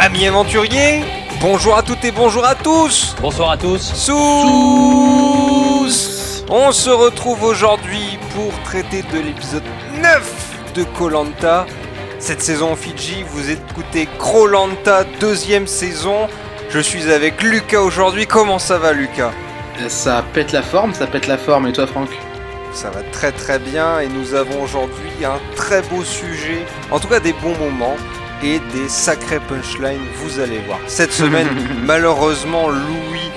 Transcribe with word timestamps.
Amis 0.00 0.28
aventuriers, 0.28 1.02
bonjour 1.40 1.76
à 1.76 1.82
toutes 1.82 2.04
et 2.04 2.12
bonjour 2.12 2.44
à 2.44 2.54
tous 2.54 3.16
Bonsoir 3.20 3.50
à 3.50 3.56
tous. 3.56 3.82
Sous 3.82 4.14
On 6.48 6.70
se 6.70 6.88
retrouve 6.88 7.42
aujourd'hui 7.42 8.16
pour 8.32 8.52
traiter 8.62 9.02
de 9.02 9.18
l'épisode 9.18 9.64
9 10.00 10.72
de 10.76 10.84
Colanta. 10.84 11.66
Cette 12.20 12.40
saison 12.42 12.70
en 12.70 12.76
Fidji, 12.76 13.24
vous 13.26 13.50
écoutez 13.50 14.08
Krolanta, 14.20 15.02
deuxième 15.18 15.66
saison. 15.66 16.28
Je 16.70 16.78
suis 16.78 17.10
avec 17.10 17.42
Lucas 17.42 17.80
aujourd'hui. 17.80 18.28
Comment 18.28 18.60
ça 18.60 18.78
va, 18.78 18.92
Lucas? 18.92 19.32
Ça 19.88 20.24
pète 20.32 20.52
la 20.52 20.62
forme, 20.62 20.94
ça 20.94 21.08
pète 21.08 21.26
la 21.26 21.38
forme. 21.38 21.66
Et 21.66 21.72
toi, 21.72 21.88
Franck? 21.88 22.10
Ça 22.72 22.90
va 22.90 23.02
très 23.10 23.32
très 23.32 23.58
bien 23.58 23.98
et 23.98 24.06
nous 24.06 24.34
avons 24.34 24.62
aujourd'hui 24.62 25.24
un 25.24 25.40
très 25.56 25.82
beau 25.82 26.04
sujet, 26.04 26.64
en 26.92 27.00
tout 27.00 27.08
cas 27.08 27.18
des 27.18 27.32
bons 27.32 27.56
moments 27.58 27.96
et 28.42 28.60
des 28.72 28.88
sacrés 28.88 29.40
punchlines, 29.40 30.06
vous 30.16 30.40
allez 30.40 30.58
voir. 30.60 30.78
Cette 30.86 31.12
semaine, 31.12 31.48
malheureusement, 31.84 32.68
Louis 32.68 33.30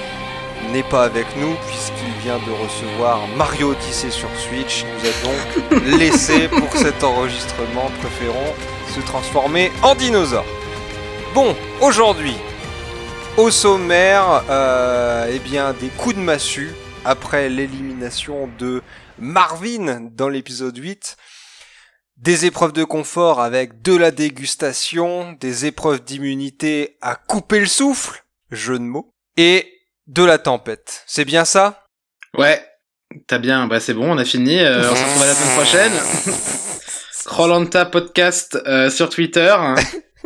n'est 0.72 0.84
pas 0.84 1.04
avec 1.04 1.26
nous 1.38 1.55
puisqu'il 1.68 2.12
vient 2.24 2.38
de 2.38 2.52
recevoir 2.64 3.27
Mario 3.36 3.72
Odyssey 3.72 4.12
sur 4.12 4.30
Switch. 4.38 4.84
Il 4.84 4.88
nous 4.94 5.10
a 5.10 5.82
donc 5.82 5.84
laissé 6.00 6.48
pour 6.48 6.72
cet 6.74 7.04
enregistrement, 7.04 7.90
préférons 8.00 8.54
se 8.96 9.02
transformer 9.02 9.72
en 9.84 9.96
dinosaure. 9.96 10.46
Bon, 11.34 11.55
aujourd'hui, 11.82 12.36
au 13.38 13.49
sommaire, 13.49 14.44
euh, 14.49 15.32
eh 15.34 15.40
bien, 15.40 15.74
des 15.74 15.88
coups 15.88 16.16
de 16.16 16.22
massue 16.22 16.72
après 17.05 17.49
l'élimination 17.49 18.49
de 18.60 18.82
Marvin 19.20 20.02
dans 20.16 20.30
l'épisode 20.30 20.77
8. 20.77 21.18
Des 22.21 22.45
épreuves 22.45 22.71
de 22.71 22.84
confort 22.84 23.41
avec 23.41 23.81
de 23.81 23.95
la 23.95 24.11
dégustation, 24.11 25.35
des 25.39 25.66
épreuves 25.66 26.03
d'immunité 26.03 26.96
à 27.01 27.15
couper 27.15 27.59
le 27.59 27.65
souffle, 27.65 28.23
jeu 28.51 28.77
de 28.77 28.84
mots, 28.84 29.09
et 29.37 29.65
de 30.05 30.23
la 30.23 30.37
tempête. 30.37 31.04
C'est 31.07 31.26
bien 31.26 31.46
ça? 31.46 31.84
Ouais, 32.37 32.63
t'as 33.26 33.40
bien. 33.40 33.65
Bah 33.65 33.79
c'est 33.79 33.96
bon, 33.96 34.12
on 34.12 34.20
a 34.20 34.23
fini. 34.23 34.59
Euh, 34.59 34.91
on 34.91 34.96
se 34.96 35.01
retrouve 35.04 35.26
la 35.26 35.34
semaine 35.34 35.55
prochaine. 35.55 35.91
Krolanta 37.26 37.85
podcast 37.85 38.55
euh, 38.68 38.91
sur 38.91 39.09
Twitter. 39.09 39.55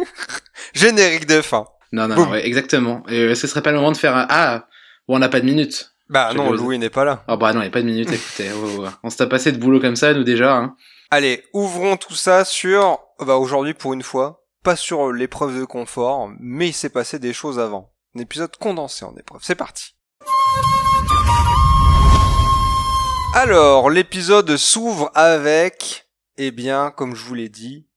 Générique 0.73 1.27
de 1.27 1.41
fin. 1.41 1.65
Non, 1.93 2.09
non, 2.09 2.29
ouais, 2.29 2.45
exactement. 2.45 3.03
Et 3.07 3.19
euh, 3.21 3.35
ce 3.35 3.47
serait 3.47 3.61
pas 3.61 3.71
le 3.71 3.77
moment 3.77 3.93
de 3.93 3.97
faire 3.97 4.17
un... 4.17 4.27
Ah, 4.29 4.67
on 5.07 5.17
n'a 5.17 5.29
pas 5.29 5.39
de 5.39 5.45
minutes. 5.45 5.93
Bah 6.09 6.33
non, 6.35 6.51
Louis 6.51 6.77
n'est 6.77 6.89
pas 6.89 7.05
là. 7.05 7.23
Oh 7.29 7.37
bah 7.37 7.53
non, 7.53 7.61
il 7.61 7.63
n'y 7.63 7.69
a 7.69 7.71
pas 7.71 7.81
de 7.81 7.87
minutes, 7.87 8.11
écoutez. 8.11 8.49
oh, 8.53 8.65
oh, 8.65 8.83
oh. 8.85 8.89
On 9.03 9.09
s'est 9.09 9.29
passé 9.29 9.53
de 9.53 9.57
boulot 9.57 9.79
comme 9.79 9.95
ça, 9.95 10.13
nous 10.13 10.25
déjà. 10.25 10.57
Hein. 10.57 10.75
Allez, 11.11 11.43
ouvrons 11.53 11.97
tout 11.97 12.15
ça 12.15 12.43
sur, 12.43 12.99
bah 13.19 13.37
aujourd'hui 13.37 13.75
pour 13.75 13.93
une 13.93 14.01
fois, 14.01 14.47
pas 14.63 14.75
sur 14.75 15.11
l'épreuve 15.11 15.59
de 15.59 15.63
confort, 15.63 16.31
mais 16.39 16.69
il 16.69 16.73
s'est 16.73 16.89
passé 16.89 17.19
des 17.19 17.31
choses 17.31 17.59
avant. 17.59 17.93
Un 18.15 18.21
épisode 18.21 18.57
condensé 18.57 19.05
en 19.05 19.15
épreuve. 19.15 19.41
C'est 19.43 19.53
parti. 19.53 19.95
Alors, 23.35 23.91
l'épisode 23.91 24.57
s'ouvre 24.57 25.11
avec, 25.13 26.09
eh 26.37 26.49
bien, 26.49 26.89
comme 26.89 27.15
je 27.15 27.23
vous 27.23 27.35
l'ai 27.35 27.49
dit, 27.49 27.87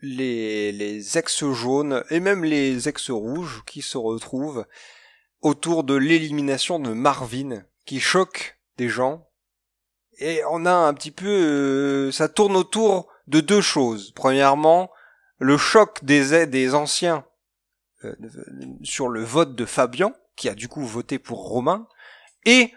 les, 0.00 0.72
les 0.72 1.16
ex-jaunes 1.16 2.02
et 2.10 2.18
même 2.18 2.42
les 2.42 2.88
ex-rouges 2.88 3.62
qui 3.66 3.82
se 3.82 3.98
retrouvent 3.98 4.66
autour 5.42 5.84
de 5.84 5.94
l'élimination 5.94 6.80
de 6.80 6.92
Marvin, 6.92 7.62
qui 7.86 8.00
choque 8.00 8.58
des 8.78 8.88
gens 8.88 9.28
et 10.22 10.42
on 10.50 10.64
a 10.66 10.72
un 10.72 10.94
petit 10.94 11.10
peu, 11.10 11.26
euh, 11.28 12.12
ça 12.12 12.28
tourne 12.28 12.56
autour 12.56 13.08
de 13.26 13.40
deux 13.40 13.60
choses. 13.60 14.12
Premièrement, 14.14 14.90
le 15.38 15.56
choc 15.56 16.04
des 16.04 16.46
des 16.46 16.74
anciens 16.74 17.24
euh, 18.04 18.14
sur 18.82 19.08
le 19.08 19.22
vote 19.22 19.54
de 19.54 19.64
Fabian, 19.64 20.12
qui 20.36 20.48
a 20.48 20.54
du 20.54 20.68
coup 20.68 20.84
voté 20.84 21.18
pour 21.18 21.48
Romain, 21.48 21.86
et 22.44 22.72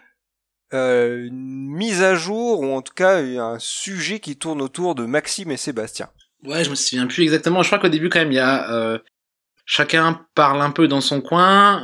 euh, 0.74 1.26
une 1.26 1.68
mise 1.68 2.02
à 2.02 2.14
jour 2.16 2.60
ou 2.60 2.74
en 2.74 2.82
tout 2.82 2.94
cas 2.94 3.18
un 3.18 3.58
sujet 3.58 4.20
qui 4.20 4.36
tourne 4.36 4.60
autour 4.60 4.94
de 4.94 5.06
Maxime 5.06 5.50
et 5.50 5.56
Sébastien. 5.56 6.08
Ouais, 6.44 6.64
je 6.64 6.70
me 6.70 6.74
souviens 6.74 7.06
plus 7.06 7.22
exactement. 7.22 7.62
Je 7.62 7.68
crois 7.68 7.78
qu'au 7.78 7.88
début, 7.88 8.08
quand 8.08 8.18
même, 8.18 8.32
il 8.32 8.36
y 8.36 8.40
a... 8.40 8.70
euh, 8.72 8.98
chacun 9.64 10.26
parle 10.34 10.60
un 10.62 10.70
peu 10.70 10.86
dans 10.88 11.00
son 11.00 11.20
coin. 11.20 11.82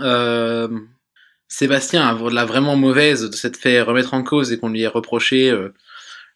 Euh, 1.53 1.55
Sébastien 1.55 2.03
a 2.07 2.31
la 2.31 2.45
vraiment 2.45 2.77
mauvaise 2.77 3.29
de 3.29 3.35
s'être 3.37 3.57
fait 3.57 3.81
remettre 3.83 4.15
en 4.15 4.23
cause 4.23 4.53
et 4.53 4.59
qu'on 4.59 4.71
lui 4.71 4.83
ait 4.83 4.87
reproché 4.89 5.51
euh, 5.51 5.69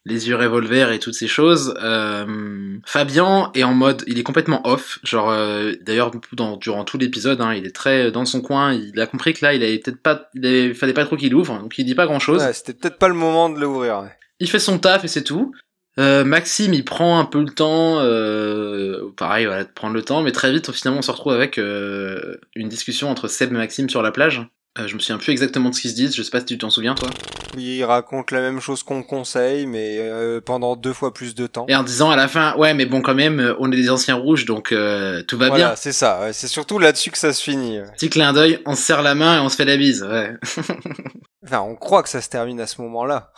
les 0.05 0.29
yeux 0.29 0.37
revolver 0.37 0.93
et 0.93 0.99
toutes 0.99 1.15
ces 1.15 1.27
choses. 1.27 1.75
Euh, 1.83 2.77
Fabien 2.85 3.51
est 3.55 3.65
en 3.65 3.75
mode, 3.75 4.05
il 4.07 4.19
est 4.19 4.23
complètement 4.23 4.61
off. 4.67 4.99
Genre, 5.03 5.31
euh, 5.31 5.73
d'ailleurs, 5.81 6.13
durant 6.61 6.85
tout 6.85 6.99
l'épisode, 6.99 7.41
hein, 7.41 7.55
il 7.55 7.67
est 7.67 7.75
très 7.75 8.13
dans 8.13 8.25
son 8.25 8.41
coin. 8.41 8.73
Il 8.73 9.01
a 9.01 9.07
compris 9.07 9.33
que 9.33 9.45
là, 9.45 9.53
il 9.55 9.63
avait 9.65 9.79
peut-être 9.79 10.01
pas, 10.03 10.29
il 10.35 10.47
avait- 10.47 10.75
fallait 10.75 10.93
pas 10.93 11.05
trop 11.05 11.17
qu'il 11.17 11.35
ouvre, 11.35 11.59
donc 11.59 11.77
il 11.79 11.85
dit 11.85 11.95
pas 11.97 12.07
grand 12.07 12.21
chose. 12.21 12.43
Ouais, 12.43 12.53
C'était 12.53 12.75
peut-être 12.75 12.99
pas 12.99 13.09
le 13.09 13.15
moment 13.15 13.49
de 13.49 13.59
l'ouvrir. 13.59 14.01
ouais. 14.03 14.11
Il 14.39 14.49
fait 14.51 14.59
son 14.59 14.79
taf 14.79 15.03
et 15.05 15.09
c'est 15.09 15.25
tout. 15.25 15.53
Euh, 15.99 16.25
Maxime, 16.25 16.75
il 16.75 16.85
prend 16.85 17.19
un 17.19 17.25
peu 17.25 17.41
le 17.41 17.49
temps, 17.49 18.01
euh, 18.01 19.11
pareil, 19.17 19.47
voilà, 19.47 19.65
de 19.65 19.71
prendre 19.71 19.95
le 19.95 20.03
temps, 20.03 20.21
mais 20.23 20.31
très 20.31 20.53
vite, 20.53 20.71
finalement, 20.71 20.99
on 20.99 21.03
se 21.03 21.11
retrouve 21.11 21.33
avec 21.33 21.57
euh, 21.57 22.37
une 22.55 22.69
discussion 22.69 23.09
entre 23.11 23.29
Seb 23.29 23.51
et 23.53 23.57
Maxime 23.57 23.89
sur 23.89 24.03
la 24.03 24.11
plage. 24.13 24.43
Euh, 24.79 24.87
je 24.87 24.95
me 24.95 24.99
souviens 25.01 25.17
plus 25.19 25.33
exactement 25.33 25.71
de 25.71 25.75
ce 25.75 25.81
qu'ils 25.81 25.91
se 25.91 25.97
disent, 25.97 26.15
je 26.15 26.23
sais 26.23 26.31
pas 26.31 26.41
si 26.41 26.47
tu 26.47 26.59
t'en 26.59 26.69
souviens, 26.71 26.95
toi. 26.95 27.09
Il 27.57 27.83
raconte 27.85 28.31
la 28.31 28.41
même 28.41 28.61
chose 28.61 28.83
qu'on 28.83 29.03
conseille, 29.03 29.65
mais 29.67 29.97
euh, 29.99 30.41
pendant 30.45 30.77
deux 30.77 30.93
fois 30.93 31.15
plus 31.15 31.35
de 31.35 31.47
temps. 31.47 31.65
Et 31.69 31.75
en 31.75 31.83
disant 31.83 32.11
à 32.11 32.17
la 32.17 32.29
fin, 32.29 32.55
ouais, 32.57 32.75
mais 32.75 32.85
bon, 32.85 33.01
quand 33.01 33.15
même, 33.15 33.41
euh, 33.41 33.55
on 33.59 33.73
est 33.73 33.77
des 33.77 33.89
anciens 33.89 34.17
rouges, 34.17 34.45
donc 34.45 34.73
euh, 34.73 35.23
tout 35.23 35.39
va 35.39 35.49
Voilà, 35.49 35.69
bien. 35.69 35.77
c'est 35.77 35.93
ça. 35.93 36.21
ouais. 36.21 36.33
C'est 36.35 36.49
surtout 36.49 36.79
là-dessus 36.79 37.11
que 37.11 37.17
ça 37.19 37.33
se 37.33 37.43
finit. 37.43 37.79
Petit 37.95 38.11
clin 38.11 38.35
d'œil, 38.35 38.61
on 38.67 38.75
se 38.75 38.83
serre 38.83 39.01
la 39.03 39.15
main 39.15 39.39
et 39.39 39.41
on 39.41 39.49
se 39.49 39.57
fait 39.57 39.65
la 39.65 39.79
bise, 39.79 40.03
ouais. 40.03 40.35
Enfin, 41.45 41.61
on 41.61 41.77
croit 41.77 42.03
que 42.03 42.09
ça 42.09 42.21
se 42.23 42.29
termine 42.29 42.59
à 42.61 42.67
ce 42.67 42.81
moment-là. 42.83 43.31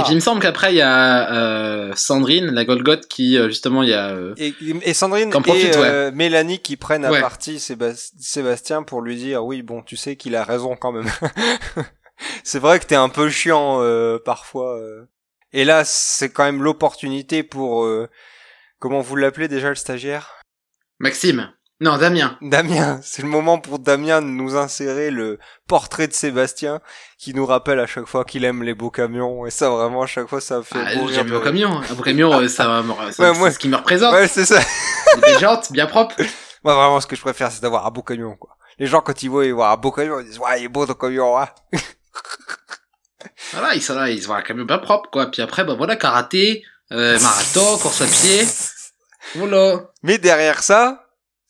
Et 0.00 0.02
puis 0.02 0.12
il 0.12 0.14
me 0.16 0.20
semble 0.20 0.42
qu'après, 0.42 0.72
il 0.74 0.76
y 0.76 0.82
a 0.82 1.32
euh, 1.32 1.92
Sandrine, 1.94 2.46
la 2.50 2.64
Golgoth, 2.64 3.06
qui, 3.06 3.38
euh, 3.38 3.48
justement, 3.48 3.82
il 3.82 3.88
y 3.90 3.94
a... 3.94 4.10
euh, 4.10 4.34
Et, 4.36 4.52
et 4.82 4.92
Sandrine 4.94 5.30
profite, 5.42 5.64
et 5.64 5.76
euh, 5.90 6.10
Mélanie 6.12 6.58
qui 6.58 6.76
prennent 6.76 7.04
à 7.04 7.10
partie 7.20 7.58
Sébas- 7.58 8.12
Sébastien 8.18 8.82
pour 8.82 9.00
lui 9.00 9.16
dire 9.16 9.44
oui 9.44 9.62
bon 9.62 9.82
tu 9.82 9.96
sais 9.96 10.16
qu'il 10.16 10.34
a 10.36 10.44
raison 10.44 10.76
quand 10.76 10.92
même. 10.92 11.08
c'est 12.44 12.58
vrai 12.58 12.78
que 12.80 12.84
t'es 12.86 12.94
un 12.96 13.08
peu 13.08 13.28
chiant 13.30 13.78
euh, 13.80 14.18
parfois. 14.22 14.78
euh. 14.78 15.08
Et 15.52 15.64
là 15.64 15.84
c'est 15.84 16.30
quand 16.30 16.44
même 16.44 16.62
l'opportunité 16.62 17.42
pour 17.42 17.84
euh, 17.84 18.08
comment 18.80 19.00
vous 19.00 19.16
l'appelez 19.16 19.48
déjà 19.48 19.68
le 19.68 19.74
stagiaire? 19.76 20.34
Maxime. 20.98 21.50
Non, 21.80 21.98
Damien. 21.98 22.38
Damien. 22.40 23.00
C'est 23.02 23.20
le 23.20 23.28
moment 23.28 23.58
pour 23.58 23.78
Damien 23.78 24.22
de 24.22 24.26
nous 24.28 24.56
insérer 24.56 25.10
le 25.10 25.38
portrait 25.68 26.08
de 26.08 26.14
Sébastien 26.14 26.80
qui 27.18 27.34
nous 27.34 27.44
rappelle 27.44 27.78
à 27.80 27.86
chaque 27.86 28.06
fois 28.06 28.24
qu'il 28.24 28.44
aime 28.46 28.62
les 28.62 28.72
beaux 28.74 28.90
camions 28.90 29.44
et 29.46 29.50
ça 29.50 29.68
vraiment 29.68 30.02
à 30.02 30.06
chaque 30.06 30.26
fois 30.26 30.40
ça 30.40 30.56
me 30.58 30.62
fait 30.62 30.78
Ah, 30.82 30.94
mourir 30.96 31.14
J'aime 31.16 31.26
de 31.26 31.30
le 31.32 31.36
rire. 31.36 31.44
camion. 31.44 31.80
Un 31.90 31.94
beau 31.94 32.02
camion, 32.02 32.32
euh, 32.40 32.48
ça, 32.48 32.82
ça- 33.12 33.22
Ouais, 33.22 33.34
c'est 33.34 33.50
ce 33.52 33.58
qui 33.58 33.68
me 33.68 33.76
représente. 33.76 34.14
Ouais 34.14 34.26
c'est 34.26 34.46
ça. 34.46 34.58
Des 35.26 35.38
jantes 35.38 35.70
bien 35.72 35.86
propres. 35.86 36.16
Moi, 36.64 36.74
vraiment, 36.74 36.98
ce 37.00 37.06
que 37.06 37.14
je 37.14 37.20
préfère, 37.20 37.52
c'est 37.52 37.60
d'avoir 37.62 37.86
un 37.86 37.90
beau 37.90 38.02
camion, 38.02 38.34
quoi. 38.36 38.56
Les 38.78 38.86
gens, 38.86 39.00
quand 39.00 39.22
ils 39.22 39.28
voient, 39.28 39.44
ils 39.44 39.52
voient 39.54 39.68
un 39.70 39.76
beau 39.76 39.92
camion, 39.92 40.18
ils 40.18 40.26
disent, 40.26 40.38
ouais, 40.38 40.60
il 40.60 40.64
est 40.64 40.68
beau 40.68 40.84
ton 40.86 40.94
camion, 40.94 41.38
hein. 41.38 41.48
Voilà, 43.52 43.74
ils 43.74 43.82
sont 43.82 43.94
là, 43.94 44.10
ils 44.10 44.20
se 44.20 44.26
voient 44.26 44.38
un 44.38 44.42
camion 44.42 44.64
bien 44.64 44.78
propre, 44.78 45.08
quoi. 45.10 45.26
Puis 45.30 45.42
après, 45.42 45.64
bah 45.64 45.74
voilà, 45.76 45.94
karaté, 45.96 46.64
euh, 46.92 47.18
marathon, 47.20 47.78
course 47.78 48.00
à 48.02 48.06
pied. 48.06 48.44
Voilà. 49.34 49.90
Mais 50.04 50.18
derrière 50.18 50.62
ça, 50.62 51.05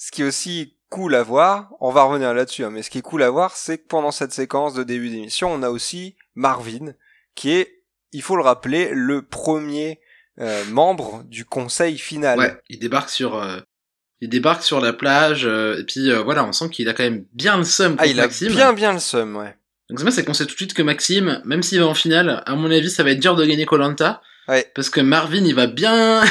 ce 0.06 0.12
qui 0.12 0.22
est 0.22 0.25
aussi 0.25 0.77
cool 0.89 1.17
à 1.17 1.25
voir, 1.25 1.71
on 1.81 1.91
va 1.91 2.05
revenir 2.05 2.33
là-dessus, 2.33 2.62
hein, 2.62 2.71
mais 2.71 2.83
ce 2.83 2.91
qui 2.91 2.99
est 2.99 3.03
cool 3.03 3.25
à 3.25 3.31
voir, 3.31 3.56
c'est 3.56 3.78
que 3.78 3.89
pendant 3.89 4.12
cette 4.12 4.31
séquence 4.31 4.72
de 4.72 4.84
début 4.84 5.11
d'émission, 5.11 5.53
on 5.53 5.65
a 5.65 5.69
aussi 5.69 6.15
Marvin, 6.37 6.94
qui 7.34 7.50
est, 7.50 7.83
il 8.12 8.22
faut 8.22 8.37
le 8.37 8.44
rappeler, 8.44 8.91
le 8.93 9.22
premier 9.22 9.99
euh, 10.39 10.65
membre 10.67 11.25
du 11.25 11.44
conseil 11.44 11.99
final. 11.99 12.39
Ouais, 12.39 12.56
il 12.69 12.78
débarque 12.78 13.11
sur, 13.11 13.34
euh, 13.34 13.58
il 14.20 14.29
débarque 14.29 14.62
sur 14.62 14.81
la 14.81 14.93
plage, 14.93 15.44
euh, 15.44 15.81
et 15.81 15.82
puis 15.82 16.08
euh, 16.08 16.23
voilà, 16.23 16.44
on 16.44 16.53
sent 16.53 16.70
qu'il 16.70 16.88
a 16.88 16.93
quand 16.93 17.03
même 17.03 17.25
bien 17.32 17.56
le 17.56 17.64
seum 17.64 17.97
Ah, 17.99 18.06
il 18.06 18.20
a 18.20 18.29
bien 18.29 18.73
bien 18.75 18.93
le 18.93 19.00
seum, 19.00 19.35
ouais. 19.35 19.56
Donc 19.91 19.99
c'est 20.12 20.25
qu'on 20.25 20.35
sait 20.35 20.47
tout 20.47 20.53
de 20.53 20.58
suite 20.58 20.75
que 20.75 20.82
Maxime, 20.82 21.43
même 21.44 21.64
s'il 21.64 21.81
va 21.81 21.87
en 21.88 21.94
finale, 21.94 22.44
à 22.47 22.55
mon 22.55 22.70
avis, 22.70 22.91
ça 22.91 23.03
va 23.03 23.11
être 23.11 23.19
dur 23.19 23.35
de 23.35 23.44
gagner 23.44 23.67
Colanta. 23.67 24.23
Ouais. 24.48 24.70
Parce 24.75 24.90
que 24.90 25.00
Marvin, 25.00 25.44
il 25.44 25.54
va 25.54 25.66
bien, 25.66 26.22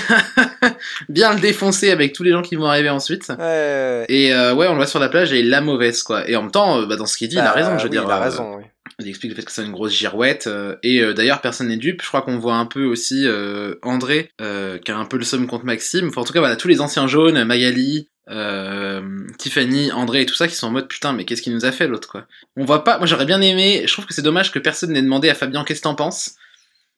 bien 1.10 1.34
le 1.34 1.40
défoncer 1.40 1.92
avec 1.92 2.14
tous 2.14 2.24
les 2.24 2.32
gens 2.32 2.42
qui 2.42 2.56
vont 2.56 2.66
arriver 2.66 2.90
ensuite. 2.90 3.28
Ouais, 3.38 4.06
Et 4.10 4.34
euh, 4.34 4.54
ouais, 4.54 4.68
on 4.68 4.72
le 4.72 4.78
voit 4.78 4.88
sur 4.88 5.00
la 5.00 5.10
plage 5.10 5.34
et 5.34 5.40
il 5.40 5.50
la 5.50 5.62
mauvaise, 5.62 6.02
quoi. 6.04 6.28
Et 6.30 6.36
en 6.36 6.44
même 6.44 6.52
temps, 6.52 6.80
euh, 6.82 6.86
bah, 6.86 6.96
dans 6.96 7.06
ce 7.06 7.18
qu'il 7.18 7.28
dit, 7.28 7.36
il 7.36 7.40
a 7.40 7.44
Bah, 7.46 7.52
raison, 7.52 7.78
je 7.78 7.84
veux 7.84 7.90
oui, 7.90 7.96
dire. 7.98 8.04
Il 8.06 8.12
a 8.12 8.18
euh, 8.18 8.24
raison, 8.24 8.56
oui. 8.58 8.64
Il 9.00 9.10
explique 9.10 9.32
le 9.32 9.36
fait 9.36 9.44
que 9.44 9.52
c'est 9.52 9.64
une 9.66 9.72
grosse 9.74 9.94
girouette. 9.94 10.48
euh, 10.48 10.76
et 10.82 11.02
euh, 11.02 11.14
d'ailleurs, 11.14 11.42
personne 11.42 11.68
n'est 11.68 11.76
dupe. 11.78 12.02
Je 12.02 12.08
crois 12.08 12.22
qu'on 12.22 12.38
voit 12.40 12.56
un 12.56 12.66
peu 12.66 12.86
aussi 12.86 13.24
euh, 13.28 13.76
André, 13.82 14.30
euh, 14.42 14.78
qui 14.78 14.92
a 14.92 14.98
un 14.98 15.06
peu 15.06 15.18
le 15.18 15.26
somme 15.26 15.48
contre 15.48 15.66
Maxime. 15.66 16.08
Enfin, 16.08 16.22
en 16.22 16.24
tout 16.24 16.32
cas, 16.34 16.40
voilà, 16.40 16.56
tous 16.56 16.70
les 16.70 16.80
anciens 16.80 17.08
jaunes, 17.08 17.44
Magali, 17.44 18.08
euh, 18.30 19.02
Tiffany, 19.38 19.92
André 19.92 20.22
et 20.22 20.26
tout 20.26 20.36
ça, 20.36 20.48
qui 20.48 20.56
sont 20.56 20.68
en 20.68 20.72
mode 20.72 20.88
putain, 20.88 21.12
mais 21.12 21.26
qu'est-ce 21.26 21.42
qu'il 21.42 21.54
nous 21.54 21.66
a 21.66 21.74
fait 21.74 21.88
l'autre, 21.88 22.08
quoi. 22.10 22.26
On 22.56 22.64
voit 22.64 22.86
pas. 22.86 22.98
Moi, 23.00 23.08
j'aurais 23.08 23.26
bien 23.26 23.42
aimé. 23.42 23.84
Je 23.86 23.92
trouve 23.92 24.06
que 24.06 24.14
c'est 24.14 24.22
dommage 24.22 24.52
que 24.54 24.60
personne 24.60 24.92
n'ait 24.94 25.02
demandé 25.02 25.30
à 25.30 25.36
Fabien 25.36 25.66
qu'est-ce 25.66 25.82
que 25.82 25.84
t'en 25.84 25.96
penses? 25.96 26.36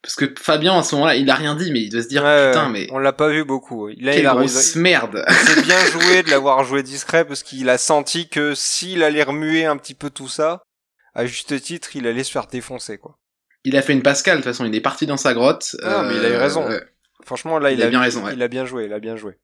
Parce 0.02 0.16
que 0.16 0.34
Fabien, 0.40 0.78
à 0.78 0.84
ce 0.84 0.96
moment-là, 0.96 1.16
il 1.16 1.30
a 1.30 1.36
rien 1.36 1.56
dit, 1.56 1.72
mais 1.72 1.82
il 1.82 1.90
doit 1.90 2.04
se 2.04 2.08
dire, 2.08 2.24
Ouais, 2.24 2.52
putain, 2.52 2.70
mais 2.70 2.88
on 2.92 3.00
l'a 3.00 3.14
pas 3.14 3.30
vu 3.30 3.44
beaucoup. 3.44 3.88
Là, 3.88 3.96
quelle 4.14 4.20
il 4.20 4.28
a 4.28 4.36
grosse 4.36 4.76
merde. 4.76 5.26
C'est 5.28 5.62
bien 5.66 5.80
joué 5.88 6.24
de 6.24 6.30
l'avoir 6.30 6.64
joué 6.64 6.84
discret 6.84 7.26
parce 7.26 7.44
qu'il 7.44 7.70
a 7.70 7.78
senti 7.78 8.30
que 8.30 8.54
s'il 8.56 9.04
allait 9.04 9.24
remuer 9.24 9.66
un 9.66 9.76
petit 9.76 9.96
peu 9.96 10.10
tout 10.10 10.28
ça, 10.30 10.62
à 11.16 11.26
juste 11.26 11.60
titre, 11.62 11.96
il 11.96 12.08
allait 12.08 12.24
se 12.24 12.32
faire 12.32 12.48
défoncer, 12.48 12.98
quoi. 12.98 13.18
Il 13.64 13.76
a 13.76 13.82
fait 13.82 13.94
une 13.94 14.04
Pascal, 14.04 14.38
de 14.38 14.44
toute 14.44 14.52
façon, 14.52 14.66
il 14.66 14.74
est 14.76 14.82
parti 14.82 15.08
dans 15.08 15.18
sa 15.18 15.34
grotte. 15.34 15.76
Ah, 15.84 16.04
mais 16.04 16.16
il 16.16 16.24
a 16.26 16.30
eu 16.30 16.36
raison. 16.38 16.70
euh, 16.70 16.80
Franchement, 17.26 17.58
là, 17.60 17.72
il, 17.72 17.80
Il 17.80 17.84
a 17.84 17.88
bien 17.90 18.00
raison, 18.00 18.24
ouais. 18.24 18.34
Il 18.34 18.42
a 18.44 18.48
bien 18.48 18.66
joué, 18.66 18.86
il 18.86 18.94
a 18.94 19.00
bien 19.00 19.18
joué. 19.18 19.40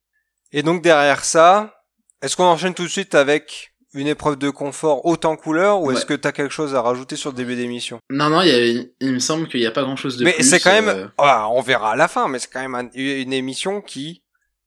Et 0.53 0.61
donc, 0.63 0.81
derrière 0.83 1.25
ça, 1.25 1.83
est-ce 2.21 2.37
qu'on 2.37 2.43
enchaîne 2.45 2.75
tout 2.75 2.83
de 2.83 2.87
suite 2.89 3.15
avec 3.15 3.72
une 3.93 4.07
épreuve 4.07 4.37
de 4.37 4.49
confort 4.49 5.05
autant 5.05 5.35
couleur 5.35 5.81
ou 5.81 5.91
est-ce 5.91 6.05
que 6.05 6.13
t'as 6.13 6.31
quelque 6.31 6.51
chose 6.53 6.73
à 6.75 6.81
rajouter 6.81 7.15
sur 7.15 7.29
le 7.31 7.35
début 7.35 7.55
d'émission? 7.55 7.99
Non, 8.09 8.29
non, 8.29 8.41
il, 8.41 8.47
y 8.47 8.51
a- 8.51 8.83
il 9.01 9.13
me 9.13 9.19
semble 9.19 9.47
qu'il 9.47 9.59
n'y 9.59 9.65
a 9.67 9.71
pas 9.71 9.83
grand-chose 9.83 10.17
de 10.17 10.23
Mais 10.23 10.33
plus. 10.33 10.43
c'est 10.43 10.59
quand 10.59 10.71
même, 10.71 10.89
euh, 10.89 11.07
Ah, 11.17 11.47
on 11.51 11.61
verra 11.61 11.91
à 11.91 11.95
la 11.95 12.07
fin, 12.07 12.27
mais 12.27 12.39
c'est 12.39 12.49
quand 12.51 12.61
même 12.61 12.75
un- 12.75 12.89
une 12.95 13.33
émission 13.33 13.81
qui 13.81 14.23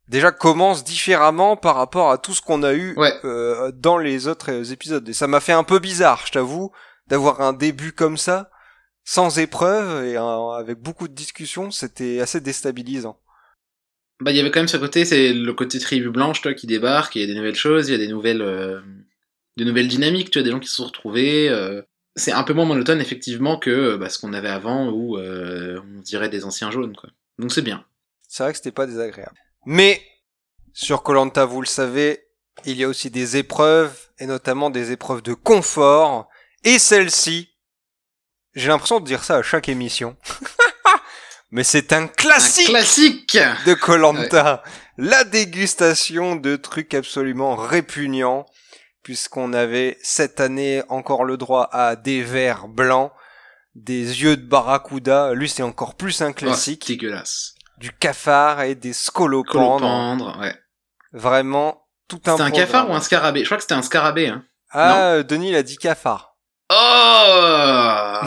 déjà 0.09 0.31
commence 0.31 0.85
différemment 0.85 1.57
par 1.57 1.75
rapport 1.77 2.11
à 2.13 2.19
tout 2.19 2.33
ce 2.35 2.41
qu'on 2.41 2.63
a 2.63 2.73
eu 2.75 2.95
Ouais. 2.97 3.13
euh, 3.25 3.73
dans 3.75 3.99
les 3.99 4.29
autres 4.29 4.53
euh, 4.53 4.65
épisodes. 4.73 5.09
Et 5.09 5.13
ça 5.13 5.27
m'a 5.27 5.41
fait 5.41 5.53
un 5.53 5.65
peu 5.65 5.81
bizarre, 5.81 6.23
je 6.27 6.33
t'avoue, 6.33 6.71
d'avoir 7.09 7.41
un 7.41 7.53
début 7.53 7.93
comme 7.93 8.17
ça, 8.17 8.51
sans 9.05 9.39
épreuve 9.41 10.05
et 10.05 10.17
un- 10.17 10.51
avec 10.59 10.79
beaucoup 10.79 11.09
de 11.09 11.15
discussions, 11.15 11.71
c'était 11.73 12.21
assez 12.21 12.41
déstabilisant. 12.41 13.19
Bah, 14.21 14.31
il 14.31 14.37
y 14.37 14.41
avait 14.41 14.51
quand 14.51 14.61
même 14.61 14.69
ce 14.69 14.79
côté, 14.79 15.05
c'est 15.05 15.33
le 15.35 15.53
côté 15.53 15.79
tribu 15.79 16.09
blanche, 16.11 16.41
toi, 16.41 16.55
qui 16.55 16.67
débarque, 16.67 17.17
il 17.17 17.21
y 17.21 17.25
a 17.25 17.27
des 17.27 17.35
nouvelles 17.35 17.55
choses, 17.55 17.89
il 17.89 17.93
y 17.93 17.95
a 17.95 17.99
des 17.99 18.09
nouvelles, 18.09 18.41
euh, 18.41 18.81
des 19.57 19.65
nouvelles 19.65 19.89
dynamiques, 19.89 20.31
tu 20.31 20.39
vois, 20.39 20.45
des 20.45 20.51
gens 20.51 20.61
qui 20.61 20.69
se 20.69 20.77
sont 20.77 20.87
retrouvés. 20.87 21.49
euh, 21.49 21.83
c'est 22.15 22.33
un 22.33 22.43
peu 22.45 22.55
moins 22.55 22.65
monotone, 22.65 23.01
effectivement, 23.01 23.59
que 23.59 23.71
euh, 23.71 23.99
bah, 23.99 24.09
ce 24.09 24.19
qu'on 24.19 24.33
avait 24.33 24.49
avant, 24.49 24.89
où 24.89 25.19
euh, 25.19 25.81
on 25.97 26.01
dirait 26.01 26.29
des 26.31 26.45
anciens 26.45 26.71
jaunes, 26.71 26.97
quoi. 26.97 27.11
Donc 27.39 27.53
c'est 27.53 27.63
bien. 27.63 27.85
C'est 28.29 28.43
vrai 28.43 28.53
que 28.53 28.59
c'était 28.59 28.73
pas 28.73 28.87
désagréable. 28.87 29.37
Mais 29.67 30.03
sur 30.73 31.03
Colanta, 31.03 31.45
vous 31.45 31.61
le 31.61 31.67
savez, 31.67 32.27
il 32.65 32.77
y 32.77 32.85
a 32.85 32.89
aussi 32.89 33.11
des 33.11 33.37
épreuves 33.37 33.95
et 34.19 34.27
notamment 34.27 34.71
des 34.71 34.93
épreuves 34.93 35.23
de 35.23 35.35
confort. 35.35 36.29
Et 36.65 36.79
celle-ci, 36.79 37.51
j'ai 38.55 38.69
l'impression 38.69 39.01
de 39.01 39.05
dire 39.05 39.23
ça 39.23 39.37
à 39.37 39.43
chaque 39.43 39.69
émission. 39.69 40.17
Mais 41.51 41.63
c'est 41.65 41.93
un 41.93 42.05
Un 42.05 42.09
classique 42.09 42.69
classique 42.69 43.39
de 43.67 43.75
Colanta. 43.75 44.63
La 44.99 45.25
dégustation 45.25 46.35
de 46.37 46.57
trucs 46.57 46.95
absolument 46.95 47.55
répugnants, 47.55 48.47
puisqu'on 49.11 49.53
avait 49.53 49.99
cette 50.03 50.41
année 50.41 50.83
encore 50.89 51.25
le 51.25 51.37
droit 51.37 51.69
à 51.71 51.95
des 51.95 52.25
verres 52.25 52.67
blancs, 52.67 53.13
des 53.77 54.21
yeux 54.21 54.37
de 54.37 54.43
barracuda. 54.45 55.33
Lui, 55.33 55.49
c'est 55.49 55.63
encore 55.63 55.95
plus 55.95 56.23
un 56.23 56.31
Oh, 56.31 56.35
classique 56.35 56.89
dégueulasse. 56.89 57.55
du 57.79 57.93
cafard 57.93 58.63
et 58.63 58.75
des 58.75 58.93
scolopendres. 58.93 60.37
Ouais. 60.41 60.57
Vraiment 61.13 61.87
tout 62.09 62.21
un 62.27 62.33
C'était 62.33 62.43
un 62.43 62.51
cafard 62.51 62.91
ou 62.91 62.95
un 62.95 63.01
scarabée? 63.01 63.43
Je 63.43 63.45
crois 63.45 63.59
que 63.59 63.63
c'était 63.63 63.75
un 63.75 63.83
scarabée, 63.83 64.27
hein. 64.27 64.43
Ah, 64.71 65.11
euh, 65.11 65.23
Denis 65.23 65.51
il 65.51 65.55
a 65.55 65.63
dit 65.63 65.77
cafard. 65.79 66.37
Oh 66.69 66.75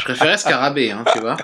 Je 0.00 0.04
préférais 0.04 0.38
scarabée, 0.38 0.90
hein, 0.90 1.04
tu 1.12 1.20
vois. 1.20 1.36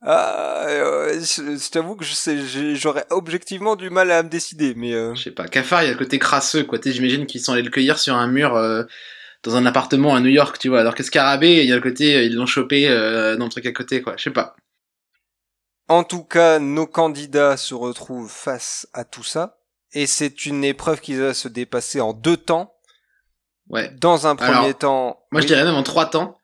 Ah, 0.00 0.64
euh, 0.68 1.14
je, 1.14 1.56
je 1.56 1.70
t'avoue 1.70 1.96
que 1.96 2.04
je 2.04 2.14
sais, 2.14 2.38
j'aurais 2.76 3.04
objectivement 3.10 3.74
du 3.74 3.90
mal 3.90 4.10
à 4.12 4.22
me 4.22 4.28
décider, 4.28 4.74
mais 4.76 4.94
euh, 4.94 5.14
Je 5.16 5.24
sais 5.24 5.30
pas, 5.32 5.48
cafard, 5.48 5.82
il 5.82 5.86
y 5.86 5.88
a 5.88 5.92
le 5.92 5.98
côté 5.98 6.18
crasseux, 6.20 6.62
quoi. 6.64 6.78
J'imagine 6.84 7.26
qu'ils 7.26 7.40
sont 7.40 7.52
allés 7.52 7.62
le 7.62 7.70
cueillir 7.70 7.98
sur 7.98 8.14
un 8.14 8.28
mur 8.28 8.54
euh, 8.54 8.84
dans 9.42 9.56
un 9.56 9.66
appartement 9.66 10.14
à 10.14 10.20
New 10.20 10.30
York, 10.30 10.56
tu 10.58 10.68
vois. 10.68 10.80
Alors 10.80 10.94
que 10.94 11.02
scarabée, 11.02 11.62
il 11.64 11.68
y 11.68 11.72
a 11.72 11.76
le 11.76 11.82
côté, 11.82 12.14
euh, 12.14 12.22
ils 12.22 12.34
l'ont 12.36 12.46
chopé 12.46 12.86
dans 12.88 13.44
le 13.44 13.50
truc 13.50 13.66
à 13.66 13.72
côté, 13.72 14.00
quoi. 14.00 14.14
Je 14.16 14.24
sais 14.24 14.30
pas. 14.30 14.54
en 15.88 16.04
tout 16.04 16.22
cas, 16.22 16.60
nos 16.60 16.86
candidats 16.86 17.56
se 17.56 17.74
retrouvent 17.74 18.30
face 18.30 18.86
à 18.92 19.04
tout 19.04 19.24
ça, 19.24 19.58
et 19.92 20.06
c'est 20.06 20.46
une 20.46 20.62
épreuve 20.62 21.00
qui 21.00 21.14
va 21.14 21.34
se 21.34 21.48
dépasser 21.48 22.00
en 22.00 22.12
deux 22.12 22.36
temps. 22.36 22.74
Ouais. 23.68 23.90
Dans 24.00 24.26
un 24.26 24.36
premier 24.36 24.52
Alors, 24.52 24.78
temps, 24.78 25.26
Moi, 25.32 25.40
je 25.42 25.46
dirais 25.46 25.64
même 25.64 25.74
en 25.74 25.82
trois 25.82 26.06
temps. 26.06 26.37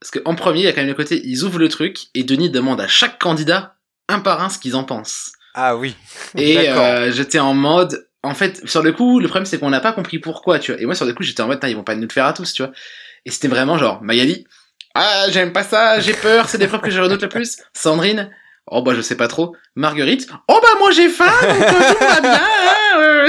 Parce 0.00 0.10
qu'en 0.10 0.34
premier, 0.34 0.60
il 0.60 0.64
y 0.64 0.68
a 0.68 0.72
quand 0.72 0.80
même 0.82 0.88
le 0.88 0.94
côté, 0.94 1.20
ils 1.24 1.44
ouvrent 1.44 1.58
le 1.58 1.68
truc 1.68 2.06
et 2.14 2.24
Denis 2.24 2.50
demande 2.50 2.80
à 2.80 2.88
chaque 2.88 3.18
candidat 3.18 3.74
un 4.08 4.20
par 4.20 4.42
un 4.42 4.50
ce 4.50 4.58
qu'ils 4.58 4.76
en 4.76 4.84
pensent. 4.84 5.32
ah 5.54 5.76
oui, 5.76 5.94
Et 6.36 6.68
euh, 6.68 7.10
j'étais 7.12 7.38
en 7.38 7.54
mode, 7.54 8.06
en 8.22 8.34
fait, 8.34 8.60
sur 8.68 8.82
le 8.82 8.92
coup, 8.92 9.18
le 9.20 9.28
problème 9.28 9.46
c'est 9.46 9.58
qu'on 9.58 9.70
n'a 9.70 9.80
pas 9.80 9.92
compris 9.92 10.18
pourquoi, 10.18 10.58
tu 10.58 10.72
vois. 10.72 10.80
Et 10.80 10.84
moi, 10.84 10.94
sur 10.94 11.06
le 11.06 11.14
coup, 11.14 11.22
j'étais 11.22 11.40
en 11.40 11.46
mode, 11.46 11.60
ils 11.66 11.76
vont 11.76 11.84
pas 11.84 11.94
nous 11.94 12.02
le 12.02 12.08
faire 12.12 12.26
à 12.26 12.32
tous, 12.34 12.52
tu 12.52 12.62
vois. 12.62 12.72
Et 13.24 13.30
c'était 13.30 13.48
vraiment 13.48 13.78
genre, 13.78 14.02
Magali, 14.02 14.46
ah, 14.94 15.26
j'aime 15.30 15.52
pas 15.52 15.62
ça, 15.64 15.98
j'ai 16.00 16.12
peur, 16.12 16.48
c'est 16.48 16.58
l'épreuve 16.58 16.80
que 16.82 16.90
je 16.90 17.00
redoute 17.00 17.22
le 17.22 17.28
plus. 17.28 17.56
Sandrine, 17.72 18.30
oh 18.66 18.82
bah 18.82 18.92
je 18.94 19.00
sais 19.00 19.16
pas 19.16 19.26
trop. 19.28 19.56
Marguerite, 19.74 20.28
oh 20.48 20.60
bah 20.62 20.68
moi 20.78 20.90
j'ai 20.92 21.08
faim, 21.08 21.32
donc 21.42 21.62
euh, 21.62 21.92
tout 21.92 22.04
va 22.04 22.20
bien. 22.20 22.32
hein, 22.34 22.98
euh. 23.00 23.28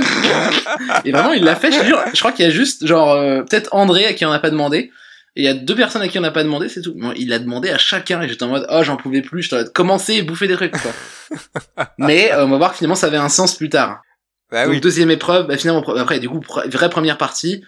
Et 1.06 1.12
vraiment, 1.12 1.32
il 1.34 1.44
l'a 1.44 1.56
fait, 1.56 1.72
je 1.72 1.80
te 1.80 1.86
jure. 1.86 2.04
Je 2.14 2.20
crois 2.20 2.32
qu'il 2.34 2.46
y 2.46 2.48
a 2.48 2.52
juste, 2.52 2.86
genre, 2.86 3.14
euh, 3.14 3.42
peut-être 3.44 3.70
André 3.74 4.06
à 4.06 4.14
qui 4.14 4.26
on 4.26 4.32
n'a 4.32 4.40
pas 4.40 4.50
demandé. 4.50 4.92
Et 5.36 5.42
il 5.42 5.46
y 5.46 5.50
a 5.50 5.54
deux 5.54 5.76
personnes 5.76 6.02
à 6.02 6.08
qui 6.08 6.18
on 6.18 6.22
n'a 6.22 6.32
pas 6.32 6.44
demandé, 6.44 6.70
c'est 6.70 6.82
tout. 6.82 6.94
Bon, 6.96 7.12
il 7.16 7.34
a 7.34 7.40
demandé 7.40 7.70
à 7.70 7.78
chacun 7.78 8.22
et 8.22 8.30
j'étais 8.30 8.44
en 8.44 8.50
mode, 8.50 8.66
oh, 8.70 8.84
j'en 8.84 8.96
pouvais 8.96 9.22
plus, 9.22 9.44
je 9.44 9.50
dois 9.50 9.66
commencer 9.66 10.14
et 10.14 10.22
bouffer 10.22 10.48
des 10.48 10.56
trucs, 10.56 10.72
quoi. 10.72 10.92
Mais 11.98 12.32
euh, 12.32 12.46
on 12.46 12.50
va 12.50 12.58
voir 12.58 12.72
que 12.72 12.78
finalement 12.78 12.96
ça 12.96 13.08
avait 13.08 13.18
un 13.18 13.30
sens 13.30 13.56
plus 13.56 13.70
tard. 13.70 14.02
bah 14.50 14.66
Donc 14.66 14.76
oui. 14.76 14.82
deuxième 14.82 15.12
épreuve, 15.12 15.48
bah, 15.48 15.58
finalement 15.58 15.84
après 15.98 16.20
du 16.20 16.30
coup 16.30 16.40
vraie 16.68 16.90
première 16.90 17.18
partie, 17.18 17.64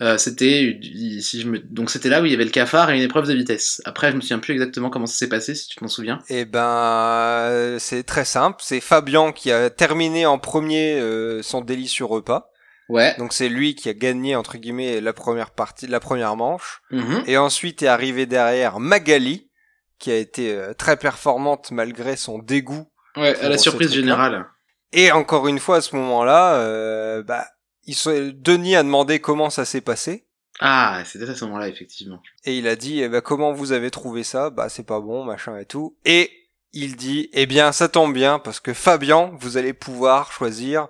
euh, 0.00 0.18
c'était 0.18 0.80
si 1.20 1.40
je 1.40 1.46
me 1.46 1.60
donc 1.60 1.90
c'était 1.90 2.08
là 2.08 2.22
où 2.22 2.26
il 2.26 2.32
y 2.32 2.34
avait 2.34 2.44
le 2.44 2.50
cafard 2.50 2.90
et 2.90 2.96
une 2.96 3.02
épreuve 3.02 3.28
de 3.28 3.34
vitesse. 3.34 3.80
Après 3.84 4.10
je 4.10 4.16
me 4.16 4.20
souviens 4.20 4.40
plus 4.40 4.52
exactement 4.52 4.90
comment 4.90 5.06
ça 5.06 5.14
s'est 5.14 5.28
passé 5.28 5.54
si 5.54 5.68
tu 5.68 5.76
t'en 5.76 5.86
souviens. 5.86 6.18
Eh 6.28 6.44
ben, 6.44 6.58
euh, 6.60 7.78
c'est 7.78 8.02
très 8.02 8.24
simple. 8.24 8.56
C'est 8.64 8.80
Fabien 8.80 9.30
qui 9.30 9.52
a 9.52 9.70
terminé 9.70 10.26
en 10.26 10.38
premier 10.38 10.94
euh, 10.94 11.40
son 11.42 11.60
délicieux 11.60 12.04
repas. 12.04 12.51
Ouais. 12.88 13.14
Donc 13.18 13.32
c'est 13.32 13.48
lui 13.48 13.74
qui 13.74 13.88
a 13.88 13.94
gagné 13.94 14.36
entre 14.36 14.58
guillemets 14.58 15.00
la 15.00 15.12
première 15.12 15.50
partie, 15.50 15.86
la 15.86 16.00
première 16.00 16.36
manche. 16.36 16.82
Mhm. 16.90 17.24
Et 17.26 17.36
ensuite 17.36 17.82
est 17.82 17.88
arrivé 17.88 18.26
derrière 18.26 18.80
Magali, 18.80 19.50
qui 19.98 20.10
a 20.10 20.16
été 20.16 20.52
euh, 20.52 20.74
très 20.74 20.96
performante 20.96 21.70
malgré 21.70 22.16
son 22.16 22.38
dégoût. 22.38 22.88
Ouais, 23.16 23.38
à 23.40 23.48
la 23.48 23.58
surprise 23.58 23.92
générale. 23.92 24.46
Et 24.92 25.12
encore 25.12 25.48
une 25.48 25.58
fois 25.58 25.76
à 25.76 25.80
ce 25.80 25.96
moment-là, 25.96 26.56
euh, 26.56 27.22
bah, 27.22 27.46
ils 27.84 27.94
sont... 27.94 28.32
Denis 28.34 28.76
a 28.76 28.82
demandé 28.82 29.20
comment 29.20 29.50
ça 29.50 29.64
s'est 29.64 29.80
passé. 29.80 30.26
Ah, 30.60 31.02
c'était 31.06 31.28
à 31.28 31.34
ce 31.34 31.44
moment-là 31.46 31.68
effectivement. 31.68 32.20
Et 32.44 32.58
il 32.58 32.68
a 32.68 32.76
dit, 32.76 33.00
eh 33.00 33.08
ben, 33.08 33.20
comment 33.20 33.52
vous 33.52 33.72
avez 33.72 33.90
trouvé 33.90 34.22
ça? 34.22 34.50
Bah, 34.50 34.68
c'est 34.68 34.86
pas 34.86 35.00
bon, 35.00 35.24
machin 35.24 35.58
et 35.58 35.64
tout. 35.64 35.96
Et 36.04 36.30
il 36.72 36.96
dit, 36.96 37.30
eh 37.32 37.46
bien, 37.46 37.72
ça 37.72 37.88
tombe 37.88 38.12
bien, 38.12 38.38
parce 38.38 38.60
que 38.60 38.72
Fabien, 38.72 39.32
vous 39.40 39.56
allez 39.56 39.72
pouvoir 39.72 40.30
choisir 40.32 40.88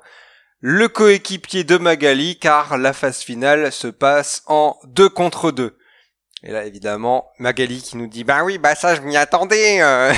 le 0.63 0.89
coéquipier 0.89 1.65
de 1.65 1.77
Magali, 1.77 2.39
car 2.39 2.79
la 2.79 2.93
phase 2.93 3.19
finale 3.19 3.73
se 3.73 3.89
passe 3.89 4.43
en 4.47 4.79
deux 4.85 5.09
contre 5.09 5.51
deux. 5.51 5.77
Et 6.45 6.53
là, 6.53 6.65
évidemment, 6.65 7.31
Magali 7.39 7.83
qui 7.83 7.97
nous 7.97 8.07
dit, 8.07 8.25
bah 8.25 8.45
oui, 8.45 8.59
bah 8.59 8.75
ça, 8.75 8.95
je 8.95 9.03
m'y 9.03 9.17
attendais. 9.17 9.83
euh. 9.83 10.13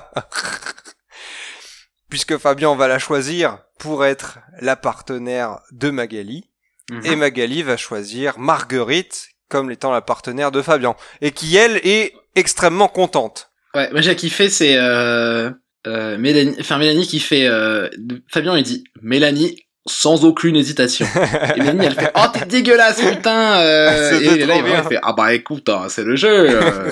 Puisque 2.10 2.36
Fabien 2.38 2.74
va 2.76 2.88
la 2.88 2.98
choisir 2.98 3.58
pour 3.78 4.04
être 4.04 4.38
la 4.60 4.76
partenaire 4.76 5.60
de 5.72 5.90
Magali. 5.90 6.50
Mhm. 6.90 7.06
Et 7.06 7.16
Magali 7.16 7.62
va 7.62 7.76
choisir 7.76 8.38
Marguerite 8.38 9.28
comme 9.48 9.70
étant 9.70 9.92
la 9.92 10.02
partenaire 10.02 10.52
de 10.52 10.60
Fabien. 10.62 10.94
Et 11.22 11.32
qui, 11.32 11.56
elle, 11.56 11.76
est 11.78 12.14
extrêmement 12.34 12.88
contente. 12.88 13.50
Ouais, 13.74 13.90
moi 13.90 14.00
j'ai 14.00 14.14
kiffé 14.14 14.48
c'est 14.48 14.76
euh, 14.76 15.50
euh, 15.86 16.16
Mélanie, 16.18 16.56
enfin 16.60 16.78
Mélanie 16.78 17.06
qui 17.06 17.20
fait 17.20 17.46
euh, 17.46 17.88
Fabien 18.32 18.56
il 18.56 18.62
dit 18.64 18.84
Mélanie 19.02 19.60
sans 19.86 20.24
aucune 20.24 20.56
hésitation. 20.56 21.06
Et 21.56 21.60
Mélanie 21.60 21.86
elle 21.86 21.94
fait 21.94 22.10
oh 22.14 22.24
t'es 22.32 22.46
dégueulasse 22.46 23.00
putain. 23.02 23.58
euh, 23.60 24.10
C'était 24.18 24.40
et 24.40 24.46
là 24.46 24.54
il, 24.56 24.88
fait 24.88 24.98
ah 25.02 25.12
bah 25.12 25.34
écoute 25.34 25.68
hein, 25.68 25.86
c'est 25.88 26.04
le 26.04 26.16
jeu. 26.16 26.28
euh, 26.30 26.90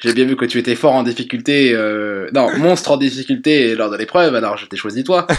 J'ai 0.00 0.14
bien 0.14 0.24
vu 0.24 0.36
que 0.36 0.46
tu 0.46 0.58
étais 0.58 0.74
fort 0.74 0.94
en 0.94 1.02
difficulté, 1.02 1.72
euh, 1.74 2.30
non 2.32 2.50
monstre 2.56 2.92
en 2.92 2.96
difficulté 2.96 3.74
lors 3.74 3.90
de 3.90 3.96
l'épreuve 3.98 4.34
alors 4.34 4.56
je 4.56 4.64
t'ai 4.66 4.76
choisi 4.76 5.04
toi. 5.04 5.26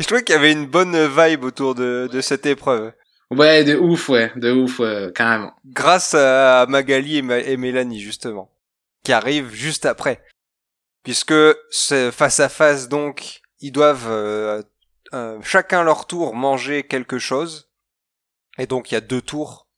Je 0.00 0.04
trouvais 0.06 0.22
qu'il 0.22 0.34
y 0.34 0.38
avait 0.38 0.52
une 0.52 0.66
bonne 0.66 0.96
vibe 1.06 1.44
autour 1.44 1.74
de, 1.74 2.08
de 2.12 2.20
cette 2.20 2.46
épreuve. 2.46 2.92
Ouais 3.30 3.64
de 3.64 3.76
ouf 3.76 4.08
ouais 4.08 4.32
de 4.36 4.50
ouf 4.52 4.78
ouais, 4.78 5.10
carrément. 5.14 5.52
Grâce 5.66 6.14
à 6.14 6.66
Magali 6.68 7.18
et, 7.18 7.22
Ma- 7.22 7.38
et 7.38 7.56
Mélanie, 7.56 8.00
justement. 8.00 8.50
Qui 9.04 9.12
arrivent 9.12 9.52
juste 9.52 9.84
après. 9.86 10.22
Puisque 11.06 11.34
face 12.10 12.40
à 12.40 12.48
face, 12.48 12.88
donc, 12.88 13.40
ils 13.60 13.70
doivent 13.70 14.08
euh, 14.10 14.60
euh, 15.14 15.38
chacun 15.40 15.84
leur 15.84 16.08
tour 16.08 16.34
manger 16.34 16.82
quelque 16.82 17.18
chose. 17.20 17.70
Et 18.58 18.66
donc, 18.66 18.90
il 18.90 18.94
y 18.94 18.96
a 18.96 19.00
deux 19.00 19.22
tours. 19.22 19.68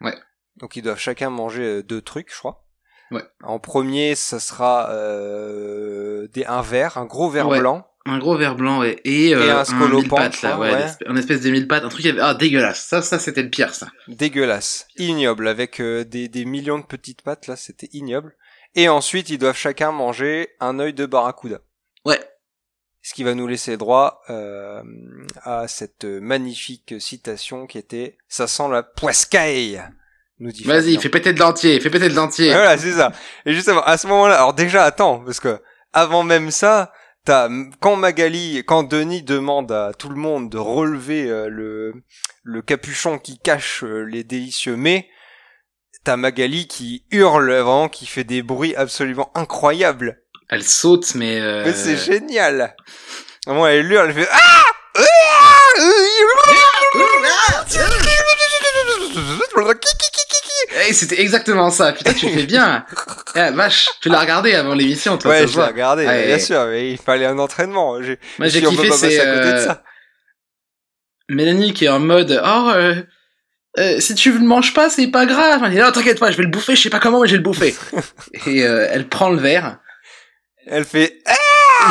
Ouais. 0.00 0.14
Donc, 0.56 0.76
ils 0.76 0.82
doivent 0.82 0.98
chacun 0.98 1.28
manger 1.28 1.64
euh, 1.64 1.82
deux 1.82 2.00
trucs, 2.00 2.32
je 2.32 2.38
crois. 2.38 2.64
Ouais. 3.10 3.24
En 3.42 3.58
premier, 3.58 4.14
ça 4.14 4.40
sera 4.40 4.88
euh, 4.90 6.28
des, 6.28 6.46
un 6.46 6.62
verre, 6.62 6.96
un 6.96 7.04
gros 7.04 7.28
verre 7.28 7.48
Ouais. 7.48 7.58
blanc. 7.60 7.86
Un 8.06 8.18
gros 8.18 8.38
verre 8.38 8.56
blanc, 8.56 8.80
ouais. 8.80 8.98
Et, 9.04 9.34
euh, 9.34 9.46
Et 9.46 9.50
un 9.50 9.58
un 9.60 10.02
pattes, 10.08 10.40
là, 10.40 10.58
ouais. 10.58 10.86
Un 11.06 11.16
espèce 11.16 11.42
de 11.42 11.50
mille 11.50 11.68
pattes, 11.68 11.84
un 11.84 11.90
truc, 11.90 12.06
ah, 12.18 12.32
dégueulasse. 12.32 12.86
Ça, 12.86 13.02
ça, 13.02 13.18
c'était 13.18 13.42
le 13.42 13.50
pire, 13.50 13.74
ça. 13.74 13.88
Dégueulasse, 14.08 14.88
ignoble, 14.96 15.46
avec 15.46 15.78
euh, 15.82 16.04
des, 16.06 16.28
des 16.28 16.46
millions 16.46 16.78
de 16.78 16.86
petites 16.86 17.20
pattes, 17.20 17.46
là, 17.48 17.56
c'était 17.56 17.90
ignoble. 17.92 18.34
Et 18.74 18.88
ensuite, 18.88 19.30
ils 19.30 19.38
doivent 19.38 19.56
chacun 19.56 19.92
manger 19.92 20.50
un 20.60 20.78
œil 20.78 20.94
de 20.94 21.06
barracuda. 21.06 21.60
Ouais. 22.04 22.20
Ce 23.02 23.14
qui 23.14 23.24
va 23.24 23.34
nous 23.34 23.46
laisser 23.46 23.76
droit 23.76 24.22
euh, 24.30 24.82
à 25.42 25.66
cette 25.68 26.04
magnifique 26.04 26.94
citation 27.00 27.66
qui 27.66 27.78
était 27.78 28.18
«Ça 28.28 28.46
sent 28.46 28.68
la 28.70 28.82
poiscaille!» 28.82 29.82
nous 30.40 30.52
dit 30.52 30.64
Vas-y, 30.64 30.98
fais 30.98 31.08
péter 31.08 31.32
le 31.32 31.38
dentier, 31.38 31.78
fais 31.80 31.90
péter 31.90 32.08
le 32.08 32.14
dentier. 32.14 32.50
Voilà, 32.52 32.76
c'est 32.76 32.92
ça. 32.92 33.12
Et 33.46 33.54
justement, 33.54 33.82
à 33.82 33.96
ce 33.96 34.06
moment-là, 34.08 34.36
alors 34.36 34.54
déjà, 34.54 34.84
attends, 34.84 35.20
parce 35.20 35.40
que 35.40 35.60
avant 35.92 36.22
même 36.22 36.50
ça, 36.50 36.92
t'as 37.24 37.48
quand 37.80 37.96
Magali, 37.96 38.62
quand 38.66 38.82
Denis 38.82 39.22
demande 39.22 39.70
à 39.70 39.92
tout 39.96 40.08
le 40.08 40.16
monde 40.16 40.50
de 40.50 40.58
relever 40.58 41.28
euh, 41.28 41.48
le 41.48 41.94
le 42.42 42.62
capuchon 42.62 43.18
qui 43.18 43.38
cache 43.38 43.84
euh, 43.84 44.02
les 44.02 44.24
délicieux 44.24 44.76
mets, 44.76 45.08
t'as 46.04 46.16
Magali 46.16 46.66
qui 46.66 47.04
hurle 47.10 47.50
vraiment, 47.50 47.88
qui 47.88 48.06
fait 48.06 48.24
des 48.24 48.42
bruits 48.42 48.74
absolument 48.76 49.30
incroyables. 49.34 50.20
Elle 50.48 50.64
saute, 50.64 51.14
mais... 51.14 51.40
euh, 51.40 51.62
Mais 51.64 51.72
c'est 51.72 51.96
génial. 51.96 52.74
Vraiment, 53.46 53.66
elle 53.66 53.90
hurle, 53.90 54.08
elle 54.10 54.14
fait 54.24 54.28
ah 54.32 54.62
Eh, 60.88 60.92
c'était 60.92 61.20
exactement 61.20 61.70
ça. 61.70 61.92
Putain, 61.92 62.12
tu 62.14 62.28
fais 62.28 62.44
bien. 62.44 62.84
Eh, 63.36 63.50
vache, 63.52 63.86
tu 64.00 64.08
l'as 64.08 64.18
regardé 64.18 64.54
avant 64.54 64.74
l'émission, 64.74 65.16
toi. 65.16 65.30
Ouais, 65.30 65.46
je 65.46 65.56
l'ai 65.56 65.64
regardé, 65.64 66.04
Ouais. 66.04 66.26
bien 66.26 66.38
sûr, 66.40 66.66
mais 66.66 66.90
il 66.90 66.98
fallait 66.98 67.26
un 67.26 67.38
entraînement. 67.38 68.02
J'ai- 68.02 68.18
Moi, 68.40 68.48
j'ai 68.48 68.58
si 68.60 68.66
kiffé, 68.66 68.90
c'est 68.90 69.20
euh. 69.24 69.72
Mélanie 71.28 71.72
qui 71.72 71.84
est 71.84 71.88
en 71.90 72.00
mode, 72.00 72.42
oh, 72.44 72.70
euh, 72.74 73.00
euh, 73.78 74.00
si 74.00 74.14
tu 74.14 74.32
le 74.32 74.40
manges 74.44 74.74
pas, 74.74 74.90
c'est 74.90 75.06
pas 75.08 75.26
grave. 75.26 75.62
Elle 75.64 75.70
dit, 75.72 75.78
non, 75.78 75.92
t'inquiète 75.92 76.18
pas, 76.18 76.30
je 76.30 76.36
vais 76.36 76.42
le 76.42 76.48
bouffer, 76.50 76.74
je 76.76 76.82
sais 76.82 76.90
pas 76.90 77.00
comment, 77.00 77.20
mais 77.20 77.28
je 77.28 77.32
vais 77.32 77.38
le 77.38 77.42
bouffer. 77.44 77.74
Et 78.46 78.64
euh, 78.64 78.88
elle 78.90 79.08
prend 79.08 79.30
le 79.30 79.38
verre, 79.38 79.78
Elle 80.66 80.84
fait 80.84 81.22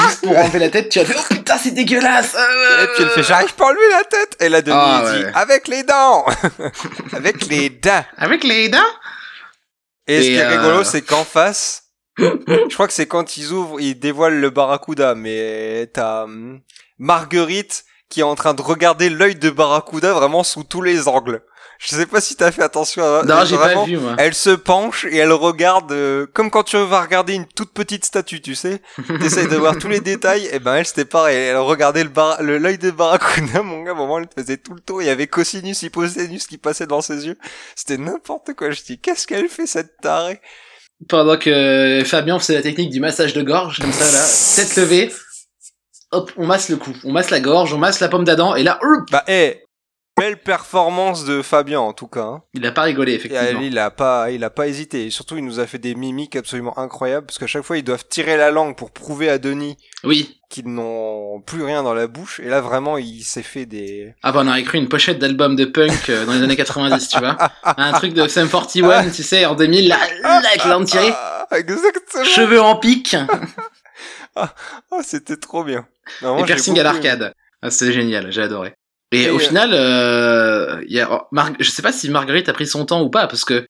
juste 0.07 0.21
pour 0.21 0.37
enlever 0.37 0.59
la 0.59 0.69
tête, 0.69 0.89
tu 0.89 0.99
as 0.99 1.05
fait, 1.05 1.15
oh 1.17 1.23
putain, 1.33 1.57
c'est 1.57 1.71
dégueulasse. 1.71 2.35
euh. 2.35 2.83
Et 2.83 2.87
puis 2.95 3.03
elle 3.03 3.09
fait 3.09 3.23
j'arrive 3.23 3.53
pas 3.55 3.65
à 3.65 3.67
enlever 3.69 3.89
la 3.91 4.03
tête 4.03 4.35
et 4.39 4.49
la 4.49 4.61
Denis 4.61 4.77
Ah, 4.79 5.03
dit 5.15 5.23
ouais. 5.23 5.31
avec 5.33 5.67
les 5.67 5.81
dents 5.83 6.25
avec 7.13 7.47
les 7.47 7.69
dents 7.71 8.05
Avec 8.17 8.43
les 8.43 8.69
dents? 8.69 8.77
Et, 10.07 10.21
ce 10.21 10.27
Et, 10.27 10.31
qui 10.31 10.35
est 10.35 10.43
euh, 10.43 10.49
rigolo 10.61 10.83
c'est 10.83 11.01
qu'en 11.01 11.23
face 11.23 11.85
je 12.19 12.73
crois 12.73 12.85
que 12.87 12.93
c'est 12.93 13.07
quand 13.07 13.37
ils 13.37 13.51
ouvrent 13.51 13.79
ils 13.81 13.97
dévoilent 13.99 14.39
le 14.39 14.49
barracuda 14.51 15.15
mais 15.15 15.89
t'as 15.93 16.23
hum, 16.25 16.59
Marguerite 16.99 17.83
qui 18.09 18.19
est 18.19 18.23
en 18.23 18.35
train 18.35 18.53
de 18.53 18.61
regarder 18.61 19.09
l'œil 19.09 19.35
de 19.35 19.49
barracuda 19.49 20.13
vraiment 20.13 20.43
sous 20.43 20.63
tous 20.63 20.81
les 20.83 21.07
angles 21.07 21.41
je 21.81 21.95
sais 21.95 22.05
pas 22.05 22.19
si 22.19 22.35
t'as 22.35 22.51
fait 22.51 22.61
attention 22.61 23.01
à 23.03 23.23
Non, 23.23 23.45
j'ai 23.45 23.55
pas 23.55 23.83
vu, 23.85 23.97
moi. 23.97 24.15
elle 24.17 24.33
se 24.33 24.49
penche 24.49 25.05
et 25.09 25.15
elle 25.17 25.31
regarde 25.31 25.91
euh, 25.93 26.27
comme 26.33 26.51
quand 26.51 26.63
tu 26.63 26.77
vas 26.77 27.01
regarder 27.01 27.33
une 27.33 27.45
toute 27.47 27.71
petite 27.73 28.03
statue, 28.03 28.41
tu 28.41 28.53
sais. 28.53 28.81
T'essayes 29.21 29.47
de 29.47 29.55
voir 29.55 29.77
tous 29.77 29.87
les 29.87 30.01
détails. 30.01 30.47
Et 30.51 30.59
ben 30.59 30.75
elle 30.75 30.85
c'était 30.85 31.05
pareil. 31.05 31.37
Elle 31.37 31.57
regardait 31.57 32.03
le 32.03 32.09
bar- 32.09 32.41
le 32.43 32.57
l'œil 32.57 32.77
de 32.77 32.91
Barracuda, 32.91 33.61
mon 33.63 33.83
gars. 33.83 33.91
À 33.91 33.93
un 33.93 33.97
moment 33.97 34.19
elle 34.19 34.27
faisait 34.37 34.57
tout 34.57 34.73
le 34.73 34.81
tour. 34.81 35.01
Il 35.01 35.05
y 35.05 35.09
avait 35.09 35.27
cosinus, 35.27 35.81
hypoténus 35.81 36.47
qui 36.47 36.57
passaient 36.57 36.85
dans 36.87 37.01
ses 37.01 37.25
yeux. 37.27 37.37
C'était 37.75 37.97
n'importe 37.97 38.53
quoi. 38.55 38.71
Je 38.71 38.81
dis 38.83 38.99
qu'est-ce 38.99 39.25
qu'elle 39.25 39.47
fait 39.47 39.65
cette 39.67 39.97
tarée? 40.01 40.41
Pendant 41.07 41.37
que 41.37 42.03
Fabien 42.05 42.39
faisait 42.39 42.55
la 42.55 42.61
technique 42.61 42.89
du 42.89 42.99
massage 42.99 43.31
de 43.31 43.41
gorge, 43.41 43.79
comme 43.79 43.93
ça, 43.93 44.03
là, 44.11 44.25
tête 44.57 44.75
levée, 44.75 45.13
hop, 46.11 46.29
on 46.35 46.45
masse 46.45 46.67
le 46.67 46.75
cou, 46.75 46.91
on 47.05 47.13
masse 47.13 47.29
la 47.29 47.39
gorge, 47.39 47.73
on 47.73 47.77
masse 47.77 48.01
la 48.01 48.09
pomme 48.09 48.25
d'Adam, 48.25 48.53
et 48.55 48.63
là, 48.63 48.79
hop, 48.83 49.09
Bah 49.09 49.23
eh, 49.29 49.63
belle 50.19 50.37
performance 50.37 51.25
de 51.25 51.41
Fabien 51.41 51.79
en 51.79 51.93
tout 51.93 52.07
cas. 52.07 52.21
hein. 52.23 52.43
il 52.53 52.65
a 52.65 52.71
pas 52.71 52.83
rigolé, 52.83 53.13
Et 53.13 53.15
effectivement. 53.15 53.59
il 53.61 53.77
a 53.79 53.89
pas, 53.91 54.31
il 54.31 54.43
a 54.43 54.49
pas 54.49 54.67
hésité. 54.67 55.05
Et 55.05 55.09
surtout 55.09 55.37
il 55.37 55.45
nous 55.45 55.59
a 55.59 55.65
fait 55.67 55.77
des 55.79 55.95
mimiques 55.95 56.35
absolument 56.35 56.77
incroyables 56.77 57.25
parce 57.25 57.39
qu'à 57.39 57.47
chaque 57.47 57.63
fois 57.63 57.77
ils 57.77 57.83
doivent 57.83 58.05
tirer 58.07 58.37
la 58.37 58.51
langue 58.51 58.75
pour 58.75 58.91
prouver 58.91 59.29
à 59.29 59.37
Denis 59.37 59.77
Oui. 60.03 60.39
qu'ils 60.49 60.67
n'ont 60.67 61.41
plus 61.41 61.63
rien 61.63 61.83
dans 61.83 61.93
la 61.93 62.07
bouche. 62.07 62.39
Et 62.39 62.47
là, 62.49 62.59
vraiment, 62.61 62.97
il 62.97 63.23
s'est 63.23 63.43
fait 63.43 63.65
des... 63.65 64.13
Ah 64.23 64.31
bah 64.31 64.41
on 64.43 64.47
aurait 64.47 64.63
cru 64.63 64.77
une 64.77 64.89
pochette 64.89 65.19
d'album 65.19 65.55
de 65.55 65.65
punk 65.65 66.09
euh, 66.09 66.25
dans 66.25 66.33
les 66.33 66.43
années 66.43 66.55
90, 66.55 67.07
tu 67.07 67.19
vois. 67.19 67.37
Un 67.63 67.91
truc 67.93 68.13
de 68.13 68.27
Sum 68.27 68.49
41, 68.49 69.09
tu 69.11 69.23
sais, 69.23 69.45
en 69.45 69.55
2000, 69.55 69.87
là, 69.87 69.97
là 70.23 70.41
avec 70.47 70.65
l'entier, 70.65 71.11
Ah, 71.13 71.47
exactement. 71.57 72.23
cheveux 72.25 72.61
en 72.61 72.75
pique, 72.77 73.15
Ah, 74.35 74.53
c'était 75.03 75.37
trop 75.37 75.63
bien. 75.63 75.85
Non, 76.21 76.29
moi, 76.29 76.37
et 76.37 76.39
j'ai 76.41 76.45
piercing 76.45 76.73
beaucoup 76.75 76.87
à 76.87 76.91
aimé. 76.91 77.01
l'arcade. 77.03 77.33
Ah, 77.61 77.69
C'était 77.71 77.91
génial, 77.93 78.31
j'ai 78.31 78.41
adoré. 78.41 78.73
Et, 79.11 79.23
Et, 79.23 79.29
au 79.29 79.35
euh, 79.37 79.39
final, 79.39 79.71
euh, 79.73 80.81
il 80.87 80.93
y 80.93 80.99
a, 80.99 81.11
oh, 81.11 81.21
Mar- 81.31 81.51
je 81.59 81.69
sais 81.69 81.81
pas 81.81 81.91
si 81.91 82.09
Marguerite 82.09 82.47
a 82.49 82.53
pris 82.53 82.67
son 82.67 82.85
temps 82.85 83.01
ou 83.01 83.09
pas, 83.09 83.27
parce 83.27 83.43
que 83.45 83.65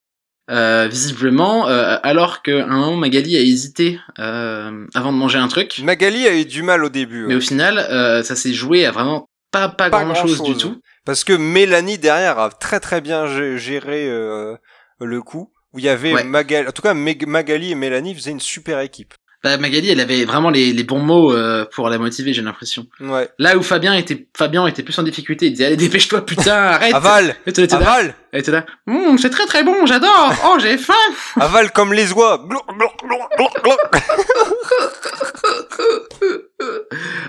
euh, 0.51 0.87
visiblement, 0.89 1.67
euh, 1.67 1.97
alors 2.03 2.41
qu'à 2.41 2.63
un 2.65 2.77
moment 2.77 2.95
Magali 2.95 3.37
a 3.37 3.41
hésité 3.41 3.99
euh, 4.17 4.85
avant 4.95 5.13
de 5.13 5.17
manger 5.17 5.37
un 5.37 5.47
truc, 5.47 5.79
Magali 5.83 6.27
a 6.27 6.35
eu 6.35 6.45
du 6.45 6.63
mal 6.63 6.83
au 6.83 6.89
début. 6.89 7.21
mais 7.27 7.33
ouais. 7.33 7.35
au 7.35 7.41
final, 7.41 7.77
euh, 7.77 8.23
ça 8.23 8.35
s'est 8.35 8.53
joué 8.53 8.85
à 8.85 8.91
vraiment 8.91 9.29
pas, 9.51 9.69
pas, 9.69 9.89
Pas 9.89 10.03
grand 10.03 10.15
chose 10.15 10.41
du 10.43 10.55
tout. 10.55 10.79
Parce 11.05 11.23
que 11.23 11.33
Mélanie, 11.33 11.97
derrière, 11.97 12.37
a 12.37 12.49
très 12.49 12.79
très 12.79 12.99
bien 13.01 13.25
gé- 13.25 13.57
géré 13.57 14.07
euh, 14.09 14.55
le 14.99 15.21
coup. 15.21 15.51
Où 15.73 15.77
il 15.79 15.85
y 15.85 15.89
avait 15.89 16.13
Ouais. 16.13 16.23
Magali... 16.23 16.67
En 16.67 16.71
tout 16.71 16.81
cas, 16.81 16.95
Magali 16.95 17.71
et 17.71 17.75
Mélanie 17.75 18.15
faisaient 18.15 18.31
une 18.31 18.39
super 18.39 18.79
équipe. 18.79 19.13
Bah, 19.43 19.57
Magali, 19.57 19.89
elle 19.89 20.01
avait 20.01 20.25
vraiment 20.25 20.49
les, 20.49 20.73
les 20.73 20.83
bons 20.83 20.99
mots 20.99 21.33
euh, 21.33 21.65
pour 21.73 21.89
la 21.89 21.97
motiver, 21.97 22.33
j'ai 22.33 22.41
l'impression. 22.41 22.87
Ouais. 22.99 23.29
Là 23.39 23.57
où 23.57 23.63
Fabien 23.63 23.93
était, 23.93 24.27
Fabien 24.35 24.67
était 24.67 24.83
plus 24.83 24.97
en 24.99 25.03
difficulté, 25.03 25.45
il 25.45 25.51
disait 25.51 25.65
allez 25.65 25.77
dépêche-toi 25.77 26.25
putain, 26.25 26.55
arrête. 26.55 26.93
Aval 26.93 27.35
Aval 27.71 28.15
elle 28.31 28.39
était 28.41 28.51
là, 28.51 28.65
Hum, 28.87 29.17
c'est 29.17 29.29
très 29.29 29.45
très 29.45 29.63
bon, 29.63 29.85
j'adore. 29.85 30.33
Oh 30.45 30.57
j'ai 30.59 30.77
faim. 30.77 30.93
Aval 31.39 31.71
comme 31.71 31.93
les 31.93 32.11
oies 32.11 32.45
glou. 32.47 32.59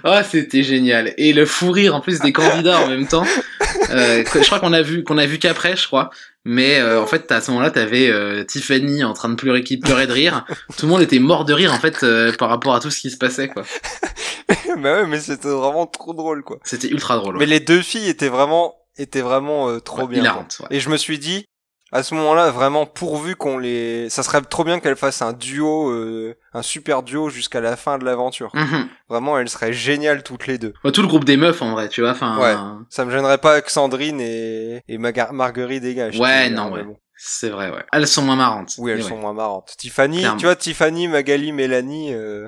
Oh 0.04 0.18
c'était 0.28 0.62
génial. 0.62 1.14
Et 1.16 1.32
le 1.32 1.46
fou 1.46 1.70
rire 1.70 1.94
en 1.94 2.00
plus 2.00 2.20
des 2.20 2.32
candidats 2.32 2.80
en 2.80 2.88
même 2.88 3.06
temps. 3.06 3.24
Euh, 3.90 4.24
je 4.32 4.46
crois 4.46 4.60
qu'on 4.60 4.72
a 4.72 4.82
vu 4.82 5.04
qu'on 5.04 5.18
a 5.18 5.26
vu 5.26 5.38
qu'après, 5.38 5.76
je 5.76 5.86
crois. 5.86 6.10
Mais 6.44 6.78
euh, 6.80 7.02
en 7.02 7.06
fait, 7.06 7.30
à 7.32 7.40
ce 7.40 7.50
moment-là, 7.50 7.70
t'avais 7.70 8.08
euh, 8.08 8.44
Tiffany 8.44 9.04
en 9.04 9.12
train 9.12 9.28
de 9.28 9.34
pleurer, 9.34 9.62
qui 9.62 9.76
pleurait 9.76 10.06
de 10.06 10.12
rire. 10.12 10.46
Tout 10.78 10.86
le 10.86 10.92
monde 10.92 11.02
était 11.02 11.18
mort 11.18 11.44
de 11.44 11.52
rire 11.52 11.72
en 11.72 11.78
fait 11.78 12.02
euh, 12.02 12.32
par 12.32 12.48
rapport 12.48 12.74
à 12.74 12.80
tout 12.80 12.90
ce 12.90 13.00
qui 13.00 13.10
se 13.10 13.18
passait 13.18 13.48
quoi. 13.48 13.62
bah 14.78 15.02
ouais, 15.02 15.06
mais 15.06 15.20
c'était 15.20 15.48
vraiment 15.48 15.86
trop 15.86 16.14
drôle, 16.14 16.42
quoi. 16.42 16.58
C'était 16.64 16.88
ultra 16.88 17.16
drôle. 17.16 17.36
Mais 17.38 17.46
les 17.46 17.60
deux 17.60 17.82
filles 17.82 18.08
étaient 18.08 18.28
vraiment, 18.28 18.74
étaient 19.00 19.20
vraiment 19.22 19.68
euh, 19.68 19.80
trop 19.80 20.02
Ouais, 20.02 20.20
bien. 20.20 20.34
ouais. 20.34 20.66
Et 20.70 20.80
je 20.80 20.88
me 20.90 20.96
suis 20.96 21.18
dit, 21.18 21.44
à 21.92 22.02
ce 22.04 22.14
moment-là, 22.14 22.50
vraiment 22.50 22.86
pourvu 22.86 23.34
qu'on 23.34 23.58
les, 23.58 24.08
ça 24.10 24.22
serait 24.22 24.40
trop 24.42 24.62
bien 24.62 24.78
qu'elles 24.78 24.94
fassent 24.96 25.22
un 25.22 25.32
duo, 25.32 25.90
euh, 25.90 26.36
un 26.52 26.62
super 26.62 27.02
duo 27.02 27.30
jusqu'à 27.30 27.60
la 27.60 27.76
fin 27.76 27.98
de 27.98 28.04
l'aventure. 28.04 28.50
Mhm. 28.54 28.88
Vraiment, 29.08 29.38
elles 29.38 29.48
seraient 29.48 29.72
géniales 29.72 30.22
toutes 30.22 30.46
les 30.46 30.56
deux. 30.58 30.72
Ouais, 30.84 30.92
tout 30.92 31.02
le 31.02 31.08
groupe 31.08 31.24
des 31.24 31.36
meufs 31.36 31.62
en 31.62 31.72
vrai, 31.72 31.88
tu 31.88 32.00
vois. 32.02 32.10
Enfin, 32.12 32.38
Ouais. 32.38 32.54
Ça 32.90 33.04
me 33.04 33.10
gênerait 33.10 33.38
pas 33.38 33.60
que 33.60 33.72
Sandrine 33.72 34.20
et, 34.20 34.82
et 34.86 34.98
Maga- 34.98 35.32
Marguerite 35.32 35.82
dégagent. 35.82 36.18
Ouais, 36.20 36.48
dis, 36.48 36.54
non, 36.54 36.70
ouais. 36.70 36.84
bon. 36.84 36.96
c'est 37.16 37.48
vrai, 37.50 37.70
ouais. 37.72 37.84
Elles 37.92 38.06
sont 38.06 38.22
moins 38.22 38.36
marrantes. 38.36 38.74
Oui, 38.78 38.92
elles 38.92 39.02
sont 39.02 39.14
ouais. 39.16 39.20
moins 39.20 39.34
marrantes. 39.34 39.74
Tiffany, 39.76 40.18
Clairement. 40.20 40.36
tu 40.38 40.46
vois, 40.46 40.54
Tiffany, 40.56 41.08
Magali, 41.08 41.50
Mélanie, 41.50 42.14
euh, 42.14 42.46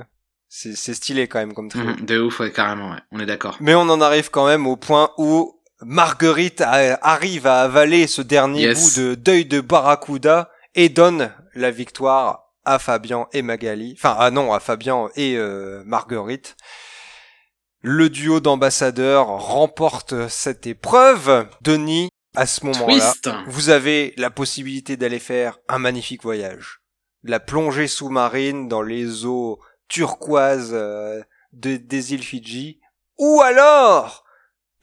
c'est 0.48 0.76
c'est 0.76 0.94
stylé 0.94 1.26
quand 1.26 1.40
même 1.40 1.52
comme 1.54 1.68
trio. 1.68 1.82
Mhm, 1.84 2.04
de 2.06 2.20
ouf, 2.20 2.38
ouais, 2.38 2.52
carrément, 2.52 2.90
ouais. 2.92 2.98
On 3.10 3.18
est 3.18 3.26
d'accord. 3.26 3.56
Mais 3.60 3.74
on 3.74 3.88
en 3.88 4.00
arrive 4.00 4.30
quand 4.30 4.46
même 4.46 4.66
au 4.68 4.76
point 4.76 5.10
où 5.18 5.58
Marguerite 5.84 6.60
arrive 6.62 7.46
à 7.46 7.62
avaler 7.62 8.06
ce 8.06 8.22
dernier 8.22 8.62
Yes. 8.62 8.94
bout 8.94 9.00
de 9.00 9.14
deuil 9.14 9.44
de 9.44 9.60
Barracuda 9.60 10.50
et 10.74 10.88
donne 10.88 11.32
la 11.54 11.70
victoire 11.70 12.44
à 12.64 12.78
Fabien 12.78 13.26
et 13.32 13.42
Magali. 13.42 13.94
Enfin, 13.98 14.16
ah 14.18 14.30
non, 14.30 14.52
à 14.52 14.60
Fabien 14.60 15.08
et 15.16 15.36
euh, 15.36 15.82
Marguerite. 15.84 16.56
Le 17.80 18.08
duo 18.08 18.38
d'ambassadeurs 18.40 19.26
remporte 19.26 20.28
cette 20.28 20.66
épreuve. 20.68 21.46
Denis, 21.62 22.08
à 22.36 22.46
ce 22.46 22.64
moment-là, 22.66 23.12
vous 23.48 23.70
avez 23.70 24.14
la 24.16 24.30
possibilité 24.30 24.96
d'aller 24.96 25.18
faire 25.18 25.58
un 25.68 25.78
magnifique 25.78 26.22
voyage. 26.22 26.80
La 27.24 27.40
plongée 27.40 27.88
sous-marine 27.88 28.68
dans 28.68 28.82
les 28.82 29.24
eaux 29.26 29.58
turquoises 29.88 30.70
euh, 30.72 31.20
de- 31.52 31.76
des 31.76 32.14
îles 32.14 32.22
Fidji. 32.22 32.80
Ou 33.18 33.40
alors, 33.42 34.24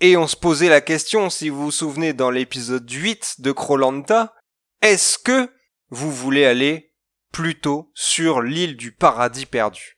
et 0.01 0.17
on 0.17 0.27
se 0.27 0.35
posait 0.35 0.69
la 0.69 0.81
question, 0.81 1.29
si 1.29 1.49
vous 1.49 1.65
vous 1.65 1.71
souvenez, 1.71 2.13
dans 2.13 2.31
l'épisode 2.31 2.89
8 2.89 3.35
de 3.39 3.51
Krolanta, 3.51 4.33
est-ce 4.81 5.17
que 5.17 5.49
vous 5.89 6.11
voulez 6.11 6.45
aller 6.45 6.93
plutôt 7.31 7.91
sur 7.93 8.41
l'île 8.41 8.77
du 8.77 8.91
paradis 8.91 9.45
perdu? 9.45 9.97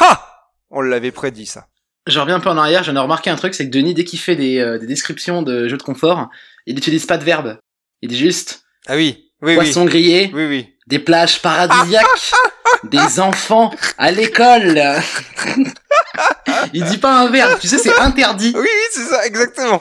Ha 0.00 0.50
On 0.70 0.80
l'avait 0.80 1.12
prédit 1.12 1.46
ça. 1.46 1.68
Je 2.06 2.18
reviens 2.18 2.36
un 2.36 2.40
peu 2.40 2.50
en 2.50 2.56
arrière, 2.56 2.84
j'en 2.84 2.96
ai 2.96 3.00
remarqué 3.00 3.30
un 3.30 3.36
truc, 3.36 3.54
c'est 3.54 3.66
que 3.66 3.72
Denis, 3.72 3.94
dès 3.94 4.04
qu'il 4.04 4.18
fait 4.18 4.36
des, 4.36 4.58
euh, 4.58 4.78
des 4.78 4.86
descriptions 4.86 5.42
de 5.42 5.68
jeux 5.68 5.76
de 5.76 5.82
confort, 5.82 6.28
il 6.66 6.74
n'utilise 6.74 7.06
pas 7.06 7.18
de 7.18 7.24
verbe. 7.24 7.58
Il 8.00 8.08
dit 8.08 8.18
juste 8.18 8.64
Ah 8.86 8.96
oui, 8.96 9.27
oui, 9.42 9.54
poisson 9.54 9.84
grillé, 9.84 10.30
oui. 10.34 10.44
Oui, 10.44 10.46
oui. 10.48 10.74
des 10.86 10.98
plages 10.98 11.40
paradisiaques, 11.42 12.32
des 12.84 13.20
enfants 13.20 13.72
à 13.98 14.10
l'école. 14.10 14.80
il 16.72 16.84
dit 16.84 16.98
pas 16.98 17.20
un 17.20 17.30
verbe, 17.30 17.58
tu 17.60 17.68
sais, 17.68 17.78
c'est 17.78 17.96
interdit. 17.98 18.52
Oui, 18.54 18.62
oui, 18.62 18.86
c'est 18.92 19.04
ça, 19.04 19.26
exactement. 19.26 19.80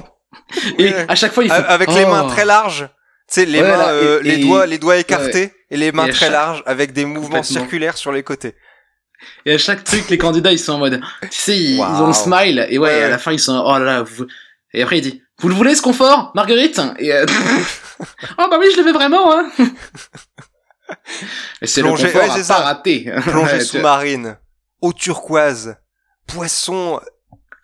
Et 0.77 0.85
Ouais. 0.93 1.05
à 1.07 1.15
chaque 1.15 1.33
fois, 1.33 1.43
il 1.43 1.51
fait. 1.51 1.65
Avec 1.65 1.89
les 1.91 2.03
Oh. 2.05 2.09
mains 2.11 2.27
très 2.27 2.45
larges. 2.45 2.87
Tu 3.29 3.41
sais, 3.41 3.45
les 3.45 3.61
Ouais, 3.61 3.67
mains, 3.69 3.77
là, 3.77 3.93
et- 3.93 4.05
euh, 4.05 4.19
les 4.21 4.37
doigts, 4.37 4.65
les 4.65 4.77
doigts 4.77 4.97
écartés 4.97 5.53
et 5.69 5.75
les 5.77 5.91
mains 5.91 6.05
Et 6.05 6.11
très 6.11 6.19
chaque- 6.27 6.31
larges 6.31 6.63
avec 6.65 6.93
des 6.93 7.03
mouvements 7.05 7.43
circulaires 7.43 7.97
sur 7.97 8.11
les 8.13 8.23
côtés. 8.23 8.55
Et 9.45 9.53
à 9.53 9.57
chaque 9.57 9.83
truc, 9.83 10.09
les 10.09 10.17
candidats, 10.17 10.51
ils 10.51 10.59
sont 10.59 10.73
en 10.73 10.77
mode, 10.77 11.01
tu 11.23 11.27
sais, 11.31 11.57
ils, 11.57 11.75
ils 11.77 11.81
ont 11.81 12.07
le 12.07 12.13
smile, 12.13 12.67
et 12.69 12.77
ouais, 12.77 12.89
Ouais. 12.89 13.03
à 13.03 13.09
la 13.09 13.17
fin, 13.17 13.31
ils 13.33 13.39
sont, 13.39 13.61
oh 13.65 13.77
là 13.79 13.83
là, 13.85 14.01
vous- 14.03 14.27
et 14.73 14.83
après, 14.83 14.99
il 14.99 15.01
dit, 15.01 15.23
vous 15.39 15.49
le 15.49 15.55
voulez, 15.55 15.75
ce 15.75 15.81
confort, 15.81 16.31
Marguerite? 16.35 16.81
Et, 16.99 17.13
euh, 17.13 17.25
oh 18.39 18.47
bah 18.49 18.57
oui, 18.59 18.67
je 18.73 18.77
le 18.77 18.83
veux 18.85 18.93
vraiment, 18.93 19.37
hein. 19.37 19.49
Et 21.61 21.67
c'est 21.67 21.81
le 21.81 21.89
confort 21.89 22.05
ouais, 22.21 22.29
à 22.41 22.43
pas 22.47 22.55
rater. 22.63 23.11
Plongée 23.23 23.59
sous-marine, 23.61 24.37
eau 24.81 24.93
turquoise, 24.93 25.75
poisson 26.27 26.99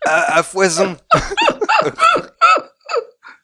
à, 0.06 0.38
à 0.38 0.44
foison. 0.44 0.98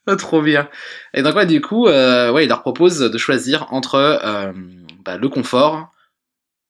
Ah, 0.07 0.15
trop 0.17 0.41
bien. 0.41 0.69
Et 1.13 1.21
donc, 1.21 1.35
ouais, 1.35 1.45
du 1.45 1.61
coup, 1.61 1.87
euh, 1.87 2.31
ouais, 2.31 2.45
il 2.45 2.49
leur 2.49 2.61
propose 2.61 2.99
de 2.99 3.17
choisir 3.17 3.67
entre, 3.71 3.95
euh, 3.95 4.51
bah, 5.05 5.17
le 5.17 5.29
confort 5.29 5.87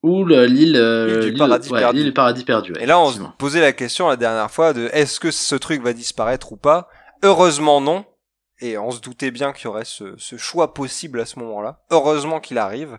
ou 0.03 0.23
le- 0.23 0.45
l'île, 0.45 0.77
euh, 0.77 1.23
du 1.29 1.33
paradis 1.33 1.69
ouais, 1.71 1.79
perdu. 1.79 1.97
l'île 1.97 2.05
du 2.07 2.13
paradis 2.13 2.45
perdu. 2.45 2.73
ouais, 2.73 2.83
Et 2.83 2.85
là, 2.85 2.99
on 2.99 3.11
se 3.11 3.19
posait 3.37 3.59
la 3.61 3.73
question 3.73 4.07
la 4.07 4.15
dernière 4.15 4.49
fois 4.51 4.71
de 4.73 4.89
est-ce 4.93 5.19
que 5.19 5.31
ce 5.31 5.55
truc 5.55 5.81
va 5.81 5.93
disparaître 5.93 6.51
ou 6.53 6.57
pas 6.57 6.87
Heureusement 7.23 7.81
non. 7.81 8.05
Et 8.61 8.77
on 8.77 8.91
se 8.91 8.99
doutait 8.99 9.31
bien 9.31 9.53
qu'il 9.53 9.65
y 9.65 9.67
aurait 9.67 9.85
ce, 9.85 10.17
ce 10.17 10.35
choix 10.38 10.73
possible 10.73 11.19
à 11.21 11.25
ce 11.25 11.39
moment-là. 11.39 11.81
Heureusement 11.91 12.39
qu'il 12.41 12.57
arrive. 12.57 12.97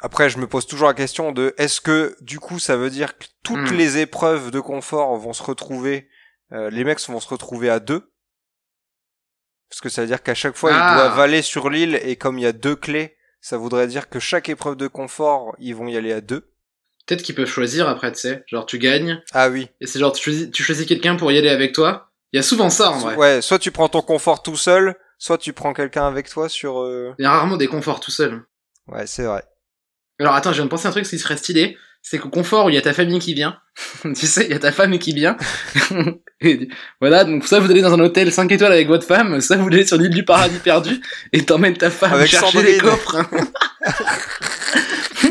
Après, 0.00 0.30
je 0.30 0.38
me 0.38 0.46
pose 0.48 0.66
toujours 0.66 0.88
la 0.88 0.94
question 0.94 1.32
de 1.32 1.54
est-ce 1.58 1.80
que 1.80 2.16
du 2.20 2.38
coup 2.40 2.58
ça 2.58 2.76
veut 2.76 2.90
dire 2.90 3.18
que 3.18 3.26
toutes 3.42 3.70
Hmm. 3.72 3.76
les 3.76 3.98
épreuves 3.98 4.50
de 4.50 4.60
confort 4.60 5.16
vont 5.16 5.32
se 5.32 5.42
retrouver, 5.42 6.08
euh, 6.52 6.70
les 6.70 6.84
mecs 6.84 7.00
vont 7.08 7.20
se 7.20 7.28
retrouver 7.28 7.70
à 7.70 7.80
deux? 7.80 8.12
Parce 9.68 9.80
que 9.80 9.88
ça 9.88 10.02
veut 10.02 10.08
dire 10.08 10.22
qu'à 10.22 10.34
chaque 10.34 10.56
fois 10.56 10.70
Ah. 10.72 10.92
ils 10.92 10.96
doivent 10.96 11.20
aller 11.20 11.42
sur 11.42 11.70
l'île 11.70 11.98
et 12.02 12.16
comme 12.16 12.38
il 12.38 12.42
y 12.42 12.46
a 12.46 12.52
deux 12.52 12.76
clés, 12.76 13.16
ça 13.40 13.56
voudrait 13.56 13.86
dire 13.88 14.08
que 14.08 14.20
chaque 14.20 14.48
épreuve 14.48 14.76
de 14.76 14.86
confort 14.86 15.54
ils 15.58 15.74
vont 15.74 15.88
y 15.88 15.96
aller 15.96 16.12
à 16.12 16.20
deux. 16.20 16.52
Peut-être 17.06 17.22
qu'ils 17.22 17.34
peuvent 17.34 17.48
choisir 17.48 17.88
après, 17.88 18.12
tu 18.12 18.20
sais. 18.20 18.44
Genre, 18.46 18.64
tu 18.64 18.78
gagnes, 18.78 19.20
Ah 19.32 19.48
oui. 19.48 19.68
et 19.80 19.86
c'est 19.88 19.98
genre, 19.98 20.12
tu 20.12 20.22
choisis, 20.22 20.50
tu 20.52 20.62
choisis 20.62 20.86
quelqu'un 20.86 21.16
pour 21.16 21.32
y 21.32 21.38
aller 21.38 21.48
avec 21.48 21.72
toi. 21.72 22.11
Il 22.32 22.36
y 22.36 22.40
a 22.40 22.42
souvent 22.42 22.70
ça, 22.70 22.90
en 22.90 22.98
vrai. 22.98 23.14
Ouais, 23.16 23.42
soit 23.42 23.58
tu 23.58 23.70
prends 23.70 23.88
ton 23.88 24.00
confort 24.02 24.42
tout 24.42 24.56
seul, 24.56 24.94
soit 25.18 25.38
tu 25.38 25.52
prends 25.52 25.72
quelqu'un 25.74 26.06
avec 26.06 26.28
toi 26.30 26.48
sur. 26.48 26.80
euh, 26.80 27.14
Il 27.18 27.22
y 27.22 27.26
a 27.26 27.30
rarement 27.30 27.56
des 27.56 27.66
conforts 27.68 28.00
tout 28.00 28.10
seul. 28.10 28.42
Ouais, 28.88 29.06
c'est 29.06 29.24
vrai. 29.24 29.44
Alors 30.20 30.34
attends, 30.34 30.50
je 30.50 30.56
viens 30.56 30.64
de 30.64 30.70
penser 30.70 30.86
à 30.86 30.88
un 30.90 30.92
truc, 30.92 31.04
qui 31.04 31.18
serait 31.18 31.36
stylé, 31.36 31.76
c'est 32.00 32.18
qu'au 32.18 32.28
confort 32.28 32.66
où 32.66 32.68
il 32.68 32.74
y 32.74 32.78
a 32.78 32.82
ta 32.82 32.92
famille 32.92 33.18
qui 33.18 33.34
vient, 33.34 33.56
tu 34.02 34.26
sais, 34.26 34.44
il 34.44 34.50
y 34.50 34.54
a 34.54 34.58
ta 34.58 34.70
femme 34.72 34.98
qui 34.98 35.12
vient, 35.12 35.36
et 36.40 36.68
voilà, 37.00 37.24
donc 37.24 37.44
ça 37.46 37.58
vous 37.60 37.70
allez 37.70 37.80
dans 37.82 37.92
un 37.92 38.00
hôtel 38.00 38.32
5 38.32 38.50
étoiles 38.52 38.72
avec 38.72 38.86
votre 38.88 39.06
femme, 39.06 39.40
ça 39.40 39.56
vous 39.56 39.66
allez 39.68 39.84
sur 39.86 39.96
l'île 39.98 40.10
du 40.10 40.24
paradis 40.24 40.58
perdu, 40.58 41.00
et 41.32 41.44
t'emmènes 41.44 41.76
ta 41.76 41.90
femme 41.90 42.12
Avec 42.14 42.28
chercher 42.30 42.62
les 42.62 42.78
coffres. 42.78 43.16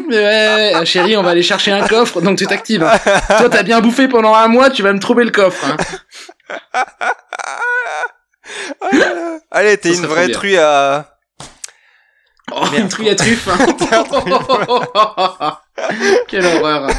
Mais 0.07 0.17
ouais, 0.17 0.75
ouais, 0.75 0.85
chérie, 0.85 1.15
on 1.15 1.23
va 1.23 1.29
aller 1.31 1.43
chercher 1.43 1.71
un 1.71 1.87
coffre, 1.87 2.21
donc 2.21 2.37
tu 2.37 2.45
t'actives. 2.45 2.83
hein. 2.83 2.97
Toi, 3.37 3.49
t'as 3.49 3.63
bien 3.63 3.79
bouffé 3.79 4.07
pendant 4.09 4.33
un 4.33 4.47
mois, 4.49 4.69
tu 4.69 4.83
vas 4.83 4.91
me 4.93 4.99
trouver 4.99 5.23
le 5.23 5.31
coffre. 5.31 5.63
Hein. 5.65 5.77
Allez, 9.51 9.77
t'es 9.77 9.95
une 9.95 10.05
vraie 10.05 10.29
truie 10.29 10.57
à. 10.57 11.17
Oh, 12.53 12.61
Merde. 12.71 12.83
une 12.83 12.89
truie 12.89 13.09
à 13.09 13.15
truffe. 13.15 13.47
hein. 13.47 13.57
Quelle 16.27 16.45
horreur. 16.45 16.89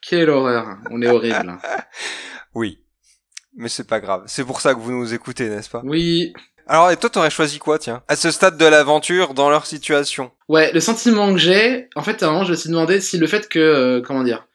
Quelle 0.00 0.30
horreur. 0.30 0.76
On 0.90 1.02
est 1.02 1.08
horrible. 1.08 1.58
Oui. 2.54 2.80
Mais 3.56 3.68
c'est 3.68 3.86
pas 3.86 4.00
grave. 4.00 4.22
C'est 4.26 4.44
pour 4.44 4.60
ça 4.60 4.74
que 4.74 4.80
vous 4.80 4.92
nous 4.92 5.12
écoutez, 5.12 5.48
n'est-ce 5.48 5.68
pas? 5.68 5.82
Oui, 5.84 6.32
Alors, 6.66 6.90
et 6.90 6.96
toi, 6.96 7.10
t'aurais 7.10 7.30
choisi 7.30 7.58
quoi, 7.58 7.78
tiens? 7.78 8.02
À 8.08 8.16
ce 8.16 8.30
stade 8.30 8.56
de 8.56 8.64
l'aventure, 8.64 9.34
dans 9.34 9.50
leur 9.50 9.66
situation? 9.66 10.30
Ouais, 10.48 10.72
le 10.72 10.80
sentiment 10.80 11.32
que 11.32 11.38
j'ai, 11.38 11.88
en 11.96 12.02
fait, 12.02 12.22
à 12.22 12.28
un 12.28 12.30
moment, 12.30 12.44
je 12.44 12.52
me 12.52 12.56
suis 12.56 12.70
demandé 12.70 13.00
si 13.00 13.18
le 13.18 13.26
fait 13.26 13.48
que, 13.48 13.58
euh, 13.58 14.00
comment 14.00 14.22
dire, 14.22 14.46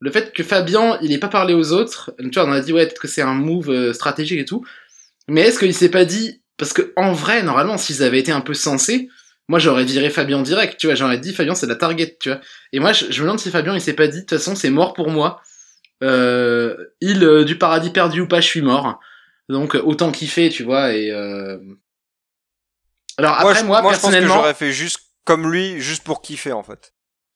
le 0.00 0.10
fait 0.10 0.32
que 0.32 0.42
Fabien, 0.42 0.98
il 1.02 1.12
ait 1.12 1.18
pas 1.18 1.28
parlé 1.28 1.54
aux 1.54 1.72
autres, 1.72 2.14
tu 2.18 2.30
vois, 2.30 2.46
on 2.46 2.52
a 2.52 2.60
dit, 2.60 2.72
ouais, 2.72 2.86
peut-être 2.86 3.00
que 3.00 3.08
c'est 3.08 3.22
un 3.22 3.34
move 3.34 3.70
euh, 3.70 3.92
stratégique 3.92 4.40
et 4.40 4.44
tout, 4.44 4.64
mais 5.28 5.42
est-ce 5.42 5.58
qu'il 5.58 5.74
s'est 5.74 5.90
pas 5.90 6.06
dit, 6.06 6.42
parce 6.56 6.72
que, 6.72 6.92
en 6.96 7.12
vrai, 7.12 7.42
normalement, 7.42 7.76
s'ils 7.76 8.02
avaient 8.02 8.18
été 8.18 8.32
un 8.32 8.40
peu 8.40 8.54
sensés, 8.54 9.08
moi, 9.48 9.58
j'aurais 9.58 9.84
viré 9.84 10.10
Fabien 10.10 10.40
direct, 10.42 10.78
tu 10.78 10.86
vois, 10.86 10.94
j'aurais 10.94 11.18
dit, 11.18 11.34
Fabien, 11.34 11.54
c'est 11.54 11.66
la 11.66 11.76
target, 11.76 12.16
tu 12.18 12.30
vois. 12.30 12.40
Et 12.72 12.80
moi, 12.80 12.92
je, 12.92 13.06
je 13.10 13.20
me 13.20 13.26
demande 13.26 13.40
si 13.40 13.50
Fabien, 13.50 13.74
il 13.74 13.80
s'est 13.80 13.92
pas 13.92 14.06
dit, 14.06 14.18
de 14.18 14.20
toute 14.20 14.38
façon, 14.38 14.54
c'est 14.54 14.70
mort 14.70 14.94
pour 14.94 15.10
moi, 15.10 15.42
euh, 16.02 16.76
île 17.00 17.24
euh, 17.24 17.44
du 17.44 17.58
paradis 17.58 17.90
perdu 17.90 18.22
ou 18.22 18.26
pas, 18.26 18.40
je 18.40 18.46
suis 18.46 18.62
mort. 18.62 19.00
Donc, 19.48 19.74
euh, 19.74 19.82
autant 19.82 20.12
kiffer, 20.12 20.48
tu 20.48 20.62
vois, 20.62 20.94
et, 20.94 21.10
euh... 21.10 21.58
Alors, 23.18 23.32
après, 23.38 23.64
moi, 23.64 23.78
je 23.78 23.82
pense 23.82 23.96
que 23.96 24.00
personnellement... 24.00 24.34
j'aurais 24.34 24.54
fait 24.54 24.72
juste 24.72 25.00
comme 25.24 25.50
lui, 25.50 25.78
juste 25.80 26.04
pour 26.04 26.22
kiffer, 26.22 26.52
en 26.52 26.62
fait. 26.62 26.94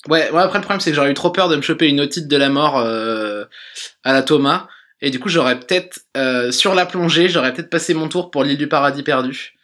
Ouais, 0.09 0.31
ouais, 0.31 0.43
après 0.43 0.59
le 0.59 0.63
problème 0.63 0.81
c'est 0.81 0.91
que 0.91 0.97
j'aurais 0.97 1.11
eu 1.11 1.15
trop 1.15 1.31
peur 1.31 1.49
de 1.49 1.57
me 1.57 1.63
choper 1.63 1.89
une 1.89 2.01
otite 2.01 2.29
de 2.29 2.37
la 2.37 2.51
mort 2.51 2.79
euh, 2.79 3.45
à 4.03 4.13
la 4.13 4.23
Thomas. 4.23 4.69
Et 5.01 5.11
du 5.11 5.19
coup 5.19 5.29
j'aurais 5.29 5.59
peut-être, 5.59 6.01
euh, 6.17 6.51
sur 6.51 6.75
la 6.75 6.87
plongée, 6.87 7.29
j'aurais 7.29 7.53
peut-être 7.53 7.71
passé 7.71 7.95
mon 7.95 8.09
tour 8.09 8.31
pour 8.31 8.45
l'île 8.45 8.59
du 8.59 8.69
paradis 8.69 9.03
perdu. 9.03 9.55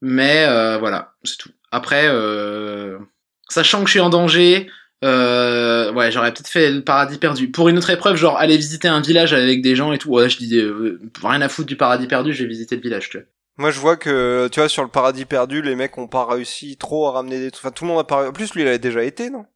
Mais 0.00 0.44
euh, 0.46 0.78
voilà, 0.78 1.14
c'est 1.24 1.38
tout. 1.38 1.50
Après, 1.70 2.06
euh, 2.06 2.98
sachant 3.48 3.80
que 3.80 3.86
je 3.86 3.92
suis 3.92 4.00
en 4.00 4.10
danger, 4.10 4.70
euh, 5.02 5.92
ouais, 5.92 6.12
j'aurais 6.12 6.32
peut-être 6.32 6.48
fait 6.48 6.70
le 6.70 6.82
paradis 6.82 7.18
perdu. 7.18 7.50
Pour 7.50 7.68
une 7.68 7.78
autre 7.78 7.90
épreuve, 7.90 8.16
genre 8.16 8.38
aller 8.38 8.56
visiter 8.56 8.88
un 8.88 9.00
village 9.00 9.32
avec 9.32 9.60
des 9.62 9.74
gens 9.76 9.92
et 9.92 9.98
tout, 9.98 10.10
ouais, 10.10 10.28
je 10.28 10.38
dis 10.38 10.58
euh, 10.58 11.00
rien 11.22 11.40
à 11.42 11.48
foutre 11.48 11.68
du 11.68 11.76
paradis 11.76 12.06
perdu, 12.06 12.32
je 12.32 12.42
vais 12.42 12.48
visiter 12.48 12.76
le 12.76 12.82
village, 12.82 13.08
tu 13.10 13.18
vois. 13.18 13.26
Moi, 13.56 13.70
je 13.70 13.78
vois 13.78 13.96
que, 13.96 14.48
tu 14.50 14.60
vois, 14.60 14.68
sur 14.68 14.82
le 14.82 14.88
paradis 14.88 15.24
perdu, 15.24 15.62
les 15.62 15.76
mecs 15.76 15.96
ont 15.96 16.08
pas 16.08 16.26
réussi 16.26 16.76
trop 16.76 17.06
à 17.06 17.12
ramener 17.12 17.38
des 17.38 17.50
trucs. 17.50 17.64
Enfin, 17.64 17.72
tout 17.72 17.84
le 17.84 17.90
monde 17.90 18.00
a 18.00 18.04
pas. 18.04 18.28
En 18.28 18.32
plus, 18.32 18.52
lui, 18.54 18.62
il 18.62 18.68
a 18.68 18.78
déjà 18.78 19.02
été, 19.04 19.30
non? 19.30 19.46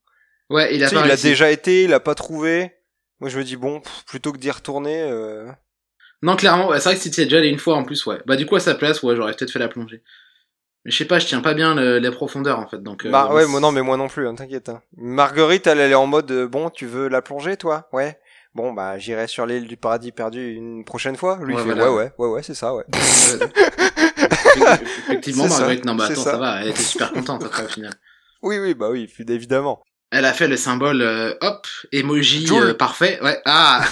Ouais, 0.50 0.74
il 0.74 0.82
a 0.82 0.86
Tu 0.88 0.94
sais, 0.94 1.00
pas 1.00 1.06
il 1.06 1.10
a 1.10 1.16
déjà 1.16 1.50
été, 1.50 1.84
il 1.84 1.92
a 1.92 2.00
pas 2.00 2.14
trouvé. 2.14 2.72
Moi, 3.20 3.28
je 3.30 3.38
me 3.38 3.44
dis 3.44 3.56
bon, 3.56 3.80
pff, 3.80 4.04
plutôt 4.06 4.32
que 4.32 4.38
d'y 4.38 4.50
retourner. 4.50 5.02
euh, 5.02 5.50
Non, 6.22 6.36
clairement, 6.36 6.68
ouais, 6.68 6.78
c'est 6.80 6.88
vrai 6.90 6.94
que 6.96 7.02
si 7.02 7.10
tu 7.10 7.20
es 7.20 7.24
déjà 7.24 7.38
allé 7.38 7.48
une 7.48 7.58
fois 7.58 7.76
en 7.76 7.84
plus, 7.84 8.06
ouais. 8.06 8.18
Bah, 8.26 8.36
du 8.36 8.46
coup, 8.46 8.56
à 8.56 8.60
sa 8.60 8.74
place, 8.74 9.02
ouais, 9.02 9.16
j'aurais 9.16 9.32
peut-être 9.34 9.50
fait 9.50 9.58
la 9.58 9.68
plongée. 9.68 10.02
Mais 10.84 10.90
je 10.92 10.96
sais 10.96 11.04
pas, 11.04 11.18
je 11.18 11.26
tiens 11.26 11.40
pas 11.40 11.54
bien 11.54 11.74
le- 11.74 11.98
les 11.98 12.10
profondeurs, 12.10 12.60
en 12.60 12.68
fait, 12.68 12.82
donc... 12.82 13.04
euh, 13.04 13.10
Bah 13.10 13.32
ouais, 13.32 13.46
moi 13.46 13.60
non, 13.60 13.72
mais 13.72 13.82
moi 13.82 13.96
non 13.96 14.08
plus, 14.08 14.26
hein, 14.28 14.34
t'inquiète. 14.36 14.68
hein. 14.68 14.80
Marguerite, 14.96 15.66
elle, 15.66 15.80
elle 15.80 15.90
est 15.90 15.94
en 15.96 16.06
mode 16.06 16.30
euh, 16.30 16.46
bon, 16.46 16.70
tu 16.70 16.86
veux 16.86 17.08
la 17.08 17.20
plongée, 17.22 17.56
toi? 17.56 17.88
Ouais. 17.92 18.18
Bon, 18.54 18.72
bah 18.72 18.98
j'irai 18.98 19.26
sur 19.26 19.44
l'île 19.44 19.66
du 19.66 19.76
paradis 19.76 20.10
perdu 20.12 20.52
une 20.54 20.84
prochaine 20.84 21.16
fois. 21.16 21.38
Lui, 21.42 21.54
Ouais, 21.54 21.60
il 21.62 21.68
fait 21.68 21.74
voilà. 21.74 21.92
ouais, 21.92 21.96
ouais, 21.98 22.12
ouais, 22.18 22.28
ouais, 22.28 22.42
c'est 22.42 22.54
ça, 22.54 22.74
ouais. 22.74 22.84
Effectivement, 25.08 25.46
Marguerite, 25.48 25.84
non, 25.84 25.94
bah 25.94 26.04
attends, 26.06 26.22
ça. 26.22 26.32
ça. 26.32 26.36
va, 26.38 26.62
elle 26.62 26.68
était 26.68 26.82
super 26.82 27.12
contente, 27.12 27.42
après, 27.44 27.64
au 27.64 27.68
final. 27.68 27.92
oui, 28.42 28.58
oui, 28.58 28.74
bah 28.74 28.88
oui, 28.90 29.12
évidemment. 29.28 29.82
Elle 30.10 30.24
a 30.24 30.32
fait 30.32 30.48
le 30.48 30.56
symbole, 30.56 31.02
euh, 31.02 31.34
hop, 31.42 31.66
emoji 31.92 32.48
euh, 32.50 32.72
parfait, 32.72 33.18
ouais, 33.22 33.40
ah 33.44 33.84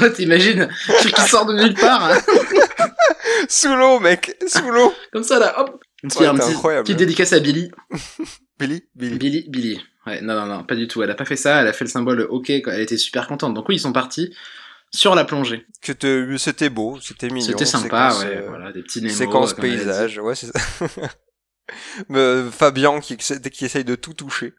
Ouais, 0.00 0.12
T'imagines, 0.14 0.68
truc 1.00 1.12
qui 1.14 1.22
sort 1.22 1.44
de 1.46 1.54
nulle 1.54 1.74
part, 1.74 2.04
hein. 2.04 2.18
Sous 3.48 3.74
l'eau, 3.74 3.98
mec, 3.98 4.36
sous 4.46 4.70
l'eau. 4.70 4.92
comme 5.12 5.24
ça, 5.24 5.38
là, 5.38 5.58
hop 5.60 5.82
Ouais, 6.20 6.26
un 6.26 6.34
petit- 6.36 6.54
petite 6.54 6.96
dédicace 6.96 7.32
à 7.32 7.40
Billy. 7.40 7.70
Billy, 8.58 8.84
Billy. 8.94 9.18
Billy, 9.18 9.44
Billy. 9.48 9.80
Ouais, 10.06 10.20
non, 10.20 10.34
non, 10.34 10.46
non, 10.46 10.64
pas 10.64 10.74
du 10.76 10.86
tout. 10.88 11.02
Elle 11.02 11.10
a 11.10 11.14
pas 11.14 11.24
fait 11.24 11.36
ça. 11.36 11.60
Elle 11.60 11.68
a 11.68 11.72
fait 11.72 11.84
le 11.84 11.90
symbole 11.90 12.26
OK. 12.30 12.50
Quoi. 12.62 12.74
Elle 12.74 12.80
était 12.82 12.96
super 12.96 13.26
contente. 13.26 13.54
Donc 13.54 13.68
oui, 13.68 13.76
ils 13.76 13.80
sont 13.80 13.92
partis 13.92 14.34
sur 14.92 15.14
la 15.14 15.24
plongée. 15.24 15.66
C'était 15.82 16.70
beau, 16.70 16.98
c'était 17.00 17.28
mignon. 17.28 17.46
C'était 17.46 17.66
sympa, 17.66 18.10
séquence, 18.10 18.24
ouais. 18.24 18.36
euh, 18.38 18.46
Voilà, 18.48 18.72
des 18.72 18.82
petits 18.82 19.02
Nemo. 19.02 19.14
Séquence 19.14 19.54
paysage, 19.54 20.18
ouais, 20.18 20.34
c'est 20.34 20.46
ça. 20.46 20.86
Euh, 22.12 22.48
qui, 23.02 23.16
qui 23.16 23.64
essaye 23.64 23.84
de 23.84 23.94
tout 23.94 24.14
toucher. 24.14 24.54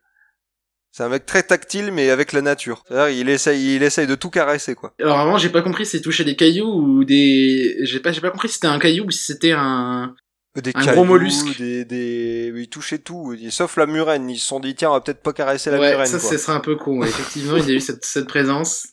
C'est 0.91 1.03
un 1.03 1.09
mec 1.09 1.25
très 1.25 1.43
tactile, 1.43 1.91
mais 1.91 2.09
avec 2.09 2.33
la 2.33 2.41
nature. 2.41 2.83
C'est-à-dire, 2.87 3.15
il 3.19 3.29
essaye, 3.29 3.75
il 3.75 3.83
essaye 3.83 4.07
de 4.07 4.15
tout 4.15 4.29
caresser, 4.29 4.73
quoi. 4.73 4.93
Alors 4.99 5.17
vraiment, 5.17 5.37
j'ai 5.37 5.49
pas 5.49 5.61
compris 5.61 5.85
si 5.85 5.91
c'est 5.97 6.01
toucher 6.01 6.23
des 6.23 6.35
cailloux 6.35 6.65
ou 6.67 7.03
des. 7.05 7.77
J'ai 7.81 7.99
pas, 7.99 8.11
j'ai 8.11 8.21
pas 8.21 8.31
compris 8.31 8.47
si 8.49 8.55
c'était 8.55 8.67
un 8.67 8.79
caillou 8.79 9.05
ou 9.05 9.11
si 9.11 9.23
c'était 9.23 9.51
un. 9.51 10.15
Des 10.55 10.71
Un 10.73 10.85
gros 10.93 11.05
mollusque. 11.05 11.57
Des, 11.59 11.85
des, 11.85 12.51
il 12.55 12.69
touchait 12.69 12.97
tout. 12.97 13.35
Sauf 13.49 13.77
la 13.77 13.85
murène. 13.85 14.29
Ils 14.29 14.39
se 14.39 14.47
sont 14.47 14.59
dit, 14.59 14.73
tiens, 14.73 14.89
on 14.89 14.93
va 14.93 15.01
peut-être 15.01 15.21
pas 15.21 15.31
caresser 15.31 15.69
la 15.69 15.79
ouais, 15.79 15.91
murène, 15.91 16.07
ça, 16.07 16.19
ce 16.19 16.37
serait 16.37 16.53
un 16.53 16.59
peu 16.59 16.75
con. 16.75 16.99
ouais. 16.99 17.07
Effectivement, 17.07 17.55
il 17.57 17.69
y 17.69 17.71
a 17.71 17.75
eu 17.75 17.79
cette, 17.79 18.03
cette 18.03 18.27
présence. 18.27 18.87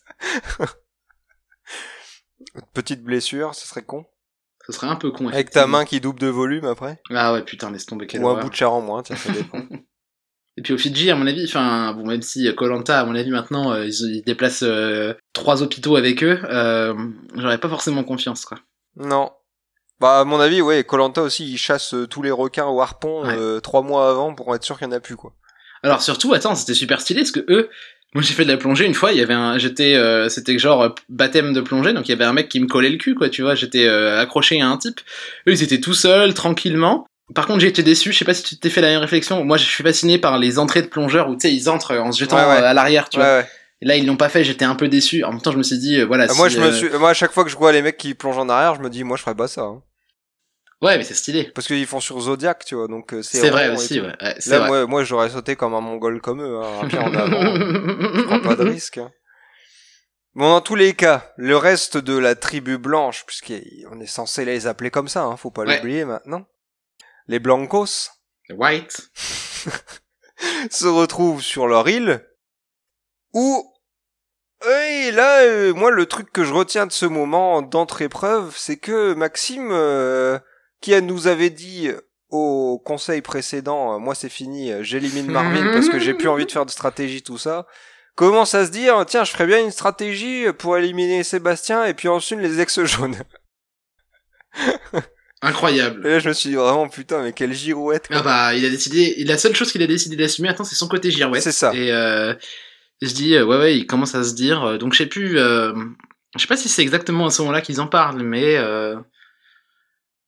Petite 2.73 3.03
blessure, 3.03 3.53
ce 3.55 3.67
serait 3.67 3.83
con. 3.83 4.05
Ce 4.65 4.71
serait 4.71 4.87
un 4.87 4.95
peu 4.95 5.11
con. 5.11 5.27
Avec 5.29 5.49
ta 5.49 5.65
main 5.65 5.83
qui 5.83 5.99
double 5.99 6.19
de 6.19 6.27
volume 6.27 6.65
après. 6.65 7.01
Ah 7.09 7.33
ouais, 7.33 7.43
putain, 7.43 7.71
laisse 7.71 7.85
tomber 7.85 8.05
quelle 8.05 8.21
Ou 8.21 8.29
un 8.29 8.39
bout 8.39 8.49
de 8.49 8.55
chair 8.55 8.71
en 8.71 8.81
moins, 8.81 9.01
tiens, 9.01 9.15
ça 9.15 9.31
dépend. 9.31 9.61
Et 10.57 10.61
puis 10.63 10.73
au 10.73 10.77
Fidji, 10.77 11.11
à 11.11 11.15
mon 11.15 11.27
avis, 11.27 11.45
enfin, 11.45 11.93
bon, 11.93 12.05
même 12.07 12.21
si 12.23 12.53
Colanta, 12.55 12.99
à 12.99 13.05
mon 13.05 13.13
avis, 13.15 13.29
maintenant, 13.29 13.71
euh, 13.73 13.85
ils, 13.85 14.15
ils 14.15 14.23
déplacent 14.23 14.63
euh, 14.63 15.13
trois 15.33 15.61
hôpitaux 15.61 15.95
avec 15.95 16.23
eux, 16.23 16.39
euh, 16.49 16.93
j'aurais 17.35 17.59
pas 17.59 17.69
forcément 17.69 18.03
confiance, 18.03 18.45
quoi. 18.45 18.57
non. 18.95 19.31
Bah, 19.99 20.19
à 20.19 20.23
mon 20.25 20.39
avis, 20.39 20.61
ouais, 20.61 20.83
Colanta 20.83 21.23
aussi, 21.23 21.51
il 21.51 21.57
chasse 21.57 21.95
euh, 21.95 22.05
tous 22.05 22.21
les 22.21 22.29
requins 22.29 22.67
au 22.67 22.81
harpon 22.81 23.23
Ouais. 23.25 23.61
trois 23.61 23.81
mois 23.81 24.09
avant 24.11 24.35
pour 24.35 24.53
être 24.55 24.63
sûr 24.63 24.77
qu'il 24.77 24.87
y 24.87 24.89
en 24.89 24.93
a 24.93 24.99
plus, 24.99 25.15
quoi. 25.15 25.33
Alors 25.83 26.01
surtout, 26.03 26.33
attends, 26.33 26.53
c'était 26.55 26.75
super 26.75 27.01
stylé 27.01 27.21
parce 27.21 27.31
que 27.31 27.45
eux, 27.49 27.69
Moi 28.13 28.23
j'ai 28.23 28.33
fait 28.33 28.45
de 28.45 28.51
la 28.51 28.57
plongée 28.57 28.85
une 28.85 28.93
fois, 28.93 29.11
il 29.11 29.17
y 29.17 29.21
avait 29.21 29.33
un 29.33 29.57
j'étais 29.57 29.95
euh, 29.95 30.29
c'était 30.29 30.57
genre 30.57 30.81
euh, 30.81 30.89
baptême 31.09 31.51
de 31.53 31.61
plongée 31.61 31.93
donc 31.93 32.07
il 32.07 32.11
y 32.11 32.13
avait 32.15 32.23
un 32.25 32.31
mec 32.33 32.47
qui 32.47 32.59
me 32.59 32.65
collait 32.67 32.89
le 32.89 32.97
cul 32.97 33.15
quoi, 33.15 33.29
tu 33.29 33.41
vois, 33.41 33.53
j'étais 33.53 33.85
euh, 33.85 34.19
accroché 34.19 34.59
à 34.61 34.67
un 34.69 34.77
type. 34.77 35.01
Eux 35.47 35.51
ils 35.51 35.61
étaient 35.61 35.79
tout 35.81 35.93
seuls 35.93 36.33
tranquillement. 36.33 37.05
Par 37.35 37.45
contre, 37.45 37.59
j'ai 37.59 37.67
été 37.67 37.83
déçu, 37.83 38.13
je 38.13 38.17
sais 38.17 38.25
pas 38.25 38.33
si 38.33 38.43
tu 38.43 38.57
t'es 38.57 38.69
fait 38.69 38.79
la 38.81 38.87
même 38.89 39.01
réflexion. 39.01 39.43
Moi 39.43 39.57
je 39.57 39.65
suis 39.65 39.83
fasciné 39.83 40.17
par 40.17 40.37
les 40.39 40.59
entrées 40.59 40.81
de 40.81 40.87
plongeurs 40.87 41.27
où 41.29 41.33
tu 41.35 41.41
sais 41.41 41.53
ils 41.53 41.69
entrent 41.69 41.95
en 41.97 42.11
se 42.11 42.19
jetant 42.19 42.37
Ouais, 42.37 42.43
ouais. 42.45 42.61
euh, 42.61 42.65
à 42.65 42.73
l'arrière, 42.73 43.09
tu 43.09 43.17
vois. 43.17 43.25
Ouais, 43.27 43.37
ouais. 43.39 43.47
Et 43.81 43.85
là 43.85 43.95
ils 43.97 44.05
l'ont 44.07 44.15
pas 44.17 44.29
fait, 44.29 44.43
j'étais 44.45 44.65
un 44.65 44.75
peu 44.75 44.87
déçu. 44.87 45.23
En 45.25 45.31
même 45.33 45.41
temps, 45.41 45.51
je 45.51 45.57
me 45.57 45.63
suis 45.63 45.77
dit 45.77 45.99
euh, 45.99 46.05
voilà 46.05 46.27
si, 46.29 46.37
moi, 46.37 46.47
je 46.49 46.59
me 46.59 46.67
euh, 46.67 46.71
suis, 46.71 46.89
moi, 46.97 47.09
à 47.09 47.13
chaque 47.13 47.31
fois 47.33 47.43
que 47.43 47.49
je 47.49 47.57
vois 47.57 47.71
les 47.73 47.81
mecs 47.81 47.97
qui 47.97 48.13
plongent 48.13 48.37
en 48.37 48.47
arrière, 48.49 48.75
je 48.75 48.81
me 48.81 48.89
dis, 48.89 49.03
moi, 49.03 49.17
je 49.17 49.23
ferais 49.23 49.35
pas 49.35 49.47
ça. 49.49 49.61
hein. 49.63 49.81
Ouais, 50.81 50.97
mais 50.97 51.03
c'est 51.03 51.15
stylé. 51.15 51.45
Parce 51.55 51.65
qu'ils 51.67 51.85
font 51.87 51.99
sur 51.99 52.19
Zodiac, 52.21 52.63
tu 52.63 52.75
vois, 52.75 52.87
donc 52.87 53.07
c'est 53.09 53.23
C'est 53.23 53.49
vrai 53.49 53.69
aussi, 53.69 53.99
ouais. 53.99 54.13
Là, 54.45 54.59
vrai. 54.59 54.67
moi, 54.67 54.85
moi, 54.85 55.03
j'aurais 55.03 55.29
sauté 55.29 55.55
comme 55.55 55.73
un 55.73 55.81
mongol 55.81 56.21
comme 56.21 56.41
eux, 56.41 56.59
hein, 56.61 56.81
un 56.83 56.87
pied 56.87 56.99
en 56.99 57.13
avant. 57.15 57.41
Je 57.55 58.23
prends 58.25 58.39
pas 58.41 58.55
de 58.55 58.63
risque. 58.69 58.99
hein. 58.99 59.11
Bon, 60.35 60.49
dans 60.51 60.61
tous 60.61 60.75
les 60.75 60.93
cas, 60.93 61.33
le 61.35 61.57
reste 61.57 61.97
de 61.97 62.15
la 62.15 62.35
tribu 62.35 62.77
blanche, 62.77 63.25
puisqu'on 63.25 63.99
est 63.99 64.05
censé 64.05 64.45
les 64.45 64.67
appeler 64.67 64.91
comme 64.91 65.07
ça, 65.07 65.23
hein, 65.23 65.35
faut 65.35 65.49
pas 65.51 65.63
Ouais. 65.63 65.77
l'oublier 65.77 66.05
maintenant. 66.05 66.45
Les 67.27 67.39
Blancos 67.39 68.09
White. 68.49 69.09
se 70.69 70.87
retrouvent 70.87 71.41
sur 71.41 71.67
leur 71.67 71.87
île, 71.87 72.25
où, 73.33 73.73
et 74.65 75.11
là, 75.11 75.41
euh, 75.41 75.73
moi, 75.73 75.91
le 75.91 76.05
truc 76.05 76.31
que 76.31 76.43
je 76.43 76.53
retiens 76.53 76.85
de 76.87 76.91
ce 76.91 77.05
moment 77.05 77.61
d'entre-épreuve, 77.61 78.55
c'est 78.57 78.77
que 78.77 79.13
Maxime, 79.13 79.69
euh, 79.71 80.39
qui 80.81 80.99
nous 81.01 81.27
avait 81.27 81.49
dit 81.49 81.89
au 82.29 82.81
conseil 82.83 83.21
précédent, 83.21 83.95
euh, 83.95 83.99
moi 83.99 84.13
c'est 84.13 84.29
fini, 84.29 84.71
j'élimine 84.83 85.31
Marvin 85.31 85.71
parce 85.73 85.89
que 85.89 85.99
j'ai 85.99 86.13
plus 86.13 86.27
envie 86.27 86.45
de 86.45 86.51
faire 86.51 86.65
de 86.65 86.71
stratégie, 86.71 87.23
tout 87.23 87.37
ça, 87.37 87.65
commence 88.15 88.53
à 88.53 88.65
se 88.65 88.71
dire, 88.71 89.05
tiens, 89.05 89.23
je 89.23 89.31
ferais 89.31 89.47
bien 89.47 89.63
une 89.63 89.71
stratégie 89.71 90.51
pour 90.53 90.77
éliminer 90.77 91.23
Sébastien 91.23 91.85
et 91.85 91.93
puis 91.93 92.07
ensuite 92.07 92.39
les 92.39 92.59
ex 92.59 92.83
jaunes. 92.83 93.17
Incroyable. 95.41 96.05
Et 96.05 96.09
là, 96.09 96.19
je 96.19 96.27
me 96.29 96.33
suis 96.33 96.49
dit 96.49 96.55
vraiment, 96.55 96.87
putain, 96.89 97.21
mais 97.21 97.31
quelle 97.33 97.53
girouette. 97.53 98.07
quoi. 98.07 98.17
Ah 98.19 98.23
bah, 98.23 98.55
il 98.55 98.65
a 98.65 98.69
décidé, 98.69 99.15
la 99.23 99.37
seule 99.37 99.55
chose 99.55 99.71
qu'il 99.71 99.83
a 99.83 99.87
décidé 99.87 100.15
d'assumer 100.15 100.47
maintenant, 100.47 100.65
c'est 100.65 100.75
son 100.75 100.87
côté 100.87 101.11
girouette. 101.11 101.43
C'est 101.43 101.51
ça. 101.51 101.73
Et 101.75 101.91
euh, 101.91 102.33
je 103.01 103.13
dis, 103.13 103.35
ouais, 103.37 103.43
ouais, 103.57 103.77
il 103.77 103.85
commence 103.85 104.15
à 104.15 104.23
se 104.23 104.33
dire. 104.33 104.63
euh, 104.63 104.77
donc, 104.77 104.93
je 104.93 104.97
sais 104.97 105.05
plus, 105.05 105.37
euh, 105.37 105.73
je 106.35 106.41
sais 106.41 106.47
pas 106.47 106.57
si 106.57 106.69
c'est 106.69 106.81
exactement 106.81 107.27
à 107.27 107.29
ce 107.29 107.41
moment-là 107.43 107.61
qu'ils 107.61 107.79
en 107.81 107.85
parlent, 107.87 108.23
mais 108.23 108.57
euh, 108.57 108.95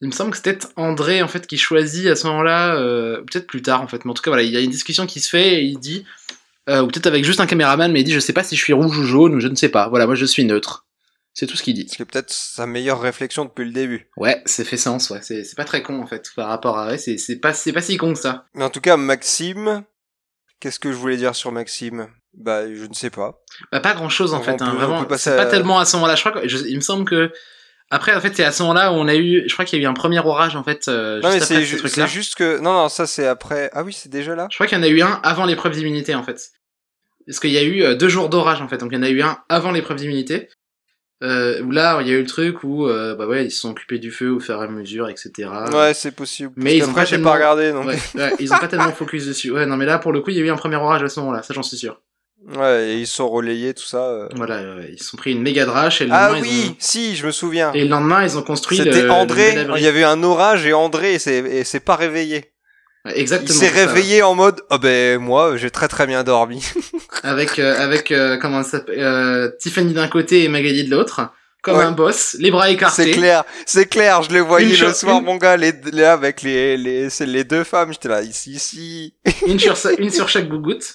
il 0.02 0.10
me 0.10 0.14
semble 0.14 0.30
que 0.30 0.38
c'est 0.38 0.44
peut-être 0.44 0.70
André, 0.76 1.24
en 1.24 1.28
fait, 1.28 1.48
qui 1.48 1.58
choisit 1.58 2.06
à 2.06 2.16
ce 2.16 2.28
moment-là, 2.28 2.76
peut-être 3.24 3.48
plus 3.48 3.64
tard, 3.64 3.82
en 3.82 3.88
fait. 3.88 4.06
Mais 4.06 4.12
en 4.12 4.14
tout 4.14 4.22
cas, 4.22 4.30
voilà, 4.30 4.44
il 4.44 4.52
y 4.52 4.58
a 4.58 4.62
une 4.62 4.70
discussion 4.70 5.08
qui 5.08 5.20
se 5.22 5.30
fait 5.30 5.56
et 5.56 5.62
il 5.64 5.80
dit, 5.80 6.06
ou 6.70 6.86
peut-être 6.86 7.08
avec 7.08 7.26
juste 7.26 7.40
un 7.40 7.48
caméraman, 7.48 7.92
mais 7.92 8.02
il 8.02 8.04
dit, 8.04 8.14
je 8.14 8.20
sais 8.20 8.32
pas 8.32 8.44
si 8.44 8.56
je 8.56 8.62
suis 8.64 8.74
rouge 8.74 8.96
ou 8.98 9.04
jaune, 9.06 9.34
ou 9.36 9.40
je 9.40 9.48
ne 9.48 9.56
sais 9.56 9.70
pas. 9.70 9.90
Voilà, 9.90 10.06
moi, 10.06 10.14
je 10.16 10.26
suis 10.26 10.46
neutre. 10.46 10.86
C'est 11.40 11.48
tout 11.48 11.56
ce 11.56 11.64
qu'il 11.64 11.74
dit. 11.74 11.88
C'est 11.90 12.04
peut-être 12.04 12.32
sa 12.32 12.66
meilleure 12.68 13.00
réflexion 13.00 13.46
depuis 13.46 13.64
le 13.64 13.72
début. 13.72 14.10
Ouais, 14.18 14.42
c'est 14.46 14.66
fait 14.66 14.76
sens, 14.76 15.10
ouais. 15.10 15.22
C'est 15.22 15.56
pas 15.56 15.64
très 15.64 15.82
con, 15.82 16.02
en 16.02 16.06
fait, 16.06 16.30
par 16.36 16.50
rapport 16.50 16.78
à. 16.78 16.88
Ouais, 16.90 16.98
c'est 16.98 17.38
pas, 17.38 17.54
c'est 17.54 17.72
pas 17.72 17.82
si 17.82 17.96
con 17.96 18.12
que 18.14 18.20
ça. 18.20 18.46
Mais 18.56 18.64
en 18.66 18.70
tout 18.70 18.82
cas, 18.82 18.98
Maxime, 18.98 19.86
qu'est-ce 20.60 20.80
que 20.80 20.92
je 20.92 20.98
voulais 20.98 21.16
dire 21.16 21.36
sur 21.36 21.54
Maxime? 21.54 22.10
Bah, 22.34 22.64
je 22.74 22.84
ne 22.86 22.94
sais 22.94 23.10
pas. 23.10 23.40
Bah, 23.72 23.80
pas 23.80 23.94
grand 23.94 24.10
chose 24.10 24.34
en 24.34 24.40
On 24.40 24.44
fait, 24.44 24.58
peut- 24.58 24.66
hein, 24.66 24.74
vraiment. 24.74 25.06
C'est 25.18 25.38
pas 25.38 25.46
tellement 25.46 25.80
à 25.80 25.86
ce 25.86 25.96
moment-là. 25.96 26.16
Je 26.16 26.20
crois 26.22 26.42
que 26.42 26.48
je- 26.48 26.66
il 26.68 26.76
me 26.76 26.82
semble 26.82 27.06
que 27.06 27.32
après 27.90 28.14
en 28.14 28.20
fait 28.22 28.36
c'est 28.36 28.44
à 28.44 28.52
ce 28.52 28.62
moment-là 28.64 28.92
où 28.92 28.96
on 28.98 29.08
a 29.08 29.16
eu, 29.16 29.46
je 29.48 29.54
crois 29.54 29.64
qu'il 29.66 29.80
y 29.80 29.82
a 29.82 29.86
eu 29.86 29.88
un 29.90 29.94
premier 29.96 30.20
orage 30.20 30.56
en 30.58 30.64
fait. 30.66 30.88
euh, 30.90 31.22
non, 31.22 31.30
mais 31.30 31.36
juste 31.36 31.46
c'est 31.48 31.54
après 31.56 31.66
ce 31.66 31.72
ju- 31.72 31.78
truc-là. 31.78 32.06
c'est 32.08 32.14
juste 32.14 32.36
que. 32.36 32.60
Non, 32.60 32.74
non, 32.74 32.90
ça 32.90 33.08
c'est 33.08 33.26
après. 33.26 33.70
Ah 33.74 33.84
oui, 33.84 33.94
c'est 33.94 34.10
déjà 34.10 34.36
là 34.36 34.48
Je 34.52 34.58
crois 34.58 34.68
qu'il 34.68 34.78
y 34.78 34.82
en 34.82 34.84
a 34.84 34.90
eu 34.90 35.02
un 35.02 35.20
avant 35.24 35.46
l'épreuve 35.46 35.72
d'immunité 35.74 36.14
en 36.16 36.24
fait. 36.24 36.50
Parce 37.26 37.40
qu'il 37.40 37.52
y 37.52 37.58
a 37.58 37.64
eu 37.64 37.82
euh, 37.84 37.96
deux 37.96 38.10
jours 38.10 38.28
d'orage 38.30 38.62
en 38.62 38.68
fait, 38.68 38.78
donc 38.78 38.90
il 38.92 38.96
y 38.96 39.00
en 39.00 39.04
a 39.04 39.10
eu 39.10 39.22
un 39.22 39.40
avant 39.50 39.72
l'épreuve 39.72 39.98
d'immunité. 39.98 40.50
Euh, 41.22 41.62
où 41.64 41.72
là 41.72 41.98
il 42.02 42.08
y 42.08 42.12
a 42.12 42.14
eu 42.14 42.22
le 42.22 42.26
truc 42.28 42.64
où 42.64 42.88
euh, 42.88 43.14
bah 43.14 43.28
ouais 43.28 43.44
ils 43.46 43.52
se 43.52 43.60
sont 43.60 43.72
occupés 43.72 44.00
du 44.00 44.10
feu 44.10 44.30
au 44.32 44.40
fur 44.40 44.56
et 44.62 44.66
à 44.66 44.68
mesure 44.70 45.10
etc. 45.10 45.50
Ouais, 45.74 45.94
c'est 45.94 46.12
possible. 46.12 46.54
Mais 46.56 46.78
ils 46.78 46.84
ont 46.86 46.92
après, 46.92 47.04
pas 47.04 47.10
tellement- 47.10 47.30
pas 47.32 47.36
regardé, 47.36 47.72
donc. 47.74 47.88
Ouais, 47.88 47.98
ouais, 48.16 48.34
ils 48.40 48.54
ont 48.54 48.58
pas 48.58 48.70
tellement 48.70 48.94
focus 48.94 49.26
dessus. 49.26 49.52
Ouais 49.52 49.66
non 49.66 49.76
mais 49.76 49.86
là 49.86 50.00
pour 50.00 50.14
le 50.14 50.22
coup 50.22 50.30
il 50.30 50.38
y 50.38 50.40
a 50.40 50.44
eu 50.46 50.50
un 50.50 50.56
premier 50.56 50.78
orage 50.78 51.04
à 51.04 51.10
ce 51.10 51.20
moment-là, 51.20 51.44
ça 51.44 51.54
j'en 51.54 51.62
suis 51.64 51.76
sûr. 51.76 52.00
Ouais, 52.56 52.92
et 52.92 52.96
ils 53.00 53.06
sont 53.08 53.28
relayés, 53.30 53.74
tout 53.74 53.84
ça. 53.84 54.02
euh. 54.12 54.30
Voilà, 54.34 54.62
ouais, 54.78 54.92
ils 54.94 54.98
se 55.04 55.10
sont 55.10 55.18
pris 55.18 55.34
une 55.34 55.42
méga 55.42 55.66
drache 55.66 56.00
et 56.02 56.06
le 56.06 56.12
Ah 56.14 56.32
oui, 56.32 56.40
ils 56.50 56.70
ont... 56.72 56.76
si, 56.80 57.16
je 57.18 57.26
me 57.26 57.32
souviens. 57.32 57.74
et 57.74 57.84
le 57.84 57.90
lendemain 57.90 58.24
ils 58.24 58.38
ont 58.38 58.42
construit. 58.42 58.78
C'était 58.78 59.10
André, 59.10 59.68
il 59.76 59.84
y 59.84 59.88
avait 59.88 60.00
eu 60.00 60.06
un 60.06 60.24
orage 60.24 60.66
et 60.66 60.72
André 60.72 61.16
et 61.16 61.20
s'est 61.66 61.80
pas 61.82 61.98
réveillé. 61.98 62.46
Ouais, 63.06 63.14
Il 63.16 63.22
Exactement. 63.22 63.58
s'est 63.60 63.70
réveillé 63.70 64.24
en 64.24 64.36
mode 64.36 64.62
oh 64.72 64.78
ben 64.78 65.20
moi 65.20 65.56
j'ai 65.58 65.72
très 65.72 65.88
très 65.88 66.06
bien 66.06 66.24
dormi. 66.24 66.64
avec 67.24 67.58
euh, 67.60 67.80
avec 67.80 68.12
euh, 68.12 68.38
comment 68.38 68.62
ça 68.64 68.72
s'appelle 68.72 69.00
euh, 69.00 69.50
Tiffany 69.60 69.94
d'un 69.94 70.08
côté 70.10 70.44
et 70.44 70.50
Magali 70.50 70.84
de 70.84 70.92
l'autre 70.92 71.22
comme 71.62 71.78
Ouais. 71.78 71.84
un 71.84 71.92
boss 71.92 72.36
les 72.40 72.52
bras 72.52 72.70
écartés 72.70 73.04
C'est 73.06 73.12
clair, 73.12 73.44
c'est 73.66 73.86
clair, 73.86 74.22
je 74.24 74.32
le 74.32 74.40
voyais 74.40 74.74
Une 74.78 74.86
le 74.88 74.94
soir 74.94 75.20
une- 75.20 75.26
mon 75.26 75.36
gars 75.38 75.56
les 75.58 75.74
là 75.94 76.14
avec 76.14 76.42
les 76.42 76.76
les 76.78 77.08
les 77.26 77.44
deux 77.44 77.64
femmes, 77.66 77.92
j'étais 77.94 78.08
là 78.10 78.22
ici 78.22 78.52
ici. 78.52 79.14
une 79.48 79.60
sur 79.60 79.76
une 79.98 80.10
sur 80.10 80.28
chaque 80.30 80.48
gougoute 80.50 80.94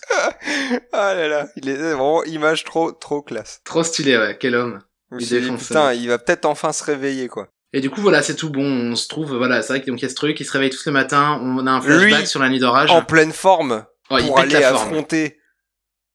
Ah 0.93 1.15
là 1.15 1.29
là, 1.29 1.47
il 1.57 1.69
est 1.69 1.75
vraiment 1.77 2.23
image 2.25 2.65
trop 2.65 2.93
trop 2.93 3.23
classe. 3.23 3.61
trop 3.65 3.83
stylé 3.83 4.17
ouais 4.19 4.37
quel 4.39 4.55
homme 4.55 4.81
Il 5.13 5.27
dit, 5.27 5.41
défonce, 5.41 5.69
putain, 5.69 5.93
il 5.93 6.09
va 6.09 6.19
peut-être 6.19 6.45
enfin 6.47 6.73
se 6.73 6.83
réveiller 6.85 7.29
quoi. 7.29 7.49
Et 7.77 7.81
du 7.81 7.91
coup 7.91 8.01
voilà 8.01 8.23
c'est 8.23 8.37
tout 8.37 8.49
bon. 8.51 8.65
On 8.93 8.97
se 8.97 9.09
trouve 9.09 9.35
voilà 9.37 9.61
c'est 9.61 9.75
vrai 9.75 9.83
qu'il 9.83 9.93
y 9.99 10.05
a 10.05 10.09
ce 10.09 10.15
truc 10.15 10.41
ils 10.41 10.47
se 10.47 10.53
réveillent 10.53 10.71
tous 10.71 10.87
le 10.87 10.93
matin 10.93 11.39
on 11.43 11.67
a 11.67 11.71
un 11.73 11.81
flashback 11.83 12.21
Lui, 12.21 12.27
sur 12.27 12.41
la 12.41 12.49
nuit 12.49 12.59
d'orage. 12.61 12.91
En 12.91 13.03
pleine 13.05 13.33
forme 13.33 13.85
Oh, 14.11 14.19
pour 14.21 14.39
aller 14.39 14.57
affronter 14.63 15.39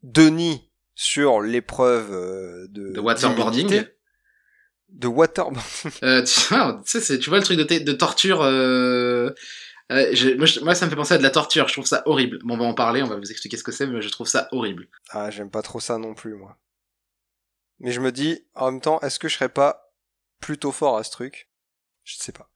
Denis 0.03 0.71
sur 0.95 1.41
l'épreuve 1.41 2.11
euh, 2.13 2.67
de 2.69 2.91
de 2.93 2.99
waterboarding. 2.99 3.83
De 4.89 5.07
waterboarding. 5.07 5.91
euh, 6.03 6.23
tu, 6.23 6.39
tu 6.49 6.55
sais 6.85 7.01
c'est- 7.01 7.19
tu 7.19 7.29
vois 7.29 7.39
le 7.39 7.43
truc 7.45 7.57
de, 7.57 7.91
torture 7.93 8.41
euh, 8.43 9.31
euh, 9.91 10.09
je- 10.13 10.35
moi, 10.35 10.45
je- 10.45 10.59
moi, 10.61 10.75
ça 10.75 10.85
me 10.85 10.89
fait 10.91 10.95
penser 10.95 11.15
à 11.15 11.17
de 11.17 11.23
la 11.23 11.29
torture 11.31 11.67
je 11.67 11.73
trouve 11.73 11.85
ça 11.85 12.03
horrible. 12.05 12.39
Bon 12.43 12.55
on 12.55 12.57
va 12.59 12.65
en 12.65 12.73
parler 12.73 13.01
on 13.03 13.07
va 13.07 13.15
vous 13.17 13.29
expliquer 13.31 13.57
ce 13.57 13.63
que 13.63 13.71
c'est 13.71 13.87
mais 13.87 14.01
je 14.01 14.09
trouve 14.09 14.27
ça 14.27 14.47
horrible. 14.51 14.87
Ah, 15.09 15.29
j'aime 15.31 15.49
pas 15.49 15.61
trop 15.63 15.79
ça 15.79 15.97
non 15.97 16.13
plus, 16.13 16.35
moi. 16.35 16.57
Mais 17.79 17.91
je 17.91 17.99
me 18.01 18.11
dis, 18.11 18.45
en 18.55 18.71
même 18.71 18.81
temps, 18.81 18.99
est-ce 19.01 19.19
que 19.19 19.27
je 19.29 19.35
serais 19.35 19.49
pas 19.49 19.93
plutôt 20.41 20.71
fort 20.71 20.97
à 20.97 21.03
ce 21.03 21.11
truc? 21.11 21.48
Je 22.09 22.15
sais 22.17 22.31
pas. 22.31 22.49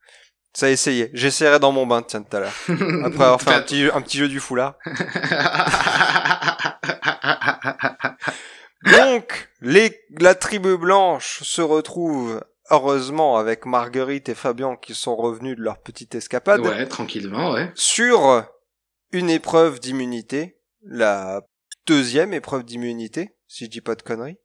Ça 0.53 0.65
a 0.67 0.69
essayé. 0.69 1.09
J'essaierai 1.13 1.59
dans 1.59 1.71
mon 1.71 1.85
bain, 1.85 2.01
tiens, 2.01 2.23
tout 2.23 2.35
à 2.35 2.39
l'heure. 2.39 2.53
Après 3.05 3.23
avoir 3.23 3.41
fait 3.41 3.53
un 3.53 3.61
petit, 3.61 3.89
un 3.93 4.01
petit 4.01 4.17
jeu 4.17 4.27
du 4.27 4.39
foulard. 4.39 4.77
Donc, 8.85 9.49
les, 9.61 10.01
la 10.19 10.35
tribu 10.35 10.77
blanche 10.77 11.41
se 11.43 11.61
retrouve, 11.61 12.43
heureusement, 12.69 13.37
avec 13.37 13.65
Marguerite 13.65 14.29
et 14.29 14.35
Fabian 14.35 14.75
qui 14.75 14.93
sont 14.93 15.15
revenus 15.15 15.55
de 15.57 15.61
leur 15.61 15.81
petite 15.81 16.15
escapade, 16.15 16.61
ouais, 16.61 16.87
tranquillement, 16.87 17.53
ouais. 17.53 17.71
sur 17.75 18.45
une 19.11 19.29
épreuve 19.29 19.79
d'immunité, 19.79 20.59
la 20.83 21.41
deuxième 21.87 22.33
épreuve 22.33 22.63
d'immunité, 22.63 23.35
si 23.47 23.65
je 23.65 23.69
dis 23.69 23.81
pas 23.81 23.95
de 23.95 24.01
conneries. 24.01 24.37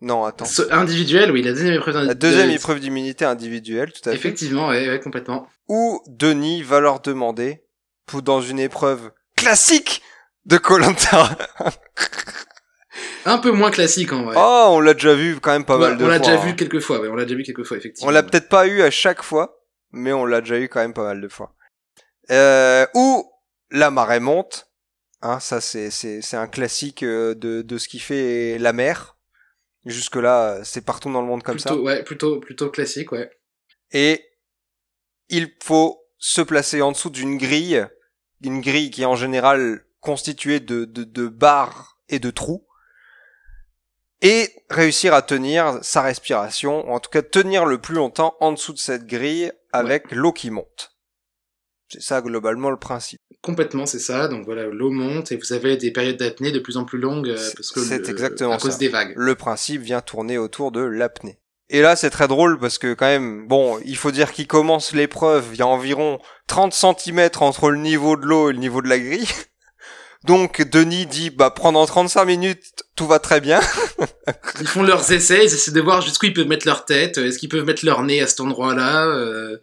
Non, 0.00 0.24
attends. 0.24 0.44
Ce- 0.44 0.70
individuel, 0.72 1.30
oui, 1.32 1.42
la 1.42 1.52
deuxième 1.52 1.74
épreuve 1.74 2.04
La 2.04 2.14
deuxième 2.14 2.50
épreuve 2.50 2.80
d'immunité 2.80 3.24
individuelle, 3.24 3.92
tout 3.92 4.06
à 4.08 4.12
fait. 4.12 4.16
Effectivement, 4.18 4.68
ouais, 4.68 4.88
ouais, 4.88 5.00
complètement. 5.00 5.48
Où 5.68 6.02
Denis 6.06 6.62
va 6.62 6.80
leur 6.80 7.00
demander, 7.00 7.64
pour 8.04 8.22
dans 8.22 8.40
une 8.42 8.58
épreuve 8.58 9.10
classique 9.36 10.02
de 10.44 10.58
Colanta. 10.58 11.36
Un 13.24 13.38
peu 13.38 13.50
moins 13.50 13.70
classique, 13.70 14.12
en 14.12 14.22
vrai. 14.24 14.34
Oh, 14.38 14.66
on 14.70 14.80
l'a 14.80 14.94
déjà 14.94 15.14
vu 15.14 15.40
quand 15.40 15.50
même 15.50 15.64
pas 15.64 15.76
Ouais, 15.78 15.88
mal 15.88 15.98
de 15.98 16.02
on 16.04 16.06
fois. 16.06 16.12
l'a 16.14 16.18
déjà 16.20 16.40
hein. 16.40 16.44
vu 16.46 16.54
quelques 16.56 16.80
fois, 16.80 17.00
ouais, 17.00 17.08
on 17.08 17.14
l'a 17.16 17.24
déjà 17.24 17.36
vu 17.36 17.42
quelques 17.42 17.64
fois, 17.64 17.76
effectivement. 17.76 18.08
On 18.08 18.12
l'a 18.12 18.22
peut-être 18.22 18.48
pas 18.48 18.66
eu 18.66 18.82
à 18.82 18.90
chaque 18.90 19.22
fois, 19.22 19.60
mais 19.92 20.12
on 20.12 20.24
l'a 20.24 20.40
déjà 20.40 20.58
eu 20.60 20.68
quand 20.68 20.80
même 20.80 20.94
pas 20.94 21.02
mal 21.04 21.20
de 21.20 21.28
fois. 21.28 21.54
Euh, 22.30 22.86
où 22.94 23.28
la 23.70 23.90
marée 23.90 24.20
monte. 24.20 24.68
Hein, 25.22 25.40
ça 25.40 25.60
c'est 25.62 25.90
c'est 25.90 26.20
c'est 26.20 26.36
un 26.36 26.46
classique 26.46 27.02
euh, 27.02 27.34
de 27.34 27.62
de 27.62 27.78
ce 27.78 27.88
qui 27.88 27.98
fait 27.98 28.58
la 28.58 28.72
mer. 28.74 29.15
Jusque 29.86 30.16
là, 30.16 30.64
c'est 30.64 30.84
partout 30.84 31.12
dans 31.12 31.20
le 31.20 31.28
monde 31.28 31.44
comme 31.44 31.60
ça. 31.60 31.70
plutôt, 31.70 31.84
Ouais, 31.84 32.02
plutôt, 32.02 32.40
plutôt 32.40 32.70
classique, 32.70 33.12
ouais. 33.12 33.30
Et 33.92 34.24
il 35.28 35.52
faut 35.62 36.02
se 36.18 36.40
placer 36.42 36.82
en 36.82 36.90
dessous 36.90 37.08
d'une 37.08 37.38
grille, 37.38 37.86
une 38.42 38.60
grille 38.60 38.90
qui 38.90 39.02
est 39.02 39.06
en 39.06 39.14
général 39.14 39.84
constituée 40.00 40.58
de 40.58 40.84
de, 40.84 41.04
de 41.04 41.28
barres 41.28 42.00
et 42.08 42.18
de 42.18 42.30
trous. 42.30 42.66
Et 44.22 44.50
réussir 44.70 45.14
à 45.14 45.22
tenir 45.22 45.78
sa 45.82 46.02
respiration, 46.02 46.88
ou 46.88 46.92
en 46.92 47.00
tout 47.00 47.10
cas 47.10 47.22
tenir 47.22 47.64
le 47.64 47.78
plus 47.80 47.94
longtemps 47.94 48.34
en 48.40 48.50
dessous 48.52 48.72
de 48.72 48.78
cette 48.78 49.06
grille 49.06 49.52
avec 49.72 50.10
l'eau 50.10 50.32
qui 50.32 50.50
monte. 50.50 50.95
C'est 51.88 52.02
ça 52.02 52.20
globalement 52.20 52.70
le 52.70 52.76
principe. 52.78 53.20
Complètement, 53.42 53.86
c'est 53.86 53.98
ça. 54.00 54.26
Donc 54.28 54.44
voilà, 54.44 54.64
l'eau 54.66 54.90
monte 54.90 55.30
et 55.32 55.36
vous 55.36 55.52
avez 55.52 55.76
des 55.76 55.92
périodes 55.92 56.16
d'apnée 56.16 56.50
de 56.50 56.58
plus 56.58 56.76
en 56.76 56.84
plus 56.84 56.98
longues 56.98 57.28
euh, 57.28 57.36
C'est- 57.36 57.54
parce 57.56 57.70
que 57.70 57.80
c'est 57.80 58.08
exactement 58.08 58.52
à 58.54 58.58
cause 58.58 58.72
ça. 58.72 58.78
des 58.78 58.88
vagues. 58.88 59.12
Le 59.16 59.34
principe 59.36 59.82
vient 59.82 60.00
tourner 60.00 60.36
autour 60.38 60.72
de 60.72 60.80
l'apnée. 60.80 61.38
Et 61.68 61.80
là, 61.82 61.96
c'est 61.96 62.10
très 62.10 62.28
drôle 62.28 62.58
parce 62.60 62.78
que 62.78 62.94
quand 62.94 63.06
même, 63.06 63.46
bon, 63.48 63.78
il 63.84 63.96
faut 63.96 64.10
dire 64.12 64.32
qu'il 64.32 64.46
commence 64.46 64.92
l'épreuve, 64.92 65.46
il 65.52 65.58
y 65.58 65.62
a 65.62 65.66
environ 65.66 66.18
30 66.46 66.72
cm 66.72 67.28
entre 67.40 67.70
le 67.70 67.78
niveau 67.78 68.16
de 68.16 68.24
l'eau 68.24 68.50
et 68.50 68.52
le 68.52 68.58
niveau 68.60 68.82
de 68.82 68.88
la 68.88 68.98
grille. 68.98 69.28
Donc 70.24 70.62
Denis 70.62 71.06
dit 71.06 71.30
bah 71.30 71.50
pendant 71.50 71.86
35 71.86 72.24
minutes 72.24 72.64
tout 72.96 73.06
va 73.06 73.18
très 73.20 73.40
bien. 73.40 73.60
Ils 74.60 74.66
font 74.66 74.82
leurs 74.82 75.12
essais, 75.12 75.44
ils 75.44 75.54
essaient 75.54 75.70
de 75.70 75.80
voir 75.80 76.00
jusqu'où 76.02 76.26
ils 76.26 76.32
peuvent 76.34 76.48
mettre 76.48 76.66
leur 76.66 76.84
tête, 76.84 77.18
est-ce 77.18 77.38
qu'ils 77.38 77.48
peuvent 77.48 77.64
mettre 77.64 77.84
leur 77.84 78.02
nez 78.02 78.20
à 78.20 78.26
cet 78.26 78.40
endroit-là. 78.40 79.06
euh, 79.06 79.58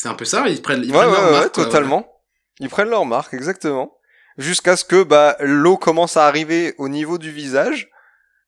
C'est 0.00 0.08
un 0.08 0.14
peu 0.14 0.24
ça, 0.24 0.48
ils 0.48 0.62
prennent, 0.62 0.82
ils 0.82 0.90
ouais, 0.90 0.96
prennent 0.96 1.10
ouais, 1.10 1.14
leur 1.14 1.24
ouais, 1.26 1.30
marque, 1.32 1.54
quoi, 1.54 1.64
totalement. 1.64 2.22
Ils 2.58 2.70
prennent 2.70 2.88
leur 2.88 3.04
marque, 3.04 3.34
exactement. 3.34 3.98
Jusqu'à 4.38 4.74
ce 4.74 4.86
que 4.86 5.02
bah 5.02 5.36
l'eau 5.40 5.76
commence 5.76 6.16
à 6.16 6.26
arriver 6.26 6.74
au 6.78 6.88
niveau 6.88 7.18
du 7.18 7.30
visage. 7.30 7.90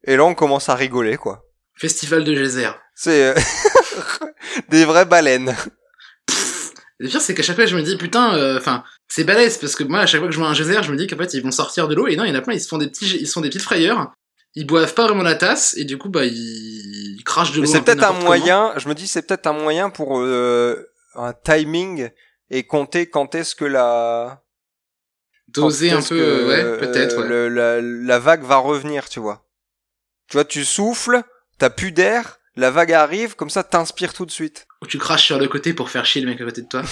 Et 0.04 0.16
là 0.16 0.24
on 0.24 0.34
commence 0.34 0.70
à 0.70 0.74
rigoler 0.74 1.18
quoi. 1.18 1.44
Festival 1.74 2.24
de 2.24 2.34
geyser. 2.34 2.70
C'est 2.94 3.24
euh, 3.24 3.34
des 4.70 4.86
vraies 4.86 5.04
baleines. 5.04 5.54
Le 6.98 7.08
pire, 7.08 7.20
c'est 7.20 7.34
qu'à 7.34 7.42
chaque 7.42 7.56
fois, 7.56 7.66
je 7.66 7.76
me 7.76 7.82
dis, 7.82 7.96
putain, 7.96 8.34
euh, 8.36 8.56
enfin, 8.56 8.84
c'est 9.08 9.24
balèze, 9.24 9.58
parce 9.58 9.74
que 9.74 9.82
moi, 9.82 10.00
à 10.00 10.06
chaque 10.06 10.20
fois 10.20 10.28
que 10.28 10.34
je 10.34 10.38
vois 10.38 10.48
un 10.48 10.54
geyser, 10.54 10.82
je 10.82 10.92
me 10.92 10.96
dis 10.96 11.08
qu'en 11.08 11.16
fait, 11.16 11.34
ils 11.34 11.42
vont 11.42 11.50
sortir 11.50 11.88
de 11.88 11.96
l'eau, 11.96 12.06
et 12.06 12.14
non, 12.14 12.22
il 12.24 12.28
y 12.28 12.32
en 12.32 12.36
a 12.36 12.42
plein, 12.42 12.54
ils 12.54 12.60
se 12.60 12.68
font 12.68 12.78
des 12.78 12.86
petits, 12.86 13.18
ils 13.18 13.26
se 13.26 13.32
font 13.32 13.40
des 13.40 13.48
petites 13.48 13.62
frayeurs, 13.62 14.12
ils 14.54 14.66
boivent 14.66 14.94
pas 14.94 15.06
vraiment 15.06 15.24
la 15.24 15.34
tasse, 15.34 15.76
et 15.76 15.84
du 15.84 15.98
coup, 15.98 16.10
bah, 16.10 16.24
ils, 16.24 17.16
ils 17.18 17.24
crachent 17.24 17.50
de 17.52 17.60
l'eau. 17.60 17.66
C'est 17.66 17.80
peu 17.80 17.86
peut-être 17.86 18.04
un 18.04 18.12
moyen, 18.12 18.72
je 18.76 18.88
me 18.88 18.94
dis 18.94 19.08
c'est 19.08 19.26
peut-être 19.26 19.48
un 19.48 19.52
moyen 19.52 19.90
pour 19.90 20.20
euh, 20.20 20.91
un 21.14 21.32
timing 21.32 22.10
et 22.50 22.64
compter 22.66 23.06
quand 23.08 23.34
est-ce 23.34 23.54
que 23.54 23.64
la. 23.64 24.42
Doser 25.48 25.90
un 25.90 26.00
peu, 26.00 26.16
que, 26.18 26.48
ouais, 26.48 26.78
peut-être, 26.78 27.18
euh, 27.18 27.22
ouais. 27.22 27.28
le- 27.28 27.48
la, 27.48 27.80
la 27.82 28.18
vague 28.18 28.42
va 28.42 28.56
revenir, 28.56 29.08
tu 29.08 29.20
vois. 29.20 29.44
Tu 30.28 30.36
vois, 30.38 30.44
tu 30.46 30.64
souffles, 30.64 31.20
t'as 31.58 31.68
plus 31.68 31.92
d'air, 31.92 32.38
la 32.56 32.70
vague 32.70 32.92
arrive, 32.92 33.34
comme 33.36 33.50
ça 33.50 33.62
t'inspires 33.62 34.14
tout 34.14 34.24
de 34.24 34.30
suite. 34.30 34.66
Ou 34.82 34.86
tu 34.86 34.96
craches 34.98 35.26
sur 35.26 35.38
le 35.38 35.48
côté 35.48 35.74
pour 35.74 35.90
faire 35.90 36.06
chier 36.06 36.22
le 36.22 36.28
mec 36.30 36.40
à 36.40 36.44
côté 36.44 36.62
de 36.62 36.68
toi. 36.68 36.82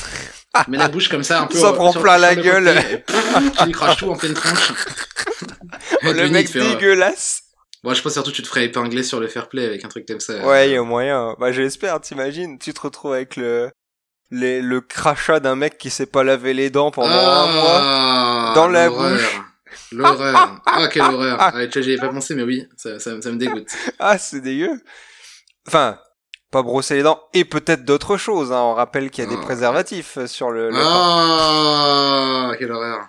tu 0.65 0.71
mets 0.71 0.77
la 0.77 0.89
bouche 0.89 1.09
comme 1.09 1.23
ça, 1.23 1.41
un 1.41 1.47
peu. 1.47 1.57
Ça 1.59 1.69
euh, 1.69 1.73
prend 1.73 1.93
plein 1.93 2.13
sur 2.19 2.21
la 2.21 2.35
le 2.35 2.43
gueule. 2.43 2.75
côté, 2.75 3.53
tu 3.59 3.65
lui 3.65 3.73
craches 3.73 3.97
tout 3.99 4.11
en 4.11 4.17
pleine 4.17 4.35
tronche. 4.35 4.73
Le 6.03 6.13
Denis, 6.13 6.31
mec 6.33 6.53
dégueulasse. 6.53 7.43
Bon, 7.83 7.95
je 7.95 8.03
pense 8.03 8.13
surtout 8.13 8.31
que 8.31 8.37
tu 8.37 8.43
te 8.43 8.49
ferais 8.49 8.65
épingler 8.67 9.03
sur 9.03 9.21
le 9.21 9.29
fair 9.29 9.49
play 9.49 9.65
avec 9.65 9.85
un 9.85 9.89
truc 9.89 10.07
comme 10.07 10.21
ça. 10.21 10.47
Ouais, 10.47 10.69
il 10.69 10.73
y 10.73 10.77
a 10.77 10.83
moyen. 10.83 11.35
Bah 11.39 11.51
j'espère, 11.53 11.99
t'imagines, 12.01 12.59
tu 12.59 12.75
te 12.75 12.81
retrouves 12.81 13.15
avec 13.15 13.37
le 13.37 13.71
les, 14.31 14.61
le 14.63 14.81
crachat 14.81 15.41
d'un 15.41 15.57
mec 15.57 15.79
qui 15.79 15.91
s'est 15.91 16.07
pas 16.07 16.23
lavé 16.25 16.55
les 16.55 16.71
dents 16.71 16.91
pendant 16.91 17.09
un 17.11 17.53
mois. 17.53 17.81
Ah, 17.83 18.53
dans 18.55 18.69
la 18.69 18.89
bouche. 18.89 19.41
L'horreur. 19.93 20.61
Ah, 20.67 20.89
quelle 20.89 21.03
horreur. 21.03 21.37
Ah, 21.41 21.53
tu 21.67 21.79
vois, 21.79 21.83
j'y 21.83 21.93
avais 21.93 22.01
pas 22.01 22.13
pensé, 22.13 22.35
mais 22.35 22.43
oui, 22.45 22.67
ça, 22.77 22.99
ça, 23.01 23.21
ça 23.21 23.31
me 23.31 23.37
dégoûte. 23.39 23.69
Ah, 23.99 24.19
c'est 24.19 24.41
dégueu. 24.41 24.81
Enfin, 25.67 25.99
pas 26.53 26.63
brosser 26.63 26.95
les 26.97 27.03
dents 27.03 27.21
et 27.35 27.45
peut-être 27.45 27.85
d'autres 27.85 28.17
choses. 28.17 28.53
Hein. 28.53 28.61
On 28.61 28.75
rappelle 28.75 29.11
qu'il 29.11 29.25
y 29.25 29.27
a 29.27 29.31
des 29.31 29.37
Ah. 29.37 29.45
préservatifs 29.45 30.25
sur 30.27 30.51
le. 30.51 30.71
Ah, 30.75 32.53
quelle 32.59 32.73
horreur. 32.73 33.09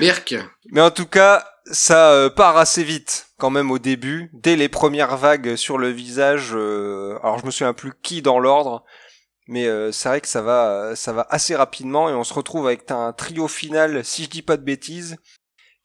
Berk. 0.00 0.34
Mais 0.72 0.80
en 0.80 0.90
tout 0.90 1.06
cas, 1.06 1.44
ça 1.70 2.10
euh, 2.10 2.30
part 2.30 2.56
assez 2.56 2.82
vite 2.84 3.28
quand 3.38 3.50
même 3.50 3.70
au 3.70 3.78
début, 3.78 4.30
dès 4.32 4.56
les 4.56 4.68
premières 4.68 5.16
vagues 5.16 5.56
sur 5.56 5.78
le 5.78 5.88
visage. 5.88 6.50
euh, 6.54 7.18
alors 7.22 7.38
je 7.38 7.46
me 7.46 7.50
souviens 7.50 7.74
plus 7.74 7.92
qui 8.02 8.22
dans 8.22 8.38
l'ordre, 8.38 8.84
mais 9.48 9.66
euh, 9.66 9.92
c'est 9.92 10.08
vrai 10.08 10.20
que 10.20 10.28
ça 10.28 10.42
va, 10.42 10.96
ça 10.96 11.12
va 11.12 11.26
assez 11.30 11.54
rapidement 11.54 12.08
et 12.08 12.12
on 12.14 12.24
se 12.24 12.34
retrouve 12.34 12.66
avec 12.66 12.90
un 12.90 13.12
trio 13.12 13.48
final, 13.48 14.04
si 14.04 14.24
je 14.24 14.30
dis 14.30 14.42
pas 14.42 14.56
de 14.56 14.62
bêtises, 14.62 15.16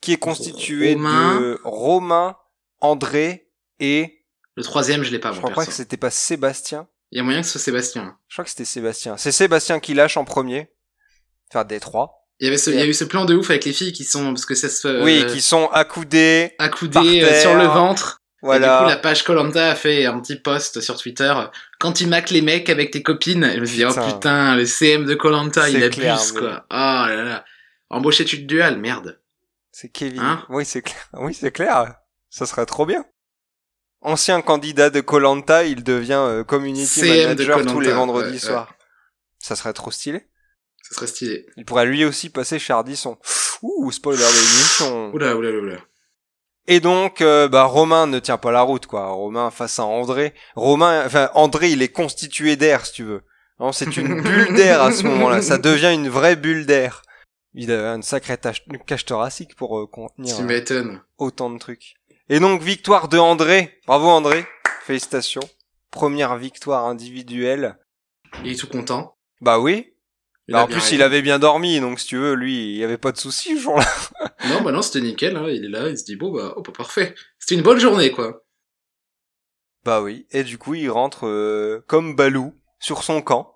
qui 0.02 0.13
est 0.13 0.17
constitué 0.17 0.93
Romain. 0.93 1.39
de 1.39 1.60
Romain, 1.63 2.38
André 2.80 3.50
et 3.80 4.26
Le 4.56 4.63
troisième, 4.63 5.04
je 5.04 5.12
l'ai 5.12 5.19
pas, 5.19 5.32
je 5.32 5.39
crois 5.39 5.54
pas 5.54 5.65
que 5.65 5.74
c'était 5.74 5.97
pas 5.97 6.10
Sébastien. 6.10 6.88
Il 7.12 7.17
y 7.17 7.19
a 7.19 7.24
moyen 7.24 7.41
que 7.41 7.45
ce 7.45 7.54
soit 7.54 7.62
Sébastien. 7.62 8.17
Je 8.28 8.36
crois 8.36 8.45
que 8.45 8.50
c'était 8.50 8.65
Sébastien. 8.65 9.17
C'est 9.17 9.32
Sébastien 9.32 9.80
qui 9.80 9.93
lâche 9.93 10.17
en 10.17 10.24
premier. 10.24 10.71
Enfin, 11.50 11.65
des 11.65 11.80
trois. 11.80 12.26
Il 12.39 12.45
y 12.45 12.47
avait 12.47 12.58
ce, 12.58 12.71
il 12.71 12.78
y 12.78 12.82
a 12.82 12.86
eu 12.86 12.93
ce 12.93 13.04
plan 13.04 13.26
de 13.26 13.36
ouf 13.36 13.50
avec 13.52 13.65
les 13.65 13.74
filles 13.74 13.91
qui 13.91 14.06
sont, 14.06 14.34
parce 14.34 14.45
que 14.45 14.56
ça 14.56 14.69
se 14.69 14.88
fait, 14.88 15.04
oui, 15.04 15.21
euh, 15.21 15.32
qui 15.32 15.41
sont 15.41 15.67
accoudés. 15.67 16.56
par 16.58 16.67
accoudées 16.67 17.21
euh, 17.21 17.28
terre. 17.28 17.41
sur 17.41 17.56
le 17.56 17.65
ventre. 17.65 18.20
Et 18.43 18.45
Voilà. 18.47 18.77
du 18.80 18.84
coup, 18.84 18.89
la 18.89 18.97
page 18.97 19.23
Colanta 19.23 19.69
a 19.71 19.75
fait 19.75 20.06
un 20.06 20.19
petit 20.19 20.36
post 20.36 20.82
sur 20.82 20.97
Twitter. 20.97 21.32
Quand 21.80 21.93
tu 21.93 22.08
maques 22.08 22.32
les 22.32 22.41
mecs 22.41 22.69
avec 22.69 22.89
tes 22.91 23.04
copines, 23.04 23.43
et 23.43 23.56
je 23.56 23.60
me 23.62 23.65
suis 23.65 23.77
dit, 23.77 23.86
oh 23.86 23.93
Putain. 23.93 24.56
le 24.56 24.65
CM 24.65 25.06
de 25.06 25.13
Colanta, 25.13 25.69
il 25.69 25.84
abuse, 25.84 25.95
clair, 25.99 26.19
mais- 26.34 26.39
quoi. 26.39 26.65
Oh 26.71 26.75
là 27.08 27.23
là. 27.23 27.45
Embaucher 27.89 28.25
tu 28.25 28.39
dual, 28.39 28.77
merde. 28.77 29.19
C'est 29.71 29.89
Kevin. 29.89 30.21
Hein 30.21 30.45
oui, 30.49 30.65
c'est 30.65 30.82
clair. 30.82 31.08
Oui, 31.13 31.34
c'est 31.34 31.51
clair. 31.51 31.95
Ça 32.30 32.45
serait 32.45 32.65
trop 32.65 32.86
bien. 32.86 33.06
Ancien 34.01 34.41
candidat 34.41 34.89
de 34.89 35.01
Colanta, 35.01 35.63
il 35.63 35.84
devient 35.84 36.13
euh, 36.13 36.43
community 36.43 36.88
CM 36.88 37.36
de 37.36 37.43
manager 37.45 37.71
tous 37.71 37.80
les 37.80 37.91
vendredis 37.91 38.27
ouais, 38.27 38.34
ouais. 38.34 38.39
soirs. 38.39 38.73
Ça 39.38 39.56
serait 39.56 39.73
trop 39.73 39.91
stylé. 39.91 40.27
Ça 40.82 40.95
serait 40.95 41.08
stylé. 41.08 41.45
Il 41.58 41.65
pourrait 41.65 41.86
lui 41.86 42.04
aussi 42.06 42.30
passer 42.30 42.58
chez 42.58 42.73
Ardisson. 42.73 43.19
Ouh, 43.62 43.91
spoiler 43.91 44.17
de 44.17 44.23
l'émission. 44.23 45.13
Oula, 45.13 45.36
oula, 45.36 45.49
oula. 45.51 45.77
Et 46.67 46.80
donc, 46.80 47.21
euh, 47.21 47.47
bah, 47.47 47.63
Romain 47.63 48.08
ne 48.08 48.19
tient 48.19 48.38
pas 48.38 48.52
la 48.52 48.62
route, 48.62 48.86
quoi. 48.86 49.08
Romain 49.10 49.50
face 49.52 49.80
à 49.80 49.84
André. 49.86 50.34
Romain, 50.56 51.04
enfin, 51.06 51.30
André, 51.34 51.71
il 51.71 51.82
est 51.82 51.89
constitué 51.91 52.56
d'air, 52.56 52.86
si 52.86 52.93
tu 52.93 53.04
veux. 53.04 53.24
Non, 53.60 53.71
c'est 53.71 53.97
une 53.97 54.21
bulle 54.24 54.54
d'air 54.56 54.82
à 54.82 54.91
ce 54.91 55.04
moment-là. 55.04 55.41
Ça 55.41 55.58
devient 55.58 55.91
une 55.93 56.10
vraie 56.10 56.36
bulle 56.36 56.65
d'air. 56.65 57.02
Il 57.54 57.71
a 57.71 57.93
une 57.95 58.04
sacrée 58.04 58.38
tâche- 58.38 58.63
cage 58.86 59.06
thoracique 59.06 59.56
pour 59.56 59.78
euh, 59.80 59.88
contenir 59.88 60.36
euh, 60.39 60.43
autant 61.17 61.50
de 61.50 61.58
trucs. 61.60 61.95
Et 62.30 62.39
donc, 62.39 62.62
victoire 62.62 63.08
de 63.10 63.17
André. 63.17 63.80
Bravo, 63.88 64.08
André. 64.08 64.45
Félicitations. 64.86 65.41
Première 65.89 66.38
victoire 66.38 66.86
individuelle. 66.86 67.78
Il 68.45 68.52
est 68.52 68.56
tout 68.56 68.67
content. 68.67 69.17
Bah 69.41 69.60
oui. 69.60 69.90
Il 70.47 70.54
Bah, 70.54 70.63
en 70.63 70.67
plus, 70.67 70.75
raison. 70.75 70.95
il 70.95 71.01
avait 71.04 71.21
bien 71.21 71.39
dormi, 71.39 71.80
donc 71.80 71.99
si 71.99 72.08
tu 72.08 72.17
veux, 72.17 72.34
lui, 72.34 72.73
il 72.73 72.77
y 72.77 72.84
avait 72.84 72.97
pas 72.97 73.12
de 73.12 73.17
soucis 73.17 73.56
ce 73.56 73.62
jour-là. 73.62 73.86
Non, 74.49 74.63
bah 74.63 74.71
non, 74.71 74.82
c'était 74.82 75.01
nickel, 75.01 75.38
hein. 75.38 75.45
Il 75.49 75.65
est 75.65 75.69
là, 75.69 75.88
il 75.89 75.97
se 75.97 76.04
dit, 76.04 76.15
bon, 76.15 76.32
bah, 76.32 76.54
oh, 76.58 76.63
bah, 76.63 76.71
parfait. 76.75 77.13
C'était 77.38 77.54
une 77.54 77.62
bonne 77.62 77.80
journée, 77.80 78.12
quoi. 78.12 78.43
Bah 79.84 80.01
oui, 80.01 80.27
et 80.32 80.43
du 80.43 80.58
coup 80.58 80.75
il 80.75 80.89
rentre 80.89 81.25
euh, 81.25 81.84
comme 81.88 82.15
Balou 82.15 82.54
sur 82.80 83.04
son 83.04 83.21
camp, 83.21 83.56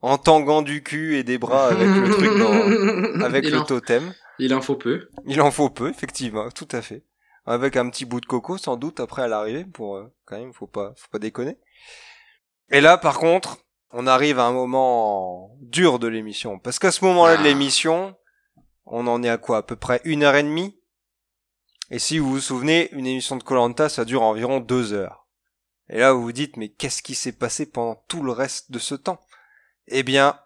en 0.00 0.16
tangant 0.16 0.62
du 0.62 0.82
cul 0.82 1.16
et 1.16 1.24
des 1.24 1.36
bras 1.36 1.68
avec 1.68 1.88
le 1.88 2.10
truc 2.10 2.38
dans, 2.38 3.22
avec 3.24 3.44
il 3.44 3.50
le 3.50 3.58
en, 3.60 3.64
totem. 3.64 4.14
Il 4.38 4.54
en 4.54 4.62
faut 4.62 4.76
peu. 4.76 5.08
Il 5.26 5.40
en 5.42 5.50
faut 5.50 5.68
peu, 5.68 5.90
effectivement, 5.90 6.50
tout 6.50 6.68
à 6.72 6.80
fait. 6.80 7.04
Avec 7.44 7.76
un 7.76 7.88
petit 7.90 8.04
bout 8.06 8.20
de 8.20 8.26
coco 8.26 8.56
sans 8.56 8.76
doute 8.76 9.00
après 9.00 9.22
à 9.22 9.28
l'arrivée 9.28 9.64
pour 9.64 9.96
euh, 9.96 10.06
quand 10.24 10.38
même 10.38 10.54
faut 10.54 10.66
pas 10.66 10.94
faut 10.96 11.08
pas 11.10 11.18
déconner. 11.18 11.58
Et 12.70 12.80
là 12.80 12.96
par 12.96 13.18
contre, 13.18 13.58
on 13.90 14.06
arrive 14.06 14.38
à 14.38 14.44
un 14.44 14.52
moment 14.52 15.56
dur 15.60 15.98
de 15.98 16.08
l'émission 16.08 16.58
parce 16.58 16.78
qu'à 16.78 16.90
ce 16.92 17.04
moment-là 17.04 17.36
de 17.36 17.40
Ah. 17.42 17.44
l'émission, 17.44 18.14
on 18.86 19.06
en 19.06 19.22
est 19.22 19.28
à 19.28 19.38
quoi? 19.38 19.58
À 19.58 19.62
peu 19.62 19.76
près 19.76 20.00
une 20.04 20.22
heure 20.22 20.36
et 20.36 20.42
demie? 20.42 20.80
Et 21.90 21.98
si 21.98 22.18
vous 22.18 22.30
vous 22.30 22.40
souvenez, 22.40 22.90
une 22.92 23.06
émission 23.06 23.36
de 23.36 23.42
Colanta 23.42 23.88
ça 23.88 24.04
dure 24.04 24.22
environ 24.22 24.60
deux 24.60 24.92
heures. 24.92 25.26
Et 25.88 25.98
là 25.98 26.12
vous 26.12 26.22
vous 26.22 26.32
dites 26.32 26.56
mais 26.56 26.68
qu'est-ce 26.68 27.02
qui 27.02 27.14
s'est 27.14 27.32
passé 27.32 27.66
pendant 27.70 28.02
tout 28.08 28.22
le 28.22 28.32
reste 28.32 28.70
de 28.70 28.78
ce 28.78 28.94
temps? 28.94 29.20
Eh 29.86 30.02
bien, 30.02 30.38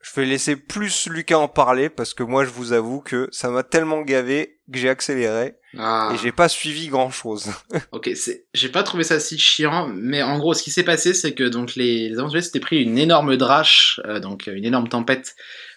je 0.00 0.12
vais 0.14 0.26
laisser 0.26 0.56
plus 0.56 1.06
Lucas 1.08 1.38
en 1.38 1.46
parler 1.48 1.88
parce 1.88 2.14
que 2.14 2.24
moi 2.24 2.44
je 2.44 2.50
vous 2.50 2.72
avoue 2.72 3.00
que 3.00 3.28
ça 3.30 3.48
m'a 3.50 3.62
tellement 3.62 4.02
gavé 4.02 4.57
que 4.72 4.78
j'ai 4.78 4.88
accéléré 4.88 5.56
Ah. 5.78 6.10
et 6.12 6.18
j'ai 6.18 6.32
pas 6.32 6.48
suivi 6.48 6.88
grand 6.88 7.10
chose. 7.10 7.50
Ok, 7.92 8.10
c'est, 8.14 8.46
j'ai 8.54 8.68
pas 8.68 8.82
trouvé 8.82 9.04
ça 9.04 9.18
si 9.20 9.38
chiant, 9.38 9.88
mais 9.92 10.22
en 10.22 10.38
gros, 10.38 10.54
ce 10.54 10.62
qui 10.62 10.70
s'est 10.70 10.82
passé, 10.84 11.14
c'est 11.14 11.34
que 11.34 11.44
donc 11.44 11.74
les, 11.74 12.08
les 12.10 12.18
aventuriers 12.18 12.42
s'étaient 12.42 12.60
pris 12.60 12.82
une 12.82 12.98
énorme 12.98 13.36
drache, 13.36 14.00
euh, 14.06 14.20
donc 14.20 14.46
une 14.46 14.64
énorme 14.64 14.88
tempête 14.88 15.34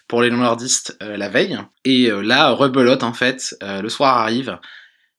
pour 0.08 0.20
les 0.22 0.30
non-nordistes 0.30 0.96
euh, 1.02 1.16
la 1.16 1.28
veille, 1.28 1.58
et 1.84 2.10
euh, 2.10 2.20
là, 2.20 2.50
rebelote 2.50 3.02
en 3.02 3.12
fait, 3.14 3.56
le 3.62 3.88
soir 3.88 4.18
arrive, 4.18 4.58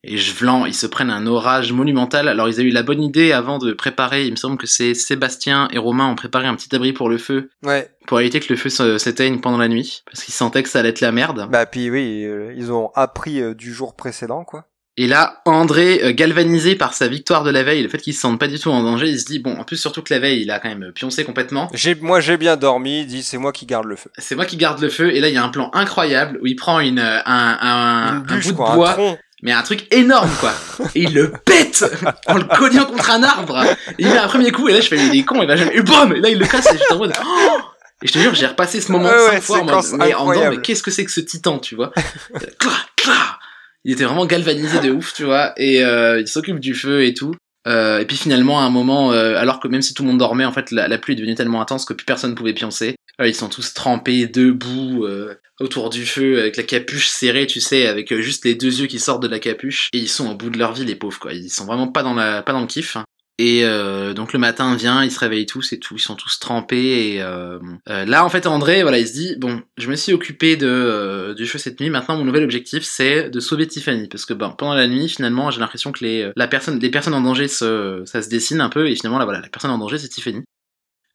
et 0.04 0.18
Jevlan, 0.18 0.66
ils 0.66 0.74
se 0.74 0.86
prennent 0.86 1.10
un 1.10 1.26
orage 1.28 1.72
monumental. 1.72 2.28
Alors 2.28 2.50
ils 2.50 2.56
avaient 2.60 2.70
eu 2.70 2.72
la 2.72 2.84
bonne 2.84 3.02
idée 3.02 3.32
avant 3.32 3.58
de 3.58 3.74
préparer, 3.74 4.26
il 4.26 4.32
me 4.32 4.36
semble 4.38 4.58
que 4.58 4.68
c'est 4.68 4.94
Sébastien 4.94 5.68
et 5.72 5.78
Romain 5.78 6.08
ont 6.08 6.16
préparé 6.16 6.48
un 6.48 6.56
petit 6.56 6.76
abri 6.76 6.94
pour 6.94 7.10
le 7.10 7.18
feu, 7.18 7.50
Ouais. 7.66 7.90
pour 8.08 8.20
éviter 8.20 8.40
que 8.40 8.52
le 8.52 8.58
feu 8.58 8.70
s'éteigne 8.98 9.40
pendant 9.40 9.58
la 9.58 9.68
nuit, 9.68 10.04
parce 10.06 10.24
qu'ils 10.24 10.34
sentaient 10.34 10.64
que 10.64 10.70
ça 10.70 10.80
allait 10.80 10.90
être 10.90 11.02
la 11.02 11.12
merde. 11.12 11.48
Bah 11.50 11.66
puis 11.66 11.90
oui, 11.90 12.24
euh, 12.26 12.54
ils 12.58 12.72
ont 12.72 12.92
appris 12.96 13.42
euh, 13.42 13.54
du 13.54 13.74
jour 13.74 13.96
précédent 13.96 14.44
quoi. 14.44 14.66
Et 14.96 15.08
là, 15.08 15.42
André, 15.46 16.02
euh, 16.04 16.12
galvanisé 16.14 16.76
par 16.76 16.94
sa 16.94 17.08
victoire 17.08 17.44
de 17.44 17.50
la 17.50 17.64
veille, 17.64 17.82
le 17.82 17.90
fait 17.90 17.98
qu'il 17.98 18.14
se 18.14 18.20
sente 18.22 18.40
pas 18.40 18.46
du 18.48 18.60
tout 18.60 18.70
en 18.70 18.84
danger, 18.84 19.08
il 19.10 19.20
se 19.20 19.26
dit, 19.26 19.40
bon, 19.40 19.56
en 19.58 19.64
plus 19.64 19.78
surtout 19.78 20.04
que 20.04 20.14
la 20.14 20.20
veille, 20.20 20.44
il 20.44 20.52
a 20.52 20.60
quand 20.60 20.70
même 20.70 20.92
pioncé 20.94 21.24
complètement. 21.24 21.68
J'ai 21.74 21.96
moi 21.96 22.20
j'ai 22.20 22.38
bien 22.38 22.58
dormi, 22.58 23.00
il 23.00 23.08
dit 23.08 23.24
c'est 23.24 23.40
moi 23.40 23.52
qui 23.52 23.66
garde 23.66 23.86
le 23.88 23.96
feu. 23.96 24.12
C'est 24.20 24.36
moi 24.36 24.46
qui 24.46 24.56
garde 24.56 24.80
le 24.80 24.90
feu, 24.90 25.12
et 25.16 25.20
là, 25.20 25.30
il 25.30 25.34
y 25.34 25.38
a 25.38 25.44
un 25.44 25.50
plan 25.50 25.72
incroyable 25.74 26.38
où 26.44 26.46
il 26.46 26.56
prend 26.56 26.80
une, 26.80 27.00
un, 27.00 27.22
un, 27.26 28.24
Une 28.24 28.32
un 28.32 28.40
bout 28.40 28.54
quoi, 28.54 28.68
de 28.68 28.72
un 28.72 28.76
bois, 28.76 28.94
tronc. 28.94 29.18
Mais 29.44 29.52
un 29.52 29.62
truc 29.62 29.86
énorme, 29.94 30.32
quoi. 30.40 30.54
et 30.96 31.04
il 31.04 31.14
le 31.14 31.32
pète 31.32 31.86
en 32.28 32.36
le 32.36 32.46
cognant 32.46 32.86
contre 32.86 33.12
un 33.12 33.22
arbre. 33.22 33.62
Et 34.00 34.04
il 34.04 34.08
met 34.08 34.18
un 34.18 34.28
premier 34.28 34.52
coup, 34.52 34.70
et 34.70 34.74
là, 34.74 34.82
je 34.82 34.88
fais, 34.88 34.98
il 34.98 35.20
est 35.20 35.24
con, 35.24 35.42
il 35.42 35.48
va 35.48 35.56
jamais, 35.58 35.76
et 35.76 35.82
boum! 35.82 36.14
Et 36.16 36.22
là, 36.22 36.30
il 36.30 36.40
le 36.40 36.46
casse, 36.46 36.66
et 36.74 36.78
j'étais 36.78 36.94
en 36.94 36.98
mode, 36.98 37.14
oh 37.24 37.58
et 38.02 38.08
je 38.08 38.14
te 38.14 38.18
jure, 38.20 38.34
j'ai 38.34 38.48
repassé 38.48 38.82
ce 38.82 38.92
moment 38.92 39.10
Ouais, 39.10 39.32
cinq 39.32 39.42
fois 39.44 39.60
en 39.60 39.66
mode, 39.66 39.84
mais 40.00 40.14
en 40.14 40.22
incroyable. 40.22 40.56
mais 40.56 40.62
qu'est-ce 40.62 40.82
que 40.82 40.92
c'est 40.92 41.06
que 41.06 41.12
ce 41.12 41.20
titan, 41.20 41.60
tu 41.60 41.76
vois? 41.76 41.92
Il 43.86 43.92
était 43.92 44.06
vraiment 44.06 44.26
galvanisé 44.26 44.80
de 44.80 44.92
ouf, 44.92 45.14
tu 45.14 45.26
vois, 45.26 45.52
et 45.58 45.84
euh, 45.84 46.22
il 46.22 46.28
s'occupe 46.28 46.60
du 46.60 46.74
feu 46.74 47.04
et 47.04 47.14
tout. 47.14 47.36
Euh, 47.68 48.00
et 48.00 48.06
puis 48.06 48.16
finalement, 48.18 48.60
à 48.60 48.64
un 48.64 48.70
moment, 48.70 49.12
euh, 49.12 49.36
alors 49.36 49.60
que 49.60 49.68
même 49.68 49.82
si 49.82 49.94
tout 49.94 50.04
le 50.04 50.10
monde 50.10 50.20
dormait, 50.20 50.46
en 50.46 50.54
fait, 50.54 50.72
la, 50.72 50.88
la 50.88 50.98
pluie 50.98 51.14
est 51.14 51.18
devenue 51.18 51.36
tellement 51.36 51.62
intense 51.62 51.86
que 51.86 51.94
plus 51.94 52.06
personne 52.06 52.34
pouvait 52.36 52.54
pioncer. 52.54 52.96
Euh, 53.22 53.28
ils 53.28 53.36
sont 53.36 53.50
tous 53.50 53.74
trempés, 53.74 54.28
debout, 54.28 55.06
euh, 55.06 55.36
autour 55.60 55.90
du 55.90 56.06
feu, 56.06 56.40
avec 56.40 56.58
la 56.58 56.64
capuche 56.64 57.08
serrée, 57.08 57.48
tu 57.48 57.62
sais, 57.62 57.88
avec 57.88 58.12
euh, 58.12 58.22
juste 58.22 58.46
les 58.46 58.56
deux 58.56 58.82
yeux 58.82 58.88
qui 58.88 59.00
sortent 59.00 59.24
de 59.24 59.28
la 59.28 59.40
capuche. 59.40 59.90
Et 59.94 60.00
ils 60.00 60.10
sont 60.10 60.32
au 60.32 60.36
bout 60.36 60.50
de 60.50 60.58
leur 60.58 60.74
vie, 60.74 60.86
les 60.86 60.96
pauvres, 60.96 61.20
quoi. 61.20 61.34
Ils 61.34 61.50
sont 61.50 61.66
vraiment 61.66 61.88
pas 61.88 62.04
dans, 62.04 62.14
la, 62.16 62.42
pas 62.42 62.54
dans 62.54 62.62
le 62.62 62.68
kiff. 62.68 62.98
Et 63.40 63.66
euh, 63.66 64.14
donc 64.14 64.32
le 64.32 64.38
matin 64.38 64.76
vient, 64.76 65.04
ils 65.04 65.12
se 65.12 65.20
réveillent 65.20 65.48
tous 65.48 65.74
et 65.74 65.80
tout, 65.80 65.96
ils 65.96 66.02
sont 66.02 66.16
tous 66.16 66.38
trempés. 66.40 67.14
Et 67.14 67.22
euh, 67.22 67.58
euh, 67.90 68.06
là, 68.06 68.24
en 68.24 68.30
fait, 68.30 68.46
André, 68.46 68.84
voilà, 68.84 69.00
il 69.00 69.08
se 69.08 69.14
dit 69.14 69.36
bon, 69.38 69.62
je 69.78 69.90
me 69.90 69.96
suis 69.96 70.14
occupé 70.14 70.56
de 70.56 70.68
euh, 70.68 71.34
du 71.34 71.48
feu 71.48 71.58
cette 71.58 71.80
nuit. 71.80 71.90
Maintenant, 71.90 72.16
mon 72.16 72.26
nouvel 72.26 72.44
objectif, 72.44 72.84
c'est 72.84 73.32
de 73.32 73.40
sauver 73.40 73.68
Tiffany, 73.68 74.08
parce 74.08 74.26
que 74.26 74.36
bon, 74.36 74.52
pendant 74.52 74.76
la 74.76 74.88
nuit, 74.88 75.10
finalement, 75.10 75.50
j'ai 75.50 75.60
l'impression 75.60 75.92
que 75.92 76.06
les 76.06 76.32
la 76.36 76.48
personne, 76.48 76.80
les 76.80 76.92
personnes 76.92 77.16
en 77.16 77.22
danger, 77.22 77.48
se, 77.48 78.04
ça 78.06 78.22
se 78.22 78.30
dessine 78.30 78.62
un 78.62 78.70
peu, 78.70 78.88
et 78.88 78.96
finalement, 78.96 79.18
là, 79.18 79.26
voilà, 79.26 79.42
la 79.42 79.50
personne 79.50 79.72
en 79.72 79.80
danger, 79.80 79.98
c'est 79.98 80.10
Tiffany. 80.10 80.44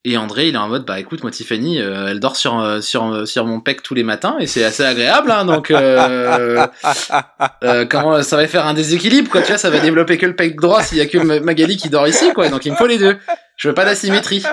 Et 0.05 0.17
André, 0.17 0.49
il 0.49 0.55
est 0.55 0.59
en 0.59 0.69
mode, 0.69 0.85
bah 0.87 1.01
écoute, 1.01 1.23
moi 1.23 1.31
Tiffany, 1.33 1.81
euh, 1.81 2.07
elle 2.09 2.21
dort 2.21 2.37
sur, 2.37 2.61
euh, 2.61 2.81
sur, 2.81 3.05
euh, 3.13 3.25
sur 3.27 3.45
mon 3.47 3.61
pec 3.61 3.83
tous 3.83 3.95
les 3.95 4.05
matins 4.05 4.37
et 4.39 4.47
c'est 4.47 4.63
assez 4.65 4.85
agréable, 4.85 5.31
hein, 5.31 5.45
donc 5.45 5.73
euh, 5.73 6.67
euh, 7.65 7.85
comment 7.85 8.23
ça 8.23 8.37
va 8.37 8.47
faire 8.47 8.65
un 8.67 8.75
déséquilibre, 8.75 9.29
quoi, 9.29 9.43
tu 9.43 9.49
vois, 9.49 9.59
ça 9.59 9.71
va 9.71 9.81
développer 9.81 10.17
que 10.17 10.27
le 10.27 10.37
pec 10.37 10.55
droit 10.61 10.83
s'il 10.83 10.99
y 10.99 11.01
a 11.01 11.07
que 11.07 11.19
Ma- 11.19 11.41
Magali 11.41 11.77
qui 11.77 11.89
dort 11.91 12.07
ici, 12.07 12.33
quoi, 12.33 12.49
donc 12.49 12.65
il 12.65 12.73
me 12.73 12.77
faut 12.77 12.87
les 12.87 12.99
deux. 12.99 13.19
Je 13.57 13.69
veux 13.69 13.75
pas 13.75 13.85
d'asymétrie. 13.85 14.45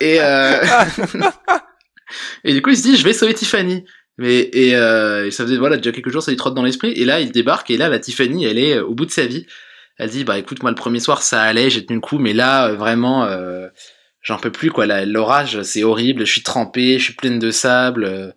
Et, 0.00 0.18
euh... 0.20 0.58
et 2.44 2.52
du 2.52 2.60
coup, 2.62 2.70
il 2.70 2.76
se 2.76 2.82
dit, 2.82 2.96
je 2.96 3.04
vais 3.04 3.14
sauver 3.14 3.34
Tiffany. 3.34 3.84
Mais 4.18 4.50
et, 4.52 4.76
euh, 4.76 5.26
et 5.26 5.30
ça 5.30 5.44
faisait 5.44 5.56
voilà 5.56 5.78
déjà 5.78 5.90
quelques 5.90 6.10
jours, 6.10 6.22
ça 6.22 6.30
lui 6.30 6.36
trotte 6.36 6.54
dans 6.54 6.62
l'esprit. 6.62 6.92
Et 6.92 7.06
là, 7.06 7.20
il 7.20 7.32
débarque 7.32 7.70
et 7.70 7.78
là, 7.78 7.88
la 7.88 7.98
Tiffany, 7.98 8.44
elle 8.44 8.58
est 8.58 8.78
au 8.78 8.94
bout 8.94 9.06
de 9.06 9.10
sa 9.10 9.24
vie. 9.24 9.46
Elle 9.96 10.10
dit, 10.10 10.24
bah 10.24 10.38
écoute, 10.38 10.62
moi 10.62 10.70
le 10.70 10.76
premier 10.76 11.00
soir 11.00 11.22
ça 11.22 11.40
allait, 11.40 11.70
j'ai 11.70 11.84
tenu 11.86 11.96
le 11.96 12.00
coup, 12.02 12.18
mais 12.18 12.34
là 12.34 12.72
vraiment, 12.72 13.24
euh, 13.24 13.68
j'en 14.22 14.38
peux 14.38 14.52
plus 14.52 14.70
quoi. 14.70 14.86
L'orage, 15.04 15.62
c'est 15.62 15.84
horrible. 15.84 16.24
Je 16.24 16.32
suis 16.32 16.42
trempée, 16.42 16.98
je 16.98 17.04
suis 17.04 17.14
pleine 17.14 17.38
de 17.38 17.50
sable, 17.50 18.04
euh, 18.04 18.30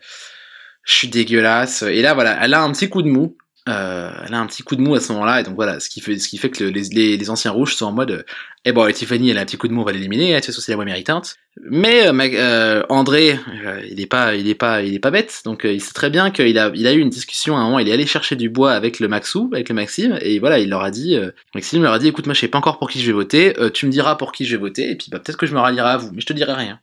je 0.84 0.94
suis 0.94 1.08
dégueulasse. 1.08 1.84
Et 1.84 2.02
là, 2.02 2.14
voilà, 2.14 2.38
elle 2.42 2.54
a 2.54 2.62
un 2.62 2.72
petit 2.72 2.90
coup 2.90 3.02
de 3.02 3.10
mou. 3.10 3.38
Euh, 3.68 4.12
elle 4.24 4.36
a 4.36 4.40
un 4.40 4.46
petit 4.46 4.62
coup 4.62 4.76
de 4.76 4.82
mou 4.82 4.94
à 4.94 5.00
ce 5.00 5.12
moment-là, 5.14 5.42
et 5.42 5.44
donc 5.44 5.56
voilà, 5.56 5.80
ce 5.80 5.90
qui 5.90 6.00
fait, 6.00 6.20
ce 6.20 6.28
qui 6.28 6.38
fait 6.38 6.52
que 6.52 6.66
le- 6.66 6.70
les, 6.70 6.84
les, 6.90 7.18
les 7.18 7.30
anciens 7.32 7.50
rouges 7.50 7.74
sont 7.76 7.88
en 7.88 7.92
mode, 7.92 8.24
eh 8.64 8.72
bon, 8.72 8.92
Tiffany, 8.94 9.32
elle 9.32 9.40
a 9.40 9.42
un 9.42 9.46
petit 9.46 9.58
coup 9.58 9.68
de 9.68 9.74
mou, 9.74 9.82
on 9.82 9.84
va 9.86 9.92
l'éliminer, 9.92 10.30
de 10.30 10.36
toute 10.36 10.46
façon, 10.46 10.62
c'est 10.62 10.72
la 10.72 10.76
voie 10.76 10.86
méritante. 10.86 11.36
Mais 11.64 12.06
euh, 12.06 12.14
euh, 12.14 12.84
André, 12.90 13.40
euh, 13.66 13.82
il 13.90 14.00
est 14.00 14.06
pas, 14.06 14.36
il 14.36 14.48
est 14.48 14.54
pas, 14.54 14.84
il 14.84 14.94
est 14.94 15.00
pas 15.00 15.10
bête, 15.10 15.42
donc 15.46 15.66
euh, 15.66 15.74
il 15.74 15.82
sait 15.82 15.94
très 15.94 16.12
bien 16.12 16.30
qu'il 16.30 16.60
a, 16.60 16.70
il 16.76 16.86
a 16.86 16.94
eu 16.94 17.00
une 17.00 17.10
discussion 17.10 17.58
à 17.58 17.62
un 17.62 17.64
moment, 17.64 17.80
il 17.80 17.90
est 17.90 17.94
allé 17.94 18.06
chercher 18.06 18.36
du 18.36 18.50
bois 18.50 18.74
avec 18.74 19.00
le 19.00 19.08
Maxou, 19.08 19.50
avec 19.52 19.70
le 19.70 19.74
Maxime, 19.74 20.20
et 20.22 20.38
voilà, 20.38 20.60
il 20.60 20.70
leur 20.70 20.84
a 20.84 20.92
dit, 20.92 21.16
euh, 21.16 21.32
Maxime 21.56 21.82
leur 21.82 21.94
a 21.94 21.98
dit, 21.98 22.08
écoute, 22.08 22.28
moi, 22.28 22.36
je 22.36 22.42
sais 22.42 22.48
pas 22.48 22.60
encore 22.60 22.78
pour 22.78 22.90
qui 22.92 23.02
je 23.02 23.08
vais 23.08 23.14
voter, 23.14 23.56
tu 23.74 23.88
me 23.88 23.92
diras 23.92 24.14
pour 24.16 24.32
qui 24.32 24.46
je 24.46 24.56
vais 24.56 24.62
voter, 24.62 24.92
et 24.92 24.96
puis 24.96 25.08
bah 25.10 25.18
peut-être 25.20 25.38
que 25.40 25.48
je 25.48 25.56
me 25.56 25.60
rallierai 25.60 25.90
à 25.90 25.98
vous, 25.98 26.12
mais 26.14 26.22
je 26.22 26.28
te 26.28 26.34
dirai 26.34 26.54
rien. 26.54 26.80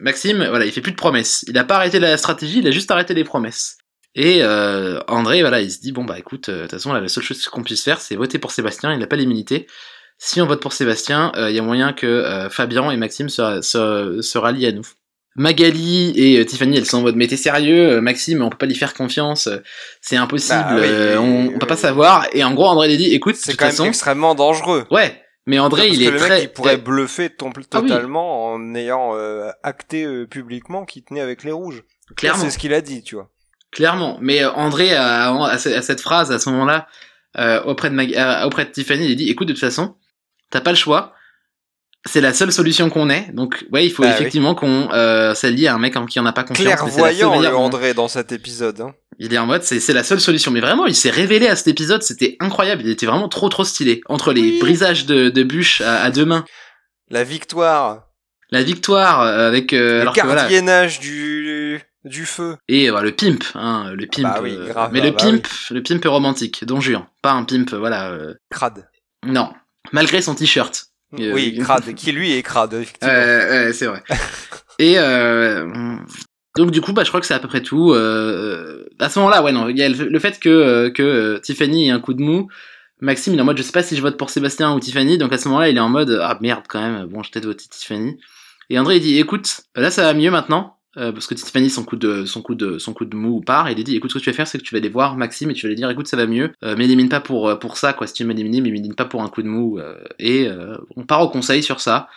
Maxime, 0.00 0.44
voilà, 0.48 0.66
il 0.66 0.72
fait 0.72 0.80
plus 0.80 0.92
de 0.92 0.96
promesses. 0.96 1.44
Il 1.48 1.56
a 1.58 1.64
pas 1.64 1.76
arrêté 1.76 1.98
la 2.00 2.16
stratégie, 2.16 2.58
il 2.58 2.66
a 2.66 2.70
juste 2.70 2.90
arrêté 2.90 3.14
les 3.14 3.24
promesses. 3.24 3.78
Et 4.14 4.42
euh, 4.42 5.00
André, 5.08 5.40
voilà, 5.40 5.60
il 5.60 5.70
se 5.70 5.80
dit 5.80 5.92
bon 5.92 6.04
bah 6.04 6.18
écoute, 6.18 6.48
euh, 6.48 6.56
de 6.56 6.62
toute 6.62 6.72
façon 6.72 6.92
là, 6.92 7.00
la 7.00 7.08
seule 7.08 7.22
chose 7.24 7.46
qu'on 7.48 7.62
puisse 7.62 7.84
faire, 7.84 8.00
c'est 8.00 8.16
voter 8.16 8.38
pour 8.38 8.50
Sébastien. 8.50 8.92
Il 8.92 8.98
n'a 8.98 9.06
pas 9.06 9.16
l'immunité. 9.16 9.66
Si 10.18 10.40
on 10.40 10.46
vote 10.46 10.60
pour 10.60 10.72
Sébastien, 10.72 11.32
euh, 11.36 11.48
il 11.50 11.56
y 11.56 11.58
a 11.58 11.62
moyen 11.62 11.92
que 11.92 12.06
euh, 12.06 12.50
Fabian 12.50 12.90
et 12.90 12.96
Maxime 12.96 13.28
se, 13.28 13.60
se, 13.62 14.20
se 14.20 14.38
rallient 14.38 14.66
à 14.66 14.72
nous. 14.72 14.86
Magali 15.36 16.12
et 16.16 16.44
Tiffany, 16.44 16.76
elles 16.76 16.86
sont 16.86 16.98
en 16.98 17.02
mode 17.02 17.16
mais 17.16 17.28
t'es 17.28 17.36
sérieux, 17.36 18.00
Maxime, 18.00 18.42
on 18.42 18.50
peut 18.50 18.58
pas 18.58 18.66
lui 18.66 18.74
faire 18.74 18.94
confiance, 18.94 19.48
c'est 20.00 20.16
impossible, 20.16 20.58
Bah 20.58 20.74
oui, 20.74 20.82
euh, 20.84 21.18
on, 21.20 21.54
on 21.54 21.58
peut 21.58 21.66
pas 21.66 21.74
oui. 21.76 21.80
savoir. 21.80 22.26
Et 22.32 22.42
en 22.42 22.52
gros, 22.52 22.66
André 22.66 22.88
lui 22.88 22.96
dit 22.96 23.14
écoute, 23.14 23.36
C'est 23.36 23.54
quand 23.56 23.66
même 23.66 23.70
façon, 23.72 23.84
extrêmement 23.86 24.34
dangereux. 24.34 24.86
ouais, 24.90 25.22
mais 25.46 25.58
André 25.60 25.86
Parce 25.86 25.96
il 25.96 26.00
que 26.02 26.08
est 26.08 26.10
le 26.10 26.18
très, 26.18 26.42
il 26.42 26.48
pourrait 26.52 26.76
bluffer 26.76 27.30
Ah 27.40 27.44
oui. 27.46 27.66
totalement 27.70 28.46
en 28.52 28.74
ayant 28.74 29.12
euh, 29.14 29.50
acté 29.62 30.04
euh, 30.04 30.26
publiquement 30.26 30.84
qu'il 30.84 31.04
tenait 31.04 31.20
avec 31.20 31.44
les 31.44 31.52
rouges. 31.52 31.84
clairement. 32.16 32.42
C'est 32.42 32.50
ce 32.50 32.58
qu'il 32.58 32.74
a 32.74 32.80
dit, 32.80 33.02
tu 33.02 33.14
vois. 33.14 33.30
Clairement, 33.72 34.18
mais 34.20 34.42
euh, 34.42 34.50
André 34.52 34.94
à 34.94 35.56
ce- 35.58 35.68
à 35.68 35.82
cette 35.82 36.00
phrase 36.00 36.32
à 36.32 36.38
ce 36.38 36.50
moment-là 36.50 36.88
euh, 37.38 37.62
auprès 37.62 37.88
de 37.90 37.94
Mag- 37.94 38.14
euh, 38.16 38.44
auprès 38.44 38.64
de 38.64 38.70
Tiffany, 38.70 39.06
il 39.06 39.16
dit 39.16 39.30
écoute 39.30 39.46
de 39.48 39.52
toute 39.52 39.60
façon, 39.60 39.94
t'as 40.50 40.60
pas 40.60 40.70
le 40.70 40.76
choix, 40.76 41.14
c'est 42.04 42.20
la 42.20 42.32
seule 42.34 42.50
solution 42.50 42.90
qu'on 42.90 43.08
ait, 43.10 43.28
donc 43.32 43.64
ouais 43.70 43.86
il 43.86 43.90
faut 43.92 44.02
Bah 44.02 44.08
oui. 44.08 44.14
effectivement 44.14 44.54
qu'on 44.56 44.88
euh, 44.92 45.34
s'allie 45.34 45.68
à 45.68 45.74
un 45.74 45.78
mec 45.78 45.94
en 45.96 46.06
qui 46.06 46.18
on 46.18 46.22
n'a 46.24 46.32
pas 46.32 46.42
confiance. 46.44 46.66
Clairvoyant, 46.66 47.38
le 47.40 47.54
André, 47.54 47.94
dans 47.94 48.08
cet 48.08 48.32
épisode. 48.32 48.80
Hein. 48.80 48.94
Il 49.20 49.32
est 49.34 49.38
en 49.38 49.46
mode 49.46 49.62
c'est 49.62 49.78
c'est 49.80 49.92
la 49.92 50.02
seule 50.02 50.20
solution, 50.20 50.50
mais 50.50 50.60
vraiment 50.60 50.86
il 50.86 50.94
s'est 50.96 51.10
révélé 51.10 51.46
à 51.46 51.54
cet 51.54 51.68
épisode, 51.68 52.02
c'était 52.02 52.36
incroyable, 52.40 52.82
il 52.84 52.90
était 52.90 53.06
vraiment 53.06 53.28
trop 53.28 53.48
trop 53.50 53.64
stylé 53.64 54.00
entre 54.08 54.32
les 54.32 54.40
Oui. 54.42 54.58
brisages 54.58 55.06
de, 55.06 55.28
de 55.28 55.42
bûches 55.44 55.80
à, 55.82 56.02
à 56.02 56.10
deux 56.10 56.24
mains, 56.24 56.44
La 57.10 57.22
victoire, 57.22 58.08
la 58.50 58.62
victoire 58.64 59.20
euh, 59.20 59.46
avec 59.46 59.72
euh, 59.74 59.96
le 59.96 60.00
alors 60.00 60.14
que 60.14 60.20
voilà 60.22 60.46
du, 60.88 61.80
du 62.04 62.26
feu. 62.26 62.56
Et 62.68 62.90
euh, 62.90 63.00
le 63.02 63.12
pimp, 63.12 63.44
hein, 63.54 63.92
le 63.94 64.06
pimp. 64.06 64.22
Bah 64.22 64.40
oui, 64.42 64.54
euh, 64.56 64.68
grave, 64.68 64.90
mais 64.92 65.00
bah 65.00 65.06
le 65.06 65.12
bah 65.12 65.18
pimp, 65.18 65.46
le 65.70 65.82
pimp 65.82 66.04
romantique, 66.04 66.64
Don 66.64 66.80
Juan, 66.80 67.06
pas 67.22 67.32
un 67.32 67.44
pimp, 67.44 67.72
voilà. 67.74 68.10
euh, 68.10 68.34
Crade. 68.50 68.88
non, 69.24 69.52
malgré 69.92 70.22
son 70.22 70.34
t-shirt. 70.34 70.86
Oui, 71.12 71.58
crade, 71.58 71.92
qui 71.94 72.12
lui 72.12 72.32
est 72.32 72.42
crade, 72.42 72.74
effectivement. 72.74 73.72
C'est 73.72 73.86
vrai. 73.86 74.02
Et 74.78 74.96
donc 76.56 76.72
du 76.72 76.80
coup, 76.80 76.92
bah, 76.92 77.04
je 77.04 77.08
crois 77.08 77.20
que 77.20 77.26
c'est 77.26 77.34
à 77.34 77.38
peu 77.38 77.48
près 77.48 77.62
tout. 77.62 77.92
Euh, 77.92 78.84
à 78.98 79.08
ce 79.08 79.18
moment-là, 79.20 79.42
ouais, 79.42 79.52
non, 79.52 79.68
il 79.68 79.78
y 79.78 79.82
a 79.82 79.88
le, 79.88 80.08
le 80.08 80.18
fait 80.18 80.40
que 80.40 80.48
euh, 80.48 80.90
que 80.90 81.02
euh, 81.02 81.38
Tiffany 81.38 81.88
ait 81.88 81.90
un 81.90 82.00
coup 82.00 82.14
de 82.14 82.22
mou. 82.22 82.48
Maxime, 83.00 83.32
il 83.32 83.38
est 83.38 83.42
en 83.42 83.46
mode, 83.46 83.56
je 83.56 83.62
sais 83.62 83.72
pas 83.72 83.82
si 83.82 83.96
je 83.96 84.02
vote 84.02 84.18
pour 84.18 84.28
Sébastien 84.28 84.74
ou 84.74 84.80
Tiffany, 84.80 85.16
donc 85.16 85.32
à 85.32 85.38
ce 85.38 85.48
moment-là, 85.48 85.70
il 85.70 85.76
est 85.78 85.80
en 85.80 85.88
mode, 85.88 86.18
ah 86.22 86.36
merde 86.42 86.64
quand 86.68 86.80
même, 86.80 87.06
bon, 87.06 87.22
je 87.22 87.30
peut-être 87.30 87.46
voter 87.46 87.64
Tiffany. 87.70 88.18
Et 88.68 88.78
André, 88.78 88.96
il 88.96 89.00
dit, 89.00 89.18
écoute, 89.18 89.62
là 89.74 89.90
ça 89.90 90.02
va 90.02 90.12
mieux 90.12 90.30
maintenant, 90.30 90.76
euh, 90.96 91.12
parce 91.12 91.26
que 91.26 91.34
Tiffany, 91.34 91.70
son 91.70 91.84
coup 91.84 91.96
de, 91.96 92.24
son 92.24 92.42
coup 92.42 92.54
de, 92.54 92.78
son 92.78 92.92
coup 92.92 93.04
de 93.04 93.14
mou 93.14 93.40
part, 93.40 93.68
et 93.68 93.72
il 93.72 93.84
dit, 93.84 93.96
écoute, 93.96 94.10
ce 94.10 94.18
que 94.18 94.24
tu 94.24 94.30
vas 94.30 94.36
faire, 94.36 94.48
c'est 94.48 94.58
que 94.58 94.64
tu 94.64 94.74
vas 94.74 94.78
aller 94.78 94.88
voir 94.88 95.16
Maxime 95.16 95.50
et 95.50 95.54
tu 95.54 95.62
vas 95.62 95.68
lui 95.68 95.76
dire, 95.76 95.88
écoute, 95.88 96.08
ça 96.08 96.16
va 96.16 96.26
mieux, 96.26 96.52
euh, 96.64 96.76
m'élimine 96.76 97.08
pas 97.08 97.20
pour, 97.20 97.58
pour 97.58 97.76
ça, 97.76 97.92
quoi, 97.92 98.06
si 98.06 98.14
tu 98.14 98.24
veux 98.24 98.28
m'éliminer, 98.28 98.60
m'élimine 98.60 98.94
pas 98.94 99.04
pour 99.04 99.22
un 99.22 99.28
coup 99.28 99.42
de 99.42 99.48
mou, 99.48 99.78
euh, 99.78 100.02
et 100.18 100.48
euh, 100.48 100.76
on 100.96 101.04
part 101.04 101.22
au 101.22 101.28
conseil 101.28 101.62
sur 101.62 101.80
ça, 101.80 102.08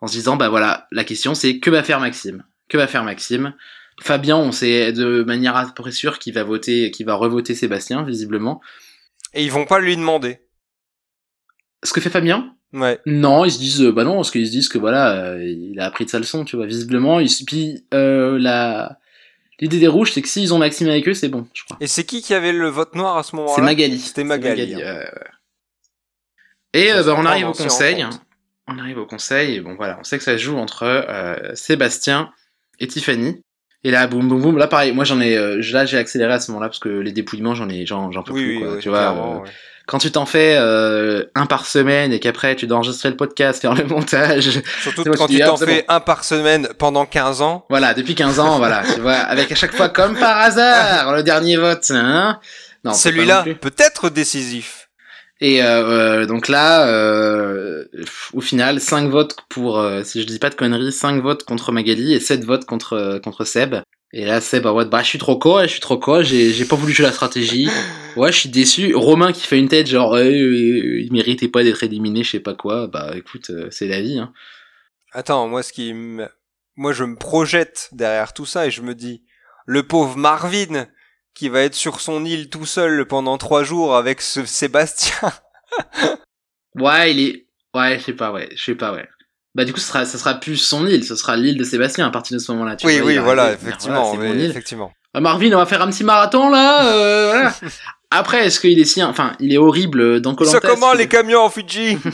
en 0.00 0.06
se 0.06 0.14
disant, 0.14 0.36
bah 0.36 0.48
voilà, 0.48 0.86
la 0.92 1.04
question 1.04 1.34
c'est, 1.34 1.60
que 1.60 1.70
va 1.70 1.82
faire 1.82 2.00
Maxime? 2.00 2.44
Que 2.68 2.78
va 2.78 2.86
faire 2.86 3.04
Maxime? 3.04 3.54
Fabien, 4.00 4.36
on 4.38 4.50
sait 4.50 4.92
de 4.92 5.22
manière 5.22 5.54
à 5.54 5.66
peu 5.66 5.82
près 5.82 5.92
sûre 5.92 6.18
qu'il 6.18 6.32
va 6.32 6.42
voter, 6.42 6.90
qu'il 6.90 7.04
va 7.04 7.14
revoter 7.14 7.54
Sébastien, 7.54 8.02
visiblement. 8.02 8.62
Et 9.34 9.44
ils 9.44 9.52
vont 9.52 9.66
pas 9.66 9.78
lui 9.78 9.96
demander. 9.96 10.40
Ce 11.84 11.92
que 11.92 12.00
fait 12.00 12.10
Fabien 12.10 12.56
Ouais. 12.72 12.98
Non, 13.06 13.44
ils 13.44 13.50
se 13.52 13.58
disent, 13.58 13.82
euh, 13.82 13.92
bah 13.92 14.04
non, 14.04 14.16
parce 14.16 14.30
qu'ils 14.30 14.46
se 14.46 14.50
disent 14.52 14.68
que 14.68 14.78
voilà, 14.78 15.12
euh, 15.32 15.44
il 15.44 15.78
a 15.78 15.84
appris 15.86 16.04
de 16.06 16.10
sa 16.10 16.18
leçon, 16.18 16.44
tu 16.44 16.56
vois, 16.56 16.66
visiblement. 16.66 17.20
Ils, 17.20 17.28
puis 17.46 17.84
euh, 17.92 18.38
la 18.38 18.98
l'idée 19.60 19.78
des 19.78 19.88
rouges, 19.88 20.12
c'est 20.12 20.22
que 20.22 20.28
s'ils 20.28 20.52
ont 20.54 20.58
Maxime 20.58 20.88
avec 20.88 21.06
eux, 21.06 21.14
c'est 21.14 21.28
bon, 21.28 21.46
je 21.54 21.64
crois. 21.64 21.76
Et 21.80 21.86
c'est 21.86 22.04
qui 22.04 22.22
qui 22.22 22.34
avait 22.34 22.52
le 22.52 22.68
vote 22.68 22.94
noir 22.94 23.16
à 23.18 23.22
ce 23.22 23.36
moment-là? 23.36 23.54
C'est 23.54 23.62
Magali. 23.62 23.98
C'était 23.98 24.24
Magali. 24.24 24.74
hein. 24.74 24.78
euh. 24.82 25.04
Et 26.72 26.92
euh, 26.92 27.02
bah, 27.04 27.14
on 27.16 27.26
arrive 27.26 27.48
au 27.48 27.52
conseil. 27.52 28.04
On 28.68 28.78
arrive 28.78 28.98
au 28.98 29.06
conseil, 29.06 29.56
et 29.56 29.60
bon 29.60 29.74
voilà, 29.74 29.98
on 30.00 30.04
sait 30.04 30.16
que 30.18 30.24
ça 30.24 30.38
se 30.38 30.42
joue 30.42 30.56
entre 30.56 30.84
euh, 30.84 31.54
Sébastien 31.54 32.30
et 32.80 32.86
Tiffany. 32.86 33.42
Et 33.84 33.90
là, 33.90 34.06
boum 34.06 34.28
boum 34.28 34.40
boum, 34.40 34.56
là 34.56 34.68
pareil, 34.68 34.92
moi 34.92 35.02
j'en 35.04 35.20
ai, 35.20 35.36
euh, 35.36 35.60
là 35.72 35.84
j'ai 35.84 35.98
accéléré 35.98 36.32
à 36.32 36.38
ce 36.40 36.52
moment-là 36.52 36.68
parce 36.68 36.78
que 36.78 36.88
les 36.88 37.10
dépouillements, 37.10 37.54
j'en 37.56 37.68
ai, 37.68 37.84
j'en, 37.84 38.12
j'en 38.12 38.22
peux 38.22 38.32
Oui, 38.32 38.44
plus 38.44 38.58
quoi, 38.60 38.74
oui, 38.74 38.80
tu 38.80 38.88
vois. 38.88 39.00
euh, 39.12 39.40
ouais. 39.42 39.50
Quand 39.86 39.98
tu 39.98 40.10
t'en 40.10 40.26
fais 40.26 40.56
euh, 40.58 41.24
un 41.34 41.46
par 41.46 41.66
semaine 41.66 42.12
et 42.12 42.20
qu'après 42.20 42.56
tu 42.56 42.66
dois 42.66 42.78
enregistrer 42.78 43.10
le 43.10 43.16
podcast, 43.16 43.60
faire 43.60 43.74
le 43.74 43.84
montage, 43.84 44.60
Surtout 44.82 45.04
quand 45.04 45.26
tu 45.26 45.38
t'en 45.38 45.54
ah, 45.54 45.66
fais 45.66 45.84
un 45.88 46.00
par 46.00 46.24
semaine 46.24 46.68
pendant 46.78 47.06
15 47.06 47.42
ans. 47.42 47.66
voilà, 47.68 47.94
depuis 47.94 48.14
15 48.14 48.40
ans, 48.40 48.58
voilà, 48.58 48.82
tu 48.94 49.00
vois, 49.00 49.14
avec 49.14 49.50
à 49.52 49.54
chaque 49.54 49.74
fois 49.74 49.88
comme 49.88 50.18
par 50.18 50.38
hasard 50.38 51.14
le 51.14 51.22
dernier 51.22 51.56
vote, 51.56 51.90
hein. 51.90 52.38
Pas 52.82 52.94
Celui-là 52.94 53.44
peut 53.60 53.74
être 53.78 54.10
décisif. 54.10 54.82
Et 55.42 55.60
euh, 55.60 55.66
euh, 55.66 56.26
donc 56.26 56.46
là, 56.46 56.86
euh, 56.86 57.84
au 58.32 58.40
final, 58.40 58.80
5 58.80 59.08
votes 59.10 59.36
pour, 59.48 59.78
euh, 59.80 60.04
si 60.04 60.22
je 60.22 60.26
dis 60.26 60.38
pas 60.38 60.50
de 60.50 60.54
conneries, 60.54 60.92
5 60.92 61.20
votes 61.20 61.42
contre 61.42 61.72
Magali 61.72 62.14
et 62.14 62.20
7 62.20 62.44
votes 62.44 62.64
contre, 62.64 63.20
contre 63.24 63.44
Seb. 63.44 63.74
Et 64.14 64.26
là, 64.26 64.40
Seb, 64.42 64.66
ah 64.66 64.74
ouais, 64.74 64.84
bah, 64.84 65.02
je 65.02 65.08
suis 65.08 65.18
trop 65.18 65.38
con, 65.38 65.62
je 65.62 65.68
suis 65.68 65.80
trop 65.80 65.98
con, 65.98 66.22
j'ai, 66.22 66.52
j'ai 66.52 66.66
pas 66.66 66.76
voulu 66.76 66.92
jouer 66.92 67.06
la 67.06 67.12
stratégie. 67.12 67.68
Ouais, 68.14 68.30
je 68.30 68.40
suis 68.40 68.50
déçu. 68.50 68.94
Romain 68.94 69.32
qui 69.32 69.46
fait 69.46 69.58
une 69.58 69.68
tête 69.68 69.86
genre, 69.86 70.14
euh, 70.16 70.24
euh, 70.24 71.00
il 71.00 71.10
méritait 71.14 71.48
pas 71.48 71.64
d'être 71.64 71.82
éliminé, 71.82 72.22
je 72.22 72.32
sais 72.32 72.40
pas 72.40 72.52
quoi. 72.52 72.86
Bah, 72.86 73.12
écoute, 73.16 73.48
euh, 73.48 73.68
c'est 73.70 73.86
la 73.86 74.02
vie, 74.02 74.18
hein. 74.18 74.34
Attends, 75.12 75.48
moi 75.48 75.62
ce 75.62 75.72
qui 75.72 75.94
me... 75.94 76.28
moi 76.76 76.92
je 76.92 77.04
me 77.04 77.16
projette 77.16 77.88
derrière 77.92 78.34
tout 78.34 78.44
ça 78.44 78.66
et 78.66 78.70
je 78.70 78.82
me 78.82 78.94
dis 78.94 79.24
le 79.64 79.82
pauvre 79.82 80.18
Marvin 80.18 80.88
qui 81.32 81.48
va 81.48 81.60
être 81.62 81.74
sur 81.74 82.00
son 82.00 82.26
île 82.26 82.50
tout 82.50 82.66
seul 82.66 83.06
pendant 83.06 83.38
trois 83.38 83.64
jours 83.64 83.96
avec 83.96 84.20
ce 84.20 84.44
Sébastien. 84.44 85.32
Ouais, 86.74 87.12
il 87.12 87.20
est, 87.20 87.46
ouais, 87.74 87.98
je 87.98 88.04
sais 88.04 88.12
pas, 88.14 88.32
ouais, 88.32 88.48
je 88.54 88.62
sais 88.62 88.74
pas, 88.74 88.94
ouais. 88.94 89.06
Bah, 89.54 89.64
du 89.66 89.72
coup, 89.72 89.80
ce 89.80 89.86
sera, 89.88 90.04
ça 90.06 90.16
sera 90.18 90.34
plus 90.34 90.56
son 90.56 90.86
île, 90.86 91.04
ce 91.04 91.14
sera 91.14 91.36
l'île 91.36 91.58
de 91.58 91.64
Sébastien 91.64 92.06
à 92.06 92.10
partir 92.10 92.36
de 92.36 92.42
ce 92.42 92.50
moment-là. 92.52 92.76
tu 92.76 92.86
oui, 92.86 92.98
vois, 92.98 93.06
oui, 93.08 93.18
voilà, 93.18 93.42
arriver, 93.44 93.58
effectivement, 93.62 94.14
voilà, 94.14 94.30
oui, 94.30 94.38
île. 94.44 94.50
effectivement. 94.50 94.92
Euh, 95.16 95.20
Marvin, 95.20 95.52
on 95.52 95.58
va 95.58 95.66
faire 95.66 95.82
un 95.82 95.90
petit 95.90 96.04
marathon 96.04 96.48
là. 96.48 96.86
euh, 96.86 97.28
voilà. 97.32 97.52
Après, 98.14 98.46
est-ce 98.46 98.60
qu'il 98.60 98.78
est 98.78 98.84
si, 98.84 99.02
enfin, 99.02 99.32
il 99.40 99.52
est 99.54 99.58
horrible 99.58 100.20
dans 100.20 100.30
Ça 100.32 100.36
Colanta. 100.36 100.68
comment 100.68 100.92
les 100.94 101.08
camions 101.08 101.40
en 101.40 101.50
Fidji 101.50 101.96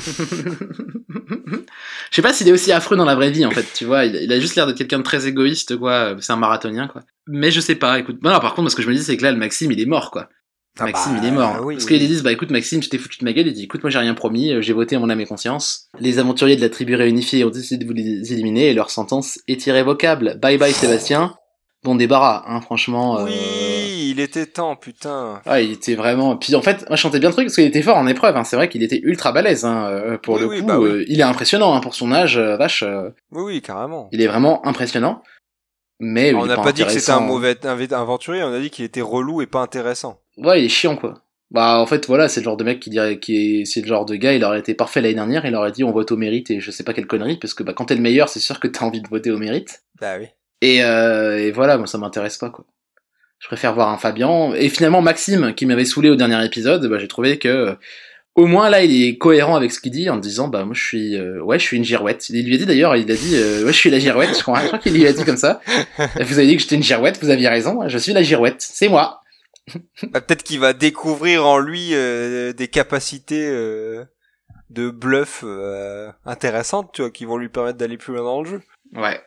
Je 2.10 2.14
sais 2.14 2.22
pas 2.22 2.32
s'il 2.32 2.48
est 2.48 2.52
aussi 2.52 2.72
affreux 2.72 2.96
dans 2.96 3.04
la 3.04 3.14
vraie 3.14 3.30
vie, 3.30 3.44
en 3.44 3.50
fait, 3.50 3.66
tu 3.74 3.84
vois. 3.84 4.04
Il, 4.04 4.16
il 4.16 4.32
a 4.32 4.40
juste 4.40 4.54
l'air 4.56 4.66
d'être 4.66 4.76
quelqu'un 4.78 4.98
de 4.98 5.02
très 5.02 5.26
égoïste, 5.26 5.76
quoi. 5.76 6.14
C'est 6.20 6.32
un 6.32 6.36
marathonien, 6.36 6.88
quoi. 6.88 7.02
Mais 7.26 7.50
je 7.50 7.60
sais 7.60 7.74
pas, 7.74 7.98
écoute. 7.98 8.18
Non, 8.22 8.38
par 8.40 8.54
contre, 8.54 8.70
ce 8.70 8.76
que 8.76 8.82
je 8.82 8.88
me 8.88 8.94
dis, 8.94 9.02
c'est 9.02 9.16
que 9.16 9.22
là, 9.22 9.32
le 9.32 9.38
Maxime, 9.38 9.70
il 9.72 9.80
est 9.80 9.86
mort, 9.86 10.10
quoi. 10.10 10.28
Ah 10.80 10.84
Maxime, 10.84 11.12
bah, 11.14 11.18
il 11.22 11.28
est 11.28 11.30
mort. 11.32 11.48
hein. 11.56 11.60
oui, 11.62 11.74
Parce 11.76 11.86
oui. 11.86 11.98
qu'ils 11.98 12.06
disent, 12.08 12.22
bah 12.22 12.32
écoute, 12.32 12.50
Maxime, 12.50 12.80
tu 12.80 12.88
t'es 12.88 12.98
foutu 12.98 13.18
de 13.18 13.24
ma 13.24 13.32
gueule. 13.32 13.46
Il 13.46 13.52
dit, 13.52 13.64
écoute, 13.64 13.82
moi, 13.82 13.90
j'ai 13.90 13.98
rien 13.98 14.14
promis. 14.14 14.52
euh, 14.52 14.60
J'ai 14.60 14.72
voté 14.72 14.96
à 14.96 14.98
mon 14.98 15.10
âme 15.10 15.20
et 15.20 15.26
conscience. 15.26 15.88
Les 16.00 16.18
aventuriers 16.18 16.56
de 16.56 16.60
la 16.60 16.68
tribu 16.70 16.94
réunifiée 16.94 17.44
ont 17.44 17.50
décidé 17.50 17.82
de 17.84 17.88
vous 17.88 17.94
les 17.94 18.32
éliminer 18.32 18.66
et 18.68 18.74
leur 18.74 18.90
sentence 18.90 19.38
est 19.48 19.66
irrévocable. 19.66 20.38
Bye 20.40 20.58
bye, 20.58 20.72
Sébastien. 20.72 21.34
Bon 21.84 21.94
débarras, 21.94 22.42
hein, 22.48 22.60
franchement. 22.60 23.20
euh, 23.20 23.24
Oui, 23.26 24.10
il 24.10 24.18
était 24.20 24.46
temps, 24.46 24.74
putain. 24.74 25.40
Ouais, 25.46 25.64
il 25.64 25.70
était 25.72 25.94
vraiment. 25.94 26.36
Puis 26.36 26.54
en 26.56 26.60
fait, 26.62 26.84
moi 26.88 26.96
je 26.96 27.00
chantais 27.00 27.20
bien 27.20 27.28
le 27.28 27.34
truc 27.34 27.46
parce 27.46 27.54
qu'il 27.54 27.64
était 27.66 27.82
fort 27.82 27.96
en 27.96 28.08
épreuve. 28.08 28.36
Hein. 28.36 28.42
C'est 28.42 28.56
vrai 28.56 28.68
qu'il 28.68 28.82
était 28.82 28.98
ultra 29.04 29.30
balèze. 29.30 29.64
Hein. 29.64 29.86
euh, 29.88 30.18
Pour 30.18 30.34
Oui, 30.34 30.40
le 30.40 30.46
oui, 30.48 30.60
coup, 30.60 30.66
bah 30.66 30.78
oui. 30.80 30.88
euh, 30.88 31.04
il 31.06 31.20
est 31.20 31.24
impressionnant 31.24 31.72
hein, 31.74 31.80
pour 31.80 31.94
son 31.94 32.10
âge. 32.10 32.36
euh, 32.36 32.56
vache, 32.56 32.82
euh, 32.82 33.10
Oui, 33.30 33.42
oui, 33.44 33.62
carrément. 33.62 34.08
il 34.10 34.20
est 34.20 34.26
vraiment 34.26 34.66
impressionnant. 34.66 35.22
Mais 36.00 36.32
on 36.34 36.46
n'a 36.46 36.56
pas 36.56 36.72
dit 36.72 36.84
que 36.84 36.90
c'était 36.90 37.10
un 37.10 37.16
intéressant. 37.16 37.20
mauvais 37.20 37.94
aventurier, 37.94 38.42
on 38.42 38.52
a 38.52 38.60
dit 38.60 38.70
qu'il 38.70 38.84
était 38.84 39.00
relou 39.00 39.42
et 39.42 39.46
pas 39.46 39.60
intéressant. 39.60 40.20
Ouais, 40.36 40.62
il 40.62 40.66
est 40.66 40.68
chiant 40.68 40.96
quoi. 40.96 41.22
Bah 41.50 41.80
en 41.80 41.86
fait 41.86 42.06
voilà, 42.06 42.28
c'est 42.28 42.40
le 42.40 42.44
genre 42.44 42.56
de 42.58 42.64
mec 42.64 42.78
qui 42.78 42.90
dirait 42.90 43.18
qui 43.18 43.60
est 43.60 43.64
c'est 43.64 43.80
le 43.80 43.86
genre 43.86 44.04
de 44.04 44.14
gars, 44.16 44.34
il 44.34 44.44
aurait 44.44 44.58
été 44.60 44.74
parfait 44.74 45.00
l'année 45.00 45.14
dernière, 45.14 45.46
il 45.46 45.54
aurait 45.54 45.72
dit 45.72 45.82
on 45.82 45.92
vote 45.92 46.12
au 46.12 46.16
mérite 46.16 46.50
et 46.50 46.60
je 46.60 46.70
sais 46.70 46.84
pas 46.84 46.92
quelle 46.92 47.06
connerie 47.06 47.38
parce 47.38 47.54
que 47.54 47.62
bah 47.62 47.72
quand 47.72 47.86
t'es 47.86 47.94
le 47.94 48.02
meilleur, 48.02 48.28
c'est 48.28 48.38
sûr 48.40 48.60
que 48.60 48.68
t'as 48.68 48.84
envie 48.84 49.00
de 49.00 49.08
voter 49.08 49.30
au 49.30 49.38
mérite. 49.38 49.82
Bah 50.00 50.16
oui. 50.20 50.26
Et, 50.60 50.84
euh, 50.84 51.38
et 51.38 51.50
voilà, 51.50 51.78
moi 51.78 51.86
ça 51.86 51.98
m'intéresse 51.98 52.36
pas 52.36 52.50
quoi. 52.50 52.64
Je 53.38 53.46
préfère 53.46 53.72
voir 53.74 53.88
un 53.88 53.98
Fabian. 53.98 54.52
Et 54.54 54.68
finalement 54.68 55.00
Maxime, 55.00 55.54
qui 55.54 55.64
m'avait 55.64 55.84
saoulé 55.84 56.10
au 56.10 56.16
dernier 56.16 56.44
épisode, 56.44 56.86
bah, 56.86 56.98
j'ai 56.98 57.08
trouvé 57.08 57.38
que 57.38 57.76
au 58.38 58.46
moins 58.46 58.70
là 58.70 58.82
il 58.82 59.02
est 59.02 59.18
cohérent 59.18 59.56
avec 59.56 59.72
ce 59.72 59.80
qu'il 59.80 59.90
dit 59.92 60.08
en 60.08 60.16
disant 60.16 60.48
bah 60.48 60.64
moi 60.64 60.72
je 60.74 60.82
suis 60.82 61.16
euh, 61.16 61.42
ouais 61.42 61.58
je 61.58 61.64
suis 61.64 61.76
une 61.76 61.84
girouette. 61.84 62.28
Il 62.30 62.46
lui 62.46 62.54
a 62.54 62.58
dit 62.58 62.66
d'ailleurs, 62.66 62.96
il 62.96 63.10
a 63.10 63.14
dit 63.16 63.34
euh, 63.36 63.64
ouais 63.64 63.72
je 63.72 63.76
suis 63.78 63.90
la 63.90 63.98
girouette. 63.98 64.36
Je 64.36 64.42
crois, 64.42 64.60
je 64.62 64.66
crois 64.68 64.78
qu'il 64.78 64.94
lui 64.94 65.06
a 65.06 65.12
dit 65.12 65.24
comme 65.24 65.36
ça. 65.36 65.60
Vous 66.20 66.38
avez 66.38 66.46
dit 66.46 66.56
que 66.56 66.62
j'étais 66.62 66.76
une 66.76 66.82
girouette, 66.82 67.18
vous 67.20 67.30
aviez 67.30 67.48
raison. 67.48 67.86
Je 67.88 67.98
suis 67.98 68.12
la 68.12 68.22
girouette, 68.22 68.60
c'est 68.60 68.88
moi. 68.88 69.20
Bah, 70.10 70.20
Peut-être 70.22 70.44
qu'il 70.44 70.60
va 70.60 70.72
découvrir 70.72 71.44
en 71.46 71.58
lui 71.58 71.90
euh, 71.92 72.52
des 72.54 72.68
capacités 72.68 73.46
euh, 73.46 74.04
de 74.70 74.88
bluff 74.88 75.42
euh, 75.44 76.10
intéressantes, 76.24 76.90
tu 76.94 77.02
vois, 77.02 77.10
qui 77.10 77.26
vont 77.26 77.36
lui 77.36 77.50
permettre 77.50 77.76
d'aller 77.76 77.98
plus 77.98 78.14
loin 78.14 78.22
dans 78.22 78.42
le 78.42 78.48
jeu. 78.48 78.62
Ouais. 78.94 79.20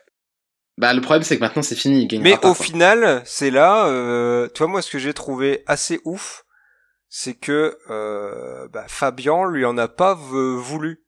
Bah 0.78 0.94
le 0.94 1.00
problème 1.02 1.22
c'est 1.22 1.36
que 1.36 1.42
maintenant 1.42 1.62
c'est 1.62 1.76
fini. 1.76 2.08
Il 2.10 2.22
Mais 2.22 2.30
pas, 2.32 2.48
au 2.48 2.54
quoi. 2.54 2.64
final, 2.64 3.22
c'est 3.24 3.50
là, 3.50 3.86
euh, 3.86 4.48
tu 4.54 4.58
vois, 4.62 4.68
moi, 4.68 4.82
ce 4.82 4.90
que 4.90 4.98
j'ai 4.98 5.12
trouvé 5.12 5.62
assez 5.66 6.00
ouf, 6.04 6.44
c'est 7.14 7.34
que 7.34 7.76
euh, 7.90 8.66
bah, 8.68 8.86
Fabian 8.88 9.44
lui 9.44 9.66
en 9.66 9.76
a 9.76 9.86
pas 9.86 10.14
voulu. 10.14 11.04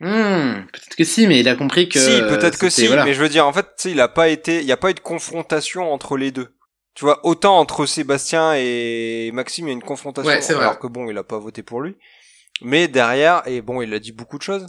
Hmm, 0.00 0.66
peut-être 0.72 0.96
que 0.96 1.04
si, 1.04 1.26
mais 1.26 1.40
il 1.40 1.48
a 1.48 1.54
compris 1.54 1.88
que. 1.88 1.98
si, 1.98 2.20
peut-être 2.28 2.58
que 2.58 2.68
si, 2.68 2.86
voilà. 2.88 3.04
mais 3.06 3.14
je 3.14 3.22
veux 3.22 3.28
dire, 3.30 3.46
en 3.46 3.52
fait, 3.54 3.68
il 3.86 4.00
a 4.00 4.08
pas 4.08 4.28
été, 4.28 4.58
il 4.58 4.66
y 4.66 4.72
a 4.72 4.76
pas 4.76 4.90
eu 4.90 4.94
de 4.94 5.00
confrontation 5.00 5.90
entre 5.92 6.16
les 6.18 6.30
deux. 6.30 6.54
Tu 6.94 7.06
vois, 7.06 7.24
autant 7.24 7.58
entre 7.58 7.86
Sébastien 7.86 8.52
et 8.54 9.30
Maxime, 9.32 9.66
il 9.66 9.70
y 9.70 9.72
a 9.72 9.74
une 9.74 9.82
confrontation, 9.82 10.28
Ouais, 10.30 10.42
c'est 10.42 10.52
vrai. 10.52 10.64
alors 10.64 10.78
que 10.78 10.88
bon, 10.88 11.08
il 11.10 11.16
a 11.16 11.24
pas 11.24 11.38
voté 11.38 11.62
pour 11.62 11.80
lui. 11.80 11.96
Mais 12.60 12.86
derrière, 12.86 13.42
et 13.46 13.62
bon, 13.62 13.80
il 13.80 13.94
a 13.94 13.98
dit 13.98 14.12
beaucoup 14.12 14.36
de 14.36 14.42
choses. 14.42 14.66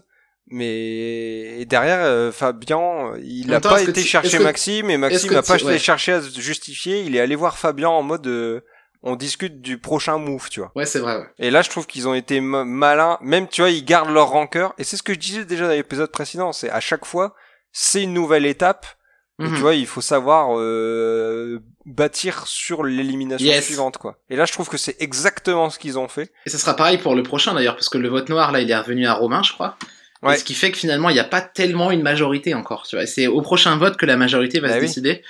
Mais 0.47 1.59
et 1.59 1.65
derrière, 1.65 1.99
euh, 2.01 2.31
Fabien, 2.31 3.13
il 3.21 3.47
En 3.47 3.49
a 3.49 3.51
même 3.53 3.61
temps, 3.61 3.69
pas 3.71 3.81
été 3.81 3.91
tu- 4.01 4.07
chercher 4.07 4.37
que- 4.37 4.43
Maxime 4.43 4.89
et 4.89 4.97
Maxime 4.97 5.33
n'a 5.33 5.41
pas 5.41 5.61
ouais. 5.61 5.79
cherché 5.79 6.13
à 6.13 6.21
se 6.21 6.39
justifier. 6.39 7.01
Il 7.01 7.15
est 7.15 7.19
allé 7.19 7.35
voir 7.35 7.57
Fabien 7.57 7.89
en 7.89 8.03
mode, 8.03 8.27
euh, 8.27 8.61
on 9.03 9.15
discute 9.15 9.61
du 9.61 9.77
prochain 9.77 10.17
move, 10.17 10.49
tu 10.49 10.61
vois. 10.61 10.71
Ouais, 10.75 10.85
c'est 10.85 10.99
vrai, 10.99 11.17
ouais. 11.17 11.25
Et 11.39 11.51
là, 11.51 11.61
je 11.61 11.69
trouve 11.69 11.85
qu'ils 11.87 12.07
ont 12.07 12.13
été 12.13 12.39
ma- 12.41 12.63
malins. 12.63 13.17
Même, 13.21 13.47
tu 13.47 13.61
vois, 13.61 13.69
ils 13.69 13.83
gardent 13.85 14.09
leur 14.11 14.29
rancœur. 14.29 14.73
Et 14.77 14.83
c'est 14.83 14.95
ce 14.97 15.03
que 15.03 15.13
je 15.13 15.19
disais 15.19 15.45
déjà 15.45 15.65
dans 15.67 15.73
l'épisode 15.73 16.09
précédent. 16.11 16.53
C'est 16.53 16.69
à 16.69 16.79
chaque 16.79 17.05
fois, 17.05 17.35
c'est 17.71 18.01
une 18.03 18.13
nouvelle 18.13 18.45
étape. 18.45 18.85
Mhm. 19.39 19.55
tu 19.55 19.61
vois, 19.61 19.73
il 19.73 19.87
faut 19.87 19.99
savoir 19.99 20.59
euh, 20.59 21.59
bâtir 21.85 22.45
sur 22.45 22.83
l'élimination 22.83 23.45
Yes. 23.47 23.65
suivante, 23.65 23.97
quoi. 23.97 24.19
Et 24.29 24.35
là, 24.35 24.45
je 24.45 24.51
trouve 24.53 24.69
que 24.69 24.77
c'est 24.77 24.95
exactement 25.01 25.71
ce 25.71 25.79
qu'ils 25.79 25.97
ont 25.97 26.07
fait. 26.07 26.31
Et 26.45 26.51
ça 26.51 26.59
sera 26.59 26.75
pareil 26.75 26.99
pour 26.99 27.15
le 27.15 27.23
prochain 27.23 27.55
d'ailleurs, 27.55 27.75
parce 27.75 27.89
que 27.89 27.97
le 27.97 28.09
vote 28.09 28.29
noir 28.29 28.51
là, 28.51 28.61
il 28.61 28.69
est 28.69 28.77
revenu 28.77 29.07
à 29.07 29.13
Romain, 29.15 29.41
je 29.41 29.51
crois. 29.53 29.75
Et 30.21 30.27
Ouais. 30.27 30.37
ce 30.37 30.43
qui 30.43 30.53
fait 30.53 30.71
que 30.71 30.77
finalement, 30.77 31.09
il 31.09 31.13
n'y 31.13 31.19
a 31.19 31.23
pas 31.25 31.41
tellement 31.41 31.89
une 31.89 32.03
majorité 32.03 32.53
encore. 32.53 32.83
Tu 32.87 32.95
vois, 32.95 33.07
c'est 33.07 33.25
au 33.25 33.41
prochain 33.41 33.75
vote 33.75 33.97
que 33.97 34.05
la 34.05 34.17
majorité 34.17 34.59
va 34.59 34.67
Bah 34.67 34.75
se 34.75 34.79
oui. 34.79 34.85
décider. 34.85 35.23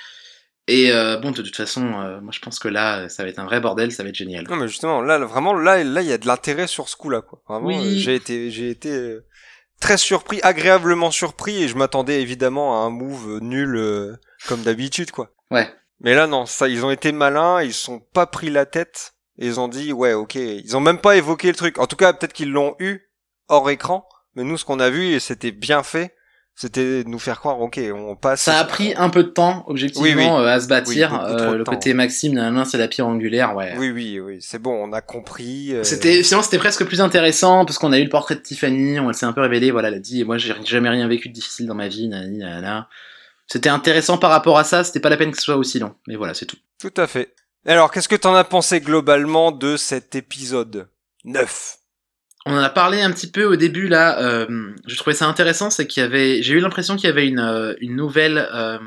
Et 0.66 0.92
euh, 0.92 1.18
bon, 1.18 1.30
de 1.30 1.42
toute 1.42 1.56
façon, 1.56 1.84
euh, 2.00 2.20
moi 2.22 2.32
je 2.32 2.40
pense 2.40 2.58
que 2.58 2.68
là, 2.68 3.08
ça 3.10 3.22
va 3.22 3.28
être 3.28 3.38
un 3.38 3.44
vrai 3.44 3.60
bordel, 3.60 3.92
ça 3.92 4.02
va 4.02 4.08
être 4.08 4.14
génial. 4.14 4.46
Non, 4.48 4.56
mais 4.56 4.66
justement, 4.68 5.02
là, 5.02 5.18
vraiment, 5.18 5.52
là, 5.52 5.84
là, 5.84 6.00
il 6.00 6.08
y 6.08 6.12
a 6.12 6.18
de 6.18 6.26
l'intérêt 6.26 6.66
sur 6.66 6.88
ce 6.88 6.96
coup-là, 6.96 7.20
quoi. 7.20 7.42
Vraiment, 7.48 7.66
Oui. 7.66 7.76
euh, 7.76 7.98
j'ai 7.98 8.14
été, 8.14 8.50
j'ai 8.50 8.70
été 8.70 8.90
euh, 8.90 9.26
très 9.78 9.98
surpris, 9.98 10.40
agréablement 10.42 11.10
surpris, 11.10 11.62
et 11.64 11.68
je 11.68 11.76
m'attendais 11.76 12.22
évidemment 12.22 12.82
à 12.82 12.86
un 12.86 12.90
move 12.90 13.40
nul 13.42 13.76
euh, 13.76 14.16
comme 14.48 14.62
d'habitude, 14.62 15.10
quoi. 15.10 15.30
Ouais. 15.50 15.68
Mais 16.00 16.14
là, 16.14 16.26
non, 16.26 16.46
ça, 16.46 16.66
ils 16.68 16.84
ont 16.84 16.90
été 16.90 17.12
malins, 17.12 17.62
ils 17.62 17.74
se 17.74 17.84
sont 17.84 18.00
pas 18.00 18.26
pris 18.26 18.48
la 18.48 18.64
tête, 18.64 19.12
et 19.38 19.46
ils 19.46 19.60
ont 19.60 19.68
dit, 19.68 19.92
ouais, 19.92 20.14
ok, 20.14 20.36
ils 20.36 20.76
ont 20.76 20.80
même 20.80 20.98
pas 20.98 21.16
évoqué 21.16 21.48
le 21.48 21.56
truc. 21.56 21.78
En 21.78 21.86
tout 21.86 21.96
cas, 21.96 22.14
peut-être 22.14 22.32
qu'ils 22.32 22.50
l'ont 22.52 22.74
eu 22.78 23.02
hors 23.48 23.68
écran, 23.68 24.08
mais 24.34 24.44
nous, 24.44 24.56
ce 24.56 24.64
qu'on 24.64 24.80
a 24.80 24.88
vu, 24.88 25.20
c'était 25.20 25.52
bien 25.52 25.82
fait, 25.82 26.13
c'était 26.56 27.02
de 27.04 27.08
nous 27.08 27.18
faire 27.18 27.40
croire, 27.40 27.60
ok, 27.60 27.80
on 27.94 28.14
passe. 28.16 28.42
Ça 28.42 28.58
a 28.58 28.64
pris 28.64 28.94
un 28.96 29.10
peu 29.10 29.24
de 29.24 29.28
temps, 29.28 29.64
objectivement, 29.66 30.04
Oui, 30.04 30.14
oui. 30.14 30.24
euh, 30.26 30.46
à 30.46 30.60
se 30.60 30.68
bâtir. 30.68 31.10
Oui, 31.12 31.18
beaucoup 31.18 31.36
trop 31.42 31.52
Euh, 31.52 31.56
le 31.58 31.64
temps. 31.64 31.72
côté 31.72 31.94
Maxime, 31.94 32.34
nan, 32.34 32.64
c'est 32.64 32.78
la 32.78 32.86
pierre 32.88 33.08
angulaire, 33.08 33.56
ouais. 33.56 33.74
Oui, 33.76 33.90
oui, 33.90 34.20
oui, 34.20 34.38
c'est 34.40 34.60
bon, 34.60 34.70
on 34.72 34.92
a 34.92 35.00
compris. 35.00 35.74
euh, 35.74 35.82
C'était, 35.82 36.22
finalement, 36.22 36.44
c'était 36.44 36.58
presque 36.58 36.84
plus 36.84 37.00
intéressant 37.00 37.64
parce 37.64 37.78
qu'on 37.78 37.92
a 37.92 37.98
eu 37.98 38.04
le 38.04 38.08
portrait 38.08 38.36
de 38.36 38.40
Tiffany, 38.40 39.00
on 39.00 39.12
s'est 39.12 39.26
un 39.26 39.32
peu 39.32 39.40
révélée, 39.40 39.70
voilà, 39.72 39.88
elle 39.88 39.94
a 39.94 39.98
dit, 39.98 40.22
moi, 40.24 40.38
j'ai 40.38 40.54
jamais 40.64 40.88
rien 40.90 41.08
vécu 41.08 41.28
de 41.28 41.34
difficile 41.34 41.66
dans 41.66 41.74
ma 41.74 41.88
vie, 41.88 42.06
nanani, 42.08 42.38
nanana. 42.38 42.88
C'était 43.46 43.68
intéressant 43.68 44.16
par 44.16 44.30
rapport 44.30 44.56
à 44.58 44.64
ça, 44.64 44.84
c'était 44.84 45.00
pas 45.00 45.10
la 45.10 45.16
peine 45.16 45.30
que 45.32 45.36
ce 45.36 45.42
soit 45.44 45.56
aussi 45.56 45.78
long. 45.78 45.94
Mais 46.06 46.16
voilà, 46.16 46.34
c'est 46.34 46.46
tout. 46.46 46.56
Tout 46.80 46.94
à 46.96 47.06
fait. 47.06 47.34
Alors, 47.66 47.90
qu'est-ce 47.90 48.08
que 48.08 48.16
t'en 48.16 48.34
as 48.34 48.44
pensé 48.44 48.80
globalement 48.80 49.50
de 49.52 49.76
cet 49.76 50.14
épisode 50.14 50.88
9 51.24 51.76
On 52.46 52.52
en 52.52 52.62
a 52.62 52.68
parlé 52.68 53.00
un 53.00 53.10
petit 53.10 53.30
peu 53.30 53.44
au 53.44 53.56
début 53.56 53.88
là. 53.88 54.20
Euh, 54.20 54.74
je 54.86 54.96
trouvais 54.96 55.16
ça 55.16 55.26
intéressant, 55.26 55.70
c'est 55.70 55.86
qu'il 55.86 56.02
y 56.02 56.06
avait, 56.06 56.42
j'ai 56.42 56.54
eu 56.54 56.60
l'impression 56.60 56.96
qu'il 56.96 57.08
y 57.08 57.12
avait 57.12 57.26
une, 57.26 57.38
euh, 57.38 57.74
nouvelle, 57.80 58.48
euh, 58.54 58.78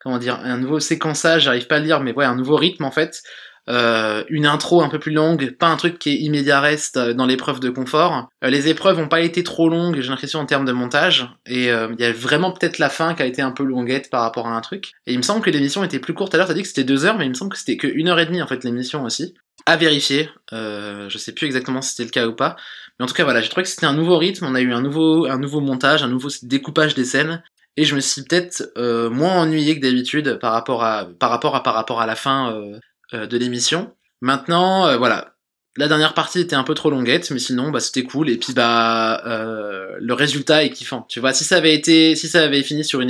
comment 0.00 0.18
dire, 0.18 0.40
un 0.42 0.58
nouveau 0.58 0.80
séquençage. 0.80 1.44
J'arrive 1.44 1.68
pas 1.68 1.76
à 1.76 1.78
le 1.78 1.84
dire, 1.84 2.00
mais 2.00 2.12
ouais, 2.12 2.24
un 2.24 2.34
nouveau 2.34 2.56
rythme 2.56 2.84
en 2.84 2.90
fait. 2.90 3.22
Euh, 3.68 4.24
une 4.28 4.46
intro 4.46 4.82
un 4.82 4.88
peu 4.88 4.98
plus 4.98 5.12
longue, 5.12 5.52
pas 5.56 5.68
un 5.68 5.76
truc 5.76 6.00
qui 6.00 6.10
est 6.10 6.16
immédiat 6.16 6.60
reste 6.60 6.98
dans 6.98 7.26
l'épreuve 7.26 7.60
de 7.60 7.70
confort. 7.70 8.28
Les 8.42 8.66
épreuves 8.66 8.98
ont 8.98 9.06
pas 9.06 9.20
été 9.20 9.44
trop 9.44 9.68
longues, 9.68 10.00
j'ai 10.00 10.08
l'impression 10.08 10.40
en 10.40 10.46
termes 10.46 10.64
de 10.64 10.72
montage, 10.72 11.28
et 11.46 11.66
il 11.66 12.00
y 12.00 12.04
a 12.04 12.12
vraiment 12.12 12.50
peut-être 12.50 12.78
la 12.78 12.88
fin 12.88 13.14
qui 13.14 13.22
a 13.22 13.26
été 13.26 13.42
un 13.42 13.52
peu 13.52 13.62
longuette 13.62 14.10
par 14.10 14.22
rapport 14.22 14.48
à 14.48 14.56
un 14.56 14.60
truc. 14.60 14.92
Et 15.06 15.12
il 15.12 15.18
me 15.18 15.22
semble 15.22 15.42
que 15.42 15.50
l'émission 15.50 15.84
était 15.84 16.00
plus 16.00 16.14
courte. 16.14 16.34
Alors 16.34 16.48
t'as 16.48 16.54
dit 16.54 16.62
que 16.62 16.68
c'était 16.68 16.84
deux 16.84 17.04
heures, 17.04 17.18
mais 17.18 17.26
il 17.26 17.28
me 17.28 17.34
semble 17.34 17.52
que 17.52 17.58
c'était 17.58 17.76
que 17.76 17.86
une 17.86 18.08
heure 18.08 18.18
et 18.18 18.26
demie 18.26 18.42
en 18.42 18.48
fait 18.48 18.64
l'émission 18.64 19.04
aussi. 19.04 19.34
À 19.66 19.76
vérifier. 19.76 20.28
Euh, 20.52 21.08
je 21.08 21.18
sais 21.18 21.32
plus 21.32 21.46
exactement 21.46 21.82
si 21.82 21.90
c'était 21.90 22.04
le 22.04 22.10
cas 22.10 22.26
ou 22.26 22.34
pas. 22.34 22.56
Mais 22.98 23.04
en 23.04 23.06
tout 23.06 23.14
cas, 23.14 23.24
voilà, 23.24 23.40
j'ai 23.40 23.48
trouvé 23.48 23.62
que 23.62 23.68
c'était 23.70 23.86
un 23.86 23.94
nouveau 23.94 24.18
rythme, 24.18 24.44
on 24.44 24.54
a 24.54 24.60
eu 24.60 24.72
un 24.72 24.82
nouveau, 24.82 25.26
un 25.26 25.38
nouveau 25.38 25.60
montage, 25.60 26.02
un 26.02 26.08
nouveau 26.08 26.28
découpage 26.42 26.94
des 26.94 27.06
scènes, 27.06 27.42
et 27.78 27.84
je 27.84 27.94
me 27.94 28.00
suis 28.00 28.22
peut-être 28.22 28.70
euh, 28.76 29.08
moins 29.08 29.36
ennuyé 29.36 29.74
que 29.74 29.80
d'habitude 29.80 30.38
par 30.38 30.52
rapport 30.52 30.84
à, 30.84 31.08
par 31.18 31.30
rapport 31.30 31.56
à, 31.56 31.62
par 31.62 31.72
rapport 31.72 32.02
à 32.02 32.06
la 32.06 32.14
fin 32.14 32.52
euh, 32.52 32.78
euh, 33.14 33.26
de 33.26 33.38
l'émission. 33.38 33.94
Maintenant, 34.20 34.98
voilà, 34.98 35.34
la 35.78 35.88
dernière 35.88 36.12
partie 36.12 36.40
était 36.40 36.56
un 36.56 36.62
peu 36.62 36.74
trop 36.74 36.90
longuette, 36.90 37.30
mais 37.30 37.38
sinon, 37.38 37.70
bah, 37.70 37.80
c'était 37.80 38.02
cool, 38.02 38.28
et 38.28 38.36
puis 38.36 38.52
bah, 38.52 39.22
le 39.24 40.12
résultat 40.12 40.62
est 40.62 40.68
kiffant. 40.68 41.06
Tu 41.08 41.20
vois, 41.20 41.32
si 41.32 41.44
ça 41.44 41.56
avait 41.56 41.74
été, 41.74 42.14
si 42.16 42.28
ça 42.28 42.42
avait 42.42 42.62
fini 42.62 42.84
sur 42.84 43.00
une, 43.00 43.08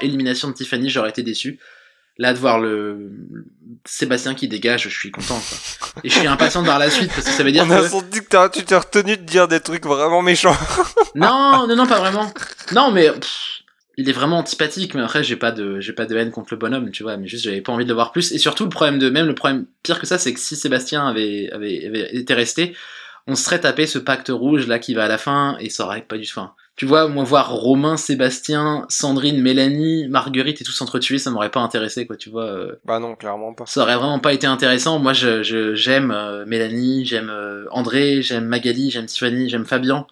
élimination 0.00 0.48
de 0.48 0.54
Tiffany, 0.54 0.90
j'aurais 0.90 1.10
été 1.10 1.24
déçu. 1.24 1.58
Là, 2.18 2.34
de 2.34 2.38
voir 2.38 2.60
le 2.60 3.10
Sébastien 3.86 4.34
qui 4.34 4.46
dégage, 4.46 4.82
je 4.82 4.88
suis 4.90 5.10
content. 5.10 5.40
Quoi. 5.40 6.02
Et 6.04 6.08
je 6.10 6.18
suis 6.18 6.26
impatient 6.26 6.60
de 6.60 6.66
voir 6.66 6.78
la 6.78 6.90
suite 6.90 7.10
parce 7.14 7.26
que 7.26 7.32
ça 7.32 7.42
veut 7.42 7.52
dire 7.52 7.64
On 7.66 7.70
a 7.70 7.88
senti 7.88 8.20
que 8.20 8.28
t'as- 8.28 8.48
tu 8.50 8.62
t'es 8.64 8.76
retenu 8.76 9.16
de 9.16 9.22
dire 9.22 9.48
des 9.48 9.60
trucs 9.60 9.86
vraiment 9.86 10.20
méchants. 10.22 10.56
non, 11.14 11.66
non, 11.66 11.74
non, 11.74 11.86
pas 11.86 11.98
vraiment. 12.00 12.30
Non, 12.72 12.90
mais 12.90 13.10
pff, 13.10 13.62
il 13.96 14.08
est 14.08 14.12
vraiment 14.12 14.38
antipathique. 14.38 14.94
Mais 14.94 15.02
après, 15.02 15.24
j'ai 15.24 15.36
pas 15.36 15.52
de, 15.52 15.80
j'ai 15.80 15.94
pas 15.94 16.04
de 16.06 16.14
haine 16.16 16.30
contre 16.30 16.48
le 16.52 16.58
bonhomme, 16.58 16.90
tu 16.90 17.02
vois. 17.02 17.16
Mais 17.16 17.26
juste, 17.28 17.44
j'avais 17.44 17.62
pas 17.62 17.72
envie 17.72 17.84
de 17.84 17.88
le 17.88 17.94
voir 17.94 18.12
plus. 18.12 18.30
Et 18.32 18.38
surtout, 18.38 18.64
le 18.64 18.70
problème 18.70 18.98
de, 18.98 19.08
même 19.08 19.26
le 19.26 19.34
problème 19.34 19.64
pire 19.82 19.98
que 19.98 20.06
ça, 20.06 20.18
c'est 20.18 20.34
que 20.34 20.40
si 20.40 20.54
Sébastien 20.54 21.06
avait, 21.08 21.50
avait, 21.52 21.86
avait 21.86 22.14
été 22.14 22.34
resté, 22.34 22.76
on 23.26 23.34
serait 23.36 23.60
tapé 23.60 23.86
ce 23.86 23.98
pacte 23.98 24.28
rouge 24.30 24.66
là 24.66 24.78
qui 24.78 24.94
va 24.94 25.04
à 25.04 25.08
la 25.08 25.18
fin 25.18 25.56
et 25.60 25.70
ça 25.70 25.84
aurait 25.84 26.02
pas 26.02 26.18
du 26.18 26.26
fin. 26.26 26.54
Tu 26.74 26.86
vois, 26.86 27.06
moi 27.06 27.22
voir 27.22 27.52
Romain, 27.52 27.96
Sébastien, 27.98 28.86
Sandrine, 28.88 29.40
Mélanie, 29.42 30.08
Marguerite 30.08 30.60
et 30.62 30.64
tous 30.64 30.72
s'entretuer, 30.72 31.18
ça 31.18 31.30
m'aurait 31.30 31.50
pas 31.50 31.60
intéressé, 31.60 32.06
quoi. 32.06 32.16
Tu 32.16 32.30
vois. 32.30 32.44
euh, 32.46 32.80
Bah 32.86 32.98
non, 32.98 33.14
clairement 33.14 33.52
pas. 33.52 33.66
ça 33.66 33.82
aurait 33.82 33.96
vraiment 33.96 34.18
pas 34.20 34.32
été 34.32 34.46
intéressant. 34.46 34.98
Moi, 34.98 35.12
je, 35.12 35.42
je- 35.42 35.74
j'aime 35.74 36.10
euh, 36.10 36.44
Mélanie, 36.46 37.04
j'aime 37.04 37.28
euh, 37.28 37.66
André, 37.72 38.22
j'aime 38.22 38.46
Magali, 38.46 38.90
j'aime 38.90 39.04
Tiffany, 39.06 39.50
j'aime 39.50 39.66
Fabien. 39.66 40.06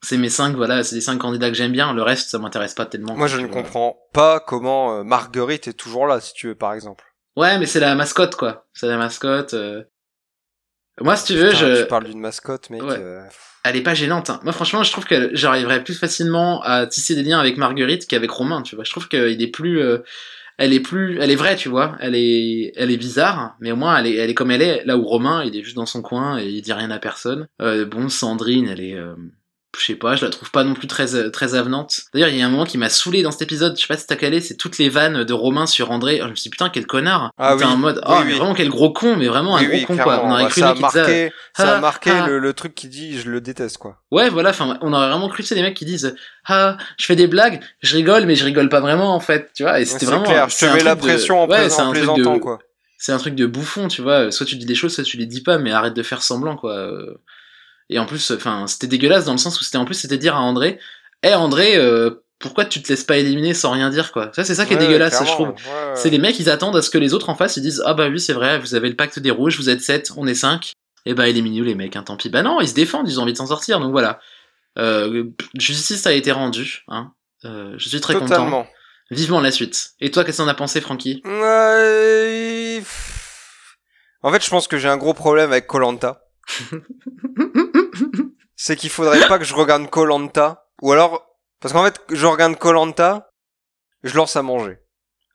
C'est 0.00 0.16
mes 0.18 0.28
cinq, 0.28 0.54
voilà, 0.54 0.84
c'est 0.84 0.94
les 0.94 1.00
cinq 1.00 1.18
candidats 1.18 1.48
que 1.48 1.56
j'aime 1.56 1.72
bien. 1.72 1.92
Le 1.92 2.02
reste, 2.04 2.30
ça 2.30 2.38
m'intéresse 2.38 2.74
pas 2.74 2.86
tellement. 2.86 3.16
Moi, 3.16 3.26
je 3.26 3.38
ne 3.38 3.48
comprends 3.48 3.98
pas 4.12 4.38
comment 4.38 5.02
Marguerite 5.02 5.66
est 5.66 5.72
toujours 5.72 6.06
là, 6.06 6.20
si 6.20 6.32
tu 6.32 6.46
veux, 6.46 6.54
par 6.54 6.72
exemple. 6.74 7.04
Ouais, 7.36 7.58
mais 7.58 7.66
c'est 7.66 7.80
la 7.80 7.96
mascotte, 7.96 8.36
quoi. 8.36 8.66
C'est 8.72 8.86
la 8.86 8.96
mascotte. 8.96 9.54
euh. 9.54 9.82
Moi, 11.00 11.16
si 11.16 11.26
tu 11.32 11.34
veux, 11.38 11.50
Putain, 11.50 11.74
je... 11.74 11.82
Tu 11.82 11.88
parles 11.88 12.04
d'une 12.04 12.20
mascotte, 12.20 12.70
mec. 12.70 12.82
Ouais. 12.82 12.96
euh, 12.98 13.22
elle 13.64 13.76
est 13.76 13.82
pas 13.82 13.94
gênante. 13.94 14.30
hein. 14.30 14.40
Moi, 14.44 14.52
franchement, 14.52 14.82
je 14.82 14.90
trouve 14.92 15.04
que 15.04 15.30
j'arriverais 15.34 15.82
plus 15.84 15.94
facilement 15.94 16.62
à 16.62 16.86
tisser 16.86 17.14
des 17.14 17.22
liens 17.22 17.38
avec 17.38 17.56
Marguerite 17.56 18.06
qu'avec 18.06 18.30
Romain, 18.30 18.62
tu 18.62 18.74
vois. 18.76 18.84
Je 18.84 18.90
trouve 18.90 19.08
qu'il 19.08 19.42
est 19.42 19.50
plus, 19.50 19.80
euh, 19.80 19.98
elle 20.56 20.72
est 20.72 20.80
plus, 20.80 21.18
elle 21.20 21.30
est 21.30 21.36
vraie, 21.36 21.56
tu 21.56 21.68
vois. 21.68 21.96
Elle 22.00 22.14
est, 22.14 22.72
elle 22.76 22.90
est 22.90 22.96
bizarre, 22.96 23.56
mais 23.60 23.70
au 23.72 23.76
moins, 23.76 23.96
elle 23.98 24.06
est, 24.06 24.14
elle 24.16 24.30
est 24.30 24.34
comme 24.34 24.50
elle 24.50 24.62
est. 24.62 24.84
Là 24.86 24.96
où 24.96 25.04
Romain, 25.04 25.44
il 25.44 25.56
est 25.56 25.62
juste 25.62 25.76
dans 25.76 25.86
son 25.86 26.02
coin 26.02 26.38
et 26.38 26.46
il 26.46 26.62
dit 26.62 26.72
rien 26.72 26.90
à 26.90 26.98
personne. 26.98 27.46
Euh, 27.60 27.84
bon, 27.84 28.08
Sandrine, 28.08 28.68
elle 28.68 28.80
est, 28.80 28.94
euh, 28.96 29.14
je 29.78 29.84
sais 29.84 29.94
pas, 29.96 30.16
je 30.16 30.24
la 30.24 30.30
trouve 30.30 30.50
pas 30.50 30.64
non 30.64 30.74
plus 30.74 30.86
très, 30.86 31.30
très 31.30 31.54
avenante. 31.54 32.00
D'ailleurs, 32.14 32.30
il 32.30 32.36
y 32.36 32.42
a 32.42 32.46
un 32.46 32.48
moment 32.48 32.64
qui 32.64 32.78
m'a 32.78 32.88
saoulé 32.88 33.22
dans 33.22 33.30
cet 33.30 33.42
épisode, 33.42 33.76
je 33.76 33.82
sais 33.82 33.86
pas 33.86 33.98
si 33.98 34.06
t'as 34.06 34.16
calé, 34.16 34.40
c'est 34.40 34.56
toutes 34.56 34.78
les 34.78 34.88
vannes 34.88 35.24
de 35.24 35.32
Romain 35.34 35.66
sur 35.66 35.90
André. 35.90 36.20
Oh, 36.22 36.24
je 36.24 36.30
me 36.30 36.34
suis 36.36 36.44
dit, 36.44 36.48
putain, 36.50 36.70
quel 36.70 36.86
connard. 36.86 37.30
Ah 37.36 37.54
T'es 37.56 37.64
oui. 37.64 37.70
en 37.70 37.76
mode, 37.76 37.96
Oui, 37.96 38.02
oh, 38.06 38.14
mais 38.24 38.32
oui. 38.32 38.38
vraiment, 38.38 38.54
quel 38.54 38.70
gros 38.70 38.92
con, 38.92 39.16
mais 39.16 39.28
vraiment 39.28 39.56
un 39.56 39.62
gros 39.64 39.86
con, 39.86 39.96
quoi. 39.98 40.24
On 40.24 40.30
aurait 40.32 40.44
Bah, 40.44 40.48
cru 40.50 40.60
ça 40.62 40.70
a 40.70 40.74
marqué, 40.74 41.30
ça 41.54 41.74
a 41.74 41.76
Ah, 41.76 41.80
marqué 41.80 42.10
ah. 42.10 42.26
le, 42.26 42.38
le 42.38 42.52
truc 42.54 42.74
qui 42.74 42.88
dit 42.88 43.18
je 43.18 43.30
le 43.30 43.40
déteste, 43.42 43.76
quoi. 43.78 43.98
Ouais, 44.10 44.30
voilà, 44.30 44.50
enfin, 44.50 44.78
on 44.80 44.92
aurait 44.92 45.08
vraiment 45.08 45.28
cru 45.28 45.42
que 45.42 45.48
c'est 45.48 45.54
des 45.54 45.62
mecs 45.62 45.76
qui 45.76 45.84
disent 45.84 46.14
Ah, 46.46 46.78
je 46.98 47.04
fais 47.04 47.16
des 47.16 47.26
blagues, 47.26 47.60
je 47.82 47.94
rigole, 47.94 48.24
mais 48.24 48.36
je 48.36 48.44
rigole 48.46 48.70
pas 48.70 48.80
vraiment 48.80 49.14
en 49.14 49.20
fait, 49.20 49.50
tu 49.54 49.64
vois. 49.64 49.80
Et 49.80 49.84
c'était 49.84 50.00
c'est 50.00 50.06
vraiment. 50.06 50.24
clair, 50.24 50.48
je 50.48 50.56
te 50.56 50.64
mets 50.64 50.82
la 50.82 50.94
de- 50.94 51.00
pression 51.00 51.42
en, 51.42 51.46
ouais, 51.46 51.70
en 51.80 51.90
plaisantant, 51.92 52.34
de- 52.34 52.38
quoi. 52.40 52.58
C'est 52.96 53.12
un 53.12 53.18
truc 53.18 53.34
de 53.36 53.46
bouffon, 53.46 53.86
tu 53.86 54.02
vois. 54.02 54.32
Soit 54.32 54.46
tu 54.46 54.56
dis 54.56 54.66
des 54.66 54.74
choses, 54.74 54.94
soit 54.94 55.04
tu 55.04 55.18
les 55.18 55.26
dis 55.26 55.42
pas, 55.42 55.58
mais 55.58 55.70
arrête 55.72 55.94
de 55.94 56.02
faire 56.02 56.22
semblant, 56.22 56.56
quoi. 56.56 56.90
Et 57.90 57.98
en 57.98 58.06
plus, 58.06 58.30
enfin, 58.30 58.66
c'était 58.66 58.86
dégueulasse 58.86 59.24
dans 59.24 59.32
le 59.32 59.38
sens 59.38 59.60
où 59.60 59.64
c'était 59.64 59.78
en 59.78 59.84
plus, 59.84 59.94
c'était 59.94 60.18
dire 60.18 60.36
à 60.36 60.40
André 60.40 60.78
Hé 61.22 61.34
André, 61.34 61.76
euh, 61.76 62.10
pourquoi 62.38 62.64
tu 62.64 62.80
te 62.82 62.88
laisses 62.88 63.02
pas 63.04 63.16
éliminer 63.16 63.54
sans 63.54 63.70
rien 63.72 63.90
dire, 63.90 64.12
quoi? 64.12 64.30
Ça, 64.34 64.44
c'est 64.44 64.54
ça 64.54 64.66
qui 64.66 64.74
est 64.74 64.76
Ouais, 64.76 64.86
dégueulasse, 64.86 65.18
je 65.20 65.30
trouve. 65.30 65.48
ouais. 65.48 65.54
C'est 65.94 66.10
les 66.10 66.18
mecs, 66.18 66.38
ils 66.38 66.48
attendent 66.50 66.76
à 66.76 66.82
ce 66.82 66.90
que 66.90 66.98
les 66.98 67.12
autres 67.14 67.28
en 67.30 67.34
face, 67.34 67.56
ils 67.56 67.62
disent 67.62 67.82
Ah 67.84 67.94
bah 67.94 68.08
oui, 68.08 68.20
c'est 68.20 68.32
vrai, 68.34 68.58
vous 68.58 68.74
avez 68.74 68.88
le 68.88 68.94
pacte 68.96 69.18
des 69.18 69.30
rouges, 69.32 69.56
vous 69.56 69.68
êtes 69.70 69.80
7, 69.80 70.12
on 70.16 70.26
est 70.26 70.34
5. 70.34 70.72
Et 71.06 71.14
bah 71.14 71.26
éliminez-nous 71.28 71.64
les 71.64 71.74
mecs, 71.74 71.96
hein, 71.96 72.02
tant 72.02 72.16
pis. 72.16 72.28
Bah 72.28 72.42
non, 72.42 72.60
ils 72.60 72.68
se 72.68 72.74
défendent, 72.74 73.08
ils 73.08 73.18
ont 73.18 73.22
envie 73.22 73.32
de 73.32 73.38
s'en 73.38 73.46
sortir, 73.46 73.80
donc 73.80 73.90
voilà. 73.92 74.20
Euh, 74.78 75.24
justice 75.54 76.06
a 76.06 76.12
été 76.12 76.30
rendue, 76.30 76.84
hein. 76.88 77.12
Euh, 77.44 77.74
je 77.78 77.88
suis 77.88 78.00
très 78.00 78.14
content. 78.14 78.66
Vivement 79.10 79.40
la 79.40 79.50
suite. 79.50 79.92
Et 80.00 80.10
toi, 80.10 80.22
qu'est-ce 80.22 80.36
que 80.38 80.42
t'en 80.42 80.48
as 80.48 80.54
pensé, 80.54 80.80
Francky? 80.82 81.22
En 84.22 84.32
fait, 84.32 84.44
je 84.44 84.50
pense 84.50 84.68
que 84.68 84.76
j'ai 84.76 84.88
un 84.88 84.98
gros 84.98 85.14
problème 85.14 85.50
avec 85.50 85.66
Colanta. 85.66 86.20
C'est 88.56 88.76
qu'il 88.76 88.90
faudrait 88.90 89.26
pas 89.28 89.38
que 89.38 89.44
je 89.44 89.54
regarde 89.54 89.88
Colanta. 89.88 90.68
Ou 90.82 90.92
alors, 90.92 91.26
parce 91.60 91.72
qu'en 91.72 91.84
fait, 91.84 92.00
je 92.10 92.26
regarde 92.26 92.56
Colanta, 92.56 93.30
je 94.02 94.16
lance 94.16 94.36
à 94.36 94.42
manger. 94.42 94.78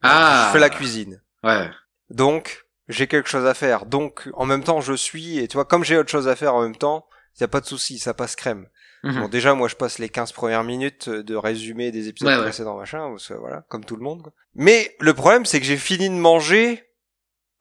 Ah 0.02 0.46
Je 0.48 0.54
fais 0.54 0.60
la 0.60 0.70
cuisine. 0.70 1.22
Ouais. 1.44 1.70
Donc, 2.10 2.66
j'ai 2.90 3.08
quelque 3.08 3.30
chose 3.30 3.46
à 3.46 3.54
faire. 3.54 3.86
Donc, 3.86 4.30
en 4.34 4.46
même 4.46 4.64
temps, 4.64 4.82
je 4.82 4.94
suis, 4.94 5.40
et 5.40 5.48
tu 5.48 5.56
vois, 5.56 5.66
comme 5.66 5.84
j'ai 5.84 5.98
autre 5.98 6.10
chose 6.12 6.28
à 6.28 6.36
faire 6.36 6.54
en 6.56 6.62
même 6.62 6.76
temps, 6.76 7.06
y 7.40 7.44
a 7.44 7.48
pas 7.48 7.62
de 7.62 7.66
souci, 7.66 7.98
ça 8.00 8.14
passe 8.14 8.36
crème. 8.36 8.68
Mhm. 9.04 9.22
Bon, 9.22 9.28
déjà, 9.28 9.54
moi, 9.54 9.68
je 9.68 9.76
passe 9.76 10.00
les 10.00 10.10
15 10.10 10.32
premières 10.34 10.64
minutes 10.64 11.10
de 11.10 11.36
résumé 11.36 11.92
des 11.92 12.08
épisodes 12.08 12.30
Ouais, 12.30 12.38
ouais. 12.38 12.44
précédents, 12.44 12.78
machin, 12.78 13.10
parce 13.10 13.28
que, 13.28 13.34
voilà, 13.34 13.64
comme 13.70 13.84
tout 13.86 13.96
le 13.96 14.04
monde. 14.04 14.22
quoi. 14.24 14.32
Mais 14.56 14.96
le 15.00 15.14
problème, 15.14 15.46
c'est 15.46 15.60
que 15.60 15.66
j'ai 15.66 15.78
fini 15.78 16.10
de 16.10 16.16
manger 16.16 16.90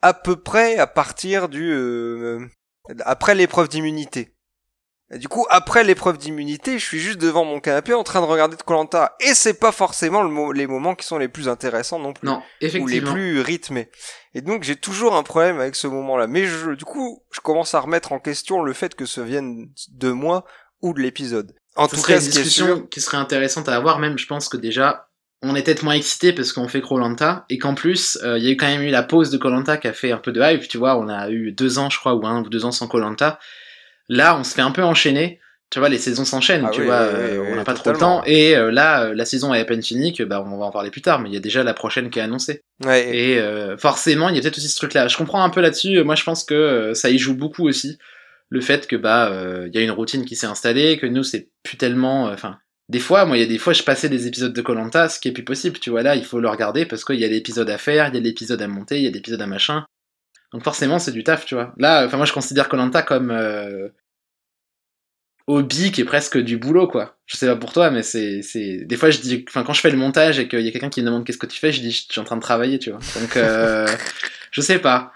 à 0.03 0.14
peu 0.14 0.36
près 0.36 0.78
à 0.78 0.86
partir 0.86 1.48
du 1.48 1.72
euh, 1.72 2.44
après 3.05 3.34
l'épreuve 3.34 3.68
d'immunité. 3.68 4.34
Et 5.11 5.18
Du 5.18 5.28
coup, 5.28 5.46
après 5.50 5.84
l'épreuve 5.84 6.16
d'immunité, 6.16 6.78
je 6.78 6.84
suis 6.84 6.98
juste 6.98 7.20
devant 7.20 7.44
mon 7.44 7.61
canapé 7.61 7.92
en 7.92 8.03
train 8.03 8.20
de 8.20 8.26
regarder 8.26 8.57
de 8.57 8.62
Colanta, 8.62 9.14
et 9.20 9.34
c'est 9.34 9.59
pas 9.61 9.72
forcément 9.72 10.22
le 10.22 10.30
mo- 10.30 10.53
les 10.53 10.66
moments 10.66 10.94
qui 10.94 11.05
sont 11.07 11.18
les 11.18 11.28
plus 11.28 11.48
intéressants 11.48 11.98
non 11.98 12.14
plus 12.14 12.26
Non, 12.26 12.36
ou 12.38 12.42
les 12.61 12.66
effectivement. 12.68 13.12
plus 13.12 13.40
rythmés. 13.40 13.90
Et 14.34 14.40
donc 14.40 14.62
j'ai 14.62 14.76
toujours 14.76 15.14
un 15.14 15.22
problème 15.22 15.61
avec 15.61 15.74
ce 15.76 15.86
moment-là. 15.86 16.26
Mais 16.28 16.46
je, 16.46 16.70
du 16.70 16.84
coup, 16.86 17.22
je 17.30 17.40
commence 17.40 17.74
à 17.74 17.80
remettre 17.80 18.12
en 18.12 18.20
question 18.20 18.62
le 18.62 18.72
fait 18.72 18.94
que 18.94 19.05
ce 19.05 19.20
vienne 19.20 19.68
de 19.90 20.11
moi 20.11 20.44
ou 20.80 20.94
de 20.94 21.00
l'épisode. 21.00 21.53
En 21.76 21.88
Ce 21.88 21.94
tout 21.94 22.00
serait 22.00 22.14
cas, 22.14 22.20
une 22.20 22.24
qui 22.26 22.32
discussion 22.32 22.66
sûr, 22.66 22.88
qui 22.88 23.00
serait 23.03 23.16
intéressante 23.18 23.68
à 23.68 23.76
avoir, 23.76 23.98
même 23.98 24.16
je 24.18 24.26
pense 24.26 24.48
que 24.48 24.57
déjà, 24.57 25.09
on 25.42 25.55
est 25.57 25.62
peut-être 25.62 25.82
moins 25.82 25.94
excité 25.94 26.32
parce 26.32 26.53
qu'on 26.55 26.68
fait 26.68 26.80
Colanta, 26.80 27.44
et 27.50 27.59
qu'en 27.59 27.74
plus, 27.74 28.18
euh, 28.22 28.38
il 28.38 28.44
y 28.44 28.48
a 28.48 28.50
eu 28.53 28.57
quand 28.57 28.66
même 28.68 28.82
eu 28.82 28.90
la 28.90 29.03
pause 29.03 29.28
de 29.30 29.36
Colanta 29.36 29.76
qui 29.76 29.88
a 29.88 29.92
fait 29.92 30.12
un 30.12 30.18
peu 30.18 30.32
de 30.32 30.40
hype, 30.40 30.66
tu 30.68 30.78
vois, 30.78 30.96
on 30.96 31.09
a 31.09 31.28
eu 31.30 31.53
deux 31.53 31.78
ans, 31.78 31.90
je 31.90 31.98
crois, 31.98 32.14
ou 32.14 32.24
un 32.26 32.40
ou 32.42 32.48
deux 32.48 32.64
ans 32.64 32.72
sans 32.72 32.88
Colanta. 32.88 33.38
Là, 34.09 34.36
on 34.38 34.44
se 34.44 34.55
fait 34.55 34.62
un 34.62 34.70
peu 34.70 34.82
enchaîner. 34.82 35.40
Tu 35.70 35.78
vois, 35.78 35.88
les 35.88 35.96
saisons 35.96 36.26
s'enchaînent, 36.26 36.64
Ah 36.66 36.70
tu 36.70 36.80
oui, 36.80 36.86
vois, 36.86 37.00
oui, 37.00 37.09
euh, 37.14 37.38
oui, 37.40 37.48
on 37.53 37.57
n'a 37.57 37.64
pas 37.64 37.72
trop 37.72 37.90
le 37.92 37.96
temps. 37.98 38.22
Et 38.26 38.55
euh, 38.55 38.70
là, 38.70 39.05
euh, 39.05 39.14
la 39.14 39.24
saison 39.24 39.55
est 39.55 39.61
à 39.61 39.64
peine 39.64 39.82
finie, 39.82 40.12
que 40.12 40.22
bah 40.22 40.44
on 40.46 40.59
va 40.59 40.66
en 40.66 40.70
parler 40.70 40.90
plus 40.90 41.00
tard, 41.00 41.18
mais 41.20 41.30
il 41.30 41.32
y 41.32 41.36
a 41.38 41.40
déjà 41.40 41.62
la 41.64 41.72
prochaine 41.72 42.11
qui 42.11 42.18
est 42.18 42.22
annoncée. 42.22 42.61
ouais, 42.84 43.09
et- 43.09 43.32
Et 43.32 43.38
euh, 43.38 43.78
forcément, 43.78 44.28
il 44.28 44.34
y 44.36 44.38
a 44.38 44.42
peut-être 44.42 44.59
aussi 44.59 44.68
ce 44.68 44.76
truc-là. 44.76 45.09
Je 45.09 45.16
comprends 45.16 45.42
un 45.42 45.48
peu 45.48 45.62
là-dessus. 45.62 46.03
Moi, 46.05 46.14
je 46.14 46.24
pense 46.24 46.44
que 46.44 46.92
ça 46.94 47.09
y 47.09 47.16
joue 47.16 47.34
beaucoup 47.34 47.66
aussi. 47.66 47.96
Le 48.50 48.61
fait 48.61 48.86
que 48.86 48.96
bah 48.96 49.30
euh, 49.32 49.66
il 49.72 49.74
y 49.74 49.78
a 49.78 49.80
une 49.82 49.90
routine 49.92 50.26
qui 50.26 50.36
s'est 50.36 50.46
installée, 50.46 50.98
que 50.98 51.07
nous 51.07 51.22
c'est 51.24 51.48
plus 51.62 51.78
tellement. 51.78 52.28
euh, 52.28 52.34
Enfin, 52.34 52.59
des 52.90 52.98
fois, 52.98 53.24
moi, 53.24 53.38
il 53.38 53.40
y 53.40 53.44
a 53.44 53.46
des 53.46 53.57
fois, 53.57 53.72
je 53.72 53.82
passais 53.82 54.11
des 54.11 54.26
épisodes 54.26 54.53
de 54.53 54.61
Colanta, 54.61 55.09
ce 55.09 55.20
qui 55.20 55.28
est 55.28 55.32
plus 55.32 55.44
possible. 55.44 55.78
Tu 55.78 55.88
vois 55.88 56.03
là, 56.03 56.16
il 56.16 56.24
faut 56.26 56.38
le 56.40 56.50
regarder 56.50 56.84
parce 56.84 57.03
qu'il 57.07 57.16
y 57.18 57.24
a 57.24 57.28
l'épisode 57.28 57.70
à 57.70 57.78
faire, 57.78 58.09
il 58.09 58.14
y 58.14 58.18
a 58.18 58.20
l'épisode 58.20 58.61
à 58.61 58.68
monter, 58.68 58.98
il 58.98 59.05
y 59.05 59.07
a 59.07 59.11
l'épisode 59.11 59.40
à 59.40 59.46
machin. 59.46 59.86
Donc 60.53 60.62
forcément, 60.64 60.98
c'est 60.98 61.12
du 61.12 61.24
taf, 61.24 61.44
tu 61.46 61.55
vois. 61.55 61.72
Là, 61.78 62.05
enfin 62.07 62.16
moi, 62.16 62.26
je 62.26 62.32
considère 62.32 62.68
Colanta 62.68 63.03
comme 63.03 63.30
euh, 63.30 63.88
hobby 65.46 65.90
qui 65.92 66.03
est 66.03 66.05
presque 66.05 66.38
du 66.38 66.57
boulot, 66.57 66.86
quoi. 66.86 67.16
Je 67.26 67.36
sais 67.36 67.46
pas 67.46 67.57
pour 67.57 67.72
toi, 67.72 67.90
mais 67.90 68.03
c'est, 68.03 68.42
c'est, 68.42 68.84
des 68.84 68.96
fois, 68.96 69.11
je 69.11 69.18
dis, 69.18 69.44
enfin, 69.48 69.64
quand 69.64 69.72
je 69.72 69.80
fais 69.80 69.90
le 69.90 69.96
montage 69.96 70.38
et 70.38 70.48
qu'il 70.48 70.61
y 70.61 70.68
a 70.68 70.72
quelqu'un 70.72 70.90
qui 70.90 71.00
me 71.00 71.07
demande 71.07 71.24
qu'est-ce 71.24 71.38
que 71.38 71.46
tu 71.46 71.59
fais, 71.59 71.72
je 71.72 71.80
dis, 71.80 71.90
je 71.90 72.03
suis 72.12 72.20
en 72.20 72.24
train 72.24 72.36
de 72.36 72.42
travailler, 72.42 72.78
tu 72.78 72.90
vois. 72.90 73.00
Donc, 73.20 73.36
euh, 73.36 73.86
je 74.50 74.61
sais 74.61 74.78
pas. 74.78 75.12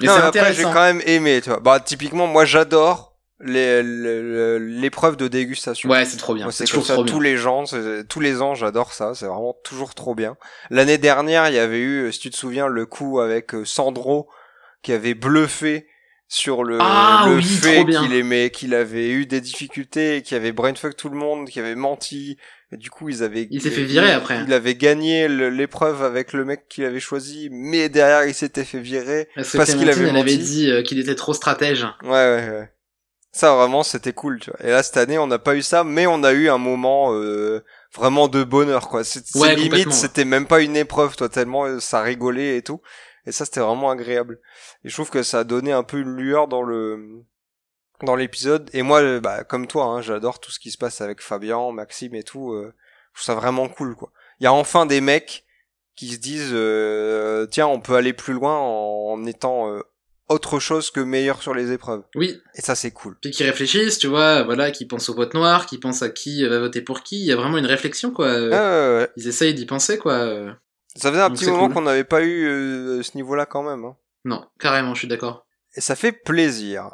Mais 0.00 0.08
non, 0.08 0.14
c'est 0.14 0.20
mais 0.22 0.26
après, 0.26 0.52
j'ai 0.54 0.62
quand 0.64 0.74
même 0.82 1.02
aimé, 1.06 1.40
tu 1.42 1.50
vois. 1.50 1.60
Bah, 1.60 1.78
typiquement, 1.78 2.26
moi, 2.26 2.44
j'adore 2.44 3.16
les- 3.40 3.82
le- 3.82 4.22
le- 4.22 4.58
l'épreuve 4.58 5.16
de 5.16 5.28
dégustation. 5.28 5.88
Ouais, 5.88 6.04
c'est 6.04 6.16
trop 6.16 6.34
bien. 6.34 6.46
Moi, 6.46 6.52
C'est 6.52 6.64
c'est 6.66 6.70
toujours 6.72 6.86
ça 6.86 6.94
trop 6.94 7.04
tous 7.04 7.20
bien. 7.20 7.30
les 7.30 7.36
gens, 7.36 7.64
tous 8.08 8.20
les 8.20 8.42
ans, 8.42 8.54
j'adore 8.54 8.92
ça. 8.92 9.14
C'est 9.14 9.26
vraiment 9.26 9.56
toujours 9.62 9.94
trop 9.94 10.14
bien. 10.14 10.36
L'année 10.70 10.98
dernière, 10.98 11.48
il 11.48 11.54
y 11.54 11.58
avait 11.58 11.80
eu, 11.80 12.10
si 12.12 12.18
tu 12.18 12.30
te 12.30 12.36
souviens, 12.36 12.66
le 12.66 12.86
coup 12.86 13.20
avec 13.20 13.54
euh, 13.54 13.64
Sandro 13.64 14.28
qui 14.84 14.92
avait 14.92 15.14
bluffé 15.14 15.88
sur 16.28 16.62
le, 16.62 16.78
Ah 16.80 17.24
le 17.28 17.36
oui, 17.36 17.42
fait 17.42 17.84
qu'il 17.84 18.14
aimait, 18.14 18.50
qu'il 18.50 18.74
avait 18.74 19.10
eu 19.10 19.26
des 19.26 19.40
difficultés, 19.40 20.22
qu'il 20.22 20.36
avait 20.36 20.52
brainfuck 20.52 20.96
tout 20.96 21.08
le 21.08 21.16
monde, 21.16 21.48
qu'il 21.48 21.62
avait 21.62 21.74
menti. 21.74 22.36
Et 22.72 22.76
du 22.76 22.90
coup, 22.90 23.08
ils 23.08 23.22
avaient. 23.22 23.46
Il 23.50 23.60
s'est 23.60 23.70
fait 23.70 23.84
virer 23.84 24.12
après. 24.12 24.42
Il 24.46 24.52
avait 24.52 24.74
gagné 24.74 25.28
l'épreuve 25.28 26.02
avec 26.02 26.32
le 26.32 26.44
mec 26.44 26.68
qu'il 26.68 26.84
avait 26.84 27.00
choisi, 27.00 27.48
mais 27.50 27.88
derrière, 27.88 28.26
il 28.26 28.34
s'était 28.34 28.64
fait 28.64 28.80
virer. 28.80 29.28
Parce 29.34 29.50
qu'il 29.74 29.88
avait 29.88 30.02
elle 30.02 30.08
avait 30.10 30.12
menti. 30.12 30.38
dit 30.38 30.70
euh, 30.70 30.82
qu'il 30.82 30.98
était 30.98 31.14
trop 31.14 31.34
stratège. 31.34 31.86
Ouais, 32.02 32.10
ouais, 32.10 32.48
ouais. 32.50 32.70
Ça 33.32 33.52
vraiment 33.56 33.82
c'était 33.82 34.12
cool, 34.12 34.38
tu 34.38 34.50
vois. 34.50 34.64
Et 34.64 34.70
là 34.70 34.84
cette 34.84 34.96
année 34.96 35.18
on 35.18 35.26
n'a 35.26 35.40
pas 35.40 35.56
eu 35.56 35.62
ça, 35.62 35.82
mais 35.82 36.06
on 36.06 36.22
a 36.22 36.32
eu 36.32 36.48
un 36.48 36.58
moment 36.58 37.12
euh, 37.14 37.64
vraiment 37.92 38.28
de 38.28 38.44
bonheur, 38.44 38.88
quoi. 38.88 39.02
C'est 39.02 39.24
Ouais, 39.34 39.56
limite, 39.56 39.90
c'était 39.92 40.24
même 40.24 40.46
pas 40.46 40.60
une 40.60 40.76
épreuve, 40.76 41.16
toi, 41.16 41.28
tellement 41.28 41.64
euh, 41.64 41.80
ça 41.80 42.00
rigolait 42.00 42.56
et 42.58 42.62
tout. 42.62 42.80
Et 43.26 43.32
ça 43.32 43.44
c'était 43.44 43.60
vraiment 43.60 43.90
agréable. 43.90 44.40
Et 44.84 44.88
je 44.88 44.94
trouve 44.94 45.10
que 45.10 45.22
ça 45.22 45.40
a 45.40 45.44
donné 45.44 45.72
un 45.72 45.82
peu 45.82 45.98
une 45.98 46.16
lueur 46.16 46.48
dans 46.48 46.62
le 46.62 47.22
dans 48.02 48.16
l'épisode. 48.16 48.68
Et 48.72 48.82
moi, 48.82 49.20
bah 49.20 49.44
comme 49.44 49.66
toi, 49.66 49.86
hein, 49.86 50.02
j'adore 50.02 50.40
tout 50.40 50.50
ce 50.50 50.58
qui 50.58 50.70
se 50.70 50.78
passe 50.78 51.00
avec 51.00 51.20
Fabien, 51.22 51.72
Maxime 51.72 52.14
et 52.14 52.22
tout. 52.22 52.52
euh, 52.52 52.74
je 53.12 53.20
trouve 53.20 53.26
ça 53.26 53.34
vraiment 53.34 53.68
cool, 53.68 53.94
quoi. 53.94 54.12
Il 54.40 54.44
y 54.44 54.46
a 54.46 54.52
enfin 54.52 54.86
des 54.86 55.00
mecs 55.00 55.44
qui 55.96 56.08
se 56.12 56.18
disent 56.18 56.50
euh, 56.52 57.46
tiens, 57.46 57.68
on 57.68 57.80
peut 57.80 57.94
aller 57.94 58.12
plus 58.12 58.34
loin 58.34 58.58
en 58.58 59.24
étant 59.26 59.70
euh, 59.70 59.80
autre 60.28 60.58
chose 60.58 60.90
que 60.90 61.00
meilleur 61.00 61.40
sur 61.42 61.54
les 61.54 61.70
épreuves. 61.70 62.02
Oui. 62.14 62.40
Et 62.56 62.62
ça, 62.62 62.74
c'est 62.74 62.90
cool. 62.90 63.16
Puis 63.20 63.30
qui 63.30 63.44
réfléchissent, 63.44 63.98
tu 63.98 64.08
vois, 64.08 64.42
voilà, 64.42 64.70
qui 64.70 64.86
pensent 64.86 65.08
au 65.08 65.14
vote 65.14 65.34
noir, 65.34 65.66
qui 65.66 65.78
pensent 65.78 66.02
à 66.02 66.08
qui 66.08 66.44
va 66.46 66.58
voter 66.58 66.80
pour 66.80 67.02
qui. 67.02 67.20
Il 67.20 67.26
y 67.26 67.32
a 67.32 67.36
vraiment 67.36 67.58
une 67.58 67.66
réflexion, 67.66 68.10
quoi. 68.10 68.26
Euh, 68.26 68.50
ouais, 68.50 69.02
ouais. 69.02 69.10
Ils 69.16 69.28
essayent 69.28 69.54
d'y 69.54 69.66
penser, 69.66 69.98
quoi. 69.98 70.56
Ça 70.96 71.10
faisait 71.10 71.22
un 71.22 71.28
Donc 71.28 71.38
petit 71.38 71.46
moment 71.50 71.66
cool. 71.66 71.74
qu'on 71.74 71.82
n'avait 71.82 72.04
pas 72.04 72.22
eu 72.22 72.46
euh, 72.46 73.02
ce 73.02 73.16
niveau-là 73.16 73.46
quand 73.46 73.62
même. 73.62 73.84
hein. 73.84 73.96
Non, 74.24 74.46
carrément, 74.58 74.94
je 74.94 75.00
suis 75.00 75.08
d'accord. 75.08 75.46
Et 75.76 75.80
ça 75.80 75.96
fait 75.96 76.12
plaisir. 76.12 76.90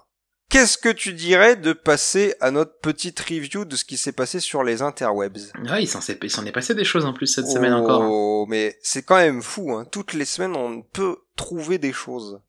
Qu'est-ce 0.49 0.79
que 0.79 0.89
tu 0.89 1.13
dirais 1.13 1.55
de 1.55 1.73
passer 1.73 2.35
à 2.41 2.51
notre 2.51 2.79
petite 2.81 3.21
review 3.21 3.65
de 3.65 3.77
ce 3.77 3.85
qui 3.85 3.97
s'est 3.97 4.11
passé 4.13 4.41
sur 4.41 4.65
les 4.65 4.83
interwebs? 4.83 5.39
Ouais, 5.71 5.85
il 5.85 5.87
s'en 5.87 6.01
s'est- 6.01 6.19
il 6.23 6.31
s'en 6.31 6.45
est 6.45 6.51
passé 6.51 6.75
des 6.75 6.83
choses 6.85 7.05
en 7.05 7.13
plus 7.13 7.29
cette 7.29 7.47
semaine 7.47 7.73
encore. 7.75 8.03
hein. 8.03 8.09
Oh, 8.11 8.47
mais 8.49 8.77
c'est 8.83 9.05
quand 9.05 9.17
même 9.17 9.43
fou. 9.43 9.73
Hein. 9.75 9.85
Toutes 9.93 10.13
les 10.13 10.25
semaines, 10.25 10.57
on 10.57 10.83
peut 10.83 11.19
trouver 11.37 11.79
des 11.79 11.93
choses. 11.93 12.41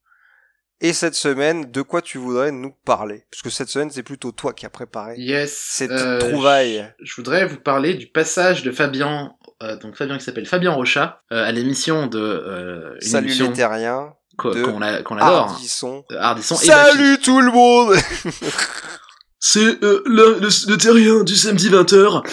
Et 0.83 0.93
cette 0.93 1.13
semaine, 1.13 1.69
de 1.69 1.83
quoi 1.83 2.01
tu 2.01 2.17
voudrais 2.17 2.51
nous 2.51 2.71
parler? 2.85 3.27
Parce 3.29 3.43
que 3.43 3.51
cette 3.51 3.69
semaine, 3.69 3.91
c'est 3.91 4.01
plutôt 4.01 4.31
toi 4.31 4.51
qui 4.53 4.65
as 4.65 4.71
préparé 4.71 5.13
Yes. 5.19 5.55
cette 5.55 5.91
euh, 5.91 6.17
trouvaille. 6.17 6.91
Je, 7.01 7.05
je 7.05 7.15
voudrais 7.17 7.45
vous 7.45 7.59
parler 7.59 7.93
du 7.93 8.07
passage 8.07 8.63
de 8.63 8.71
Fabien, 8.71 9.35
euh, 9.63 9.75
donc 9.77 9.95
Fabien 9.95 10.17
qui 10.17 10.23
s'appelle 10.23 10.45
Fabien 10.45 10.71
Rocha, 10.71 11.21
euh, 11.31 11.45
à 11.47 11.51
l'émission 11.51 12.07
de 12.07 12.19
euh, 12.19 12.95
une 13.01 13.07
Salut 13.07 13.27
émission 13.27 13.47
les 13.49 13.53
terriens. 13.53 14.13
qu'on 14.37 14.81
a- 14.81 15.01
qu'on 15.03 15.17
adore, 15.17 15.47
hein, 15.49 15.51
Ardisson. 15.53 16.03
euh, 16.11 16.17
Ardisson. 16.19 16.55
Salut 16.55 17.19
tout 17.19 17.41
le 17.41 17.51
monde 17.51 17.95
C'est 19.39 19.83
euh, 19.83 20.03
le, 20.05 20.37
le, 20.39 20.49
le 20.71 20.77
terrien 20.77 21.23
du 21.23 21.35
samedi 21.35 21.69
20h. 21.69 22.23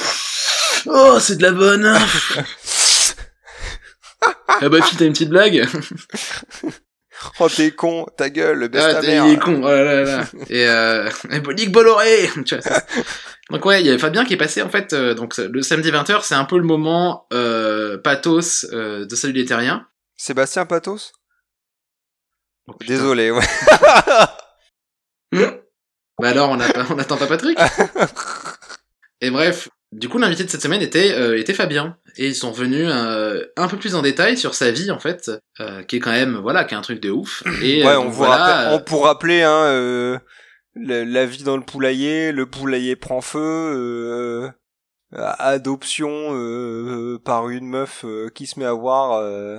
Oh, 0.86 1.18
c'est 1.20 1.36
de 1.36 1.42
la 1.42 1.52
bonne. 1.52 1.86
ah 4.48 4.68
bah, 4.68 4.78
t'as 4.98 5.04
une 5.04 5.12
petite 5.12 5.28
blague 5.30 5.66
Oh, 7.40 7.48
t'es 7.48 7.72
con, 7.72 8.06
ta 8.16 8.30
gueule, 8.30 8.68
baisse 8.68 8.84
Ah, 8.86 8.94
ta 8.94 9.00
t'es- 9.00 9.06
mère. 9.08 9.26
il 9.26 9.32
est 9.32 9.38
con, 9.38 9.60
oh 9.64 9.68
là 9.68 9.82
là 9.82 10.02
là. 10.04 10.24
Et 10.50 10.68
euh, 10.68 11.10
et 11.30 11.40
Nick 11.54 11.72
Bolloré 11.72 12.30
tu 12.46 12.54
vois, 12.56 12.62
c'est- 12.62 12.84
Donc 13.50 13.64
ouais, 13.64 13.80
il 13.80 13.86
y 13.86 13.90
a 13.90 13.98
Fabien 13.98 14.24
qui 14.24 14.34
est 14.34 14.38
passé 14.38 14.60
en 14.62 14.68
fait, 14.68 14.92
euh, 14.92 15.14
donc 15.14 15.36
le 15.38 15.62
samedi 15.62 15.90
20h, 15.90 16.20
c'est 16.22 16.34
un 16.34 16.44
peu 16.44 16.58
le 16.58 16.64
moment 16.64 17.26
euh, 17.32 17.96
pathos 17.96 18.66
euh, 18.72 19.06
de 19.06 19.14
Salut 19.16 19.32
les 19.32 19.44
Terriens. 19.46 19.86
Sébastien 20.16 20.66
Patos 20.66 21.12
Oh. 22.70 22.74
Désolé, 22.86 23.30
ouais. 23.30 23.44
Bah 26.20 26.28
alors, 26.30 26.50
on 26.50 26.60
attend, 26.60 26.84
on 26.94 26.98
attend 26.98 27.16
pas 27.16 27.26
Patrick 27.26 27.58
Et 29.20 29.30
bref, 29.30 29.68
du 29.92 30.08
coup, 30.08 30.18
l'invité 30.18 30.44
de 30.44 30.50
cette 30.50 30.60
semaine 30.62 30.82
était, 30.82 31.12
euh, 31.12 31.38
était 31.38 31.54
Fabien. 31.54 31.96
Et 32.16 32.26
ils 32.28 32.34
sont 32.34 32.52
venus 32.52 32.88
euh, 32.90 33.42
un 33.56 33.68
peu 33.68 33.78
plus 33.78 33.94
en 33.94 34.02
détail 34.02 34.36
sur 34.36 34.54
sa 34.54 34.70
vie, 34.70 34.90
en 34.90 34.98
fait, 34.98 35.30
euh, 35.60 35.82
qui 35.82 35.96
est 35.96 36.00
quand 36.00 36.10
même, 36.10 36.36
voilà, 36.36 36.64
qui 36.64 36.74
est 36.74 36.76
un 36.76 36.82
truc 36.82 37.00
de 37.00 37.10
ouf. 37.10 37.42
Et, 37.62 37.84
ouais, 37.84 37.96
on, 37.96 38.08
voilà, 38.08 38.36
rappelle- 38.36 38.74
on 38.74 38.80
pour 38.84 39.04
rappeler, 39.04 39.42
hein, 39.42 40.20
euh, 40.76 40.80
le- 40.80 41.04
la 41.04 41.26
vie 41.26 41.42
dans 41.44 41.56
le 41.56 41.62
poulailler, 41.64 42.32
le 42.32 42.46
poulailler 42.46 42.96
prend 42.96 43.20
feu, 43.20 43.38
euh, 43.40 44.50
adoption 45.12 46.08
euh, 46.34 47.18
par 47.24 47.48
une 47.48 47.66
meuf 47.66 48.04
euh, 48.04 48.28
qui 48.34 48.46
se 48.46 48.58
met 48.58 48.66
à 48.66 48.72
voir 48.72 49.12
euh, 49.14 49.58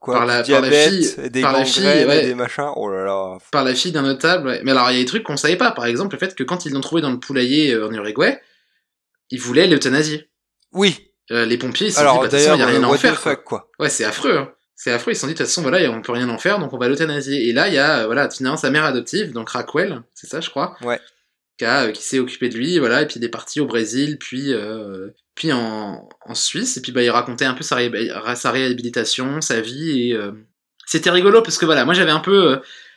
quoi, 0.00 0.14
Par 0.16 0.26
la- 0.26 0.42
du 0.42 0.52
par 0.52 0.60
la 0.62 0.68
diabète, 0.68 0.90
fille- 0.90 1.30
des 1.30 1.40
par 1.42 1.52
la 1.52 1.64
fille, 1.64 1.84
ouais. 1.84 2.26
des 2.26 2.34
machins. 2.34 2.70
Oh 2.76 2.90
là 2.90 3.04
là. 3.04 3.38
par 3.52 3.64
la 3.64 3.74
fille 3.74 3.92
d'un 3.92 4.02
notable. 4.02 4.48
ouais. 4.48 4.60
Mais 4.64 4.72
alors, 4.72 4.90
il 4.90 4.94
y 4.96 5.00
a 5.00 5.02
des 5.02 5.06
trucs 5.08 5.22
qu'on 5.24 5.36
savait 5.36 5.56
pas. 5.56 5.70
Par 5.72 5.86
exemple, 5.86 6.14
le 6.14 6.18
fait 6.18 6.34
que 6.34 6.42
quand 6.44 6.66
ils 6.66 6.72
l'ont 6.72 6.80
trouvé 6.80 7.02
dans 7.02 7.10
le 7.10 7.20
poulailler 7.20 7.72
euh, 7.74 7.88
en 7.88 7.92
Uruguay, 7.92 8.40
ils 9.30 9.40
voulaient 9.40 9.66
l'euthanasier. 9.66 10.30
Oui. 10.72 11.04
Euh, 11.30 11.44
les 11.44 11.58
pompiers, 11.58 11.88
ils 11.88 11.92
se 11.92 12.00
Alors 12.00 12.20
bah, 12.20 12.28
d'ailleurs, 12.28 12.56
il 12.56 12.60
y 12.60 12.62
a 12.62 12.66
rien 12.66 12.82
euh, 12.82 12.86
à 12.86 12.88
en 12.88 12.94
faire. 12.94 13.20
quoi. 13.20 13.36
quoi. 13.36 13.70
Ouais, 13.78 13.90
c'est 13.90 14.04
affreux. 14.04 14.38
hein. 14.38 14.52
C'est 14.80 14.92
affreux. 14.92 15.10
Ils 15.10 15.16
se 15.16 15.22
sont 15.22 15.26
dit, 15.26 15.32
de 15.32 15.38
toute 15.38 15.46
façon, 15.46 15.62
voilà, 15.62 15.90
on 15.90 16.00
peut 16.00 16.12
rien 16.12 16.28
en 16.28 16.38
faire, 16.38 16.60
donc 16.60 16.72
on 16.72 16.78
va 16.78 16.88
l'euthanasier. 16.88 17.48
Et 17.48 17.52
là, 17.52 17.66
il 17.66 17.74
y 17.74 17.78
a, 17.78 18.06
voilà, 18.06 18.30
finalement, 18.30 18.56
sa 18.56 18.70
mère 18.70 18.84
adoptive, 18.84 19.32
donc 19.32 19.50
Raquel, 19.50 20.02
c'est 20.14 20.28
ça, 20.28 20.40
je 20.40 20.50
crois. 20.50 20.76
Ouais. 20.82 21.00
Qui, 21.58 21.64
a, 21.64 21.86
euh, 21.86 21.90
qui 21.90 22.02
s'est 22.04 22.20
occupé 22.20 22.48
de 22.48 22.56
lui, 22.56 22.78
voilà, 22.78 23.02
et 23.02 23.06
puis 23.06 23.16
il 23.18 23.24
est 23.24 23.28
parti 23.28 23.58
au 23.60 23.66
Brésil, 23.66 24.18
puis, 24.20 24.52
euh, 24.54 25.08
puis 25.34 25.52
en, 25.52 26.08
en 26.24 26.34
Suisse, 26.34 26.76
et 26.76 26.80
puis 26.80 26.92
bah, 26.92 27.02
il 27.02 27.10
racontait 27.10 27.44
un 27.46 27.54
peu 27.54 27.64
sa, 27.64 27.74
ré- 27.74 28.12
sa 28.36 28.52
réhabilitation, 28.52 29.40
sa 29.40 29.60
vie, 29.60 30.10
et 30.10 30.14
euh, 30.14 30.30
c'était 30.86 31.10
rigolo 31.10 31.42
parce 31.42 31.58
que 31.58 31.66
voilà, 31.66 31.84
moi 31.84 31.94
j'avais 31.94 32.12
un 32.12 32.20
peu. 32.20 32.52
euh, 32.52 32.56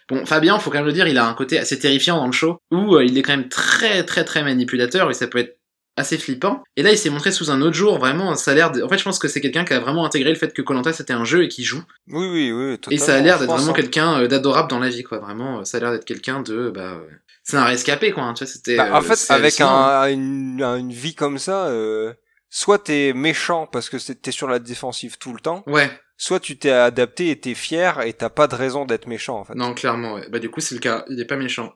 Bon, 0.09 0.25
Fabien, 0.25 0.59
faut 0.59 0.69
quand 0.71 0.79
même 0.79 0.87
le 0.87 0.91
dire, 0.91 1.07
il 1.07 1.17
a 1.17 1.25
un 1.25 1.33
côté 1.33 1.57
assez 1.57 1.79
terrifiant 1.79 2.17
dans 2.17 2.25
le 2.25 2.33
show, 2.33 2.57
où 2.69 2.95
euh, 2.97 3.05
il 3.05 3.17
est 3.17 3.21
quand 3.21 3.35
même 3.35 3.47
très 3.47 4.03
très 4.03 4.25
très 4.25 4.43
manipulateur, 4.43 5.09
et 5.09 5.13
ça 5.13 5.25
peut 5.27 5.37
être 5.39 5.57
assez 5.97 6.17
flippant. 6.17 6.63
Et 6.77 6.83
là, 6.83 6.91
il 6.91 6.97
s'est 6.97 7.09
montré 7.09 7.31
sous 7.31 7.51
un 7.51 7.61
autre 7.61 7.75
jour, 7.75 7.97
vraiment, 7.99 8.35
ça 8.35 8.51
a 8.51 8.53
l'air 8.53 8.71
de... 8.71 8.81
En 8.81 8.89
fait, 8.89 8.97
je 8.97 9.03
pense 9.03 9.19
que 9.19 9.27
c'est 9.27 9.41
quelqu'un 9.41 9.65
qui 9.65 9.73
a 9.73 9.79
vraiment 9.79 10.05
intégré 10.05 10.29
le 10.29 10.35
fait 10.37 10.53
que 10.53 10.61
Colanta 10.61 10.93
c'était 10.93 11.13
un 11.13 11.25
jeu 11.25 11.43
et 11.43 11.47
qui 11.49 11.63
joue. 11.63 11.83
Oui, 12.07 12.27
oui, 12.31 12.51
oui. 12.51 12.77
Et 12.89 12.97
ça 12.97 13.15
a 13.15 13.19
l'air 13.19 13.39
d'être 13.39 13.49
vraiment 13.51 13.71
hein. 13.71 13.73
quelqu'un 13.73 14.21
euh, 14.21 14.27
d'adorable 14.27 14.69
dans 14.69 14.79
la 14.79 14.89
vie, 14.89 15.03
quoi. 15.03 15.19
Vraiment, 15.19 15.59
euh, 15.59 15.63
ça 15.65 15.77
a 15.77 15.79
l'air 15.81 15.91
d'être 15.91 16.05
quelqu'un 16.05 16.41
de... 16.41 16.69
Bah, 16.73 16.93
euh, 16.93 17.07
c'est 17.43 17.57
un 17.57 17.65
rescapé, 17.65 18.11
quoi. 18.11 18.23
hein, 18.23 18.33
tu 18.33 18.43
vois, 18.45 18.51
c'était... 18.53 18.77
Bah, 18.77 18.89
en 18.93 18.97
euh, 18.99 19.01
fait, 19.01 19.33
avec 19.33 19.59
un, 19.59 20.07
une, 20.07 20.61
un- 20.63 20.77
une 20.77 20.93
vie 20.93 21.13
comme 21.15 21.37
ça, 21.37 21.65
euh, 21.67 22.13
soit 22.49 22.79
t'es 22.79 23.11
méchant 23.13 23.67
parce 23.67 23.89
que 23.89 23.97
t'es 23.97 24.31
sur 24.31 24.47
la 24.47 24.59
défensive 24.59 25.17
tout 25.17 25.33
le 25.33 25.39
temps, 25.39 25.63
Ouais, 25.67 25.89
soit 26.17 26.39
tu 26.39 26.57
t'es 26.57 26.71
adapté 26.71 27.31
et 27.31 27.39
t'es 27.39 27.53
fier 27.55 27.99
et 28.01 28.13
t'as 28.13 28.29
pas 28.29 28.47
de 28.47 28.55
raison 28.55 28.85
d'être 28.85 29.07
méchant 29.07 29.39
en 29.39 29.43
fait. 29.43 29.55
non, 29.55 29.73
clairement, 29.73 30.13
ouais. 30.13 30.27
Bah, 30.29 30.39
du 30.39 30.49
coup, 30.49 30.61
c'est 30.61 30.75
le 30.75 30.81
cas. 30.81 31.03
Il 31.09 31.19
est 31.19 31.25
pas 31.25 31.35
méchant. 31.35 31.73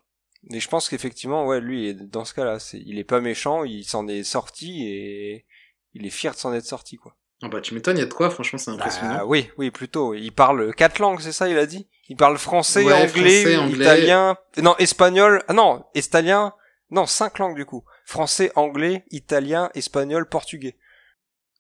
Et 0.51 0.59
je 0.59 0.67
pense 0.69 0.89
qu'effectivement, 0.89 1.45
ouais, 1.45 1.59
lui, 1.59 1.95
dans 1.95 2.23
ce 2.25 2.33
cas-là, 2.33 2.59
c'est, 2.59 2.79
il 2.85 2.99
est 2.99 3.03
pas 3.03 3.19
méchant, 3.21 3.63
il 3.63 3.83
s'en 3.83 4.07
est 4.07 4.23
sorti 4.23 4.85
et 4.87 5.45
il 5.93 6.05
est 6.05 6.09
fier 6.11 6.33
de 6.33 6.37
s'en 6.37 6.53
être 6.53 6.65
sorti, 6.65 6.97
quoi. 6.97 7.15
Ah 7.41 7.47
bah, 7.49 7.61
tu 7.61 7.73
m'étonnes, 7.73 7.97
il 7.97 8.01
y 8.01 8.03
a 8.03 8.07
de 8.07 8.13
quoi, 8.13 8.29
franchement, 8.29 8.59
c'est 8.59 8.71
impressionnant. 8.71 9.15
Bah, 9.17 9.25
oui, 9.25 9.49
oui, 9.57 9.71
plutôt. 9.71 10.13
Il 10.13 10.31
parle 10.31 10.73
quatre 10.75 10.99
langues, 10.99 11.19
c'est 11.19 11.31
ça, 11.31 11.49
il 11.49 11.57
a 11.57 11.65
dit? 11.65 11.87
Il 12.09 12.15
parle 12.15 12.37
français, 12.37 12.83
Ouais, 12.83 12.93
anglais, 12.93 13.41
français, 13.41 13.57
anglais. 13.57 13.77
italien, 13.83 14.37
non, 14.61 14.75
espagnol, 14.77 15.43
ah 15.47 15.53
non, 15.53 15.83
estalien, 15.95 16.53
non, 16.91 17.05
cinq 17.07 17.39
langues 17.39 17.55
du 17.55 17.65
coup. 17.65 17.83
Français, 18.05 18.51
anglais, 18.55 19.03
italien, 19.11 19.69
espagnol, 19.73 20.29
portugais. 20.29 20.77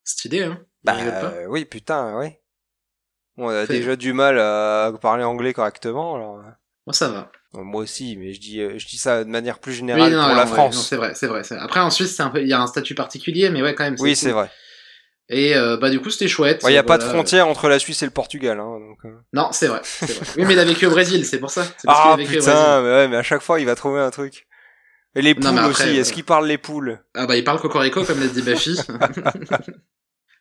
Stylé, 0.03 0.43
hein 0.43 0.59
Il 0.83 0.85
Bah, 0.85 0.93
pas. 1.11 1.31
euh, 1.31 1.45
oui, 1.47 1.65
putain, 1.65 2.17
oui. 2.19 2.27
On 3.37 3.49
a 3.49 3.65
Fait- 3.65 3.73
déjà 3.73 3.95
du 3.95 4.13
mal 4.13 4.39
à 4.39 4.93
parler 5.01 5.23
anglais 5.23 5.53
correctement, 5.53 6.15
alors. 6.15 6.37
euh, 6.37 6.51
Moi, 6.85 6.93
ça 6.93 7.09
va. 7.09 7.31
Moi 7.63 7.81
aussi, 7.83 8.17
mais 8.17 8.33
je 8.33 8.39
dis, 8.39 8.59
euh, 8.61 8.77
je 8.77 8.85
dis 8.87 8.97
ça 8.97 9.23
de 9.23 9.29
manière 9.29 9.59
plus 9.59 9.71
Oui, 9.71 9.77
générale 9.77 10.11
non, 10.11 10.19
pour 10.19 10.29
non, 10.29 10.35
la 10.35 10.43
ouais, 10.43 10.47
France. 10.51 10.87
c'est 10.87 10.95
vrai, 10.97 11.13
c'est 11.13 11.27
vrai. 11.27 11.41
Après, 11.59 11.79
en 11.79 11.89
Suisse, 11.89 12.19
un 12.19 12.29
peu, 12.29 12.41
il 12.41 12.47
y 12.47 12.53
a 12.53 12.61
un 12.61 12.67
statut 12.67 12.95
particulier, 12.95 13.49
mais 13.49 13.61
ouais, 13.61 13.73
quand 13.75 13.83
même. 13.83 13.95
oui, 13.99 14.09
cool. 14.11 14.15
c'est 14.15 14.31
vrai. 14.31 14.49
Et 15.27 15.55
euh, 15.55 15.75
bah 15.77 15.89
du 15.89 15.99
coup, 15.99 16.11
c'était 16.11 16.27
chouette. 16.27 16.61
Il 16.63 16.69
n'y 16.69 16.77
a 16.77 16.83
pas 16.83 16.99
de 16.99 17.03
frontière 17.03 17.47
entre 17.47 17.67
la 17.67 17.79
Suisse 17.79 18.03
et 18.03 18.05
le 18.05 18.11
Portugal. 18.11 18.59
Hein, 18.59 18.79
donc, 18.79 18.99
euh. 19.05 19.17
Non, 19.33 19.49
c'est 19.51 19.67
vrai. 19.67 19.81
Oui, 20.37 20.45
mais 20.45 20.53
il 20.53 20.59
a 20.59 20.65
vécu 20.65 20.85
au 20.85 20.91
Brésil, 20.91 21.25
c'est 21.25 21.39
pour 21.39 21.49
ça. 21.49 21.65
Ah 21.87 22.13
a 22.13 22.15
vécu 22.15 22.29
au 22.29 22.33
Brésil. 22.33 22.51
putain, 22.51 22.81
mais, 22.83 22.89
ouais, 22.89 23.07
mais 23.07 23.17
à 23.17 23.23
chaque 23.23 23.41
fois 23.41 23.59
il 23.59 23.65
va 23.65 23.73
trouver 23.75 24.01
un 24.01 24.11
truc. 24.11 24.45
Et 25.15 25.21
les 25.23 25.33
poules 25.33 25.45
Non, 25.45 25.53
mais 25.53 25.59
après, 25.61 25.85
aussi, 25.85 25.97
euh, 25.97 26.01
est-ce 26.01 26.13
qu'il 26.13 26.25
parle 26.25 26.45
les 26.45 26.57
poules? 26.59 26.99
Ah 27.15 27.25
bah 27.25 27.37
il 27.37 27.43
parle 27.43 27.59
cocorico 27.59 28.03
comme 28.03 28.19
l'a 28.19 28.27
dit 28.27 28.41
Bafi. 28.43 28.77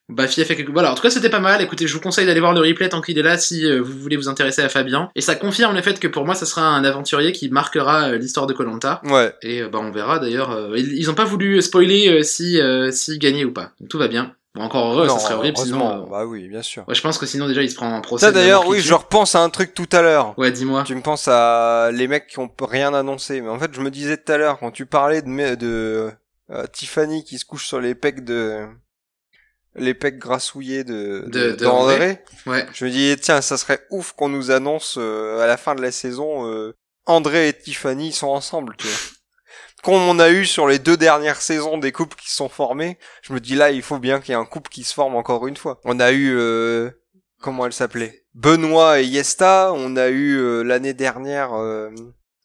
Bafi 0.09 0.43
a 0.43 0.45
fait 0.45 0.55
quelque... 0.57 0.71
Voilà, 0.73 0.93
en 0.93 0.95
tout 0.95 1.03
cas 1.03 1.11
c'était 1.11 1.31
pas 1.31 1.41
mal. 1.41 1.63
Écoutez, 1.63 1.87
je 1.87 1.95
vous 1.95 2.01
conseille 2.01 2.27
d'aller 2.27 2.41
voir 2.41 2.53
le 2.53 2.61
replay 2.61 2.89
tant 2.89 3.01
qu'il 3.01 3.19
est 3.19 3.23
là 3.23 3.39
si 3.39 3.65
euh, 3.65 3.81
vous 3.81 3.99
voulez 3.99 4.17
vous 4.17 4.29
intéresser 4.29 4.63
à 4.63 4.69
Fabien. 4.69 5.11
Et 5.15 5.21
ça 5.21 5.35
confirme 5.35 5.75
le 5.75 5.83
fait 5.83 5.99
que 5.99 6.09
pour 6.09 6.25
moi, 6.27 6.35
ça 6.35 6.45
sera 6.47 6.63
un 6.67 6.85
aventurier 6.85 7.33
qui 7.33 7.49
marquera 7.49 8.11
euh, 8.11 8.19
l'histoire 8.19 8.47
de 8.47 8.53
Colanta. 8.53 9.01
Ouais. 9.05 9.33
Et 9.43 9.63
euh, 9.63 9.69
bah 9.69 9.79
on 9.83 9.91
verra 9.91 10.19
d'ailleurs. 10.19 10.77
ils, 10.77 11.11
ont 11.11 11.15
pas 11.15 11.25
voulu 11.25 11.61
spoiler 11.63 12.23
si 12.23 12.61
euh, 12.61 12.91
si 12.91 13.19
gagnait 13.19 13.45
ou 13.45 13.53
pas. 13.53 13.71
Donc 13.81 13.89
tout 13.89 13.99
va 13.99 14.09
bien. 14.09 14.35
Bon, 14.55 14.63
encore 14.63 14.93
heureux, 14.93 15.09
Non, 15.09 15.19
ça 15.19 15.25
serait 15.25 15.35
horrible 15.35 15.57
sinon. 15.59 16.05
euh, 16.05 16.07
Bah 16.09 16.27
oui, 16.27 16.47
bien 16.49 16.63
sûr. 16.63 16.85
Ouais, 16.87 16.95
je 16.95 17.01
pense 17.01 17.19
que 17.19 17.27
sinon 17.27 17.49
déjà 17.49 17.63
il 17.63 17.71
se 17.71 17.75
prend 17.75 17.93
en 17.93 18.01
procès. 18.01 18.27
Ça 18.27 18.31
d'ailleurs, 18.31 18.69
oui, 18.69 18.81
je 18.81 18.95
repense 18.95 19.35
à 19.35 19.41
un 19.43 19.51
truc 19.51 19.75
tout 19.75 19.89
à 19.91 20.01
l'heure. 20.01 20.39
Ouais, 20.39 20.53
dis-moi. 20.53 20.85
Tu 20.87 20.95
me 20.95 21.01
penses 21.03 21.27
à 21.29 21.91
les 21.93 22.07
mecs 22.07 22.29
qui 22.29 22.39
ont 22.39 22.51
rien 22.61 22.95
annoncé. 22.95 23.41
Mais 23.41 23.49
en 23.49 23.59
fait, 23.59 23.73
je 23.75 23.81
me 23.81 23.91
disais 23.91 24.17
tout 24.17 24.31
à 24.31 24.37
l'heure, 24.37 24.59
quand 24.61 24.71
tu 24.71 24.87
parlais 24.87 25.23
de, 25.23 25.55
de 25.57 26.11
euh, 26.51 26.65
Tiffany 26.73 27.25
qui 27.25 27.39
se 27.39 27.45
couche 27.45 27.67
sur 27.67 27.81
les 27.81 27.97
pecs 27.97 28.23
de... 28.25 28.61
Les 29.77 29.95
pecs 29.95 30.18
grassouillés 30.18 30.85
de, 30.85 31.25
De- 31.27 31.53
de, 31.53 31.66
André. 31.66 32.18
Ouais. 32.47 32.64
je 32.72 32.85
me 32.85 32.91
dis, 32.91 33.16
tiens, 33.20 33.41
ça 33.41 33.57
serait 33.57 33.81
ouf 33.91 34.12
qu'on 34.12 34.29
nous 34.29 34.51
annonce 34.51 34.97
euh, 34.99 35.41
à 35.41 35.47
la 35.47 35.57
fin 35.57 35.75
de 35.75 35.83
la 35.83 35.91
saison, 35.91 36.49
euh, 36.49 36.75
André 37.07 37.49
et 37.49 37.53
Tiffany 37.53 38.12
sont 38.12 38.29
ensemble, 38.29 38.77
tu 38.79 38.87
vois. 38.87 38.97
Comme 39.83 39.95
on 40.09 40.18
a 40.18 40.31
eu 40.31 40.47
sur 40.47 40.66
les 40.66 40.79
deux 40.79 40.97
dernières 40.97 41.41
saisons 41.43 41.77
des 41.77 41.93
couples 41.93 42.16
qui 42.16 42.33
sont 42.33 42.49
formés, 42.49 42.99
je 43.22 43.33
me 43.35 43.41
dis 43.41 43.55
là, 43.55 43.70
il 43.70 43.83
faut 43.83 43.99
bien 43.99 44.20
qu'il 44.20 44.31
y 44.31 44.33
ait 44.33 44.41
un 44.41 44.47
couple 44.47 44.70
qui 44.70 44.83
se 44.85 44.95
forme 44.95 45.14
encore 45.16 45.47
une 45.47 45.57
fois. 45.59 45.79
On 45.85 46.01
a 46.01 46.11
eu, 46.12 46.35
euh, 46.35 46.91
comment 47.43 47.66
elle 47.66 47.72
s'appelait? 47.75 48.25
Benoît 48.35 49.01
et 49.01 49.05
Yesta, 49.05 49.72
on 49.75 49.97
a 49.97 50.09
eu 50.09 50.37
euh, 50.39 50.62
l'année 50.62 50.95
dernière 50.95 51.53
euh, 51.53 51.91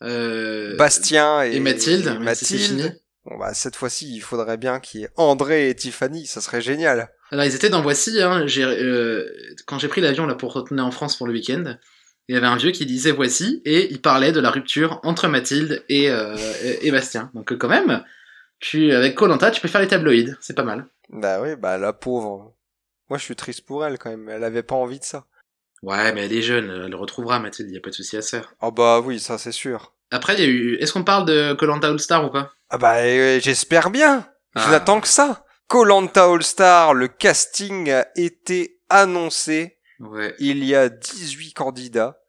Euh, 0.03 0.75
Bastien 0.77 1.43
et, 1.43 1.55
et 1.55 1.59
Mathilde, 1.61 2.07
et 2.29 2.35
fini. 2.35 2.83
Bon 3.29 3.37
bah 3.37 3.53
cette 3.53 3.75
fois-ci, 3.75 4.11
il 4.11 4.21
faudrait 4.21 4.57
bien 4.57 4.79
qu'il 4.79 5.01
y 5.01 5.03
ait 5.03 5.09
André 5.15 5.69
et 5.69 5.75
Tiffany, 5.75 6.25
ça 6.25 6.41
serait 6.41 6.61
génial. 6.61 7.11
Alors 7.31 7.45
ils 7.45 7.53
étaient 7.53 7.69
dans 7.69 7.83
Voici, 7.83 8.19
hein, 8.21 8.47
j'ai, 8.47 8.63
euh, 8.63 9.29
quand 9.67 9.77
j'ai 9.77 9.87
pris 9.87 10.01
l'avion 10.01 10.25
là 10.25 10.33
pour 10.33 10.51
retourner 10.51 10.81
en 10.81 10.89
France 10.89 11.15
pour 11.15 11.27
le 11.27 11.33
week-end, 11.33 11.77
il 12.27 12.33
y 12.33 12.37
avait 12.37 12.47
un 12.47 12.55
vieux 12.55 12.71
qui 12.71 12.87
disait 12.87 13.11
Voici, 13.11 13.61
et 13.65 13.91
il 13.91 14.01
parlait 14.01 14.31
de 14.31 14.39
la 14.39 14.49
rupture 14.49 14.99
entre 15.03 15.27
Mathilde 15.27 15.85
et, 15.89 16.09
euh, 16.09 16.35
et, 16.81 16.89
Bastien. 16.89 17.29
Donc 17.35 17.55
quand 17.55 17.67
même, 17.67 18.03
tu, 18.59 18.91
avec 18.93 19.13
Colanta, 19.13 19.51
tu 19.51 19.61
peux 19.61 19.67
faire 19.67 19.81
les 19.81 19.87
tabloïds, 19.87 20.35
c'est 20.41 20.55
pas 20.55 20.63
mal. 20.63 20.87
Bah 21.09 21.39
oui, 21.39 21.55
bah 21.55 21.77
la 21.77 21.93
pauvre. 21.93 22.55
Moi 23.09 23.19
je 23.19 23.23
suis 23.23 23.35
triste 23.35 23.61
pour 23.61 23.85
elle 23.85 23.99
quand 23.99 24.09
même, 24.09 24.27
elle 24.27 24.43
avait 24.43 24.63
pas 24.63 24.75
envie 24.75 24.99
de 24.99 25.05
ça. 25.05 25.27
Ouais, 25.83 26.11
mais 26.13 26.25
elle 26.25 26.33
est 26.33 26.41
jeune, 26.41 26.67
elle 26.67 26.89
le 26.89 26.97
retrouvera 26.97 27.39
Mathilde, 27.39 27.69
y 27.69 27.77
a 27.77 27.79
pas 27.79 27.91
de 27.91 27.95
souci 27.95 28.17
à 28.17 28.23
se 28.23 28.37
faire. 28.37 28.55
Ah 28.59 28.71
bah 28.71 29.01
oui, 29.01 29.19
ça 29.19 29.37
c'est 29.37 29.51
sûr. 29.51 29.93
Après, 30.11 30.33
il 30.35 30.39
y 30.39 30.43
a 30.43 30.47
eu, 30.47 30.75
est-ce 30.75 30.93
qu'on 30.93 31.03
parle 31.03 31.25
de 31.25 31.53
Colanta 31.53 31.87
All 31.87 31.99
Star 31.99 32.25
ou 32.25 32.29
pas? 32.29 32.51
Ah 32.69 32.77
bah 32.77 32.97
euh, 32.97 33.39
j'espère 33.41 33.89
bien. 33.89 34.27
Je 34.55 34.61
Ah. 34.65 34.71
n'attends 34.71 35.01
que 35.01 35.07
ça. 35.07 35.45
Colanta 35.67 36.25
All 36.25 36.43
Star, 36.43 36.93
le 36.93 37.07
casting 37.07 37.91
a 37.91 38.07
été 38.15 38.79
annoncé. 38.89 39.77
Ouais. 39.99 40.33
Il 40.39 40.63
y 40.63 40.75
a 40.75 40.89
18 40.89 41.53
candidats. 41.53 42.19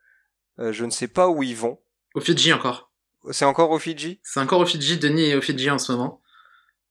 Euh, 0.59 0.73
je 0.73 0.85
ne 0.85 0.91
sais 0.91 1.09
pas 1.09 1.29
où 1.29 1.43
ils 1.43 1.57
vont. 1.57 1.79
Au 2.15 2.21
Fidji 2.21 2.53
encore. 2.53 2.93
C'est 3.31 3.45
encore 3.45 3.71
au 3.71 3.79
Fidji 3.79 4.21
C'est 4.23 4.41
encore 4.41 4.61
au 4.61 4.67
Fidji, 4.67 4.99
Denis 4.99 5.31
est 5.31 5.35
au 5.37 5.43
Fidji 5.43 5.71
en 5.71 5.79
ce 5.79 5.93
moment. 5.93 6.21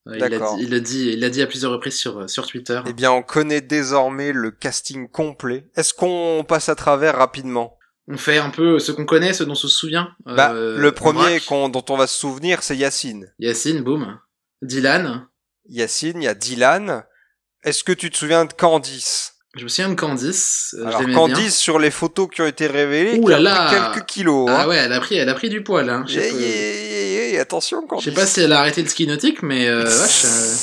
Euh, 0.08 0.12
il 0.14 0.18
l'a 0.20 0.28
dit, 0.28 0.44
il 0.60 0.82
dit, 0.82 1.10
il 1.12 1.30
dit 1.30 1.42
à 1.42 1.46
plusieurs 1.46 1.72
reprises 1.72 1.98
sur, 1.98 2.20
euh, 2.20 2.26
sur 2.28 2.46
Twitter. 2.46 2.80
Eh 2.86 2.92
bien, 2.94 3.12
on 3.12 3.22
connaît 3.22 3.60
désormais 3.60 4.32
le 4.32 4.50
casting 4.50 5.08
complet. 5.08 5.68
Est-ce 5.76 5.92
qu'on 5.92 6.44
passe 6.48 6.68
à 6.68 6.74
travers 6.74 7.16
rapidement? 7.18 7.76
On 8.12 8.16
fait 8.18 8.38
un 8.38 8.50
peu 8.50 8.78
ce 8.80 8.90
qu'on 8.92 9.06
connaît, 9.06 9.32
ce 9.32 9.44
dont 9.44 9.52
on 9.52 9.54
se 9.54 9.68
souvient. 9.68 10.08
Bah, 10.26 10.52
Euh, 10.52 10.76
le 10.78 10.88
en 10.88 10.92
premier 10.92 11.40
dont 11.48 11.84
on 11.90 11.96
va 11.96 12.06
se 12.06 12.18
souvenir, 12.18 12.62
c'est 12.62 12.76
Yacine. 12.76 13.32
Yacine, 13.38 13.82
boum. 13.82 14.18
Dylan. 14.62 15.26
Yacine, 15.68 16.20
il 16.20 16.24
y 16.24 16.28
a 16.28 16.34
Dylan. 16.34 17.04
Est-ce 17.62 17.84
que 17.84 17.92
tu 17.92 18.10
te 18.10 18.16
souviens 18.16 18.44
de 18.46 18.52
Candice? 18.52 19.34
Je 19.56 19.64
me 19.64 19.68
souviens 19.68 19.88
de 19.90 19.94
Candice. 19.94 20.74
euh, 20.78 20.82
je 20.90 20.96
Alors 20.96 21.02
Candice, 21.14 21.56
sur 21.56 21.78
les 21.78 21.90
photos 21.90 22.28
qui 22.32 22.40
ont 22.42 22.46
été 22.46 22.66
révélées, 22.66 23.18
Ouh 23.18 23.26
qui 23.26 23.32
a 23.32 23.38
là 23.38 23.66
pris 23.66 23.76
là 23.76 23.92
quelques 23.94 24.06
kilos. 24.06 24.46
bien. 24.46 24.54
hein. 24.54 24.58
Ah 24.62 24.68
ouais, 24.68 24.76
elle 24.76 24.92
a 24.92 25.00
pris, 25.00 25.16
elle 25.16 25.28
a 25.28 25.34
pris 25.34 25.48
du. 25.48 25.62
Hein. 25.68 26.04
Je 26.08 26.20
hey, 26.20 26.44
hey, 27.34 27.38
attention 27.38 27.80
je 27.82 27.86
Candice. 27.86 28.04
sais 28.06 28.12
pas 28.12 28.26
si 28.26 28.40
elle 28.40 28.52
a 28.52 28.60
arrêté 28.60 28.82
le 28.82 28.88
ski 28.88 29.06
nautique, 29.06 29.42
mais 29.42 29.68
euh, 29.68 29.84
vache, 29.84 30.24
euh, 30.24 30.54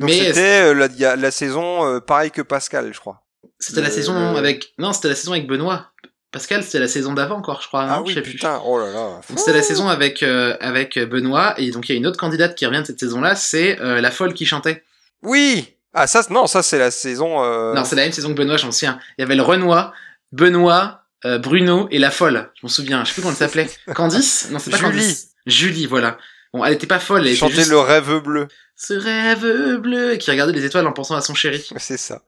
Donc 0.00 0.10
c'était 0.10 0.62
euh, 0.74 0.88
la, 0.98 1.16
la 1.16 1.30
saison 1.30 1.86
euh, 1.86 2.00
pareil 2.00 2.30
que 2.30 2.42
Pascal, 2.42 2.92
je 2.92 3.00
crois. 3.00 3.22
c'était 3.58 3.80
la 3.82 3.90
saison 3.90 4.36
avec. 4.36 4.74
Non, 4.78 4.92
c'était 4.92 5.08
la 5.08 5.14
saison 5.14 5.32
avec 5.32 5.46
Benoît. 5.46 5.92
Pascal, 6.36 6.62
c'était 6.62 6.78
la 6.80 6.88
saison 6.88 7.14
d'avant 7.14 7.36
encore, 7.36 7.62
je 7.62 7.68
crois. 7.68 7.86
Ah 7.88 8.02
Je 8.04 8.12
oui, 8.12 8.20
plus. 8.20 8.32
putain, 8.32 8.60
oh 8.64 8.78
là 8.78 8.90
là. 8.92 9.20
Donc 9.28 9.38
c'était 9.38 9.54
la 9.54 9.62
saison 9.62 9.88
avec 9.88 10.22
euh, 10.22 10.54
avec 10.60 10.98
Benoît 10.98 11.54
et 11.58 11.70
donc 11.70 11.88
il 11.88 11.92
y 11.92 11.94
a 11.94 11.98
une 11.98 12.06
autre 12.06 12.18
candidate 12.18 12.54
qui 12.54 12.66
revient 12.66 12.80
de 12.82 12.84
cette 12.86 13.00
saison-là, 13.00 13.34
c'est 13.34 13.80
euh, 13.80 14.00
la 14.02 14.10
folle 14.10 14.34
qui 14.34 14.44
chantait. 14.44 14.84
Oui 15.22 15.74
Ah, 15.94 16.06
ça, 16.06 16.22
non, 16.28 16.46
ça, 16.46 16.62
c'est 16.62 16.78
la 16.78 16.90
saison. 16.90 17.42
euh, 17.42 17.72
Non, 17.74 17.84
c'est 17.84 17.96
la 17.96 18.02
même 18.02 18.12
saison 18.12 18.28
que 18.28 18.34
Benoît, 18.34 18.58
j'en 18.58 18.70
souviens. 18.70 18.98
Il 19.16 19.22
y 19.22 19.24
avait 19.24 19.34
le 19.36 19.42
Renoir, 19.42 19.94
Benoît, 20.32 21.02
Bruno 21.24 21.88
et 21.90 21.98
la 21.98 22.10
folle. 22.10 22.50
Je 22.56 22.60
m'en 22.64 22.68
souviens. 22.68 23.02
Je 23.04 23.08
sais 23.08 23.14
plus 23.14 23.22
comment 23.22 23.32
elle 23.32 23.38
s'appelait. 23.38 23.70
Candice 23.94 24.48
Non, 24.50 24.58
c'est 24.58 24.70
pas 24.70 24.76
Julie. 24.76 24.90
Candice. 24.90 25.28
Julie, 25.46 25.86
voilà. 25.86 26.18
Bon, 26.52 26.64
elle 26.64 26.74
était 26.74 26.86
pas 26.86 26.98
folle, 27.00 27.26
elle 27.26 27.34
juste 27.34 27.68
le 27.68 27.78
rêve 27.78 28.18
bleu. 28.20 28.46
ce 28.76 28.94
rêve 28.94 29.76
bleu 29.80 30.16
qui 30.16 30.30
regardait 30.30 30.52
les 30.52 30.64
étoiles 30.64 30.86
en 30.86 30.92
pensant 30.92 31.16
à 31.16 31.20
son 31.22 31.34
chéri. 31.34 31.66
C'est 31.78 31.96
ça. 31.96 32.20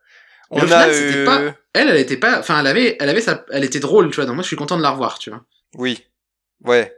Mais 0.50 0.56
On 0.60 0.62
au 0.62 0.64
final, 0.66 0.90
a. 0.90 0.92
c'était 0.94 1.16
euh, 1.18 1.24
pas- 1.26 1.54
Elle, 1.74 1.88
elle 1.90 1.96
était 1.98 2.16
pas, 2.16 2.38
enfin, 2.38 2.60
elle 2.60 2.66
avait, 2.66 2.96
elle 3.00 3.08
avait 3.10 3.20
sa, 3.20 3.44
elle 3.50 3.64
était 3.64 3.80
drôle, 3.80 4.08
tu 4.10 4.16
vois. 4.16 4.24
Donc 4.24 4.34
moi, 4.34 4.42
je 4.42 4.46
suis 4.48 4.56
content 4.56 4.76
de 4.78 4.82
la 4.82 4.90
revoir, 4.90 5.18
tu 5.18 5.30
vois. 5.30 5.44
Oui. 5.74 6.04
Ouais. 6.64 6.94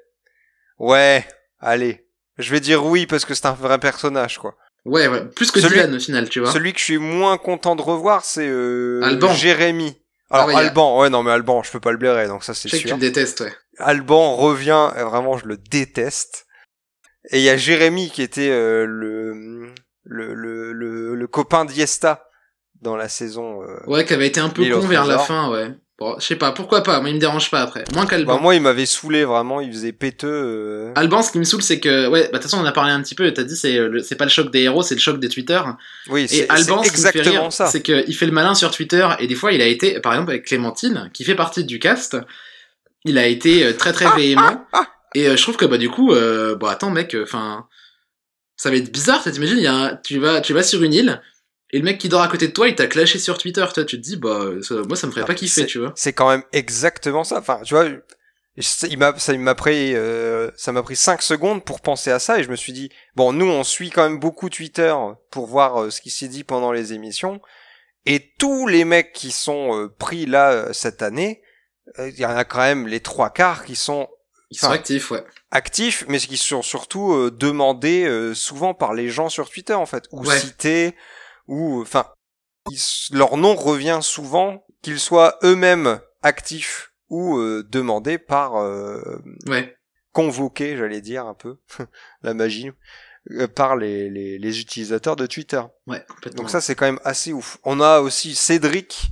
Ouais. 0.79 1.27
Allez. 1.59 2.07
Je 2.39 2.51
vais 2.53 2.61
dire 2.61 2.85
oui 2.87 3.07
parce 3.07 3.25
que 3.25 3.35
c'est 3.35 3.47
un 3.47 3.53
vrai 3.53 3.79
personnage, 3.79 4.39
quoi. 4.39 4.57
Ouais, 4.87 5.09
ouais. 5.09 5.27
Plus 5.27 5.51
que 5.51 5.61
Celui- 5.61 5.75
Dylan 5.75 5.95
au 5.95 5.99
final, 6.01 6.29
tu 6.29 6.41
vois. 6.41 6.51
Celui 6.53 6.73
que 6.73 6.79
je 6.79 6.85
suis 6.85 6.99
moins 6.99 7.37
content 7.37 7.77
de 7.77 7.83
revoir, 7.83 8.25
c'est 8.25 8.49
euh, 8.49 9.01
Alban. 9.03 9.35
Jérémy. 9.35 10.01
Alors 10.31 10.45
Ah 10.45 10.47
ouais, 10.47 10.55
y 10.55 10.57
a- 10.57 10.61
Alban, 10.61 11.01
ouais 11.01 11.11
non 11.11 11.23
mais 11.25 11.33
Alban, 11.33 11.63
je 11.65 11.73
peux 11.73 11.81
pas 11.81 11.91
le 11.91 11.99
blairer, 11.99 12.29
donc 12.29 12.45
ça 12.45 12.55
c'est 12.55 12.69
Je 12.69 12.77
sais 12.77 12.79
que 12.79 12.83
tu 12.85 12.89
sûr. 12.89 12.97
le 12.97 13.01
détestes, 13.01 13.41
ouais. 13.41 13.53
Alban 13.79 14.37
revient, 14.37 14.91
euh, 14.97 15.05
vraiment 15.05 15.37
je 15.37 15.45
le 15.47 15.57
déteste. 15.57 16.47
Et 17.33 17.39
il 17.39 17.43
y 17.43 17.51
a 17.51 17.57
Jérémy 17.57 18.11
qui 18.11 18.23
était 18.23 18.49
euh, 18.49 18.87
le, 18.87 19.35
le, 20.05 20.33
le, 20.35 20.73
le, 20.73 21.15
le 21.17 21.27
copain 21.27 21.65
d'Iesta 21.65 22.30
dans 22.83 22.97
la 22.97 23.09
saison. 23.09 23.63
euh, 23.63 23.79
Ouais, 23.87 24.05
qui 24.05 24.13
avait 24.15 24.27
été 24.27 24.41
un 24.41 24.49
peu 24.49 24.69
con 24.71 24.81
vers 24.81 25.07
la 25.07 25.19
fin, 25.19 25.51
ouais. 25.51 25.75
Bon, 25.99 26.17
je 26.19 26.25
sais 26.25 26.37
pas, 26.37 26.53
pourquoi 26.53 26.83
pas. 26.83 26.99
Moi, 27.01 27.11
il 27.11 27.17
me 27.17 27.21
dérange 27.21 27.51
pas 27.51 27.61
après. 27.61 27.85
Moins 27.93 28.05
bah, 28.05 28.09
qu'Alban. 28.11 28.41
moi 28.41 28.55
il 28.55 28.63
m'avait 28.63 28.87
saoulé 28.87 29.23
vraiment, 29.27 29.61
il 29.61 29.71
faisait 29.71 29.93
péteux. 29.93 30.29
euh. 30.31 30.93
Alban, 30.97 31.21
ce 31.21 31.31
qui 31.31 31.39
me 31.39 31.45
saoule, 31.45 31.61
c'est 31.61 31.79
que, 31.79 32.09
ouais, 32.09 32.23
bah, 32.23 32.27
de 32.29 32.33
toute 32.39 32.43
façon, 32.45 32.57
on 32.57 32.63
en 32.63 32.65
a 32.65 32.73
parlé 32.73 32.91
un 32.91 33.03
petit 33.03 33.15
peu. 33.15 33.31
T'as 33.35 33.43
dit, 33.43 33.55
c'est, 33.55 33.79
c'est 34.03 34.17
pas 34.17 34.25
le 34.25 34.31
choc 34.31 34.51
des 34.51 34.61
héros, 34.63 34.83
c'est 34.83 34.95
le 34.95 35.01
choc 35.01 35.21
des 35.21 35.29
Twitter. 35.29 35.61
Oui, 36.09 36.23
Et 36.23 36.27
c'est 36.29 36.49
Alban, 36.49 36.83
c'est 36.83 36.89
ce 36.89 36.95
qui 36.95 37.01
me 37.01 37.03
fait 37.11 37.19
exactement 37.19 37.43
rire, 37.43 37.53
ça. 37.53 37.67
c'est 37.67 37.83
qu'il 37.83 38.17
fait 38.17 38.25
le 38.25 38.33
malin 38.33 38.55
sur 38.55 38.71
Twitter 38.71 39.07
et 39.19 39.27
des 39.27 39.35
fois 39.35 39.53
il 39.53 39.61
a 39.61 39.67
été, 39.67 40.01
par 40.01 40.15
exemple 40.15 40.31
avec 40.31 40.47
Clémentine, 40.47 41.11
qui 41.13 41.23
fait 41.25 41.35
partie 41.35 41.65
du 41.65 41.79
cast, 41.79 42.17
il 43.05 43.19
a 43.19 43.27
été 43.27 43.67
euh, 43.67 43.73
très 43.75 43.93
très 43.93 44.11
véhément. 44.17 44.65
Et 45.15 45.29
euh, 45.29 45.37
je 45.37 45.43
trouve 45.43 45.59
que 45.59 45.67
bah 45.67 45.77
du 45.77 45.91
coup, 45.91 46.13
euh, 46.15 46.55
bon 46.57 46.67
attends 46.69 46.89
mec, 46.91 47.15
enfin, 47.23 47.67
ça 48.57 48.71
va 48.71 48.77
être 48.77 48.91
bizarre. 48.91 49.23
T'imagines, 49.23 49.59
il 49.59 49.65
y 49.65 49.67
a 49.67 49.75
un- 49.75 49.97
tu 49.97 50.19
vas 50.19 50.41
tu 50.41 50.55
vas 50.55 50.63
sur 50.63 50.83
une 50.83 50.95
île 50.95 51.21
et 51.73 51.79
le 51.79 51.85
mec 51.85 51.99
qui 51.99 52.09
dort 52.09 52.23
à 52.23 52.29
côté 52.29 52.49
de 52.49 52.53
toi, 52.53 52.69
il 52.69 52.75
t'a 52.75 52.87
clashé 52.87 53.19
sur 53.19 53.39
Twitter. 53.39 53.65
Toi, 53.73 53.85
tu 53.85 53.97
te 53.97 54.03
dis 54.03 54.17
bah 54.17 54.47
ça- 54.63 54.77
moi 54.89 54.97
ça 54.97 55.07
me 55.07 55.13
ferait 55.13 55.23
Ah, 55.23 55.27
pas 55.27 55.35
kiffer, 55.35 55.67
tu 55.67 55.79
vois. 55.79 55.93
C'est 55.97 56.13
quand 56.13 56.29
même 56.29 56.43
exactement 56.53 57.25
ça. 57.25 57.39
Enfin, 57.39 57.61
tu 57.65 57.75
vois, 57.75 57.87
il 58.89 58.99
m'a, 58.99 59.17
ça 59.19 59.33
m'a 59.37 59.55
pris, 59.55 59.95
euh, 59.95 60.51
ça 60.57 60.73
m'a 60.73 60.83
pris 60.83 60.97
cinq 60.97 61.23
secondes 61.23 61.65
pour 61.65 61.81
penser 61.81 62.11
à 62.11 62.19
ça 62.19 62.39
et 62.39 62.43
je 62.43 62.51
me 62.51 62.57
suis 62.57 62.73
dit, 62.73 62.91
bon, 63.15 63.33
nous, 63.33 63.47
on 63.47 63.65
suit 63.65 63.91
quand 63.91 64.03
même 64.03 64.19
beaucoup 64.19 64.51
Twitter 64.51 64.95
pour 65.31 65.47
voir 65.47 65.83
euh, 65.83 65.91
ce 65.91 66.01
qui 66.01 66.11
s'est 66.11 66.29
dit 66.29 66.45
pendant 66.45 66.73
les 66.73 66.93
émissions 66.93 67.41
et 68.07 68.33
tous 68.39 68.67
les 68.67 68.85
mecs 68.85 69.13
qui 69.13 69.31
sont 69.31 69.77
euh, 69.79 69.89
pris 69.89 70.27
là 70.27 70.53
euh, 70.53 70.73
cette 70.73 71.03
année, 71.03 71.43
il 71.99 72.19
y 72.19 72.25
en 72.27 72.37
a 72.37 72.45
quand 72.45 72.59
même 72.61 72.87
les 72.87 73.01
trois 73.01 73.31
quarts 73.31 73.65
qui 73.65 73.77
sont 73.77 74.09
Ils 74.51 74.59
sont 74.59 74.67
Enfin, 74.67 74.75
actifs, 74.77 75.11
ouais. 75.11 75.25
actifs, 75.51 76.05
mais 76.09 76.19
qui 76.19 76.37
sont 76.37 76.63
surtout 76.63 77.13
euh, 77.13 77.31
demandés 77.31 78.05
euh, 78.05 78.35
souvent 78.35 78.75
par 78.75 78.95
les 78.95 79.09
gens 79.09 79.29
sur 79.29 79.49
Twitter 79.51 79.75
en 79.75 79.87
fait, 79.87 80.05
ou 80.13 80.25
Ouais. 80.25 80.39
cités, 80.39 80.95
ou 81.51 81.83
enfin, 81.83 82.07
leur 83.13 83.37
nom 83.37 83.55
revient 83.55 83.99
souvent, 84.03 84.65
qu'ils 84.83 85.01
soient 85.01 85.39
eux-mêmes 85.43 86.01
actifs 86.23 86.93
ou 87.09 87.39
euh, 87.39 87.67
demandés 87.69 88.19
par 88.19 88.57
euh, 88.57 89.03
Ouais. 89.47 89.77
convoqués, 90.13 90.77
j'allais 90.77 91.01
dire 91.01 91.27
un 91.27 91.35
peu, 91.35 91.57
la 92.23 92.35
magie, 92.35 92.71
euh, 93.33 93.49
par 93.49 93.77
les, 93.77 94.09
les, 94.09 94.39
les 94.39 94.61
utilisateurs 94.61 95.17
de 95.17 95.27
Twitter. 95.27 95.61
Ouais, 95.87 96.05
complètement. 96.09 96.43
Donc 96.43 96.51
ça 96.51 96.61
c'est 96.61 96.75
quand 96.77 96.87
même 96.87 97.01
assez 97.05 97.33
ouf. 97.33 97.59
On 97.65 97.81
a 97.81 97.99
aussi 98.01 98.35
Cédric. 98.35 99.09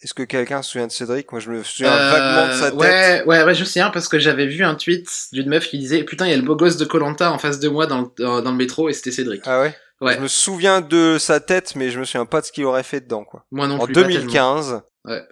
Est-ce 0.00 0.12
que 0.14 0.22
quelqu'un 0.22 0.60
se 0.62 0.70
souvient 0.70 0.86
de 0.86 0.92
Cédric? 0.92 1.30
Moi 1.30 1.40
je 1.40 1.50
me 1.50 1.62
souviens 1.62 1.92
Euh, 1.94 2.10
vaguement 2.10 2.46
de 2.48 2.52
sa 2.52 2.70
tête. 2.70 2.80
Ouais, 2.80 3.22
ouais, 3.26 3.44
ouais, 3.44 3.54
je 3.54 3.60
me 3.60 3.64
souviens 3.66 3.90
parce 3.90 4.08
que 4.08 4.18
j'avais 4.18 4.46
vu 4.46 4.64
un 4.64 4.74
tweet 4.74 5.08
d'une 5.32 5.48
meuf 5.48 5.66
qui 5.68 5.78
disait 5.78 6.04
Putain, 6.04 6.26
il 6.26 6.30
y 6.30 6.34
a 6.34 6.36
le 6.36 6.42
beau 6.42 6.56
gosse 6.56 6.76
de 6.78 6.84
Colanta 6.84 7.30
en 7.32 7.38
face 7.38 7.58
de 7.60 7.68
moi 7.68 7.86
dans 7.86 8.00
le, 8.02 8.08
dans, 8.18 8.40
dans 8.42 8.50
le 8.50 8.56
métro 8.56 8.88
et 8.88 8.92
c'était 8.92 9.12
Cédric. 9.12 9.42
Ah 9.46 9.60
ouais? 9.60 9.74
Ouais. 10.00 10.14
Je 10.16 10.20
me 10.20 10.28
souviens 10.28 10.80
de 10.80 11.18
sa 11.18 11.40
tête, 11.40 11.76
mais 11.76 11.90
je 11.90 11.98
me 12.00 12.04
souviens 12.04 12.26
pas 12.26 12.40
de 12.40 12.46
ce 12.46 12.52
qu'il 12.52 12.64
aurait 12.64 12.82
fait 12.82 13.00
dedans, 13.00 13.24
quoi. 13.24 13.44
Moi 13.50 13.66
non 13.66 13.80
en 13.80 13.86
plus. 13.86 13.94
tellement. 13.94 14.08
2015. 14.10 14.82
Ouais. 15.04 15.22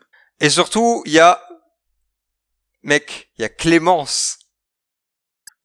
Et 0.40 0.50
surtout, 0.50 1.02
il 1.06 1.12
y 1.12 1.20
a, 1.20 1.40
mec, 2.82 3.30
il 3.38 3.42
y 3.42 3.44
a 3.44 3.48
Clémence. 3.48 4.38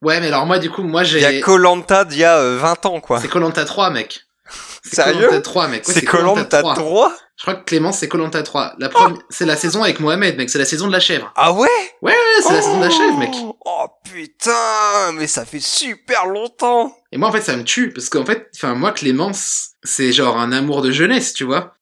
Ouais, 0.02 0.20
mais 0.20 0.28
alors 0.28 0.46
moi, 0.46 0.60
du 0.60 0.70
coup, 0.70 0.84
moi 0.84 1.04
Il 1.04 1.20
y 1.20 1.26
a 1.26 1.32
j'ai. 1.32 1.42
Colanta 1.42 2.06
d'il 2.06 2.20
y 2.20 2.24
a 2.24 2.38
euh, 2.38 2.58
20 2.58 2.86
ans, 2.86 3.00
quoi. 3.02 3.20
C'est 3.20 3.28
Colanta 3.28 3.66
3, 3.66 3.90
mec. 3.90 4.22
C'est 4.84 4.96
Sérieux 4.96 5.28
Koh-Lanta 5.30 5.42
3, 5.42 5.68
mec. 5.68 5.88
Ouais, 5.88 5.94
C'est 5.94 6.06
Colanta 6.06 6.62
3. 6.62 6.76
3 6.76 7.18
Je 7.38 7.44
crois 7.44 7.54
que 7.54 7.66
Clémence, 7.66 8.00
c'est 8.00 8.08
Colanta 8.08 8.42
3. 8.42 8.74
La 8.80 8.90
première, 8.90 9.20
c'est 9.30 9.46
la 9.46 9.56
saison 9.56 9.84
avec 9.84 10.00
Mohamed, 10.00 10.38
mec. 10.38 10.50
C'est 10.50 10.58
la 10.58 10.66
saison 10.66 10.88
de 10.88 10.92
la 10.92 11.00
chèvre. 11.00 11.32
Ah 11.36 11.54
ouais? 11.54 11.70
Ouais, 12.02 12.16
c'est 12.42 12.52
la 12.52 12.62
saison 12.64 12.78
de 12.78 12.84
la 12.84 12.90
chèvre, 12.90 13.18
mec. 13.20 13.30
Oh 13.64 13.86
putain, 14.04 15.12
mais 15.14 15.28
ça 15.28 15.46
fait 15.46 15.60
super 15.60 16.26
longtemps. 16.26 16.92
Et 17.12 17.18
moi, 17.20 17.30
en 17.30 17.32
fait, 17.32 17.42
ça 17.42 17.56
me 17.56 17.64
tue 17.64 17.94
parce 17.94 18.10
qu'en 18.10 18.26
fait, 18.26 18.50
enfin, 18.56 18.74
moi, 18.74 18.92
Clémence, 18.92 19.70
c'est 19.84 20.12
genre 20.12 20.40
un 20.40 20.52
amour 20.52 20.82
de 20.82 20.90
jeunesse, 20.90 21.34
tu 21.34 21.44
vois. 21.44 21.74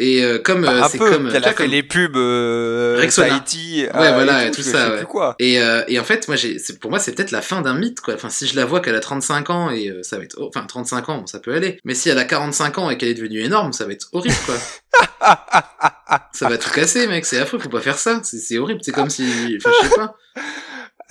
Et 0.00 0.22
euh, 0.22 0.38
comme 0.38 0.62
Bah, 0.62 0.84
euh, 0.84 0.88
c'est 0.88 0.96
comme, 0.98 1.28
elle 1.34 1.44
a 1.44 1.48
fait 1.48 1.54
comme- 1.54 1.70
les 1.72 1.82
pubs 1.82 2.16
euh. 2.16 3.04
Tahiti, 3.10 3.82
Ouais, 3.82 3.88
euh, 4.06 4.12
voilà, 4.12 4.44
et 4.44 4.48
et 4.48 4.50
tout 4.52 4.62
ça, 4.62 4.94
ouais. 4.94 5.02
quoi. 5.02 5.34
Et, 5.40 5.60
euh, 5.60 5.82
et 5.88 5.98
en 5.98 6.04
fait, 6.04 6.28
moi, 6.28 6.36
j'ai, 6.36 6.56
pour 6.80 6.90
moi, 6.90 7.00
c'est 7.00 7.12
peut-être 7.12 7.32
la 7.32 7.42
fin 7.42 7.62
d'un 7.62 7.74
mythe, 7.74 8.00
quoi. 8.00 8.14
Enfin, 8.14 8.28
si 8.30 8.46
je 8.46 8.54
la 8.54 8.64
vois 8.64 8.78
qu'elle 8.80 8.94
a 8.94 9.00
35 9.00 9.50
ans 9.50 9.70
et 9.70 9.88
euh, 9.88 10.04
ça 10.04 10.16
va 10.18 10.22
être, 10.22 10.36
oh, 10.38 10.50
enfin, 10.54 10.64
35 10.66 11.08
ans, 11.08 11.18
bon, 11.18 11.26
ça 11.26 11.40
peut 11.40 11.52
aller. 11.52 11.80
Mais 11.84 11.94
si 11.94 12.08
elle 12.10 12.18
a 12.18 12.24
45 12.24 12.78
ans 12.78 12.90
et 12.90 12.96
qu'elle 12.96 13.08
est 13.08 13.14
devenue 13.14 13.40
énorme, 13.40 13.72
ça 13.72 13.86
va 13.86 13.92
être 13.92 14.06
horrible, 14.12 14.36
quoi. 14.46 14.54
ça 16.32 16.48
va 16.48 16.58
tout 16.58 16.70
casser, 16.70 17.06
mec. 17.06 17.24
C'est 17.26 17.38
affreux, 17.38 17.58
faut 17.58 17.68
pas 17.68 17.80
faire 17.80 17.98
ça. 17.98 18.20
C'est, 18.22 18.38
c'est 18.38 18.58
horrible. 18.58 18.80
C'est 18.82 18.92
comme 18.92 19.10
si, 19.10 19.56
enfin, 19.58 19.70
je 19.82 19.88
sais 19.88 19.94
pas. 19.96 20.14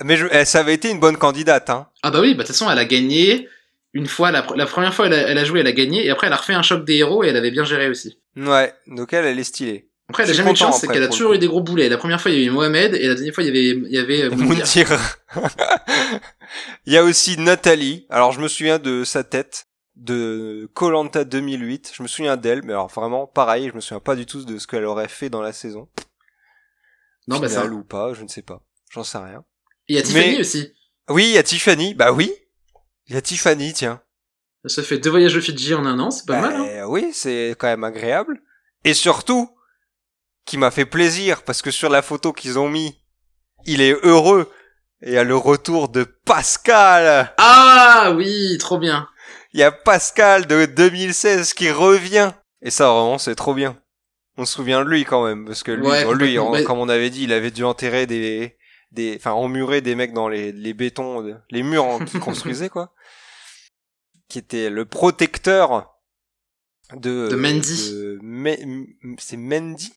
Mais 0.04 0.16
je, 0.16 0.26
eh, 0.30 0.44
ça 0.44 0.60
avait 0.60 0.74
été 0.74 0.90
une 0.90 1.00
bonne 1.00 1.16
candidate, 1.16 1.70
hein. 1.70 1.88
Ah 2.02 2.10
bah 2.10 2.20
oui, 2.20 2.34
bah 2.34 2.42
de 2.44 2.46
toute 2.46 2.56
façon, 2.56 2.70
elle 2.70 2.78
a 2.78 2.84
gagné 2.84 3.48
une 3.94 4.06
fois, 4.06 4.30
la, 4.30 4.42
pr- 4.42 4.54
la 4.56 4.66
première 4.66 4.94
fois, 4.94 5.06
elle 5.06 5.14
a, 5.14 5.16
elle 5.28 5.38
a 5.38 5.44
joué, 5.44 5.60
elle 5.60 5.66
a 5.66 5.72
gagné, 5.72 6.06
et 6.06 6.10
après, 6.10 6.26
elle 6.28 6.32
a 6.32 6.36
refait 6.36 6.52
un 6.52 6.62
choc 6.62 6.84
des 6.84 6.96
héros 6.96 7.24
et 7.24 7.28
elle 7.28 7.36
avait 7.36 7.50
bien 7.50 7.64
géré 7.64 7.88
aussi. 7.88 8.18
Ouais, 8.46 8.72
donc 8.86 9.12
elle, 9.12 9.24
elle 9.24 9.38
est 9.38 9.44
stylée. 9.44 9.90
Après, 10.08 10.22
elle 10.24 10.30
a 10.30 10.32
jamais 10.32 10.50
eu 10.50 10.52
de 10.54 10.58
chance, 10.58 10.80
c'est 10.80 10.88
qu'elle 10.88 11.02
a 11.02 11.08
toujours 11.08 11.34
eu 11.34 11.38
des 11.38 11.48
gros 11.48 11.60
boulets. 11.60 11.88
La 11.90 11.98
première 11.98 12.20
fois, 12.20 12.30
il 12.30 12.38
y 12.38 12.42
avait 12.46 12.54
Mohamed, 12.54 12.94
et 12.94 13.08
la 13.08 13.14
deuxième 13.14 13.34
fois, 13.34 13.42
il 13.44 13.48
y 13.48 13.50
avait, 13.50 13.68
il 13.88 13.92
y 13.92 13.98
avait 13.98 14.28
Moundir. 14.36 14.88
Il 16.86 16.92
y 16.94 16.96
a 16.96 17.04
aussi 17.04 17.36
Nathalie. 17.38 18.06
Alors 18.08 18.32
je 18.32 18.40
me 18.40 18.48
souviens 18.48 18.78
de 18.78 19.04
sa 19.04 19.22
tête 19.22 19.66
de 19.96 20.70
Colanta 20.72 21.24
2008. 21.24 21.92
Je 21.94 22.02
me 22.02 22.08
souviens 22.08 22.38
d'elle, 22.38 22.62
mais 22.62 22.72
alors 22.72 22.88
vraiment 22.88 23.26
pareil. 23.26 23.68
Je 23.68 23.74
me 23.74 23.80
souviens 23.80 24.00
pas 24.00 24.16
du 24.16 24.24
tout 24.24 24.44
de 24.44 24.58
ce 24.58 24.66
qu'elle 24.66 24.86
aurait 24.86 25.08
fait 25.08 25.28
dans 25.28 25.42
la 25.42 25.52
saison. 25.52 25.88
Non, 27.26 27.38
bah 27.38 27.48
ça. 27.48 27.60
Finale 27.60 27.74
ou 27.74 27.84
pas, 27.84 28.14
je 28.14 28.22
ne 28.22 28.28
sais 28.28 28.40
pas. 28.40 28.62
J'en 28.90 29.04
sais 29.04 29.18
rien. 29.18 29.44
Il 29.88 29.96
y 29.96 29.98
a 29.98 30.02
Tiffany 30.02 30.32
Mais- 30.36 30.40
aussi. 30.40 30.72
Oui, 31.10 31.24
il 31.24 31.32
y 31.32 31.38
a 31.38 31.42
Tiffany. 31.42 31.94
Bah 31.94 32.12
oui. 32.12 32.32
Il 33.08 33.14
y 33.14 33.18
a 33.18 33.20
Tiffany, 33.22 33.74
tiens. 33.74 34.00
Ça 34.64 34.82
fait 34.82 34.98
deux 34.98 35.10
voyages 35.10 35.36
au 35.36 35.40
Fidji 35.40 35.74
en 35.74 35.86
un 35.86 35.98
an, 35.98 36.10
c'est 36.10 36.26
pas 36.26 36.40
Bah, 36.40 36.50
mal, 36.50 36.56
hein. 36.56 36.84
Oui, 36.88 37.10
c'est 37.12 37.54
quand 37.58 37.68
même 37.68 37.84
agréable. 37.84 38.40
Et 38.84 38.92
surtout, 38.94 39.50
qui 40.44 40.58
m'a 40.58 40.70
fait 40.70 40.84
plaisir, 40.84 41.42
parce 41.42 41.62
que 41.62 41.70
sur 41.70 41.88
la 41.88 42.02
photo 42.02 42.32
qu'ils 42.32 42.58
ont 42.58 42.68
mis, 42.68 43.00
il 43.66 43.80
est 43.80 43.96
heureux. 44.04 44.50
Et 45.00 45.16
à 45.16 45.22
le 45.22 45.36
retour 45.36 45.88
de 45.88 46.02
Pascal. 46.02 47.32
Ah 47.38 48.12
oui, 48.16 48.56
trop 48.58 48.78
bien. 48.78 49.08
Il 49.52 49.60
y 49.60 49.62
a 49.62 49.70
Pascal 49.70 50.46
de 50.46 50.66
2016 50.66 51.54
qui 51.54 51.70
revient. 51.70 52.32
Et 52.62 52.70
ça, 52.70 52.88
vraiment, 52.90 53.18
c'est 53.18 53.36
trop 53.36 53.54
bien. 53.54 53.76
On 54.36 54.44
se 54.44 54.54
souvient 54.54 54.84
de 54.84 54.88
lui 54.90 55.04
quand 55.04 55.24
même, 55.24 55.44
parce 55.46 55.62
que 55.62 55.70
lui, 55.72 55.86
Ouais, 55.86 56.04
bon, 56.04 56.12
lui, 56.12 56.34
complètement. 56.36 56.48
en- 56.48 56.52
Mais- 56.52 56.64
comme 56.64 56.78
on 56.78 56.88
avait 56.88 57.10
dit, 57.10 57.24
il 57.24 57.32
avait 57.32 57.50
dû 57.52 57.62
enterrer 57.64 58.06
des, 58.06 58.56
des, 58.90 59.14
enfin, 59.16 59.32
emmurer 59.32 59.80
des 59.80 59.94
mecs 59.94 60.12
dans 60.12 60.28
les, 60.28 60.50
les 60.52 60.74
bétons, 60.74 61.24
les 61.50 61.62
murs 61.62 61.84
en- 61.84 61.98
qu'il 62.04 62.18
construisait, 62.20 62.68
quoi. 62.68 62.92
Qui 64.28 64.38
était 64.38 64.70
le 64.70 64.84
protecteur 64.84 65.94
de... 66.94 67.28
De 67.28 67.36
Mendy. 67.36 67.90
de 67.92 68.18
Me- 68.22 68.60
M- 68.60 68.86
c'est 69.18 69.36
Mendy? 69.36 69.92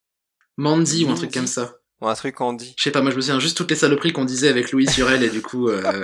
Mandy 0.58 1.06
ou 1.06 1.10
un 1.12 1.16
truc 1.16 1.34
comme 1.34 1.48
ça. 1.48 1.74
Ou 2.02 2.08
un 2.08 2.16
truc 2.16 2.36
dit. 2.58 2.74
Je 2.78 2.84
sais 2.84 2.92
pas, 2.92 3.02
moi 3.02 3.12
je 3.12 3.16
me 3.18 3.22
souviens 3.22 3.40
juste 3.40 3.58
toutes 3.58 3.70
les 3.70 3.76
saloperies 3.76 4.12
qu'on 4.14 4.26
disait 4.26 4.50
avec 4.50 4.72
Louis 4.72 4.88
sur 4.88 5.10
elle 5.12 5.24
et 5.24 5.30
du 5.30 5.42
coup. 5.42 5.70
Euh... 5.70 6.04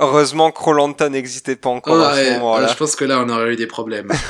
Heureusement 0.00 0.50
que 0.52 0.60
Rolanta 0.62 1.08
n'existait 1.08 1.56
pas 1.56 1.70
encore 1.70 1.96
oh, 1.98 2.02
à 2.04 2.14
ce 2.14 2.20
ouais, 2.20 2.38
moment-là. 2.38 2.68
je 2.68 2.76
pense 2.76 2.94
que 2.96 3.04
là 3.04 3.20
on 3.20 3.28
aurait 3.28 3.52
eu 3.52 3.56
des 3.56 3.66
problèmes. 3.66 4.10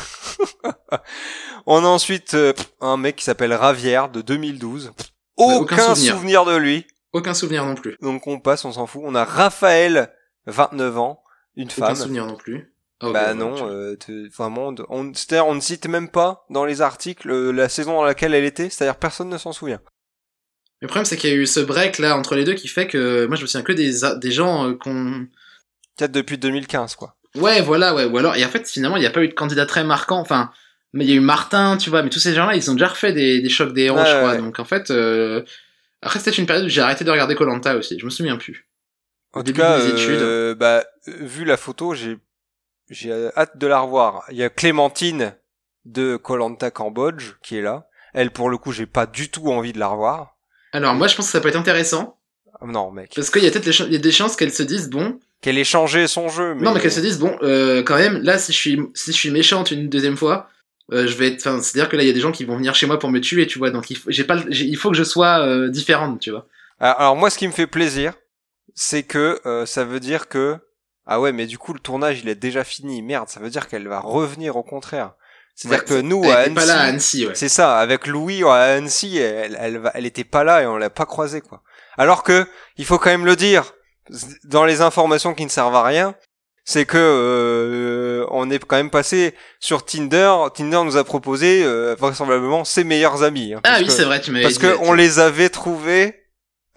On 1.66 1.84
a 1.84 1.88
ensuite 1.88 2.34
euh, 2.34 2.52
un 2.80 2.96
mec 2.96 3.16
qui 3.16 3.24
s'appelle 3.24 3.52
Ravière 3.54 4.08
de 4.10 4.20
2012. 4.20 4.92
Bah, 4.96 5.04
aucun 5.36 5.56
Aucun 5.60 5.94
souvenir. 5.94 6.14
souvenir. 6.14 6.44
de 6.44 6.56
lui. 6.56 6.86
Aucun 7.12 7.34
souvenir 7.34 7.64
non 7.64 7.74
plus. 7.76 7.96
Donc 8.02 8.26
on 8.26 8.40
passe, 8.40 8.64
on 8.64 8.72
s'en 8.72 8.86
fout. 8.86 9.02
On 9.04 9.14
a 9.14 9.24
Raphaël, 9.24 10.12
29 10.46 10.98
ans, 10.98 11.22
une 11.56 11.68
Aucun 11.68 11.86
femme. 11.86 11.96
souvenir 11.96 12.26
non 12.26 12.36
plus. 12.36 12.72
Oh, 13.04 13.12
bah 13.12 13.34
non, 13.34 13.54
tu- 13.56 13.62
euh, 13.64 13.96
te- 13.96 14.28
vraiment, 14.36 14.68
on, 14.68 14.74
on- 14.88 15.14
c'est-à-dire 15.14 15.46
on 15.46 15.54
ne 15.56 15.60
cite 15.60 15.86
même 15.86 16.08
pas 16.08 16.44
dans 16.50 16.64
les 16.64 16.80
articles 16.82 17.28
euh, 17.30 17.50
la 17.50 17.68
saison 17.68 17.94
dans 17.94 18.04
laquelle 18.04 18.32
elle 18.34 18.44
était, 18.44 18.70
c'est-à-dire 18.70 18.96
personne 18.96 19.28
ne 19.28 19.38
s'en 19.38 19.52
souvient. 19.52 19.80
Le 20.80 20.86
problème, 20.88 21.04
c'est 21.04 21.16
qu'il 21.16 21.30
y 21.30 21.32
a 21.32 21.36
eu 21.36 21.46
ce 21.46 21.60
break 21.60 21.98
là 21.98 22.16
entre 22.16 22.34
les 22.36 22.44
deux 22.44 22.54
qui 22.54 22.68
fait 22.68 22.86
que 22.86 23.26
moi 23.26 23.36
je 23.36 23.42
me 23.42 23.46
souviens 23.46 23.64
que 23.64 23.72
des, 23.72 23.92
des 24.20 24.30
gens 24.30 24.68
euh, 24.68 24.74
qu'on. 24.74 25.26
Peut-être 25.96 26.12
depuis 26.12 26.38
2015 26.38 26.94
quoi. 26.96 27.16
Ouais, 27.34 27.60
voilà, 27.60 27.94
ouais. 27.94 28.04
Ou 28.04 28.18
alors, 28.18 28.36
et 28.36 28.44
en 28.44 28.48
fait, 28.48 28.68
finalement, 28.68 28.96
il 28.96 29.00
n'y 29.00 29.06
a 29.06 29.10
pas 29.10 29.22
eu 29.22 29.28
de 29.28 29.34
candidat 29.34 29.64
très 29.66 29.84
marquant. 29.84 30.18
Enfin, 30.18 30.50
mais 30.92 31.04
il 31.04 31.10
y 31.10 31.12
a 31.12 31.16
eu 31.16 31.20
Martin, 31.20 31.76
tu 31.78 31.88
vois, 31.90 32.02
mais 32.02 32.10
tous 32.10 32.18
ces 32.20 32.34
gens-là, 32.34 32.54
ils 32.56 32.70
ont 32.70 32.74
déjà 32.74 32.88
refait 32.88 33.12
des, 33.12 33.40
des 33.40 33.48
chocs 33.48 33.72
des 33.72 33.82
héros, 33.84 33.98
Ouais, 33.98 34.06
je 34.06 34.16
crois. 34.16 34.30
ouais. 34.32 34.38
Donc 34.38 34.58
en 34.58 34.64
fait, 34.64 34.90
euh... 34.90 35.42
après, 36.02 36.18
c'était 36.20 36.36
une 36.36 36.46
période 36.46 36.66
où 36.66 36.68
j'ai 36.68 36.82
arrêté 36.82 37.04
de 37.04 37.10
regarder 37.10 37.34
Colanta 37.34 37.76
aussi. 37.76 37.98
Je 37.98 38.04
me 38.04 38.10
souviens 38.10 38.36
plus. 38.36 38.68
En 39.34 39.40
Au 39.40 39.42
tout 39.42 39.46
début 39.46 39.60
cas, 39.60 39.78
des 39.80 39.88
études. 39.90 40.20
euh, 40.20 40.54
bah, 40.54 40.84
vu 41.06 41.44
la 41.44 41.56
photo, 41.56 41.94
j'ai 41.94 42.18
j'ai 42.90 43.12
hâte 43.36 43.56
de 43.56 43.66
la 43.66 43.80
revoir. 43.80 44.24
Il 44.30 44.36
y 44.36 44.42
a 44.42 44.50
Clémentine 44.50 45.34
de 45.84 46.16
Colanta 46.16 46.70
Cambodge 46.70 47.32
qui 47.42 47.56
est 47.56 47.62
là. 47.62 47.86
Elle, 48.12 48.30
pour 48.30 48.50
le 48.50 48.58
coup, 48.58 48.72
j'ai 48.72 48.84
pas 48.86 49.06
du 49.06 49.30
tout 49.30 49.46
envie 49.50 49.72
de 49.72 49.78
la 49.78 49.88
revoir. 49.88 50.36
Alors 50.72 50.94
moi, 50.94 51.06
je 51.06 51.16
pense 51.16 51.26
que 51.26 51.32
ça 51.32 51.40
peut 51.40 51.48
être 51.48 51.56
intéressant 51.56 52.18
Ah, 52.60 52.66
Non, 52.66 52.90
mec. 52.90 53.12
parce 53.16 53.30
qu'il 53.30 53.42
y 53.42 53.46
a 53.46 53.50
peut-être 53.50 53.64
les 53.66 53.72
ch- 53.72 53.88
il 53.88 53.92
y 53.94 53.96
a 53.96 54.00
des 54.00 54.12
chances 54.12 54.36
qu'elles 54.36 54.52
se 54.52 54.62
disent 54.62 54.90
bon, 54.90 55.18
Qu'elle 55.40 55.58
ait 55.58 55.64
changé 55.64 56.06
son 56.06 56.28
jeu. 56.28 56.54
Mais... 56.54 56.62
non, 56.62 56.72
mais 56.74 56.80
qu'elles 56.80 56.92
se 56.92 57.00
disent 57.00 57.18
bon, 57.18 57.36
euh, 57.42 57.82
quand 57.82 57.96
même, 57.96 58.18
là, 58.22 58.38
si 58.38 58.52
je 58.52 58.56
suis 58.58 58.78
si 58.94 59.12
je 59.12 59.16
suis 59.16 59.30
méchante 59.30 59.70
une 59.70 59.88
deuxième 59.88 60.16
fois. 60.18 60.48
euh, 60.92 61.06
je 61.06 61.14
vais 61.16 61.28
être, 61.28 61.46
enfin, 61.46 61.60
c'est-à-dire 61.62 61.88
que 61.88 61.96
là, 61.96 62.02
il 62.02 62.06
y 62.06 62.10
a 62.10 62.12
des 62.12 62.20
gens 62.20 62.32
qui 62.32 62.44
vont 62.44 62.56
venir 62.56 62.74
chez 62.74 62.86
moi 62.86 62.98
pour 62.98 63.10
me 63.10 63.20
tuer, 63.20 63.46
tu 63.46 63.58
vois. 63.58 63.70
Donc, 63.70 63.90
il 63.90 63.96
faut, 63.96 64.10
j'ai 64.10 64.24
pas, 64.24 64.36
il 64.50 64.76
faut 64.76 64.90
que 64.90 64.96
je 64.96 65.04
sois 65.04 65.38
euh, 65.40 65.68
différente, 65.70 66.20
tu 66.20 66.30
vois. 66.30 66.46
Alors, 66.78 67.00
alors, 67.00 67.16
moi, 67.16 67.30
ce 67.30 67.38
qui 67.38 67.46
me 67.46 67.52
fait 67.52 67.66
plaisir, 67.66 68.12
c'est 68.74 69.02
que 69.02 69.40
euh, 69.46 69.66
ça 69.66 69.84
veut 69.84 70.00
dire 70.00 70.28
que 70.28 70.58
ah 71.06 71.20
ouais, 71.20 71.32
mais 71.32 71.46
du 71.46 71.58
coup, 71.58 71.72
le 71.72 71.80
tournage, 71.80 72.20
il 72.22 72.28
est 72.28 72.34
déjà 72.36 72.62
fini. 72.64 73.02
Merde, 73.02 73.28
ça 73.28 73.40
veut 73.40 73.50
dire 73.50 73.66
qu'elle 73.68 73.88
va 73.88 73.98
revenir 74.00 74.56
au 74.56 74.62
contraire. 74.62 75.14
C'est-à-dire 75.56 75.80
Ouais, 75.80 75.84
que 75.96 76.00
nous, 76.00 76.22
Elle 76.24 76.30
à 76.30 76.34
là 76.34 76.78
à 76.78 76.82
Annecy, 76.84 77.18
Annecy, 77.22 77.26
ouais. 77.26 77.34
C'est 77.34 77.48
ça, 77.48 77.78
avec 77.78 78.06
Louis 78.06 78.42
à 78.44 78.52
Annecy, 78.76 79.18
elle, 79.18 79.56
elle, 79.60 79.90
elle 79.94 80.06
était 80.06 80.24
pas 80.24 80.44
là 80.44 80.62
et 80.62 80.66
on 80.66 80.76
l'a 80.76 80.90
pas 80.90 81.04
croisée, 81.04 81.40
quoi. 81.40 81.62
Alors 81.98 82.22
que, 82.22 82.46
il 82.78 82.84
faut 82.86 82.98
quand 82.98 83.10
même 83.10 83.26
le 83.26 83.36
dire, 83.36 83.74
dans 84.44 84.64
les 84.64 84.80
informations 84.80 85.34
qui 85.34 85.44
ne 85.44 85.50
servent 85.50 85.74
à 85.74 85.82
rien, 85.82 86.14
c'est 86.64 86.86
que 86.86 86.96
euh, 86.96 88.24
on 88.30 88.50
est 88.50 88.58
quand 88.64 88.76
même 88.76 88.90
passé 88.90 89.34
sur 89.60 89.84
Tinder. 89.84 90.32
Tinder 90.54 90.82
nous 90.84 90.96
a 90.96 91.04
proposé 91.04 91.62
euh, 91.64 91.96
vraisemblablement 91.98 92.64
ses 92.64 92.84
meilleurs 92.84 93.22
amis. 93.22 93.54
hein, 93.54 93.60
Ah 93.64 93.78
oui, 93.80 93.90
c'est 93.90 94.04
vrai, 94.04 94.20
tu 94.20 94.30
m'avais 94.30 94.44
Parce 94.44 94.54
dit. 94.54 94.60
que 94.60 94.72
tu- 94.72 94.78
on 94.82 94.92
les 94.92 95.18
avait 95.18 95.48
trouvés 95.48 96.21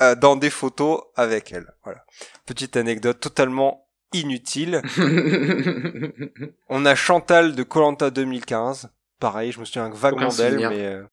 euh, 0.02 0.16
dans 0.16 0.36
des 0.36 0.50
photos 0.50 1.02
avec 1.16 1.52
elle. 1.52 1.68
Voilà. 1.84 2.04
Petite 2.46 2.78
anecdote 2.78 3.20
totalement 3.20 3.88
inutile. 4.14 4.82
On 6.70 6.86
a 6.86 6.96
Chantal 6.96 7.56
de 7.56 7.64
Colanta 7.64 8.10
2015. 8.10 8.90
Pareil, 9.20 9.52
je 9.52 9.60
me 9.60 9.66
souviens 9.66 9.90
vaguement 9.90 10.30
d'elle, 10.30 10.58
mais 10.70 10.86
euh, 10.86 11.04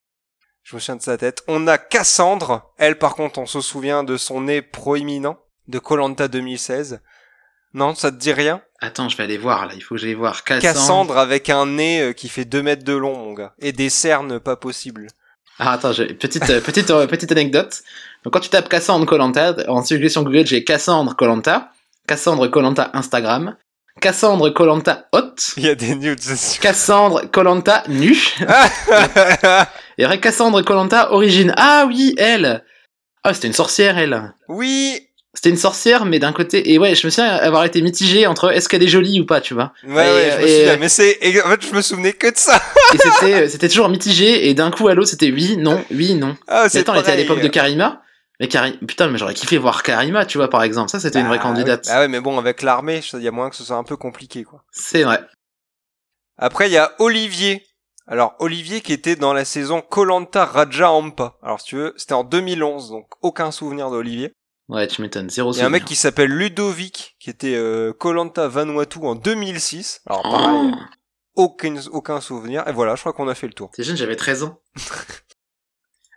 je 0.62 0.74
me 0.76 0.80
souviens 0.80 0.97
de 0.97 1.03
sa 1.03 1.16
tête. 1.16 1.43
On 1.49 1.66
a 1.66 1.78
Cassandre. 1.78 2.72
Elle, 2.78 2.99
par 2.99 3.14
contre, 3.14 3.39
on 3.39 3.47
se 3.47 3.61
souvient 3.61 4.05
de 4.05 4.16
son 4.16 4.43
nez 4.43 4.62
proéminent 4.62 5.39
de 5.68 5.78
Colanta 5.78 6.28
2016. 6.28 7.01
Non, 7.74 7.95
ça 7.95 8.11
te 8.11 8.16
dit 8.16 8.33
rien? 8.33 8.61
Attends, 8.80 9.09
je 9.09 9.16
vais 9.16 9.24
aller 9.24 9.39
voir 9.39 9.66
là. 9.66 9.72
Il 9.74 9.83
faut 9.83 9.95
que 9.95 10.01
j'aille 10.01 10.14
voir. 10.14 10.45
Cassandre. 10.45 10.62
Cassandre 10.62 11.18
avec 11.18 11.49
un 11.49 11.66
nez 11.66 12.03
euh, 12.03 12.12
qui 12.12 12.28
fait 12.28 12.45
2 12.45 12.62
mètres 12.62 12.85
de 12.85 12.93
long, 12.93 13.16
mon 13.16 13.33
gars. 13.33 13.55
Et 13.61 13.72
des 13.72 13.89
cernes 13.89 14.39
pas 14.41 14.57
possibles. 14.57 15.07
Ah, 15.59 15.72
attends, 15.72 15.93
j'ai- 15.93 16.12
petite, 16.12 16.49
euh, 16.51 16.61
petite, 16.61 16.89
petite 16.89 17.33
anecdote. 17.33 17.83
Donc, 18.25 18.33
quand 18.33 18.41
tu 18.41 18.49
tapes 18.51 18.68
Cassandre 18.68 19.05
Colanta, 19.07 19.55
en 19.68 19.85
suggestion 19.85 20.23
Google, 20.23 20.47
j'ai 20.47 20.64
Cassandre 20.64 21.16
Colanta, 21.16 21.70
Cassandre 22.07 22.47
Colanta 22.49 22.91
Instagram, 22.95 23.57
Cassandre 24.01 24.51
Colanta 24.51 25.07
Hot, 25.12 25.35
Il 25.57 25.64
y 25.64 25.68
a 25.68 25.75
des 25.75 25.95
nudes. 25.95 26.20
Cassandre 26.61 27.23
Colanta 27.31 27.83
nu, 27.89 28.16
et 29.99 30.05
après 30.05 30.20
Cassandre 30.20 30.62
Colanta 30.62 31.12
Origine. 31.12 31.53
Ah 31.57 31.85
oui, 31.87 32.14
elle 32.18 32.64
Ah, 33.25 33.35
c'était 33.35 33.49
une 33.49 33.53
sorcière, 33.55 33.99
elle 33.99 34.33
oui 34.49 35.01
C'était 35.35 35.51
une 35.51 35.57
sorcière, 35.57 36.05
mais 36.05 36.18
d'un 36.18 36.33
côté. 36.33 36.73
Et 36.73 36.79
ouais, 36.79 36.95
je 36.95 37.07
me 37.07 37.11
souviens 37.11 37.29
avoir 37.37 37.64
été 37.64 37.83
mitigé 37.83 38.27
entre 38.27 38.53
est-ce 38.53 38.68
qu'elle 38.68 38.83
est 38.83 38.89
jolie 38.89 39.20
ou 39.20 39.27
pas, 39.27 39.41
tu 39.41 39.55
vois. 39.55 39.73
Ouais, 39.87 40.07
Et, 40.09 40.12
ouais, 40.14 40.31
je 40.31 40.43
me 40.43 40.49
souviens. 40.49 40.77
Mais 40.79 40.89
c'est, 40.89 41.18
en 41.45 41.51
fait, 41.51 41.66
je 41.70 41.75
me 41.75 41.83
souvenais 41.83 42.12
que 42.12 42.29
de 42.31 42.37
ça. 42.39 42.61
Et 42.95 42.99
c'était, 42.99 43.49
c'était 43.49 43.68
toujours 43.68 43.89
mitigé, 43.89 44.49
et 44.49 44.55
d'un 44.55 44.70
coup 44.70 44.89
à 44.89 44.95
l'autre, 44.95 45.09
c'était 45.11 45.31
oui, 45.31 45.57
non, 45.59 45.83
oui, 45.91 46.14
non. 46.14 46.37
Ah, 46.49 46.66
Mais 46.73 46.81
attends, 46.81 46.95
elle 46.95 47.01
était 47.01 47.09
à 47.11 47.12
pareil. 47.12 47.16
l'époque 47.18 47.41
de 47.41 47.49
Karima. 47.49 48.03
Mais 48.43 48.49
Kari... 48.49 48.76
Putain, 48.78 49.07
mais 49.07 49.18
j'aurais 49.18 49.34
kiffé 49.34 49.57
voir 49.57 49.84
Karima, 49.84 50.26
tu 50.26 50.36
vois, 50.36 50.51
par 50.51 50.64
exemple. 50.64 50.90
Ça, 50.90 50.99
c'était 50.99 51.20
une 51.20 51.28
vraie 51.28 51.36
Bah, 51.38 51.45
candidate. 51.45 51.86
Ah 51.88 52.01
ouais, 52.01 52.09
mais 52.09 52.20
bon, 52.20 52.38
avec 52.40 52.62
l'armée, 52.62 53.01
il 53.12 53.22
y 53.22 53.28
a 53.28 53.30
moyen 53.30 53.51
que 53.51 53.55
ce 53.57 53.62
soit 53.62 53.76
un 53.76 53.84
peu 53.84 53.97
compliqué, 53.97 54.43
quoi. 54.43 54.64
C'est 54.72 55.05
vrai. 55.05 55.20
Après, 56.36 56.68
il 56.68 56.72
y 56.72 56.76
a 56.76 56.93
Olivier. 56.99 57.64
Alors, 58.09 58.34
Olivier 58.40 58.80
qui 58.80 58.93
était 58.93 59.14
dans 59.14 59.32
la 59.32 59.45
saison 59.45 59.80
Kolanta 59.80 60.45
Raja 60.45 60.90
Ampa. 60.90 61.36
Alors, 61.40 61.61
si 61.61 61.66
tu 61.68 61.76
veux, 61.76 61.95
c'était 61.97 62.14
en 62.14 62.24
2011, 62.24 62.90
donc 62.90 63.07
aucun 63.22 63.53
souvenir 63.53 63.90
d'Olivier. 63.93 64.32
Ouais, 64.68 64.88
tu 64.88 65.03
m'étonnes. 65.03 65.30
Zéro 65.30 65.53
Il 65.53 65.59
y 65.59 65.61
a 65.61 65.66
un 65.66 65.68
mec 65.68 65.82
souvenir. 65.82 65.88
qui 65.88 65.95
s'appelle 65.95 66.30
Ludovic, 66.30 67.14
qui 67.20 67.30
était 67.30 67.57
Kolanta 68.01 68.49
Vanuatu 68.49 68.99
en 69.05 69.14
2006. 69.14 70.01
Alors, 70.07 70.22
pareil, 70.22 70.72
Oh, 71.36 71.45
aucun, 71.45 71.74
aucun 71.93 72.20
souvenir. 72.20 72.66
Et 72.66 72.72
voilà, 72.72 72.97
je 72.97 73.01
crois 73.01 73.12
qu'on 73.12 73.28
a 73.28 73.34
fait 73.36 73.47
le 73.47 73.53
tour. 73.55 73.70
T'es 73.72 73.84
jeune, 73.84 73.97
j'avais 73.97 74.16
13 74.16 74.43
ans. 74.43 74.59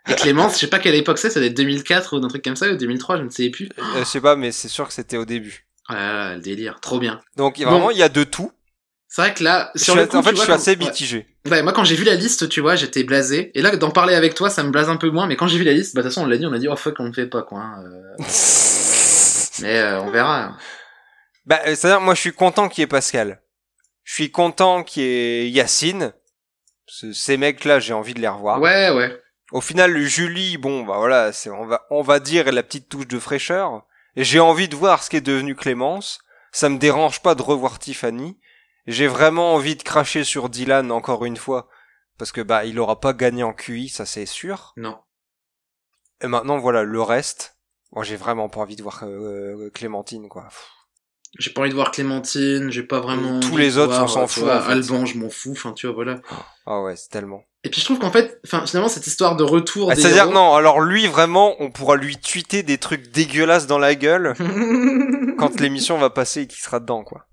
Et 0.08 0.14
Clémence, 0.14 0.54
je 0.54 0.58
sais 0.60 0.66
pas 0.68 0.78
quelle 0.78 0.94
époque 0.94 1.18
c'est, 1.18 1.30
ça 1.30 1.40
doit 1.40 1.48
être 1.48 1.56
2004 1.56 2.16
ou 2.18 2.24
un 2.24 2.28
truc 2.28 2.44
comme 2.44 2.56
ça, 2.56 2.68
ou 2.70 2.76
2003, 2.76 3.18
je 3.18 3.22
ne 3.22 3.30
sais 3.30 3.50
plus. 3.50 3.68
Euh, 3.78 3.82
je 4.00 4.04
sais 4.04 4.20
pas, 4.20 4.36
mais 4.36 4.52
c'est 4.52 4.68
sûr 4.68 4.86
que 4.86 4.92
c'était 4.94 5.16
au 5.16 5.24
début. 5.24 5.66
Ah, 5.88 6.32
le 6.34 6.40
délire, 6.40 6.78
trop 6.80 6.98
bien. 6.98 7.20
Donc, 7.36 7.58
Bon. 7.58 7.70
vraiment, 7.70 7.90
il 7.90 7.98
y 7.98 8.02
a 8.02 8.08
de 8.08 8.24
tout. 8.24 8.52
C'est 9.08 9.22
vrai 9.22 9.34
que 9.34 9.42
là, 9.44 9.70
sur 9.76 9.94
le 9.96 10.06
coup, 10.06 10.16
en 10.16 10.22
fait, 10.22 10.36
je 10.36 10.42
suis 10.42 10.52
assez 10.52 10.76
mitigé. 10.76 11.26
Ouais, 11.48 11.62
moi 11.62 11.72
quand 11.72 11.84
j'ai 11.84 11.94
vu 11.94 12.04
la 12.04 12.16
liste, 12.16 12.48
tu 12.48 12.60
vois, 12.60 12.74
j'étais 12.76 13.04
blasé. 13.04 13.52
Et 13.54 13.62
là, 13.62 13.74
d'en 13.76 13.90
parler 13.90 14.14
avec 14.14 14.34
toi, 14.34 14.50
ça 14.50 14.62
me 14.64 14.70
blase 14.70 14.88
un 14.90 14.96
peu 14.96 15.10
moins. 15.10 15.26
Mais 15.26 15.36
quand 15.36 15.46
j'ai 15.46 15.58
vu 15.58 15.64
la 15.64 15.72
liste, 15.72 15.94
bah 15.94 16.02
de 16.02 16.08
toute 16.08 16.14
façon, 16.14 16.26
on 16.26 16.28
l'a 16.28 16.36
dit, 16.36 16.44
on 16.44 16.52
a 16.52 16.58
dit, 16.58 16.66
oh 16.68 16.76
fuck, 16.76 16.96
on 16.98 17.04
ne 17.04 17.12
fait 17.12 17.26
pas 17.28 17.42
quoi. 17.42 17.60
hein, 17.60 17.84
euh. 17.84 18.24
Mais 19.62 19.78
euh, 19.78 20.00
on 20.02 20.10
verra. 20.10 20.56
Bah, 21.46 21.60
c'est-à-dire, 21.64 22.00
moi, 22.00 22.14
je 22.14 22.20
suis 22.20 22.32
content 22.32 22.68
qu'il 22.68 22.82
y 22.82 22.84
ait 22.84 22.88
Pascal. 22.88 23.40
Je 24.04 24.12
suis 24.14 24.30
content 24.30 24.82
qu'il 24.82 25.02
y 25.04 25.06
ait 25.06 25.48
Yacine. 25.50 26.12
Ce- 26.86 27.12
Ces 27.12 27.36
mecs-là, 27.36 27.78
j'ai 27.80 27.92
envie 27.94 28.12
de 28.14 28.20
les 28.20 28.28
revoir. 28.28 28.60
Ouais, 28.60 28.90
ouais. 28.90 29.18
Au 29.52 29.60
final, 29.60 29.96
Julie, 29.98 30.56
bon, 30.56 30.84
bah 30.84 30.98
voilà, 30.98 31.32
c'est, 31.32 31.50
on 31.50 31.66
va, 31.66 31.86
on 31.90 32.02
va 32.02 32.18
dire 32.18 32.50
la 32.50 32.62
petite 32.62 32.88
touche 32.88 33.06
de 33.06 33.18
fraîcheur. 33.18 33.86
Et 34.16 34.24
j'ai 34.24 34.40
envie 34.40 34.68
de 34.68 34.76
voir 34.76 35.02
ce 35.02 35.10
qui 35.10 35.16
est 35.16 35.20
devenu 35.20 35.54
Clémence. 35.54 36.20
Ça 36.52 36.68
me 36.68 36.78
dérange 36.78 37.22
pas 37.22 37.34
de 37.34 37.42
revoir 37.42 37.78
Tiffany. 37.78 38.40
J'ai 38.86 39.06
vraiment 39.06 39.54
envie 39.54 39.76
de 39.76 39.82
cracher 39.82 40.24
sur 40.24 40.48
Dylan 40.48 40.90
encore 40.90 41.24
une 41.24 41.36
fois. 41.36 41.68
Parce 42.18 42.32
que, 42.32 42.40
bah, 42.40 42.64
il 42.64 42.78
aura 42.80 42.98
pas 42.98 43.12
gagné 43.12 43.42
en 43.42 43.52
QI, 43.52 43.88
ça 43.88 44.06
c'est 44.06 44.26
sûr. 44.26 44.72
Non. 44.76 44.98
Et 46.22 46.26
maintenant, 46.26 46.58
voilà, 46.58 46.82
le 46.82 47.02
reste. 47.02 47.58
Moi, 47.92 48.04
j'ai 48.04 48.16
vraiment 48.16 48.48
pas 48.48 48.60
envie 48.60 48.76
de 48.76 48.82
voir 48.82 49.00
euh, 49.04 49.70
Clémentine, 49.74 50.28
quoi. 50.28 50.44
Pff. 50.44 50.75
J'ai 51.38 51.50
pas 51.50 51.60
envie 51.60 51.70
de 51.70 51.74
voir 51.74 51.90
Clémentine, 51.90 52.70
j'ai 52.70 52.82
pas 52.82 53.00
vraiment. 53.00 53.40
Tous 53.40 53.56
les 53.56 53.78
autres, 53.78 54.00
on 54.02 54.06
s'en 54.06 54.26
tu 54.26 54.34
fout, 54.34 54.44
vois, 54.44 54.58
en 54.58 54.62
fait. 54.62 54.72
Alban, 54.72 55.04
je 55.04 55.18
m'en 55.18 55.28
fous, 55.28 55.52
enfin, 55.52 55.72
tu 55.72 55.86
vois, 55.86 55.94
voilà. 55.94 56.20
Ah 56.66 56.82
ouais, 56.82 56.96
c'est 56.96 57.10
tellement. 57.10 57.42
Et 57.64 57.68
puis 57.68 57.80
je 57.80 57.84
trouve 57.84 57.98
qu'en 57.98 58.12
fait, 58.12 58.40
enfin, 58.44 58.64
finalement, 58.64 58.88
cette 58.88 59.06
histoire 59.06 59.36
de 59.36 59.42
retour 59.42 59.90
Ah, 59.90 59.96
C'est-à-dire, 59.96 60.30
non, 60.30 60.54
alors 60.54 60.80
lui, 60.80 61.06
vraiment, 61.06 61.56
on 61.58 61.70
pourra 61.70 61.96
lui 61.96 62.16
tweeter 62.16 62.62
des 62.62 62.78
trucs 62.78 63.10
dégueulasses 63.10 63.66
dans 63.66 63.78
la 63.78 63.94
gueule. 63.94 64.34
quand 65.38 65.60
l'émission 65.60 65.98
va 65.98 66.10
passer 66.10 66.42
et 66.42 66.46
qu'il 66.46 66.60
sera 66.60 66.80
dedans, 66.80 67.04
quoi. 67.04 67.26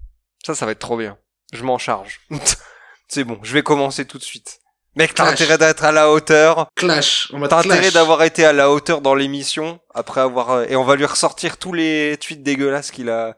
Ça, 0.46 0.56
ça 0.56 0.66
va 0.66 0.74
être 0.74 0.80
trop 0.80 0.98
bien. 0.98 1.18
Je 1.54 1.64
m'en 1.64 1.78
charge. 1.78 2.22
c'est 3.08 3.24
bon, 3.24 3.40
je 3.44 3.54
vais 3.54 3.64
commencer 3.64 4.06
tout 4.06 4.18
de 4.18 4.24
suite. 4.24 4.60
Mec, 4.96 5.16
t'as 5.16 5.28
intérêt 5.28 5.58
d'être 5.58 5.84
à 5.84 5.92
la 5.92 6.12
hauteur. 6.12 6.68
Clash, 6.76 7.30
on 7.34 7.40
va 7.40 7.48
T'as 7.48 7.60
intérêt 7.60 7.90
d'avoir 7.90 8.22
été 8.22 8.46
à 8.46 8.54
la 8.54 8.70
hauteur 8.70 9.02
dans 9.02 9.16
l'émission 9.16 9.80
après 9.94 10.22
avoir 10.22 10.52
euh, 10.52 10.66
et 10.70 10.76
on 10.76 10.84
va 10.84 10.96
lui 10.96 11.06
ressortir 11.06 11.58
tous 11.58 11.74
les 11.74 12.16
tweets 12.22 12.44
dégueulasses 12.44 12.92
qu'il 12.92 13.10
a 13.10 13.36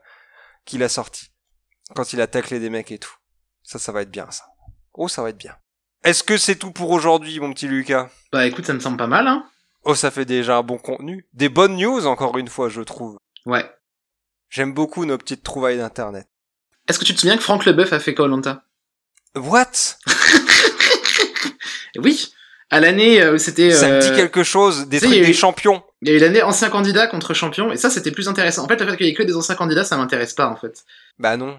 qu'il 0.66 0.82
a 0.82 0.88
sortis 0.88 1.30
quand 1.94 2.12
il 2.12 2.20
a 2.20 2.26
taclé 2.26 2.60
des 2.60 2.68
mecs 2.68 2.92
et 2.92 2.98
tout. 2.98 3.14
Ça, 3.62 3.78
ça 3.78 3.92
va 3.92 4.02
être 4.02 4.10
bien, 4.10 4.30
ça. 4.30 4.44
Oh, 4.92 5.08
ça 5.08 5.22
va 5.22 5.30
être 5.30 5.38
bien. 5.38 5.56
Est-ce 6.04 6.22
que 6.22 6.36
c'est 6.36 6.56
tout 6.56 6.72
pour 6.72 6.90
aujourd'hui, 6.90 7.40
mon 7.40 7.52
petit 7.52 7.66
Lucas? 7.68 8.10
Bah 8.32 8.46
écoute, 8.46 8.66
ça 8.66 8.74
me 8.74 8.80
semble 8.80 8.96
pas 8.96 9.06
mal, 9.06 9.26
hein. 9.26 9.48
Oh, 9.84 9.94
ça 9.94 10.10
fait 10.10 10.24
déjà 10.24 10.56
un 10.58 10.62
bon 10.62 10.78
contenu. 10.78 11.26
Des 11.32 11.48
bonnes 11.48 11.76
news, 11.76 12.06
encore 12.06 12.36
une 12.38 12.48
fois, 12.48 12.68
je 12.68 12.82
trouve. 12.82 13.18
Ouais. 13.44 13.64
J'aime 14.50 14.74
beaucoup 14.74 15.04
nos 15.04 15.16
petites 15.16 15.42
trouvailles 15.42 15.78
d'internet. 15.78 16.28
Est-ce 16.88 16.98
que 16.98 17.04
tu 17.04 17.14
te 17.14 17.20
souviens 17.20 17.36
que 17.36 17.42
Franck 17.42 17.64
Leboeuf 17.64 17.92
a 17.92 18.00
fait 18.00 18.14
Koh-Lanta 18.14 18.62
What? 19.36 19.96
Oui. 21.98 22.32
À 22.70 22.80
l'année 22.80 23.22
euh, 23.22 23.34
où 23.34 23.38
c'était. 23.38 23.70
Ça 23.70 23.88
me 23.88 23.94
euh, 23.94 24.00
dit 24.00 24.12
quelque 24.16 24.42
chose, 24.42 24.88
des 24.88 25.00
trucs 25.00 25.12
des 25.12 25.32
champions. 25.32 25.82
Il 26.02 26.08
y 26.08 26.12
a 26.12 26.14
eu 26.14 26.18
l'année 26.18 26.42
ancien 26.42 26.68
candidat 26.68 27.06
contre 27.06 27.32
champion, 27.34 27.72
et 27.72 27.76
ça 27.76 27.90
c'était 27.90 28.10
plus 28.10 28.28
intéressant. 28.28 28.64
En 28.64 28.68
fait, 28.68 28.78
le 28.78 28.86
fait 28.86 28.96
qu'il 28.96 29.06
y 29.06 29.10
ait 29.10 29.14
que 29.14 29.22
des 29.22 29.34
anciens 29.34 29.54
candidats, 29.54 29.84
ça 29.84 29.96
m'intéresse 29.96 30.34
pas 30.34 30.48
en 30.48 30.56
fait. 30.56 30.84
Bah 31.18 31.36
non. 31.36 31.58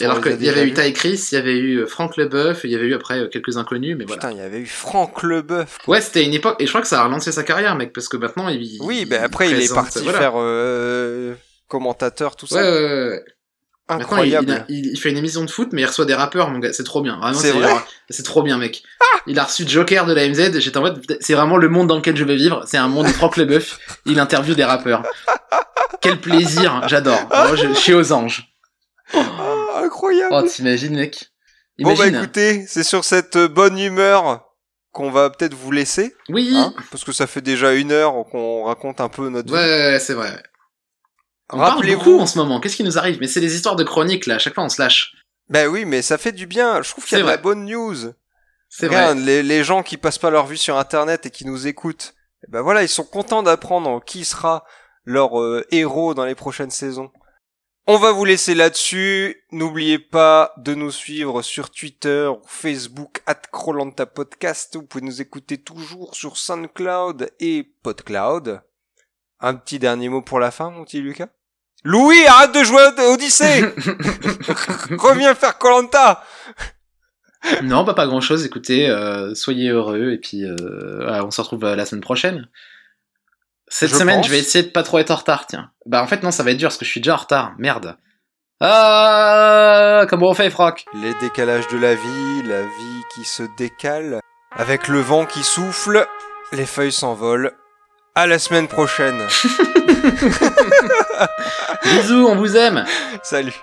Et 0.00 0.04
alors 0.04 0.20
qu'il 0.20 0.42
y 0.42 0.48
avait 0.50 0.66
eu. 0.66 0.74
Ty 0.74 0.92
Chris, 0.92 1.28
il 1.32 1.34
y 1.34 1.38
avait 1.38 1.56
eu 1.56 1.78
euh, 1.78 1.86
Franck 1.86 2.18
Leboeuf, 2.18 2.64
il 2.64 2.70
y 2.70 2.74
avait 2.74 2.86
eu 2.86 2.94
après 2.94 3.20
euh, 3.20 3.28
quelques 3.28 3.56
inconnus, 3.56 3.96
mais 3.98 4.04
voilà. 4.04 4.20
Putain, 4.20 4.32
il 4.32 4.38
y 4.38 4.42
avait 4.42 4.60
eu 4.60 4.66
Franck 4.66 5.22
Leboeuf. 5.22 5.78
quoi. 5.78 5.94
Ouais, 5.94 6.00
c'était 6.02 6.24
une 6.24 6.34
époque, 6.34 6.56
et 6.60 6.66
je 6.66 6.70
crois 6.70 6.82
que 6.82 6.86
ça 6.86 7.00
a 7.00 7.04
relancé 7.04 7.32
sa 7.32 7.42
carrière, 7.42 7.74
mec, 7.74 7.94
parce 7.94 8.08
que 8.08 8.18
maintenant 8.18 8.48
il. 8.48 8.76
Oui, 8.80 9.06
bah 9.06 9.22
après 9.22 9.50
il 9.50 9.60
est 9.60 9.74
parti 9.74 10.00
voilà. 10.02 10.18
faire 10.18 10.32
euh, 10.36 11.34
commentateur, 11.68 12.36
tout 12.36 12.46
ça. 12.46 12.56
Ouais, 12.56 12.62
ouais, 12.62 13.08
ouais, 13.08 13.24
ouais. 13.90 13.96
Maintenant, 13.96 14.22
il, 14.22 14.34
Incroyable. 14.34 14.64
il, 14.68 14.86
il 14.86 14.98
fait 14.98 15.10
une 15.10 15.16
émission 15.16 15.44
de 15.44 15.50
foot, 15.50 15.68
mais 15.72 15.82
il 15.82 15.86
reçoit 15.86 16.04
des 16.04 16.14
rappeurs, 16.14 16.50
mon 16.50 16.58
gars. 16.58 16.72
C'est 16.72 16.84
trop 16.84 17.00
bien. 17.02 17.16
Vraiment, 17.18 17.38
C'est 17.38 17.52
c'est 18.10 18.22
trop 18.22 18.42
bien, 18.42 18.58
mec. 18.58 18.82
Il 19.26 19.38
a 19.38 19.44
reçu 19.44 19.66
Joker 19.68 20.06
de 20.06 20.12
la 20.14 20.28
MZ. 20.28 20.58
J'étais 20.58 20.76
en 20.78 20.82
mode, 20.82 21.04
c'est 21.20 21.34
vraiment 21.34 21.56
le 21.56 21.68
monde 21.68 21.86
dans 21.88 21.96
lequel 21.96 22.16
je 22.16 22.24
vais 22.24 22.36
vivre. 22.36 22.62
C'est 22.66 22.78
un 22.78 22.88
monde 22.88 23.06
de 23.06 23.12
Franck 23.12 23.36
Leboeuf. 23.36 23.78
Il 24.06 24.18
interviewe 24.20 24.54
des 24.54 24.64
rappeurs. 24.64 25.02
Quel 26.00 26.20
plaisir. 26.20 26.82
J'adore. 26.86 27.20
Moi, 27.30 27.56
je, 27.56 27.68
je 27.68 27.72
suis 27.74 27.94
aux 27.94 28.12
anges. 28.12 28.52
Ah, 29.14 29.82
incroyable. 29.84 30.34
Oh, 30.34 30.42
t'imagines, 30.42 30.94
mec? 30.96 31.26
bon 31.80 31.94
bah 31.94 32.08
écoutez, 32.08 32.64
c'est 32.66 32.82
sur 32.82 33.04
cette 33.04 33.36
euh, 33.36 33.48
bonne 33.48 33.78
humeur 33.78 34.44
qu'on 34.90 35.10
va 35.10 35.30
peut-être 35.30 35.54
vous 35.54 35.70
laisser, 35.70 36.12
oui. 36.28 36.52
hein, 36.56 36.74
parce 36.90 37.04
que 37.04 37.12
ça 37.12 37.28
fait 37.28 37.40
déjà 37.40 37.72
une 37.74 37.92
heure 37.92 38.12
qu'on 38.32 38.64
raconte 38.64 39.00
un 39.00 39.08
peu 39.08 39.28
notre 39.28 39.46
vie. 39.46 39.54
Ouais, 39.54 39.98
c'est 40.00 40.14
vrai. 40.14 40.42
On 41.50 41.56
parle 41.56 41.70
beaucoup 41.82 41.94
Rappelez-vous. 41.94 42.18
en 42.20 42.26
ce 42.26 42.38
moment. 42.38 42.60
Qu'est-ce 42.60 42.76
qui 42.76 42.84
nous 42.84 42.98
arrive? 42.98 43.18
Mais 43.20 43.26
c'est 43.26 43.40
des 43.40 43.54
histoires 43.54 43.76
de 43.76 43.84
chroniques, 43.84 44.26
là. 44.26 44.34
À 44.36 44.38
chaque 44.38 44.54
fois, 44.54 44.64
on 44.64 44.68
se 44.68 44.80
lâche. 44.80 45.14
Ben 45.48 45.66
oui, 45.68 45.84
mais 45.84 46.02
ça 46.02 46.18
fait 46.18 46.32
du 46.32 46.46
bien. 46.46 46.82
Je 46.82 46.90
trouve 46.90 47.04
qu'il 47.04 47.16
y 47.16 47.20
a 47.20 47.24
C'est 47.24 47.26
de 47.26 47.30
la 47.30 47.36
bonne 47.38 47.64
news. 47.64 48.12
C'est 48.68 48.86
vrai. 48.88 49.14
Les, 49.14 49.42
les 49.42 49.64
gens 49.64 49.82
qui 49.82 49.96
passent 49.96 50.18
pas 50.18 50.30
leur 50.30 50.46
vie 50.46 50.58
sur 50.58 50.76
Internet 50.76 51.24
et 51.24 51.30
qui 51.30 51.46
nous 51.46 51.66
écoutent, 51.66 52.14
eh 52.46 52.50
ben 52.50 52.60
voilà, 52.60 52.82
ils 52.82 52.88
sont 52.88 53.04
contents 53.04 53.42
d'apprendre 53.42 54.04
qui 54.04 54.26
sera 54.26 54.64
leur 55.04 55.40
euh, 55.40 55.64
héros 55.70 56.12
dans 56.12 56.26
les 56.26 56.34
prochaines 56.34 56.70
saisons. 56.70 57.10
On 57.86 57.96
va 57.96 58.12
vous 58.12 58.26
laisser 58.26 58.54
là-dessus. 58.54 59.42
N'oubliez 59.50 59.98
pas 59.98 60.52
de 60.58 60.74
nous 60.74 60.90
suivre 60.90 61.40
sur 61.40 61.70
Twitter 61.70 62.26
ou 62.26 62.42
Facebook, 62.46 63.22
at 63.24 63.36
Krolanta 63.50 64.04
Podcast. 64.04 64.76
Vous 64.76 64.82
pouvez 64.82 65.02
nous 65.02 65.22
écouter 65.22 65.56
toujours 65.56 66.14
sur 66.14 66.36
SoundCloud 66.36 67.30
et 67.40 67.72
PodCloud. 67.82 68.60
Un 69.40 69.54
petit 69.54 69.78
dernier 69.78 70.10
mot 70.10 70.20
pour 70.20 70.40
la 70.40 70.50
fin, 70.50 70.68
mon 70.68 70.84
petit 70.84 71.00
Lucas? 71.00 71.28
Louis, 71.84 72.26
arrête 72.26 72.52
de 72.54 72.64
jouer 72.64 72.82
à 72.82 73.02
Odyssey 73.10 73.62
Reviens 74.98 75.34
faire 75.34 75.58
Colanta 75.58 76.24
Non, 77.62 77.84
bah, 77.84 77.94
pas 77.94 78.06
grand 78.06 78.20
chose. 78.20 78.44
Écoutez, 78.44 78.88
euh, 78.88 79.34
soyez 79.34 79.68
heureux 79.70 80.10
et 80.12 80.18
puis 80.18 80.44
euh, 80.44 81.22
on 81.24 81.30
se 81.30 81.40
retrouve 81.40 81.64
euh, 81.64 81.76
la 81.76 81.86
semaine 81.86 82.02
prochaine. 82.02 82.48
Cette 83.68 83.90
Je 83.90 83.96
semaine, 83.96 84.16
pense. 84.16 84.26
je 84.26 84.30
vais 84.32 84.38
essayer 84.38 84.64
de 84.64 84.70
pas 84.70 84.82
trop 84.82 84.98
être 84.98 85.10
en 85.10 85.16
retard, 85.16 85.46
tiens. 85.46 85.70
Bah 85.86 86.02
en 86.02 86.06
fait 86.06 86.22
non, 86.22 86.30
ça 86.30 86.42
va 86.42 86.50
être 86.50 86.56
dur 86.56 86.68
parce 86.68 86.78
que 86.78 86.84
je 86.84 86.90
suis 86.90 87.00
déjà 87.00 87.14
en 87.14 87.18
retard. 87.18 87.52
Merde. 87.58 87.96
Ah, 88.60 90.04
comment 90.08 90.30
on 90.30 90.34
fait, 90.34 90.50
Franck 90.50 90.84
Les 90.94 91.14
décalages 91.20 91.68
de 91.68 91.78
la 91.78 91.94
vie, 91.94 92.42
la 92.44 92.62
vie 92.62 93.02
qui 93.14 93.24
se 93.24 93.44
décale, 93.56 94.20
avec 94.50 94.88
le 94.88 95.00
vent 95.00 95.26
qui 95.26 95.44
souffle, 95.44 96.06
les 96.52 96.66
feuilles 96.66 96.90
s'envolent. 96.90 97.52
À 98.18 98.26
la 98.26 98.40
semaine 98.40 98.66
prochaine. 98.66 99.14
Bisous, 101.84 102.26
on 102.26 102.34
vous 102.34 102.56
aime. 102.56 102.84
Salut. 103.22 103.54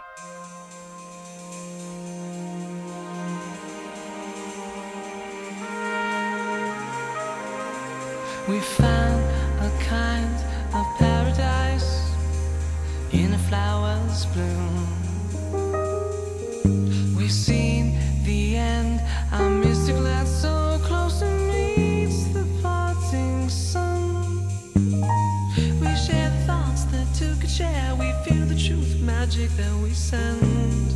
Magic 29.36 29.50
that 29.58 29.76
we 29.84 29.90
send. 29.90 30.92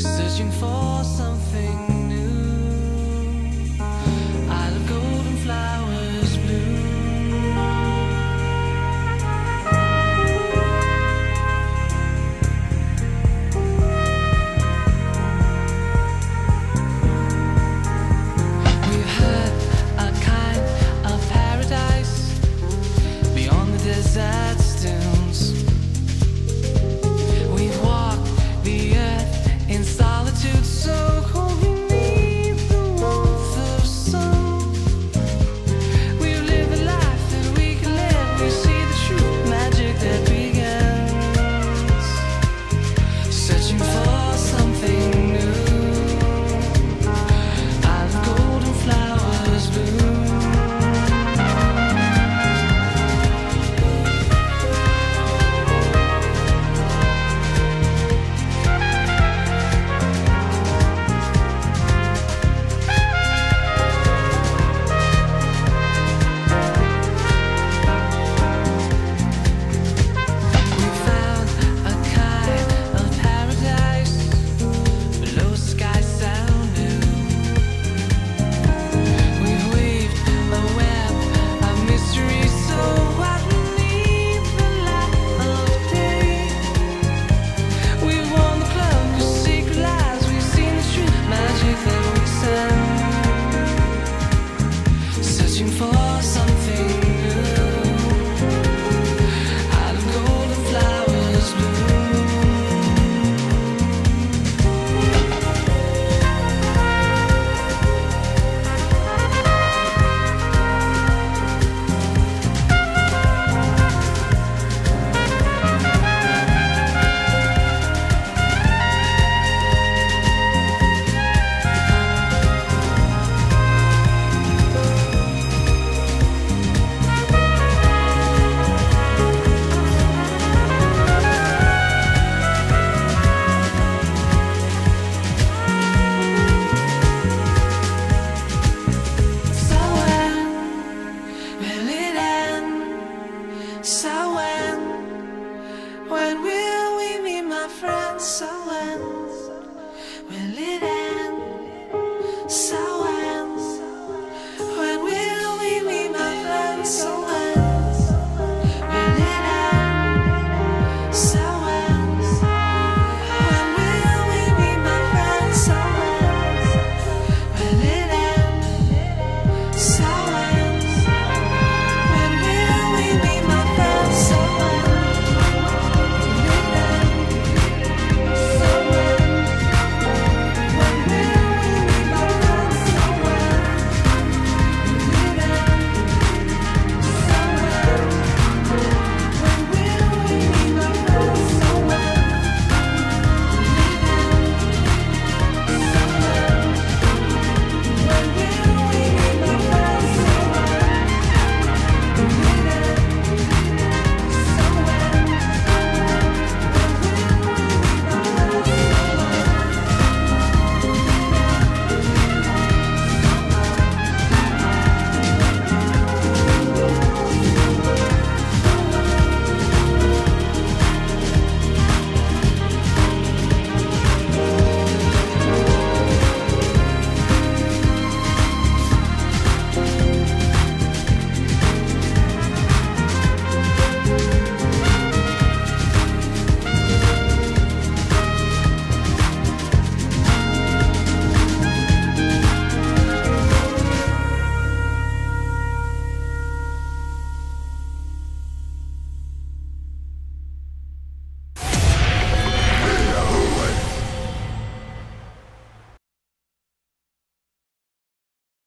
Searching 0.00 0.50
for 0.52 0.97